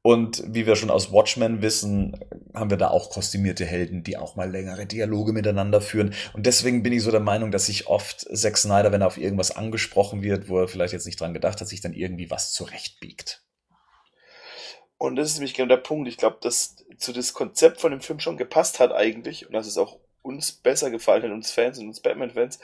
Und 0.03 0.43
wie 0.47 0.66
wir 0.66 0.76
schon 0.76 0.91
aus 0.91 1.12
Watchmen 1.12 1.62
wissen, 1.62 2.14
haben 2.53 2.68
wir 2.68 2.76
da 2.76 2.91
auch 2.91 3.09
kostümierte 3.09 3.64
Helden, 3.64 4.03
die 4.03 4.18
auch 4.18 4.36
mal 4.36 4.51
längere 4.51 4.84
Dialoge 4.84 5.32
miteinander 5.32 5.80
führen. 5.80 6.12
Und 6.34 6.45
deswegen 6.45 6.82
bin 6.82 6.93
ich 6.93 7.03
so 7.03 7.11
der 7.11 7.20
Meinung, 7.20 7.53
dass 7.53 7.64
sich 7.64 7.86
oft 7.86 8.28
Zack 8.36 8.59
Snyder, 8.59 8.93
wenn 8.93 9.01
er 9.01 9.07
auf 9.07 9.16
irgendwas 9.16 9.51
angesprochen 9.51 10.22
wird, 10.22 10.51
wo 10.51 10.59
er 10.59 10.68
vielleicht 10.68 10.93
jetzt 10.93 11.07
nicht 11.07 11.18
dran 11.18 11.32
gedacht 11.32 11.59
hat, 11.62 11.68
sich 11.68 11.80
dann 11.80 11.95
irgendwie 11.95 12.30
was 12.30 12.53
zurechtbiegt. 12.53 13.43
Und 14.99 15.16
das 15.16 15.28
ist 15.28 15.36
nämlich 15.36 15.55
genau 15.55 15.68
der 15.68 15.78
Punkt. 15.78 16.07
Ich 16.07 16.18
glaube, 16.18 16.36
dass 16.43 16.76
zu 16.99 17.14
das 17.14 17.32
Konzept 17.32 17.80
von 17.80 17.93
dem 17.93 18.03
Film 18.03 18.20
schon 18.20 18.36
gepasst 18.36 18.78
hat 18.78 18.93
eigentlich 18.93 19.47
und 19.47 19.55
dass 19.55 19.66
es 19.66 19.78
auch 19.78 20.01
uns 20.20 20.53
besser 20.53 20.91
gefallen 20.91 21.22
hat, 21.22 21.30
uns 21.30 21.51
Fans 21.51 21.78
und 21.78 21.86
uns 21.88 22.01
Batman-Fans, 22.01 22.59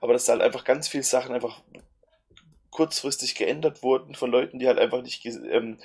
aber 0.00 0.14
dass 0.14 0.24
da 0.24 0.32
halt 0.32 0.40
einfach 0.40 0.64
ganz 0.64 0.88
viele 0.88 1.02
Sachen 1.02 1.34
einfach 1.34 1.60
kurzfristig 2.72 3.36
geändert 3.36 3.84
wurden 3.84 4.16
von 4.16 4.32
Leuten, 4.32 4.58
die 4.58 4.66
halt 4.66 4.78
einfach 4.78 5.02
nicht 5.02 5.24
ähm, 5.24 5.78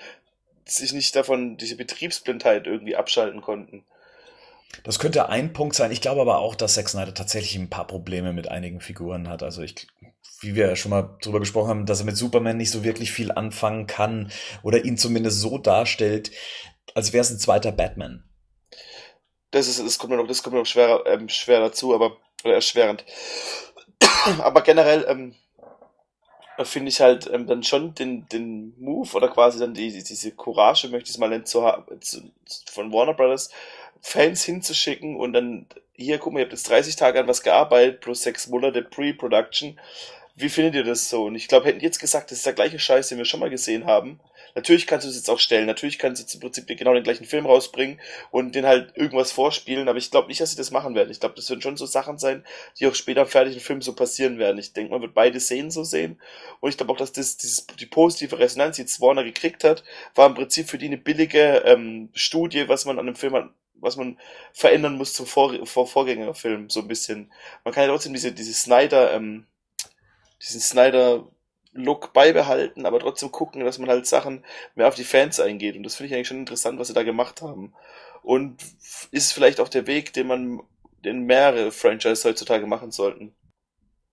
sich 0.66 0.94
nicht 0.94 1.16
davon 1.16 1.58
diese 1.58 1.76
Betriebsblindheit 1.76 2.66
irgendwie 2.66 2.96
abschalten 2.96 3.42
konnten. 3.42 3.86
Das 4.84 5.00
könnte 5.00 5.30
ein 5.30 5.54
Punkt 5.54 5.76
sein. 5.76 5.92
Ich 5.92 6.02
glaube 6.02 6.22
aber 6.22 6.40
auch, 6.40 6.56
dass 6.56 6.74
Zack 6.74 6.90
Snyder 6.90 7.14
tatsächlich 7.14 7.56
ein 7.56 7.70
paar 7.70 7.88
Probleme 7.88 8.34
mit 8.34 8.50
einigen 8.50 8.82
Figuren 8.82 9.30
hat. 9.30 9.44
Also 9.44 9.62
ich, 9.62 9.88
wie 10.42 10.56
wir 10.56 10.76
schon 10.76 10.92
mal 10.92 11.18
drüber 11.22 11.40
gesprochen 11.40 11.70
haben, 11.70 11.86
dass 11.86 12.00
er 12.00 12.06
mit 12.06 12.18
Superman 12.18 12.58
nicht 12.58 12.72
so 12.72 12.84
wirklich 12.84 13.12
viel 13.12 13.32
anfangen 13.32 13.88
kann 13.88 14.32
oder 14.64 14.84
ihn 14.84 14.98
zumindest 14.98 15.40
so 15.40 15.58
darstellt, 15.58 16.32
als 16.96 17.14
wäre 17.14 17.22
es 17.22 17.32
ein 17.32 17.40
zweiter 17.40 17.72
Batman. 17.72 18.24
Das 19.52 19.68
ist, 19.68 19.80
das 19.80 19.98
kommt 19.98 20.12
mir 20.12 20.18
noch, 20.18 20.28
das 20.28 20.44
kommt 20.44 20.54
mir 20.54 20.60
noch 20.60 20.68
schwer, 20.68 21.04
ähm, 21.06 21.30
schwer 21.30 21.60
dazu, 21.60 21.96
aber 21.96 22.18
oder 22.44 22.56
erschwerend. 22.56 23.06
aber 24.40 24.62
generell 24.62 25.06
ähm, 25.08 25.36
finde 26.64 26.90
ich 26.90 27.02
halt 27.02 27.30
ähm, 27.32 27.48
dann 27.48 27.64
schon 27.64 27.94
den, 27.94 28.28
den 28.30 28.74
Move 28.80 29.16
oder 29.16 29.28
quasi 29.28 29.60
dann 29.60 29.74
die, 29.74 29.92
diese 29.92 30.32
Courage, 30.32 30.90
möchte 30.90 31.10
ich 31.10 31.16
es 31.16 31.18
mal 31.18 31.30
nennen, 31.30 31.46
zu, 31.46 31.62
zu, 32.02 32.22
von 32.72 32.92
Warner 32.92 33.14
Brothers, 33.14 33.52
Fans 34.02 34.44
hinzuschicken 34.44 35.16
und 35.16 35.34
dann, 35.34 35.68
hier, 35.94 36.18
guck 36.18 36.34
mal, 36.34 36.40
ihr 36.40 36.46
habt 36.46 36.54
jetzt 36.54 36.70
30 36.70 36.96
Tage 36.96 37.20
an 37.20 37.28
was 37.28 37.44
gearbeitet, 37.44 38.02
plus 38.02 38.24
sechs 38.24 38.48
Monate 38.48 38.82
Pre-Production. 38.82 39.80
Wie 40.36 40.50
findet 40.50 40.76
ihr 40.76 40.84
das 40.84 41.10
so? 41.10 41.26
Und 41.26 41.36
ich 41.36 41.48
glaube, 41.48 41.68
hätten 41.68 41.80
jetzt 41.80 42.00
gesagt, 42.00 42.32
das 42.32 42.40
ist 42.40 42.46
der 42.46 42.54
gleiche 42.54 42.80
Scheiß, 42.80 43.10
den 43.10 43.18
wir 43.18 43.26
schon 43.26 43.40
mal 43.40 43.50
gesehen 43.50 43.86
haben, 43.86 44.20
Natürlich 44.58 44.88
kannst 44.88 45.06
du 45.06 45.12
es 45.12 45.16
jetzt 45.16 45.30
auch 45.30 45.38
stellen, 45.38 45.68
natürlich 45.68 46.00
kannst 46.00 46.20
du 46.20 46.24
jetzt 46.24 46.34
im 46.34 46.40
Prinzip 46.40 46.66
genau 46.66 46.96
den 46.96 47.04
gleichen 47.04 47.26
Film 47.26 47.46
rausbringen 47.46 48.02
und 48.32 48.56
den 48.56 48.66
halt 48.66 48.98
irgendwas 48.98 49.32
vorspielen, 49.32 49.88
aber 49.88 50.00
ich 50.00 50.10
glaube 50.10 50.30
nicht, 50.30 50.42
dass 50.42 50.50
sie 50.50 50.58
das 50.58 50.72
machen 50.72 50.96
werden. 50.96 51.12
Ich 51.12 51.20
glaube, 51.20 51.36
das 51.36 51.48
werden 51.52 51.62
schon 51.62 51.78
so 51.78 51.86
Sachen 51.86 52.18
sein, 52.18 52.44
die 52.80 52.88
auch 52.88 52.96
später 52.96 53.22
im 53.22 53.28
fertigen 53.28 53.60
Film 53.60 53.84
so 53.84 53.94
passieren 53.94 54.40
werden. 54.40 54.58
Ich 54.58 54.74
denke, 54.74 54.92
man 54.92 55.02
wird 55.04 55.14
beide 55.14 55.40
Szenen 55.40 55.70
so 55.70 55.84
sehen 55.84 56.20
und 56.60 56.72
ich 56.72 56.78
glaube 56.78 56.92
auch, 56.92 56.98
dass 56.98 57.12
das, 57.12 57.38
dieses, 57.38 57.68
die 57.68 57.86
positive 57.86 58.40
Resonanz, 58.40 58.78
die 58.78 58.82
jetzt 58.82 59.00
Warner 59.00 59.24
gekriegt 59.24 59.64
hat, 59.64 59.84
war 60.16 60.26
im 60.26 60.34
Prinzip 60.34 60.68
für 60.68 60.80
die 60.80 60.88
eine 60.88 60.98
billige 60.98 61.58
ähm, 61.58 62.10
Studie, 62.16 62.68
was 62.68 62.86
man 62.86 62.98
an 62.98 63.06
einem 63.06 63.16
Film 63.16 63.36
hat, 63.36 63.52
was 63.76 63.96
man 63.96 64.18
verändern 64.54 64.98
muss 64.98 65.14
zum 65.14 65.28
Vor 65.28 65.68
Vor 65.68 65.86
Vorgängerfilm, 65.86 66.72
so 66.72 66.80
ein 66.80 66.88
bisschen. 66.88 67.32
Man 67.64 67.76
kann 67.76 67.84
ja 67.84 67.90
trotzdem 67.92 68.14
diese, 68.14 68.32
diese 68.32 68.56
Snyder, 68.56 69.14
ähm, 69.14 69.46
diesen 70.42 70.62
Snyder 70.62 71.28
Look 71.78 72.14
beibehalten, 72.14 72.86
aber 72.86 73.00
trotzdem 73.00 73.32
gucken, 73.32 73.64
dass 73.64 73.80
man 73.80 73.90
halt 73.90 74.08
Sachen 74.08 74.44
mehr 74.76 74.88
auf 74.88 74.96
die 74.96 75.04
Fans 75.04 75.40
eingeht. 75.40 75.76
Und 75.76 75.84
das 75.84 75.96
finde 75.96 76.08
ich 76.08 76.16
eigentlich 76.16 76.28
schon 76.28 76.40
interessant, 76.40 76.80
was 76.80 76.88
sie 76.88 76.94
da 76.94 77.04
gemacht 77.04 77.42
haben. 77.42 77.74
Und 78.24 78.58
ist 79.12 79.34
vielleicht 79.34 79.60
auch 79.60 79.70
der 79.70 79.88
Weg, 79.88 80.14
den 80.14 80.28
man, 80.28 80.62
den 81.06 81.26
mehrere 81.26 81.72
Franchise 81.72 82.28
heutzutage 82.28 82.68
machen 82.68 82.92
sollten. 82.92 83.34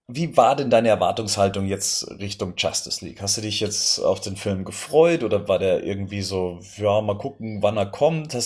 Wie 0.06 0.36
war 0.36 0.54
denn 0.54 0.68
deine 0.68 0.88
Erwartungshaltung 0.90 1.64
jetzt 1.64 2.06
Richtung 2.20 2.54
Justice 2.58 3.02
League? 3.02 3.22
Hast 3.22 3.38
du 3.38 3.40
dich 3.40 3.60
jetzt 3.60 3.98
auf 4.00 4.20
den 4.20 4.36
Film 4.36 4.66
gefreut 4.66 5.24
oder 5.24 5.48
war 5.48 5.58
der 5.58 5.82
irgendwie 5.82 6.20
so, 6.20 6.60
ja, 6.76 7.00
mal 7.00 7.16
gucken, 7.16 7.62
wann 7.62 7.78
er 7.78 7.86
kommt? 7.86 8.36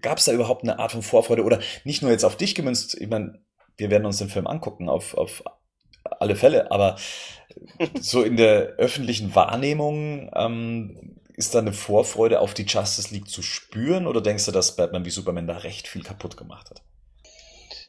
Gab 0.00 0.18
es 0.18 0.24
da 0.24 0.32
überhaupt 0.32 0.62
eine 0.62 0.78
Art 0.78 0.92
von 0.92 1.02
Vorfreude 1.02 1.44
oder 1.44 1.60
nicht 1.84 2.00
nur 2.00 2.10
jetzt 2.10 2.24
auf 2.24 2.36
dich 2.36 2.54
gemünzt? 2.54 2.98
Ich 2.98 3.10
meine, 3.10 3.38
wir 3.76 3.90
werden 3.90 4.06
uns 4.06 4.18
den 4.18 4.30
Film 4.30 4.46
angucken, 4.46 4.88
auf, 4.88 5.14
auf 5.14 5.44
alle 6.22 6.36
Fälle, 6.36 6.70
aber 6.70 6.96
so 8.00 8.22
in 8.22 8.36
der 8.36 8.74
öffentlichen 8.78 9.34
Wahrnehmung 9.34 10.30
ähm, 10.34 11.16
ist 11.36 11.54
da 11.54 11.58
eine 11.58 11.72
Vorfreude 11.72 12.40
auf 12.40 12.54
die 12.54 12.64
Justice 12.64 13.12
League 13.12 13.28
zu 13.28 13.42
spüren 13.42 14.06
oder 14.06 14.20
denkst 14.20 14.46
du, 14.46 14.52
dass 14.52 14.76
Batman 14.76 15.04
wie 15.04 15.10
Superman 15.10 15.46
da 15.46 15.58
recht 15.58 15.88
viel 15.88 16.02
kaputt 16.02 16.36
gemacht 16.36 16.70
hat? 16.70 16.82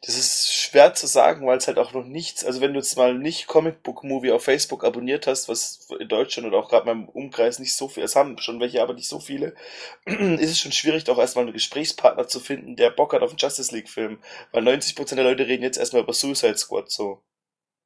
Das 0.05 0.17
ist 0.17 0.51
schwer 0.51 0.93
zu 0.93 1.07
sagen, 1.07 1.47
weil 1.47 1.57
es 1.57 1.67
halt 1.67 1.77
auch 1.77 1.93
noch 1.93 2.03
nichts, 2.03 2.43
also 2.43 2.59
wenn 2.59 2.73
du 2.73 2.79
jetzt 2.79 2.97
mal 2.97 3.17
nicht 3.17 3.47
Comic 3.47 3.83
Book 3.83 4.03
Movie 4.03 4.33
auf 4.33 4.43
Facebook 4.43 4.83
abonniert 4.83 5.27
hast, 5.27 5.47
was 5.47 5.87
in 5.97 6.09
Deutschland 6.09 6.45
oder 6.45 6.57
auch 6.57 6.67
gerade 6.67 6.85
meinem 6.85 7.07
Umkreis 7.07 7.57
nicht 7.59 7.73
so 7.73 7.87
viel, 7.87 8.03
es 8.03 8.17
haben 8.17 8.37
schon 8.37 8.59
welche, 8.59 8.81
aber 8.81 8.93
nicht 8.93 9.07
so 9.07 9.21
viele, 9.21 9.55
ist 10.05 10.51
es 10.51 10.59
schon 10.59 10.73
schwierig, 10.73 11.09
auch 11.09 11.17
erstmal 11.17 11.45
einen 11.45 11.53
Gesprächspartner 11.53 12.27
zu 12.27 12.41
finden, 12.41 12.75
der 12.75 12.89
Bock 12.89 13.13
hat 13.13 13.21
auf 13.21 13.29
einen 13.29 13.37
Justice 13.37 13.73
League 13.73 13.87
Film, 13.87 14.19
weil 14.51 14.67
90% 14.67 15.15
der 15.15 15.23
Leute 15.23 15.47
reden 15.47 15.63
jetzt 15.63 15.77
erstmal 15.77 16.01
über 16.01 16.13
Suicide 16.13 16.57
Squad 16.57 16.91
so 16.91 17.21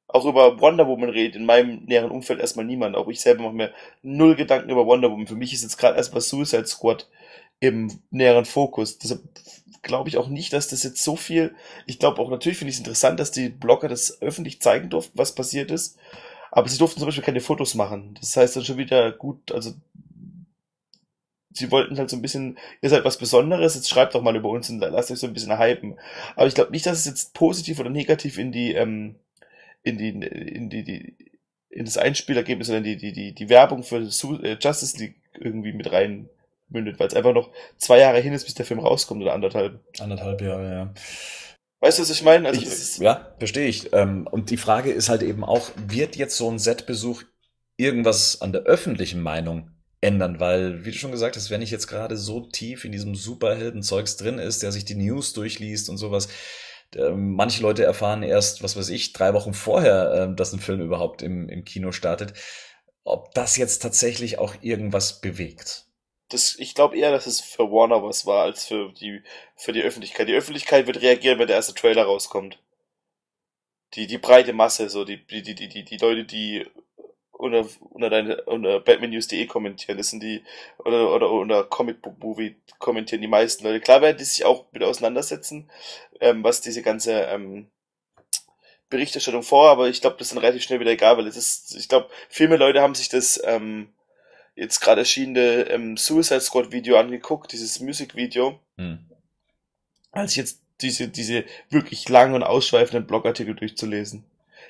auch 0.08 0.24
über 0.24 0.60
Wonder 0.60 0.88
Woman 0.88 1.10
redet 1.10 1.36
in 1.36 1.44
meinem 1.44 1.84
näheren 1.84 2.10
Umfeld 2.10 2.40
erstmal 2.40 2.64
niemand. 2.64 2.96
Auch 2.96 3.08
ich 3.08 3.20
selber 3.20 3.44
mache 3.44 3.54
mir 3.54 3.74
null 4.02 4.34
Gedanken 4.34 4.70
über 4.70 4.86
Wonder 4.86 5.10
Woman. 5.10 5.26
Für 5.26 5.36
mich 5.36 5.52
ist 5.52 5.62
jetzt 5.62 5.76
gerade 5.76 5.96
erstmal 5.96 6.22
Suicide 6.22 6.66
Squad 6.66 7.08
im 7.60 8.00
näheren 8.10 8.46
Fokus. 8.46 8.98
Deshalb 8.98 9.20
glaube 9.82 10.08
ich 10.08 10.16
auch 10.16 10.28
nicht, 10.28 10.52
dass 10.52 10.68
das 10.68 10.82
jetzt 10.82 11.04
so 11.04 11.14
viel. 11.14 11.54
Ich 11.86 11.98
glaube 11.98 12.20
auch 12.22 12.30
natürlich 12.30 12.58
finde 12.58 12.70
ich 12.70 12.76
es 12.76 12.80
interessant, 12.80 13.20
dass 13.20 13.32
die 13.32 13.50
Blogger 13.50 13.88
das 13.88 14.22
öffentlich 14.22 14.60
zeigen 14.60 14.88
durften, 14.88 15.18
was 15.18 15.34
passiert 15.34 15.70
ist. 15.70 15.98
Aber 16.50 16.68
sie 16.68 16.78
durften 16.78 17.00
zum 17.00 17.06
Beispiel 17.06 17.24
keine 17.24 17.40
Fotos 17.40 17.74
machen. 17.74 18.16
Das 18.18 18.34
heißt 18.34 18.56
dann 18.56 18.64
schon 18.64 18.78
wieder 18.78 19.12
gut, 19.12 19.52
also 19.52 19.74
sie 21.52 21.70
wollten 21.70 21.98
halt 21.98 22.08
so 22.08 22.16
ein 22.16 22.22
bisschen, 22.22 22.58
ihr 22.80 22.88
seid 22.88 23.04
was 23.04 23.18
Besonderes, 23.18 23.74
jetzt 23.74 23.88
schreibt 23.90 24.14
doch 24.14 24.22
mal 24.22 24.36
über 24.36 24.48
uns 24.48 24.70
und 24.70 24.78
lasst 24.78 25.10
euch 25.10 25.18
so 25.18 25.26
ein 25.26 25.34
bisschen 25.34 25.58
hypen. 25.58 25.98
Aber 26.36 26.46
ich 26.46 26.54
glaube 26.54 26.70
nicht, 26.70 26.86
dass 26.86 27.00
es 27.00 27.04
jetzt 27.04 27.34
positiv 27.34 27.78
oder 27.78 27.90
negativ 27.90 28.38
in 28.38 28.52
die 28.52 28.72
ähm, 28.72 29.16
in 29.88 29.98
die, 29.98 30.08
in 30.08 30.70
die, 30.70 30.84
die 30.84 31.16
in 31.70 31.84
das 31.84 31.98
Einspielergebnis, 31.98 32.66
sondern 32.66 32.84
die, 32.84 32.96
die, 32.96 33.12
die, 33.12 33.34
die 33.34 33.48
Werbung 33.48 33.82
für 33.82 33.98
äh, 33.98 34.56
Justice 34.60 34.96
League 34.98 35.16
irgendwie 35.34 35.72
mit 35.72 35.92
rein 35.92 36.28
mündet, 36.68 36.98
weil 36.98 37.08
es 37.08 37.14
einfach 37.14 37.34
noch 37.34 37.50
zwei 37.76 37.98
Jahre 37.98 38.20
hin 38.20 38.32
ist, 38.32 38.44
bis 38.44 38.54
der 38.54 38.66
Film 38.66 38.80
rauskommt 38.80 39.22
oder 39.22 39.32
anderthalb. 39.32 39.80
Anderthalb 39.98 40.40
Jahre, 40.40 40.70
ja. 40.70 40.94
Weißt 41.80 41.98
du, 41.98 42.02
was 42.02 42.10
ich 42.10 42.22
meine? 42.22 42.48
Also 42.48 42.60
ich, 42.60 42.98
ja, 42.98 43.34
verstehe 43.38 43.68
ich. 43.68 43.92
Ähm, 43.92 44.26
und 44.26 44.50
die 44.50 44.56
Frage 44.56 44.90
ist 44.90 45.08
halt 45.08 45.22
eben 45.22 45.44
auch, 45.44 45.70
wird 45.76 46.16
jetzt 46.16 46.36
so 46.36 46.50
ein 46.50 46.58
Setbesuch 46.58 47.22
irgendwas 47.76 48.40
an 48.40 48.52
der 48.52 48.62
öffentlichen 48.62 49.20
Meinung 49.20 49.70
ändern? 50.00 50.40
Weil, 50.40 50.84
wie 50.84 50.90
du 50.90 50.98
schon 50.98 51.12
gesagt 51.12 51.36
hast, 51.36 51.50
wenn 51.50 51.62
ich 51.62 51.70
jetzt 51.70 51.86
gerade 51.86 52.16
so 52.16 52.40
tief 52.40 52.84
in 52.84 52.92
diesem 52.92 53.14
Superhelden-Zeugs 53.14 54.16
drin 54.16 54.38
ist, 54.38 54.62
der 54.62 54.72
sich 54.72 54.84
die 54.84 54.96
News 54.96 55.32
durchliest 55.34 55.88
und 55.88 55.98
sowas, 55.98 56.28
manche 56.96 57.62
Leute 57.62 57.84
erfahren 57.84 58.22
erst, 58.22 58.62
was 58.62 58.76
weiß 58.76 58.88
ich, 58.90 59.12
drei 59.12 59.34
Wochen 59.34 59.54
vorher, 59.54 60.12
ähm, 60.14 60.36
dass 60.36 60.52
ein 60.52 60.60
Film 60.60 60.80
überhaupt 60.80 61.22
im, 61.22 61.48
im 61.48 61.64
Kino 61.64 61.92
startet. 61.92 62.34
Ob 63.04 63.32
das 63.34 63.56
jetzt 63.56 63.80
tatsächlich 63.80 64.38
auch 64.38 64.54
irgendwas 64.60 65.20
bewegt? 65.20 65.86
Das, 66.28 66.56
ich 66.58 66.74
glaube 66.74 66.96
eher, 66.96 67.10
dass 67.10 67.26
es 67.26 67.40
für 67.40 67.70
Warner 67.70 68.02
was 68.02 68.26
war, 68.26 68.42
als 68.42 68.66
für 68.66 68.92
die, 68.92 69.22
für 69.56 69.72
die 69.72 69.82
Öffentlichkeit. 69.82 70.28
Die 70.28 70.34
Öffentlichkeit 70.34 70.86
wird 70.86 71.00
reagieren, 71.00 71.38
wenn 71.38 71.46
der 71.46 71.56
erste 71.56 71.74
Trailer 71.74 72.04
rauskommt. 72.04 72.58
Die, 73.94 74.06
die 74.06 74.18
breite 74.18 74.52
Masse, 74.52 74.90
so, 74.90 75.04
die, 75.04 75.26
die, 75.26 75.42
die, 75.42 75.54
die, 75.54 75.84
die 75.84 75.96
Leute, 75.96 76.24
die 76.24 76.66
unter, 77.38 77.66
unter 77.90 78.10
deine, 78.10 78.42
unter 78.42 78.80
batmannews.de 78.80 79.46
kommentieren. 79.46 79.96
Das 79.96 80.10
sind 80.10 80.22
die, 80.22 80.42
oder, 80.78 81.12
oder 81.14 81.30
unter 81.30 81.64
Comic 81.64 82.02
Book 82.02 82.18
Movie 82.22 82.56
kommentieren 82.78 83.22
die 83.22 83.28
meisten 83.28 83.64
Leute. 83.64 83.80
Klar 83.80 84.02
werden 84.02 84.18
die 84.18 84.24
sich 84.24 84.44
auch 84.44 84.66
mit 84.72 84.82
auseinandersetzen, 84.82 85.70
ähm, 86.20 86.44
was 86.44 86.60
diese 86.60 86.82
ganze, 86.82 87.12
ähm, 87.12 87.70
Berichterstattung 88.90 89.42
vor, 89.42 89.68
aber 89.70 89.88
ich 89.88 90.00
glaube, 90.00 90.16
das 90.18 90.28
ist 90.28 90.34
dann 90.34 90.42
relativ 90.42 90.62
schnell 90.62 90.80
wieder 90.80 90.90
egal, 90.90 91.18
weil 91.18 91.26
es 91.26 91.36
ist, 91.36 91.76
ich 91.76 91.88
glaube, 91.88 92.08
viel 92.28 92.48
mehr 92.48 92.58
Leute 92.58 92.80
haben 92.80 92.94
sich 92.94 93.08
das, 93.08 93.40
ähm, 93.44 93.92
jetzt 94.54 94.80
gerade 94.80 95.02
erschienene 95.02 95.68
ähm, 95.68 95.96
Suicide 95.96 96.40
Squad 96.40 96.72
Video 96.72 96.96
angeguckt, 96.96 97.52
dieses 97.52 97.80
Musikvideo, 97.80 98.58
hm. 98.76 99.06
als 100.10 100.36
jetzt 100.36 100.62
diese, 100.80 101.08
diese 101.08 101.44
wirklich 101.70 102.08
langen 102.08 102.34
und 102.34 102.42
ausschweifenden 102.42 103.06
Blogartikel 103.06 103.54
durchzulesen. 103.54 104.24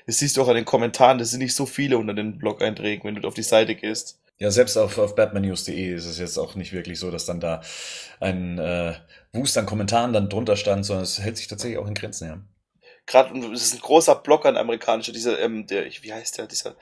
Das 0.09 0.17
siehst 0.17 0.37
du 0.37 0.41
auch 0.41 0.47
an 0.47 0.55
den 0.55 0.65
Kommentaren, 0.65 1.19
das 1.19 1.29
sind 1.29 1.37
nicht 1.37 1.53
so 1.53 1.67
viele 1.67 1.99
unter 1.99 2.15
den 2.15 2.39
Blog-Einträgen, 2.39 3.03
wenn 3.03 3.21
du 3.21 3.27
auf 3.27 3.35
die 3.35 3.43
Seite 3.43 3.75
gehst. 3.75 4.17
Ja, 4.39 4.49
selbst 4.49 4.75
auf, 4.75 4.97
auf 4.97 5.13
batmannews.de 5.13 5.93
ist 5.93 6.05
es 6.05 6.17
jetzt 6.17 6.39
auch 6.39 6.55
nicht 6.55 6.73
wirklich 6.73 6.97
so, 6.97 7.11
dass 7.11 7.27
dann 7.27 7.39
da 7.39 7.61
ein 8.19 8.57
äh, 8.57 8.95
Wust 9.33 9.55
an 9.59 9.67
Kommentaren 9.67 10.11
dann 10.11 10.27
drunter 10.27 10.55
stand, 10.55 10.83
sondern 10.83 11.03
es 11.03 11.19
hält 11.19 11.37
sich 11.37 11.45
tatsächlich 11.45 11.77
auch 11.77 11.85
in 11.85 11.93
Grenzen, 11.93 12.27
ja. 12.27 12.39
Gerade, 13.05 13.37
es 13.53 13.61
ist 13.61 13.75
ein 13.75 13.81
großer 13.81 14.15
Blog 14.15 14.47
an 14.47 14.57
amerikanischer, 14.57 15.11
dieser, 15.11 15.39
ähm, 15.39 15.67
der, 15.67 15.85
wie 15.85 16.11
heißt 16.11 16.39
der, 16.39 16.47
dieser, 16.47 16.75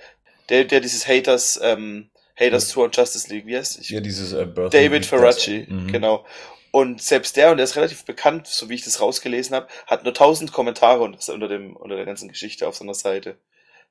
der, 0.47 0.63
der 0.63 0.79
dieses 0.79 1.05
Haters, 1.05 1.59
ähm, 1.61 2.09
Haters 2.37 2.69
Tour 2.69 2.85
und 2.85 2.95
Justice 2.95 3.27
League, 3.27 3.45
wie 3.45 3.57
heißt 3.57 3.81
ich? 3.81 3.89
Ja, 3.89 3.99
dieses 3.99 4.31
äh, 4.31 4.47
David 4.47 5.05
Ferracci, 5.05 5.67
mhm. 5.67 5.91
genau. 5.91 6.25
Und 6.71 7.01
selbst 7.01 7.37
der, 7.37 7.51
und 7.51 7.57
der 7.57 7.63
ist 7.63 7.75
relativ 7.75 8.05
bekannt, 8.05 8.47
so 8.47 8.69
wie 8.69 8.75
ich 8.75 8.83
das 8.83 9.01
rausgelesen 9.01 9.55
habe, 9.55 9.67
hat 9.85 10.03
nur 10.03 10.13
tausend 10.13 10.51
Kommentare 10.51 11.01
unter, 11.01 11.47
dem, 11.47 11.75
unter 11.75 11.95
der 11.95 12.05
ganzen 12.05 12.27
Geschichte 12.27 12.67
auf 12.67 12.75
seiner 12.75 12.93
Seite. 12.93 13.37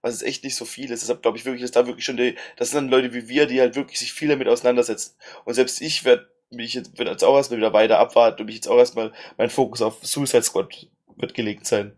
Was 0.03 0.15
ist 0.15 0.23
echt 0.23 0.45
nicht 0.45 0.57
so 0.57 0.65
viel 0.65 0.91
ist. 0.91 1.03
Deshalb 1.03 1.23
glaube 1.23 1.39
ich 1.39 1.45
wirklich, 1.45 1.63
dass 1.63 1.71
da 1.71 1.87
wirklich 1.87 2.05
schon 2.05 2.17
die, 2.17 2.37
das 2.57 2.71
sind 2.71 2.77
dann 2.77 2.89
Leute 2.91 3.15
wie 3.15 3.29
wir, 3.29 3.47
die 3.47 3.61
halt 3.61 3.77
wirklich 3.77 3.99
sich 3.99 4.13
viel 4.13 4.29
damit 4.29 4.47
auseinandersetzen. 4.47 5.15
Und 5.45 5.55
selbst 5.55 5.81
ich 5.81 6.05
werde 6.05 6.29
mich 6.51 6.75
jetzt, 6.75 6.99
wird 6.99 7.09
jetzt 7.09 7.25
auch 7.25 7.37
erstmal 7.37 7.59
wieder 7.59 7.73
weiter 7.73 7.99
abwarten 7.99 8.41
und 8.41 8.47
mich 8.47 8.57
jetzt 8.57 8.69
auch 8.69 8.79
erstmal 8.79 9.13
mein 9.37 9.51
Fokus 9.51 9.83
auf 9.83 9.99
Suicide 10.03 10.43
Squad 10.43 10.87
wird 11.17 11.35
gelegt 11.35 11.67
sein. 11.67 11.97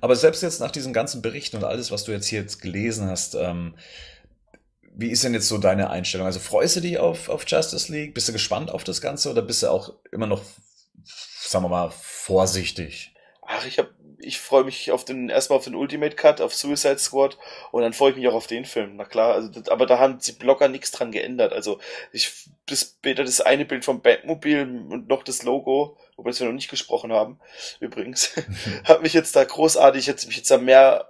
Aber 0.00 0.16
selbst 0.16 0.42
jetzt 0.42 0.60
nach 0.60 0.70
diesen 0.70 0.92
ganzen 0.92 1.22
Berichten 1.22 1.56
und 1.56 1.64
alles, 1.64 1.90
was 1.90 2.04
du 2.04 2.12
jetzt 2.12 2.26
hier 2.26 2.40
jetzt 2.40 2.60
gelesen 2.60 3.08
hast, 3.08 3.34
ähm, 3.34 3.74
wie 4.94 5.10
ist 5.10 5.24
denn 5.24 5.34
jetzt 5.34 5.48
so 5.48 5.58
deine 5.58 5.90
Einstellung? 5.90 6.26
Also 6.26 6.40
freust 6.40 6.76
du 6.76 6.80
dich 6.80 6.98
auf, 6.98 7.28
auf 7.28 7.44
Justice 7.46 7.90
League? 7.90 8.14
Bist 8.14 8.28
du 8.28 8.32
gespannt 8.32 8.70
auf 8.70 8.84
das 8.84 9.00
Ganze 9.00 9.30
oder 9.30 9.42
bist 9.42 9.62
du 9.62 9.68
auch 9.68 9.94
immer 10.10 10.26
noch, 10.26 10.42
sagen 11.04 11.64
wir 11.64 11.70
mal, 11.70 11.90
vorsichtig? 11.90 13.14
Ach, 13.44 13.66
ich 13.66 13.78
hab, 13.78 13.90
ich 14.18 14.38
freue 14.38 14.64
mich 14.64 14.92
auf 14.92 15.04
den, 15.04 15.28
erstmal 15.28 15.58
auf 15.58 15.64
den 15.64 15.74
Ultimate 15.74 16.14
Cut, 16.14 16.40
auf 16.40 16.54
Suicide 16.54 16.98
Squad 16.98 17.38
und 17.72 17.82
dann 17.82 17.92
freue 17.92 18.10
ich 18.10 18.16
mich 18.16 18.28
auch 18.28 18.34
auf 18.34 18.46
den 18.46 18.64
Film. 18.64 18.96
Na 18.96 19.04
klar, 19.04 19.34
also, 19.34 19.48
das, 19.48 19.68
aber 19.68 19.86
da 19.86 19.98
haben 19.98 20.20
sie 20.20 20.32
Blogger 20.32 20.68
nichts 20.68 20.90
dran 20.90 21.10
geändert. 21.10 21.52
Also, 21.52 21.80
ich, 22.12 22.48
bis 22.66 22.82
später 22.82 23.24
das 23.24 23.40
eine 23.40 23.64
Bild 23.64 23.84
vom 23.84 24.02
Batmobil 24.02 24.62
und 24.62 25.08
noch 25.08 25.24
das 25.24 25.42
Logo, 25.42 25.96
wobei 26.16 26.38
wir 26.38 26.46
noch 26.46 26.52
nicht 26.52 26.70
gesprochen 26.70 27.12
haben, 27.12 27.40
übrigens, 27.80 28.32
hat 28.84 29.02
mich 29.02 29.14
jetzt 29.14 29.34
da 29.34 29.42
großartig, 29.42 30.06
jetzt 30.06 30.26
mich 30.26 30.36
jetzt 30.36 30.50
da 30.50 30.58
mehr, 30.58 31.08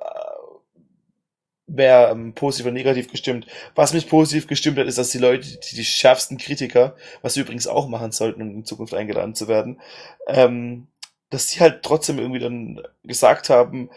mehr 1.66 2.10
ähm, 2.12 2.34
positiv 2.34 2.66
oder 2.66 2.74
negativ 2.74 3.10
gestimmt. 3.10 3.47
Was 3.74 3.93
mich 3.93 4.09
positiv 4.09 4.47
gestimmt 4.47 4.78
hat, 4.78 4.86
ist, 4.86 4.98
dass 4.98 5.10
die 5.10 5.18
Leute, 5.18 5.47
die, 5.48 5.76
die 5.76 5.84
schärfsten 5.84 6.39
Kritiker, 6.39 6.97
was 7.22 7.34
sie 7.34 7.40
übrigens 7.40 7.66
auch 7.66 7.89
machen 7.89 8.12
sollten, 8.12 8.43
um 8.43 8.51
in 8.51 8.64
Zukunft 8.64 8.94
eingeladen 8.94 9.34
zu 9.34 9.48
werden, 9.48 9.80
ähm, 10.26 10.89
dass 11.30 11.48
die 11.48 11.60
halt 11.60 11.82
trotzdem 11.82 12.18
irgendwie 12.18 12.40
dann 12.40 12.82
gesagt 13.05 13.48
haben, 13.48 13.90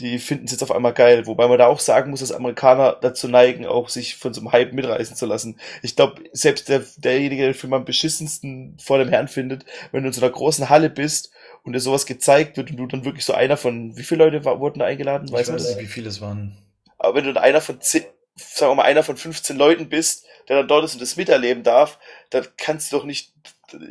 die 0.00 0.18
finden 0.18 0.46
es 0.46 0.52
jetzt 0.52 0.62
auf 0.62 0.72
einmal 0.72 0.94
geil. 0.94 1.26
Wobei 1.26 1.46
man 1.46 1.58
da 1.58 1.66
auch 1.66 1.78
sagen 1.78 2.10
muss, 2.10 2.20
dass 2.20 2.32
Amerikaner 2.32 2.96
dazu 3.00 3.28
neigen, 3.28 3.66
auch 3.66 3.88
sich 3.88 4.16
von 4.16 4.32
so 4.32 4.40
einem 4.40 4.52
Hype 4.52 4.72
mitreißen 4.72 5.16
zu 5.16 5.26
lassen. 5.26 5.58
Ich 5.82 5.94
glaube, 5.94 6.22
selbst 6.32 6.68
der, 6.68 6.82
derjenige, 6.96 7.42
der 7.42 7.52
den 7.52 7.58
Film 7.58 7.74
am 7.74 7.84
beschissensten 7.84 8.76
vor 8.80 8.98
dem 8.98 9.08
Herrn 9.08 9.28
findet, 9.28 9.64
wenn 9.92 10.02
du 10.02 10.08
in 10.08 10.12
so 10.12 10.22
einer 10.22 10.32
großen 10.32 10.70
Halle 10.70 10.90
bist 10.90 11.30
und 11.62 11.74
dir 11.74 11.80
sowas 11.80 12.06
gezeigt 12.06 12.56
wird 12.56 12.70
und 12.70 12.78
du 12.78 12.86
dann 12.86 13.04
wirklich 13.04 13.24
so 13.24 13.34
einer 13.34 13.56
von, 13.56 13.96
wie 13.96 14.02
viele 14.02 14.24
Leute 14.24 14.44
wurden 14.44 14.78
da 14.78 14.86
eingeladen? 14.86 15.30
Weiß 15.30 15.48
ich 15.48 15.54
weiß 15.54 15.68
nicht, 15.68 15.80
wie 15.80 15.86
viele 15.86 16.08
es 16.08 16.20
waren. 16.20 16.56
Aber 17.00 17.14
wenn 17.14 17.24
du 17.24 17.32
dann 17.32 17.42
einer 17.42 17.60
von 17.60 17.80
zehn, 17.80 18.04
sagen 18.36 18.70
wir 18.70 18.76
mal, 18.76 18.82
einer 18.84 19.02
von 19.02 19.16
15 19.16 19.56
Leuten 19.56 19.88
bist, 19.88 20.26
der 20.48 20.56
dann 20.56 20.68
dort 20.68 20.84
ist 20.84 20.94
und 20.94 21.02
das 21.02 21.16
miterleben 21.16 21.62
darf, 21.62 21.98
dann 22.30 22.46
kannst 22.56 22.92
du 22.92 22.96
doch 22.96 23.04
nicht 23.04 23.32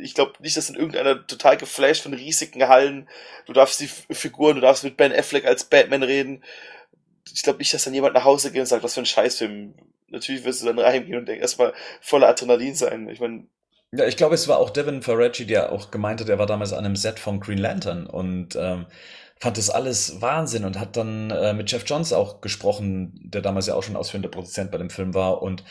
ich 0.00 0.14
glaube 0.14 0.32
nicht, 0.40 0.56
dass 0.56 0.68
in 0.68 0.74
irgendeiner 0.74 1.26
total 1.26 1.56
geflasht 1.56 2.02
von 2.02 2.14
riesigen 2.14 2.68
Hallen, 2.68 3.08
du 3.46 3.52
darfst 3.52 3.80
die 3.80 3.88
Figuren, 4.14 4.56
du 4.56 4.60
darfst 4.60 4.84
mit 4.84 4.98
Ben 4.98 5.12
Affleck 5.12 5.46
als 5.46 5.64
Batman 5.64 6.02
reden. 6.02 6.44
Ich 7.32 7.42
glaube 7.42 7.58
nicht, 7.58 7.72
dass 7.72 7.84
dann 7.84 7.94
jemand 7.94 8.14
nach 8.14 8.24
Hause 8.24 8.50
geht 8.52 8.60
und 8.60 8.66
sagt, 8.66 8.82
was 8.82 8.94
für 8.94 9.00
ein 9.00 9.06
Scheißfilm. 9.06 9.74
Natürlich 10.08 10.44
wirst 10.44 10.62
du 10.62 10.66
dann 10.66 10.78
reingehen 10.78 11.18
und 11.18 11.28
erstmal 11.28 11.72
voller 12.02 12.28
Adrenalin 12.28 12.74
sein. 12.74 13.08
Ich 13.08 13.20
meine, 13.20 13.46
ja, 13.92 14.06
ich 14.06 14.16
glaube, 14.16 14.34
es 14.34 14.46
war 14.46 14.58
auch 14.58 14.70
Devin 14.70 15.02
Ferracci, 15.02 15.46
der 15.46 15.72
auch 15.72 15.90
gemeint 15.90 16.20
hat, 16.20 16.28
er 16.28 16.38
war 16.38 16.46
damals 16.46 16.72
an 16.72 16.84
einem 16.84 16.96
Set 16.96 17.18
von 17.18 17.40
Green 17.40 17.58
Lantern 17.58 18.06
und 18.06 18.54
ähm, 18.54 18.86
fand 19.40 19.56
das 19.56 19.70
alles 19.70 20.20
Wahnsinn 20.20 20.64
und 20.64 20.78
hat 20.78 20.96
dann 20.96 21.30
äh, 21.30 21.54
mit 21.54 21.72
Jeff 21.72 21.84
Johns 21.86 22.12
auch 22.12 22.42
gesprochen, 22.42 23.18
der 23.24 23.40
damals 23.40 23.66
ja 23.66 23.74
auch 23.74 23.82
schon 23.82 23.96
ausführender 23.96 24.28
Produzent 24.28 24.70
bei 24.70 24.78
dem 24.78 24.90
Film 24.90 25.14
war 25.14 25.42
und 25.42 25.64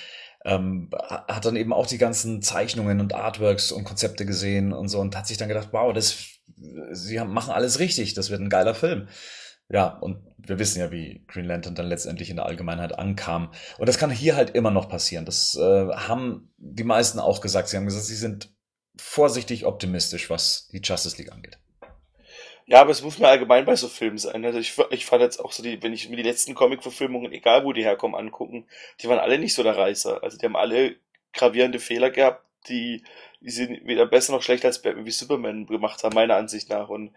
ähm, 0.44 0.90
hat 1.08 1.46
dann 1.46 1.56
eben 1.56 1.72
auch 1.72 1.86
die 1.86 2.00
ganzen 2.00 2.41
Zeichnungen 2.41 3.00
und 3.00 3.14
Artworks 3.14 3.72
und 3.72 3.84
Konzepte 3.84 4.26
gesehen 4.26 4.74
und 4.74 4.88
so 4.88 5.00
und 5.00 5.16
hat 5.16 5.28
sich 5.28 5.38
dann 5.38 5.50
gedacht, 5.50 5.70
wow, 5.72 5.94
das, 5.94 6.40
sie 6.91 7.20
haben, 7.20 7.32
machen 7.32 7.54
alles 7.54 7.78
richtig, 7.80 8.16
das 8.16 8.32
wird 8.32 8.41
ein 8.41 8.50
geiler 8.50 8.74
Film. 8.74 9.08
Ja, 9.72 9.90
und 10.00 10.18
wir 10.38 10.58
wissen 10.58 10.80
ja, 10.80 10.91
wie 10.91 11.24
Green 11.28 11.46
Lantern 11.46 11.76
dann 11.76 11.86
letztendlich 11.86 12.32
in 12.32 12.38
der 12.38 12.48
Allgemeinheit 12.48 12.98
ankam. 12.98 13.52
Und 13.78 13.88
das 13.88 14.00
kann 14.00 14.10
hier 14.10 14.36
halt 14.36 14.50
immer 14.52 14.72
noch 14.72 14.90
passieren. 14.90 15.26
Das 15.26 15.56
äh, 15.56 15.90
haben 15.90 16.52
die 16.58 16.84
meisten 16.84 17.20
auch 17.20 17.40
gesagt. 17.40 17.68
Sie 17.68 17.78
haben 17.78 17.86
gesagt, 17.86 18.06
sie 18.06 18.16
sind 18.16 18.52
vorsichtig 18.98 19.68
optimistisch, 19.68 20.32
was 20.32 20.70
die 20.70 20.82
Justice 20.84 21.18
League 21.18 21.32
angeht. 21.32 21.60
Ja, 22.70 22.82
aber 22.82 22.91
es 22.91 23.02
muss 23.02 23.18
mir 23.18 23.28
allgemein 23.28 23.66
bei 23.66 23.76
so 23.76 23.88
Filmen 23.88 24.20
sein. 24.20 24.46
Also 24.46 24.60
ich, 24.60 24.78
ich 24.91 25.06
fand 25.08 25.24
jetzt 25.24 25.40
auch 25.40 25.52
so 25.52 25.64
die, 25.64 25.82
wenn 25.82 25.91
ich 25.91 26.08
mir 26.08 26.18
die 26.18 26.24
letzten 26.24 26.54
Comic-Verfilmungen, 26.54 27.32
egal 27.34 27.66
wo 27.66 27.74
die 27.74 27.84
herkommen, 27.84 28.16
angucken, 28.16 28.68
die 29.02 29.10
waren 29.10 29.18
alle 29.18 29.40
nicht 29.40 29.56
so 29.56 29.64
der 29.64 29.76
Reißer. 29.76 30.22
Also 30.22 30.38
die 30.38 30.46
haben 30.46 30.56
alle 30.56 30.96
gravierende 31.34 31.80
Fehler 31.80 32.12
gehabt, 32.12 32.46
die, 32.68 33.04
die 33.41 33.50
sie 33.50 33.82
weder 33.86 34.06
besser 34.06 34.34
noch 34.34 34.44
schlechter 34.44 34.68
als 34.68 34.84
Batman 34.84 35.06
wie 35.08 35.12
Superman 35.12 35.66
gemacht 35.66 36.04
haben, 36.04 36.14
meiner 36.14 36.36
Ansicht 36.36 36.70
nach. 36.70 36.90
Und 36.90 37.12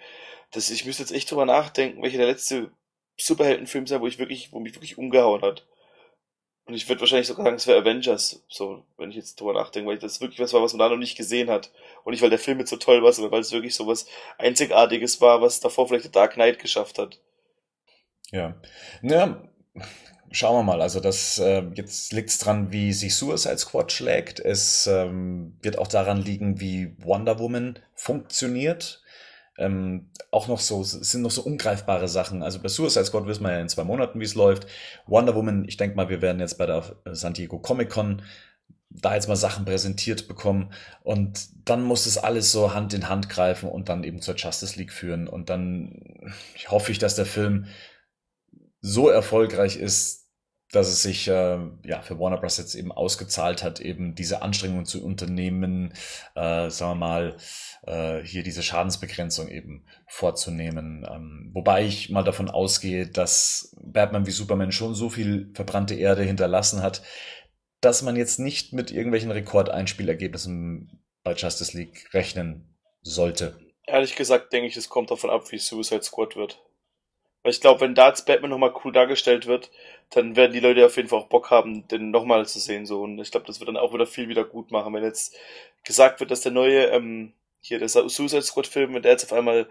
das, 0.53 0.70
ich 0.70 0.87
müsste 0.87 1.03
jetzt 1.03 1.12
echt 1.12 1.31
drüber 1.31 1.45
nachdenken, 1.45 2.03
welcher 2.03 2.19
der 2.19 2.29
letzte 2.29 2.70
Superheldenfilm 3.19 3.87
sei, 3.87 4.01
wo 4.01 4.07
ich 4.07 4.19
wirklich, 4.19 4.53
wo 4.53 4.59
mich 4.59 4.74
wirklich 4.74 4.97
umgehauen 4.97 5.43
hat. 5.43 5.66
Und 6.65 6.75
ich 6.75 6.89
würde 6.89 7.01
wahrscheinlich 7.01 7.27
sogar 7.27 7.45
sagen, 7.45 7.57
es 7.57 7.67
wäre 7.67 7.81
Avengers, 7.81 8.41
so, 8.49 8.85
wenn 8.97 9.11
ich 9.11 9.17
jetzt 9.17 9.41
drüber 9.41 9.53
nachdenke, 9.53 9.91
weil 9.91 9.99
das 9.99 10.21
wirklich 10.21 10.39
was 10.39 10.53
war, 10.53 10.63
was 10.63 10.73
man 10.73 10.79
da 10.79 10.89
noch 10.89 10.97
nicht 10.97 11.17
gesehen 11.17 11.51
hat. 11.51 11.73
Und 12.05 12.13
nicht, 12.13 12.23
weil 12.23 12.31
der 12.31 12.39
Film 12.39 12.61
jetzt 12.61 12.71
so 12.71 12.77
toll 12.77 13.03
war, 13.03 13.13
sondern 13.13 13.33
weil 13.33 13.41
es 13.41 13.53
wirklich 13.53 13.75
so 13.75 13.87
was 13.87 14.07
Einzigartiges 14.39 15.21
war, 15.21 15.43
was 15.43 15.61
davor 15.61 15.89
vielleicht 15.89 16.05
der 16.05 16.13
Dark 16.13 16.35
Knight 16.35 16.61
geschafft 16.61 16.99
hat. 16.99 17.19
Ja. 18.31 18.55
Ja, 19.03 19.43
schauen 20.31 20.57
wir 20.57 20.63
mal. 20.63 20.81
Also 20.81 21.01
das 21.01 21.39
äh, 21.39 21.65
jetzt 21.75 22.13
liegt 22.13 22.31
es 22.31 22.39
dran, 22.39 22.71
wie 22.71 22.93
sich 22.93 23.17
Suicide 23.17 23.59
Squad 23.59 23.91
schlägt. 23.91 24.39
Es 24.39 24.87
ähm, 24.87 25.59
wird 25.63 25.79
auch 25.79 25.89
daran 25.89 26.23
liegen, 26.23 26.61
wie 26.61 26.95
Wonder 26.99 27.41
Woman 27.41 27.81
funktioniert 27.95 29.02
ähm, 29.59 30.11
auch 30.31 30.49
noch 30.49 30.61
so, 30.61 30.83
sind 30.83 31.23
noch 31.23 31.31
so 31.31 31.43
ungreifbare 31.43 32.09
Sachen. 32.09 32.43
Also 32.43 32.59
bei 32.61 32.69
Suicide 32.69 33.05
Squad 33.05 33.27
wissen 33.27 33.45
wir 33.45 33.53
ja 33.53 33.61
in 33.61 33.69
zwei 33.69 33.85
Monaten, 33.85 34.19
wie 34.20 34.24
es 34.24 34.35
läuft. 34.35 34.66
Wonder 35.07 35.35
Woman, 35.35 35.65
ich 35.66 35.77
denke 35.77 35.97
mal, 35.97 36.09
wir 36.09 36.23
werden 36.23 36.41
jetzt 36.41 36.59
bei 36.59 36.66
der 36.66 36.97
äh, 37.05 37.15
San 37.15 37.35
Diego 37.35 37.59
Comic 37.59 37.91
Con 37.91 38.23
da 39.01 39.15
jetzt 39.15 39.29
mal 39.29 39.37
Sachen 39.37 39.65
präsentiert 39.65 40.29
bekommen 40.29 40.73
und 41.03 41.49
dann 41.69 41.83
muss 41.83 42.07
es 42.07 42.19
alles 42.19 42.53
so 42.53 42.74
Hand 42.74 42.93
in 42.93 43.09
Hand 43.09 43.29
greifen 43.29 43.69
und 43.69 43.89
dann 43.89 44.05
eben 44.05 44.20
zur 44.20 44.37
Justice 44.37 44.79
League 44.79 44.93
führen 44.93 45.29
und 45.29 45.49
dann 45.49 46.31
hoffe 46.69 46.93
ich, 46.93 46.99
dass 46.99 47.15
der 47.15 47.27
Film 47.27 47.66
so 48.81 49.09
erfolgreich 49.09 49.77
ist, 49.77 50.22
dass 50.73 50.89
es 50.89 51.03
sich 51.03 51.28
äh, 51.28 51.59
ja 51.85 52.01
für 52.01 52.19
Warner 52.19 52.39
Bros. 52.39 52.57
jetzt 52.57 52.74
eben 52.74 52.93
ausgezahlt 52.93 53.62
hat, 53.62 53.78
eben 53.78 54.15
diese 54.15 54.43
Anstrengungen 54.43 54.86
zu 54.86 55.05
unternehmen, 55.05 55.93
äh, 56.35 56.70
sagen 56.70 56.93
wir 56.93 56.94
mal, 56.94 57.36
äh, 57.86 58.24
hier 58.24 58.43
diese 58.43 58.62
Schadensbegrenzung 58.62 59.49
eben 59.49 59.85
vorzunehmen. 60.07 61.07
Ähm, 61.09 61.51
wobei 61.53 61.85
ich 61.85 62.09
mal 62.09 62.24
davon 62.24 62.49
ausgehe, 62.49 63.07
dass 63.07 63.77
Batman 63.82 64.27
wie 64.27 64.31
Superman 64.31 64.73
schon 64.73 64.94
so 64.94 65.11
viel 65.11 65.51
verbrannte 65.55 65.94
Erde 65.94 66.23
hinterlassen 66.23 66.82
hat, 66.82 67.03
dass 67.82 68.03
man 68.03 68.16
jetzt 68.16 68.39
nicht 68.39 68.73
mit 68.73 68.90
irgendwelchen 68.90 69.31
Rekordeinspielergebnissen 69.31 71.03
bei 71.23 71.35
Justice 71.35 71.77
League 71.77 72.09
rechnen 72.15 72.78
sollte. 73.03 73.59
Ehrlich 73.86 74.16
gesagt 74.16 74.53
denke 74.53 74.69
ich, 74.69 74.77
es 74.77 74.89
kommt 74.89 75.11
davon 75.11 75.28
ab, 75.28 75.51
wie 75.53 75.59
Suicide 75.59 76.03
Squad 76.03 76.35
wird. 76.36 76.62
Weil 77.43 77.53
ich 77.53 77.61
glaube, 77.61 77.81
wenn 77.81 77.94
da 77.94 78.09
jetzt 78.09 78.24
Batman 78.24 78.51
nochmal 78.51 78.73
cool 78.85 78.93
dargestellt 78.93 79.47
wird, 79.47 79.70
dann 80.15 80.37
werden 80.37 80.53
die 80.53 80.61
Leute 80.61 80.85
auf 80.85 80.97
jeden 80.97 81.09
Fall 81.09 81.21
auch 81.21 81.29
Bock 81.29 81.51
haben, 81.51 81.89
den 81.89 82.11
nochmal 82.11 82.47
zu 82.47 82.59
sehen. 82.61 82.85
So. 82.85 83.03
Und 83.03 83.19
ich 83.19 83.31
glaube, 83.31 83.47
das 83.47 83.61
wird 83.61 83.69
dann 83.69 83.79
auch 83.79 83.95
wieder 83.95 84.07
viel 84.07 84.29
wieder 84.29 84.45
gut 84.45 84.71
machen. 84.71 84.93
Wenn 84.93 85.03
jetzt 85.03 85.35
gesagt 85.85 86.21
wird, 86.21 86.31
dass 86.31 86.43
der 86.43 86.53
neue 86.53 86.87
ähm, 86.87 87.33
hier 87.61 87.79
der 87.79 87.89
Suicide 87.89 88.43
Squad 88.43 88.67
Film, 88.67 88.95
wenn 88.95 89.03
der 89.03 89.13
jetzt 89.13 89.25
auf 89.25 89.33
einmal 89.33 89.69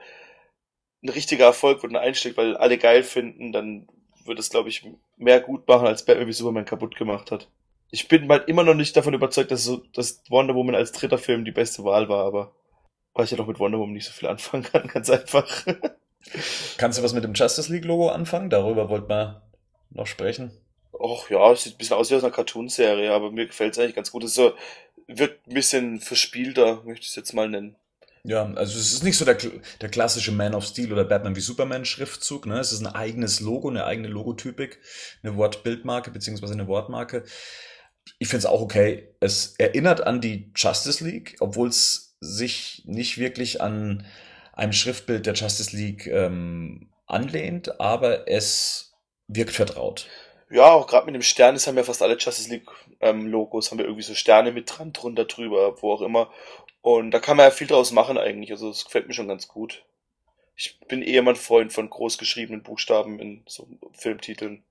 ein 1.04 1.10
richtiger 1.10 1.46
Erfolg 1.46 1.84
wird 1.84 1.94
und 1.94 2.00
einschlägt, 2.00 2.38
weil 2.38 2.58
alle 2.58 2.78
geil 2.78 3.04
finden, 3.04 3.52
dann 3.52 3.88
wird 4.26 4.40
es, 4.40 4.50
glaube 4.50 4.70
ich, 4.70 4.88
mehr 5.18 5.42
gut 5.42 5.68
machen, 5.68 5.88
als 5.88 6.06
Batman 6.06 6.28
wie 6.28 6.34
Superman 6.34 6.66
kaputt 6.66 6.96
gemacht 6.96 7.32
hat. 7.32 7.48
Ich 7.92 8.08
bin 8.08 8.30
halt 8.30 8.48
immer 8.48 8.64
noch 8.64 8.76
nicht 8.76 8.96
davon 8.96 9.14
überzeugt, 9.14 9.52
dass, 9.52 9.64
so, 9.64 9.78
dass 9.94 10.24
Wonder 10.30 10.56
Woman 10.56 10.76
als 10.76 10.92
dritter 10.92 11.18
Film 11.18 11.44
die 11.44 11.52
beste 11.52 11.84
Wahl 11.84 12.08
war, 12.08 12.26
aber 12.26 12.56
weil 13.14 13.26
ich 13.26 13.32
ja 13.32 13.38
doch 13.38 13.48
mit 13.48 13.60
Wonder 13.60 13.80
Woman 13.80 13.94
nicht 13.94 14.06
so 14.06 14.12
viel 14.12 14.30
anfangen 14.30 14.64
kann, 14.64 14.88
ganz 14.94 15.10
einfach. 15.10 15.66
Kannst 16.78 17.00
du 17.00 17.04
was 17.04 17.14
mit 17.14 17.24
dem 17.24 17.34
Justice 17.34 17.72
League 17.72 17.86
Logo 17.86 18.10
anfangen? 18.10 18.50
Darüber 18.50 18.90
wollten 18.90 19.10
wir 19.10 19.51
noch 19.92 20.08
sprechen. 20.08 20.52
Och 20.92 21.30
ja, 21.30 21.52
es 21.52 21.64
sieht 21.64 21.76
ein 21.76 21.78
bisschen 21.78 21.98
aus 21.98 22.12
wie 22.12 22.16
aus 22.16 22.24
einer 22.24 22.34
Cartoon-Serie, 22.34 23.12
aber 23.12 23.32
mir 23.32 23.48
gefällt 23.48 23.74
es 23.74 23.80
eigentlich 23.80 23.96
ganz 23.96 24.12
gut. 24.12 24.24
Es 24.24 24.34
so, 24.34 24.54
wirkt 25.08 25.48
ein 25.48 25.54
bisschen 25.54 26.00
verspielter, 26.00 26.84
möchte 26.84 27.04
ich 27.04 27.10
es 27.10 27.16
jetzt 27.16 27.34
mal 27.34 27.50
nennen. 27.50 27.76
Ja, 28.24 28.46
also 28.54 28.78
es 28.78 28.94
ist 28.94 29.04
nicht 29.04 29.18
so 29.18 29.26
der, 29.26 29.38
der 29.82 29.90
klassische 29.90 30.32
Man 30.32 30.54
of 30.54 30.64
Steel 30.64 30.94
oder 30.94 31.06
Batman 31.06 31.36
wie 31.36 31.42
Superman 31.42 31.86
Schriftzug, 31.86 32.46
ne? 32.46 32.60
Es 32.60 32.72
ist 32.72 32.82
ein 32.82 32.94
eigenes 32.94 33.40
Logo, 33.40 33.70
eine 33.70 33.86
eigene 33.86 34.10
Logotypik, 34.10 34.80
eine 35.24 35.36
Wortbildmarke 35.38 36.12
beziehungsweise 36.12 36.54
eine 36.54 36.68
Wortmarke. 36.68 37.24
Ich 38.20 38.28
finde 38.28 38.40
es 38.40 38.46
auch 38.46 38.62
okay. 38.62 39.16
Es 39.20 39.56
erinnert 39.58 40.02
an 40.02 40.22
die 40.22 40.52
Justice 40.56 41.04
League, 41.04 41.38
obwohl 41.40 41.70
es 41.70 42.16
sich 42.20 42.84
nicht 42.86 43.18
wirklich 43.18 43.60
an 43.62 44.06
einem 44.54 44.74
Schriftbild 44.74 45.26
der 45.26 45.34
Justice 45.34 45.76
League 45.76 46.06
ähm, 46.06 46.92
anlehnt, 47.08 47.80
aber 47.80 48.30
es 48.30 48.91
wirkt 49.34 49.54
vertraut. 49.54 50.08
Ja, 50.50 50.72
auch 50.72 50.88
gerade 50.88 51.06
mit 51.06 51.16
dem 51.16 51.22
Stern, 51.22 51.56
das 51.56 51.66
haben 51.66 51.78
ja 51.78 51.84
fast 51.84 52.02
alle 52.02 52.18
Justice 52.18 52.50
League 52.50 52.68
ähm, 53.00 53.28
Logos, 53.28 53.72
haben 53.72 53.78
wir 53.78 53.86
irgendwie 53.86 54.04
so 54.04 54.14
Sterne 54.14 54.52
mit 54.52 54.70
dran, 54.78 54.92
drunter, 54.92 55.26
drüber, 55.26 55.82
wo 55.82 55.94
auch 55.94 56.02
immer. 56.02 56.30
Und 56.82 57.12
da 57.12 57.20
kann 57.20 57.38
man 57.38 57.46
ja 57.46 57.52
viel 57.52 57.68
draus 57.68 57.92
machen 57.92 58.18
eigentlich. 58.18 58.52
Also 58.52 58.70
das 58.70 58.86
gefällt 58.86 59.08
mir 59.08 59.14
schon 59.14 59.28
ganz 59.28 59.48
gut. 59.48 59.84
Ich 60.56 60.80
bin 60.88 61.02
eh 61.02 61.16
immer 61.16 61.32
ein 61.32 61.38
Freund 61.38 61.72
von 61.72 61.90
großgeschriebenen 61.90 62.64
Buchstaben 62.64 63.20
in 63.20 63.44
so 63.48 63.68
Filmtiteln. 63.94 64.62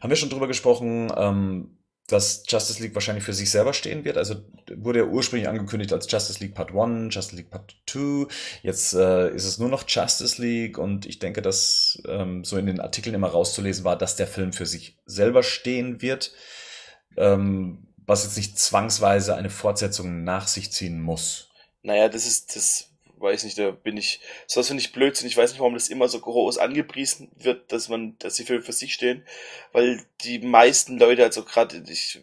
Haben 0.00 0.10
wir 0.10 0.16
schon 0.16 0.30
drüber 0.30 0.46
gesprochen, 0.46 1.12
ähm, 1.16 1.77
dass 2.08 2.42
Justice 2.48 2.82
League 2.82 2.94
wahrscheinlich 2.94 3.22
für 3.22 3.34
sich 3.34 3.50
selber 3.50 3.74
stehen 3.74 4.04
wird. 4.04 4.16
Also 4.16 4.36
wurde 4.76 5.00
ja 5.00 5.04
ursprünglich 5.04 5.48
angekündigt 5.48 5.92
als 5.92 6.10
Justice 6.10 6.40
League 6.40 6.54
Part 6.54 6.74
1, 6.74 7.14
Justice 7.14 7.36
League 7.36 7.50
Part 7.50 7.76
2. 7.86 8.26
Jetzt 8.62 8.94
äh, 8.94 9.30
ist 9.34 9.44
es 9.44 9.58
nur 9.58 9.68
noch 9.68 9.84
Justice 9.86 10.40
League 10.40 10.78
und 10.78 11.04
ich 11.04 11.18
denke, 11.18 11.42
dass 11.42 12.02
ähm, 12.08 12.44
so 12.44 12.56
in 12.56 12.66
den 12.66 12.80
Artikeln 12.80 13.14
immer 13.14 13.28
rauszulesen 13.28 13.84
war, 13.84 13.96
dass 13.96 14.16
der 14.16 14.26
Film 14.26 14.52
für 14.52 14.66
sich 14.66 14.96
selber 15.04 15.42
stehen 15.42 16.00
wird. 16.00 16.32
Ähm, 17.16 17.88
was 18.06 18.24
jetzt 18.24 18.38
nicht 18.38 18.58
zwangsweise 18.58 19.36
eine 19.36 19.50
Fortsetzung 19.50 20.24
nach 20.24 20.48
sich 20.48 20.72
ziehen 20.72 21.02
muss. 21.02 21.50
Naja, 21.82 22.08
das 22.08 22.26
ist 22.26 22.56
das, 22.56 22.87
weiß 23.20 23.44
nicht, 23.44 23.58
da 23.58 23.70
bin 23.70 23.96
ich, 23.96 24.20
sowas 24.46 24.68
finde 24.68 24.82
ich 24.82 24.92
Blödsinn. 24.92 25.28
Ich 25.28 25.36
weiß 25.36 25.50
nicht, 25.50 25.60
warum 25.60 25.74
das 25.74 25.88
immer 25.88 26.08
so 26.08 26.20
groß 26.20 26.58
angepriesen 26.58 27.30
wird, 27.36 27.72
dass 27.72 27.88
man, 27.88 28.16
dass 28.18 28.34
die 28.34 28.44
Filme 28.44 28.62
für 28.62 28.72
sich 28.72 28.94
stehen, 28.94 29.24
weil 29.72 30.02
die 30.22 30.38
meisten 30.40 30.98
Leute, 30.98 31.24
also 31.24 31.44
gerade 31.44 31.82
ich, 31.88 32.20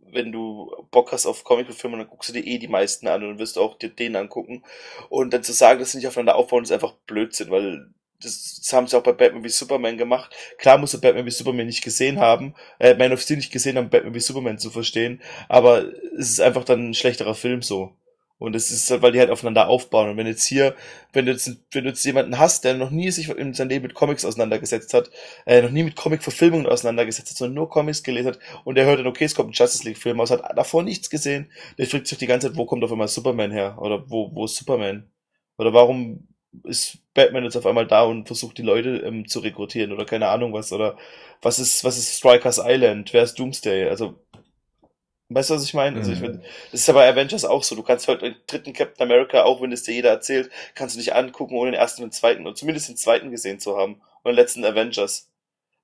wenn 0.00 0.32
du 0.32 0.70
Bock 0.90 1.12
hast 1.12 1.26
auf 1.26 1.44
Comicfilme, 1.44 1.98
dann 1.98 2.08
guckst 2.08 2.30
du 2.30 2.32
dir 2.32 2.44
eh 2.44 2.58
die 2.58 2.68
meisten 2.68 3.06
an 3.08 3.24
und 3.24 3.38
wirst 3.38 3.58
auch 3.58 3.78
dir 3.78 3.90
den 3.90 4.16
angucken. 4.16 4.64
Und 5.08 5.32
dann 5.32 5.42
zu 5.42 5.52
sagen, 5.52 5.80
dass 5.80 5.92
sie 5.92 5.98
nicht 5.98 6.06
aufeinander 6.06 6.36
aufbauen, 6.36 6.64
ist 6.64 6.72
einfach 6.72 6.94
Blödsinn, 7.06 7.50
weil 7.50 7.90
das, 8.22 8.60
das 8.60 8.72
haben 8.72 8.86
sie 8.86 8.96
auch 8.96 9.02
bei 9.02 9.12
Batman 9.12 9.44
wie 9.44 9.48
Superman 9.48 9.96
gemacht. 9.96 10.34
Klar 10.58 10.78
musst 10.78 10.94
du 10.94 11.00
Batman 11.00 11.26
wie 11.26 11.30
Superman 11.30 11.66
nicht 11.66 11.82
gesehen 11.82 12.20
haben, 12.20 12.54
äh, 12.78 12.94
Man 12.94 13.12
of 13.12 13.20
Steel 13.20 13.36
nicht 13.36 13.52
gesehen 13.52 13.76
haben, 13.76 13.90
Batman 13.90 14.14
wie 14.14 14.20
Superman 14.20 14.58
zu 14.58 14.70
verstehen, 14.70 15.20
aber 15.48 15.86
es 16.18 16.30
ist 16.30 16.40
einfach 16.40 16.64
dann 16.64 16.90
ein 16.90 16.94
schlechterer 16.94 17.34
Film 17.34 17.62
so. 17.62 17.94
Und 18.40 18.56
es 18.56 18.70
ist 18.70 18.90
halt, 18.90 19.02
weil 19.02 19.12
die 19.12 19.20
halt 19.20 19.30
aufeinander 19.30 19.68
aufbauen. 19.68 20.08
Und 20.08 20.16
wenn 20.16 20.26
jetzt 20.26 20.44
hier, 20.46 20.74
wenn 21.12 21.26
du 21.26 21.32
jetzt, 21.32 21.46
wenn 21.72 21.84
du 21.84 21.90
jetzt 21.90 22.02
jemanden 22.04 22.38
hast, 22.38 22.64
der 22.64 22.74
noch 22.74 22.90
nie 22.90 23.10
sich 23.10 23.28
in 23.28 23.52
seinem 23.52 23.68
Leben 23.68 23.82
mit 23.82 23.94
Comics 23.94 24.24
auseinandergesetzt 24.24 24.94
hat, 24.94 25.10
äh, 25.44 25.60
noch 25.60 25.70
nie 25.70 25.82
mit 25.82 25.94
Comic-Verfilmungen 25.94 26.66
auseinandergesetzt 26.66 27.30
hat, 27.30 27.36
sondern 27.36 27.54
nur 27.54 27.68
Comics 27.68 28.02
gelesen 28.02 28.28
hat, 28.28 28.38
und 28.64 28.76
der 28.76 28.86
hört 28.86 28.98
dann, 28.98 29.06
okay, 29.06 29.24
es 29.24 29.34
kommt 29.34 29.50
ein 29.50 29.52
Justice 29.52 29.84
League-Film 29.84 30.18
aus, 30.20 30.30
hat 30.30 30.42
davor 30.56 30.82
nichts 30.82 31.10
gesehen, 31.10 31.50
der 31.76 31.86
fragt 31.86 32.06
sich 32.06 32.16
die 32.16 32.26
ganze 32.26 32.48
Zeit, 32.48 32.56
wo 32.56 32.64
kommt 32.64 32.82
auf 32.82 32.90
einmal 32.90 33.08
Superman 33.08 33.50
her? 33.50 33.76
Oder 33.78 34.10
wo, 34.10 34.34
wo 34.34 34.46
ist 34.46 34.56
Superman? 34.56 35.10
Oder 35.58 35.74
warum 35.74 36.26
ist 36.64 36.98
Batman 37.12 37.44
jetzt 37.44 37.56
auf 37.56 37.66
einmal 37.66 37.86
da 37.86 38.04
und 38.04 38.26
versucht 38.26 38.56
die 38.58 38.62
Leute 38.62 38.96
ähm, 38.98 39.28
zu 39.28 39.40
rekrutieren 39.40 39.92
oder 39.92 40.04
keine 40.04 40.28
Ahnung 40.28 40.52
was 40.52 40.72
oder 40.72 40.96
was 41.42 41.58
ist 41.58 41.84
was 41.84 41.96
ist 41.96 42.16
Strikers 42.16 42.60
Island 42.62 43.12
wer 43.12 43.22
ist 43.22 43.38
Doomsday 43.38 43.88
also 43.88 44.18
weißt 45.30 45.50
du 45.50 45.54
was 45.54 45.64
ich 45.64 45.74
meine 45.74 45.96
also 45.98 46.12
ich 46.12 46.20
Mhm. 46.20 46.24
find, 46.24 46.44
das 46.72 46.80
ist 46.80 46.86
ja 46.88 46.94
bei 46.94 47.08
Avengers 47.08 47.44
auch 47.44 47.62
so 47.64 47.74
du 47.76 47.82
kannst 47.82 48.08
halt 48.08 48.22
den 48.22 48.36
dritten 48.46 48.72
Captain 48.74 49.02
America 49.10 49.44
auch 49.44 49.62
wenn 49.62 49.72
es 49.72 49.82
dir 49.84 49.94
jeder 49.94 50.10
erzählt 50.10 50.50
kannst 50.74 50.94
du 50.96 50.98
nicht 50.98 51.14
angucken 51.14 51.56
ohne 51.56 51.72
den 51.72 51.80
ersten 51.80 52.02
und 52.02 52.10
den 52.10 52.18
zweiten 52.18 52.46
oder 52.46 52.54
zumindest 52.56 52.88
den 52.88 52.96
zweiten 52.96 53.30
gesehen 53.30 53.60
zu 53.60 53.76
haben 53.78 53.94
und 54.22 54.32
den 54.32 54.36
letzten 54.36 54.64
Avengers 54.64 55.28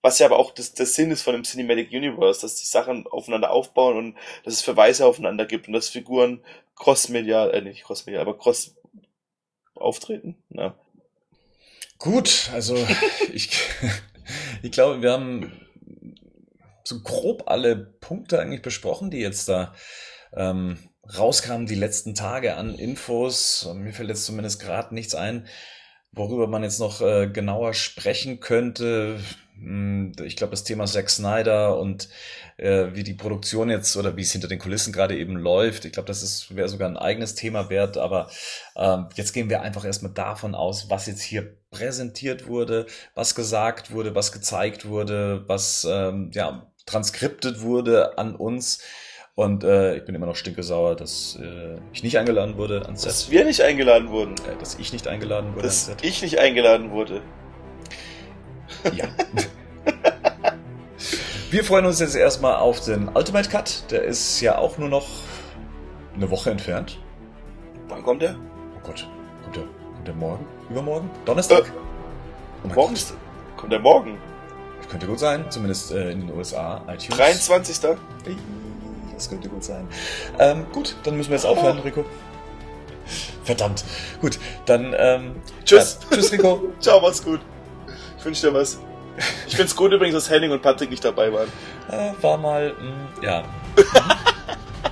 was 0.02 0.18
ja 0.20 0.27
aber 0.27 0.39
auch 0.39 0.52
das, 0.52 0.74
das 0.74 0.94
Sinn 0.94 1.10
ist 1.10 1.23
von 1.23 1.32
dem 1.32 1.43
Cinematic 1.44 1.90
Universe, 1.90 2.40
dass 2.40 2.56
die 2.56 2.66
Sachen 2.66 3.06
aufeinander 3.09 3.51
aufbauen 3.51 3.97
und 3.97 4.16
dass 4.44 4.55
es 4.55 4.62
Verweise 4.62 5.05
aufeinander 5.06 5.47
gibt 5.47 5.66
und 5.66 5.73
dass 5.73 5.89
Figuren 5.89 6.43
crossmedial, 6.77 7.52
äh 7.52 7.60
nicht 7.60 7.82
crossmedial, 7.85 8.23
aber 8.23 8.39
cross 8.39 8.77
auftreten. 9.74 10.36
Ja. 10.51 10.74
Gut, 11.98 12.51
also 12.52 12.77
ich, 13.32 13.51
ich 14.62 14.70
glaube, 14.70 15.02
wir 15.02 15.12
haben 15.12 15.65
so 16.87 17.01
grob 17.03 17.45
alle 17.47 17.77
Punkte 17.77 18.41
eigentlich 18.41 18.63
besprochen, 18.63 19.11
die 19.11 19.19
jetzt 19.19 19.49
da 19.49 19.75
ähm, 20.35 20.79
rauskamen 21.17 21.67
die 21.67 21.75
letzten 21.75 22.15
Tage 22.15 22.57
an 22.57 22.75
Infos. 22.75 23.69
Mir 23.75 23.93
fällt 23.93 24.09
jetzt 24.09 24.25
zumindest 24.25 24.61
gerade 24.61 24.95
nichts 24.95 25.15
ein, 25.15 25.47
worüber 26.13 26.47
man 26.47 26.63
jetzt 26.63 26.81
noch 26.81 27.01
äh, 27.01 27.29
genauer 27.29 27.75
sprechen 27.75 28.41
könnte. 28.41 29.21
Hm, 29.57 30.13
Ich 30.25 30.37
glaube, 30.37 30.53
das 30.53 30.65
Thema 30.65 30.87
Zack 30.87 31.11
Snyder 31.11 31.79
und 31.79 32.09
äh, 32.57 32.89
wie 32.95 33.05
die 33.05 33.15
Produktion 33.15 33.71
jetzt 33.71 33.97
oder 33.97 34.17
wie 34.17 34.23
es 34.23 34.33
hinter 34.33 34.49
den 34.49 34.59
Kulissen 34.59 34.93
gerade 34.93 35.17
eben 35.17 35.37
läuft. 35.37 35.85
Ich 35.85 35.93
glaube, 35.93 36.09
das 36.09 36.55
wäre 36.55 36.69
sogar 36.69 36.89
ein 36.89 36.97
eigenes 36.97 37.35
Thema 37.35 37.71
wert, 37.71 37.97
aber 37.99 38.29
ähm, 38.77 39.09
jetzt 39.15 39.33
gehen 39.33 39.51
wir 39.51 39.63
einfach 39.63 39.85
erstmal 39.85 40.13
davon 40.13 40.55
aus, 40.55 40.91
was 40.91 41.07
jetzt 41.07 41.23
hier 41.23 41.57
präsentiert 41.71 42.47
wurde, 42.47 42.87
was 43.15 43.35
gesagt 43.35 43.91
wurde, 43.93 44.15
was 44.15 44.33
gezeigt 44.33 44.87
wurde, 44.87 45.45
was 45.49 45.87
ähm, 45.89 46.31
ja 46.33 46.71
transkriptet 46.87 47.61
wurde 47.63 48.17
an 48.19 48.35
uns. 48.35 48.81
Und 49.35 49.65
äh, 49.65 49.97
ich 49.97 50.05
bin 50.07 50.15
immer 50.15 50.25
noch 50.27 50.37
stinkesauer, 50.37 50.97
dass 50.97 51.39
äh, 51.43 51.77
ich 51.93 52.03
nicht 52.03 52.17
eingeladen 52.17 52.57
wurde 52.57 52.87
ans 52.87 53.03
Set, 53.03 53.11
Dass 53.11 53.31
wir 53.31 53.45
nicht 53.45 53.61
eingeladen 53.61 54.09
wurden. 54.11 54.35
äh, 54.51 54.57
dass 54.59 54.77
ich 54.77 54.93
nicht 54.95 55.07
eingeladen 55.09 55.51
wurde 55.51 55.61
ans 55.65 55.87
Dass 55.87 55.87
Set. 55.87 56.05
ich 56.05 56.23
nicht 56.23 56.39
eingeladen 56.39 56.91
wurde. 56.91 57.21
Ja. 58.95 59.05
Wir 61.51 61.65
freuen 61.65 61.85
uns 61.87 62.01
jetzt 62.01 62.17
erstmal 62.17 62.57
auf 62.57 62.81
den 62.85 63.09
Ultimate 63.09 63.49
Cut. 63.49 63.91
Der 63.91 64.03
ist 64.05 64.41
ja 64.41 64.57
auch 64.59 64.79
nur 64.79 64.89
noch 64.89 65.07
eine 66.15 66.31
Woche 66.31 66.51
entfernt. 66.51 66.99
Wann 67.89 68.03
kommt 68.03 68.23
der? 68.23 68.37
Oh 68.77 68.81
Gott, 68.87 69.07
kommt 69.45 69.57
der, 69.57 69.65
kommt 69.95 70.09
der 70.09 70.15
morgen? 70.15 70.47
Übermorgen? 70.71 71.11
Donnerstag? 71.25 71.71
Oh 72.65 72.67
mein 72.69 72.75
Morgen 72.75 72.95
Gott. 72.95 73.15
kommt 73.57 73.73
der 73.73 73.81
morgen. 73.81 74.19
Könnte 74.89 75.07
gut 75.07 75.19
sein, 75.19 75.51
zumindest 75.51 75.93
äh, 75.93 76.11
in 76.11 76.27
den 76.27 76.37
USA, 76.37 76.83
iTunes. 76.89 77.17
23. 77.17 77.79
Das 79.15 79.29
könnte 79.29 79.49
gut 79.49 79.65
sein. 79.65 79.89
Ähm, 80.39 80.67
gut, 80.73 80.97
dann 81.05 81.17
müssen 81.17 81.31
wir 81.31 81.37
jetzt 81.37 81.47
aufhören, 81.47 81.79
Rico. 81.79 82.05
Verdammt. 83.45 83.85
Gut, 84.21 84.39
dann 84.67 84.95
ähm, 84.99 85.37
Tschüss. 85.65 85.99
Ja, 86.11 86.17
tschüss, 86.17 86.33
Rico. 86.33 86.73
Ciao, 86.81 87.01
mach's 87.01 87.23
gut. 87.23 87.41
Ich 88.19 88.25
wünsche 88.25 88.49
dir 88.49 88.55
was. 88.55 88.79
Ich 89.47 89.57
find's 89.57 89.75
gut 89.75 89.93
übrigens, 89.93 90.15
dass 90.15 90.31
Henning 90.31 90.51
und 90.51 90.61
Patrick 90.63 90.91
nicht 90.91 91.05
dabei 91.05 91.33
waren. 91.33 91.49
Äh, 91.91 92.11
war 92.23 92.37
mal, 92.37 92.75
mh, 92.75 93.23
ja. 93.23 93.45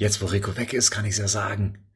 jetzt 0.00 0.22
wo 0.22 0.26
Rico 0.26 0.56
weg 0.56 0.72
ist, 0.72 0.90
kann 0.90 1.04
ich 1.04 1.12
es 1.12 1.18
ja 1.18 1.28
sagen. 1.28 1.86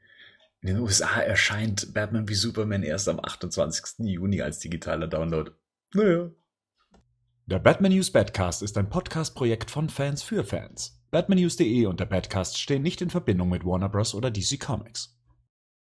In 0.61 0.69
den 0.69 0.79
USA 0.79 1.21
erscheint 1.21 1.95
Batman 1.95 2.29
wie 2.29 2.35
Superman 2.35 2.83
erst 2.83 3.09
am 3.09 3.19
28. 3.19 4.07
Juni 4.07 4.43
als 4.43 4.59
digitaler 4.59 5.09
Download. 5.09 5.51
Naja. 5.95 6.31
Der 7.47 7.59
Batman 7.59 7.93
News 7.93 8.11
Badcast 8.11 8.63
ist 8.63 8.77
ein 8.77 8.91
Podcast-Projekt 8.91 9.71
von 9.71 9.89
Fans 9.89 10.23
für 10.23 10.45
Fans. 10.45 11.03
Batmannews.de 11.11 11.87
und 11.87 11.99
der 11.99 12.07
Badcast 12.07 12.59
stehen 12.61 12.83
nicht 12.83 13.01
in 13.01 13.09
Verbindung 13.09 13.49
mit 13.49 13.65
Warner 13.65 13.89
Bros. 13.89 14.15
oder 14.15 14.31
DC 14.31 14.61
Comics. 14.61 15.19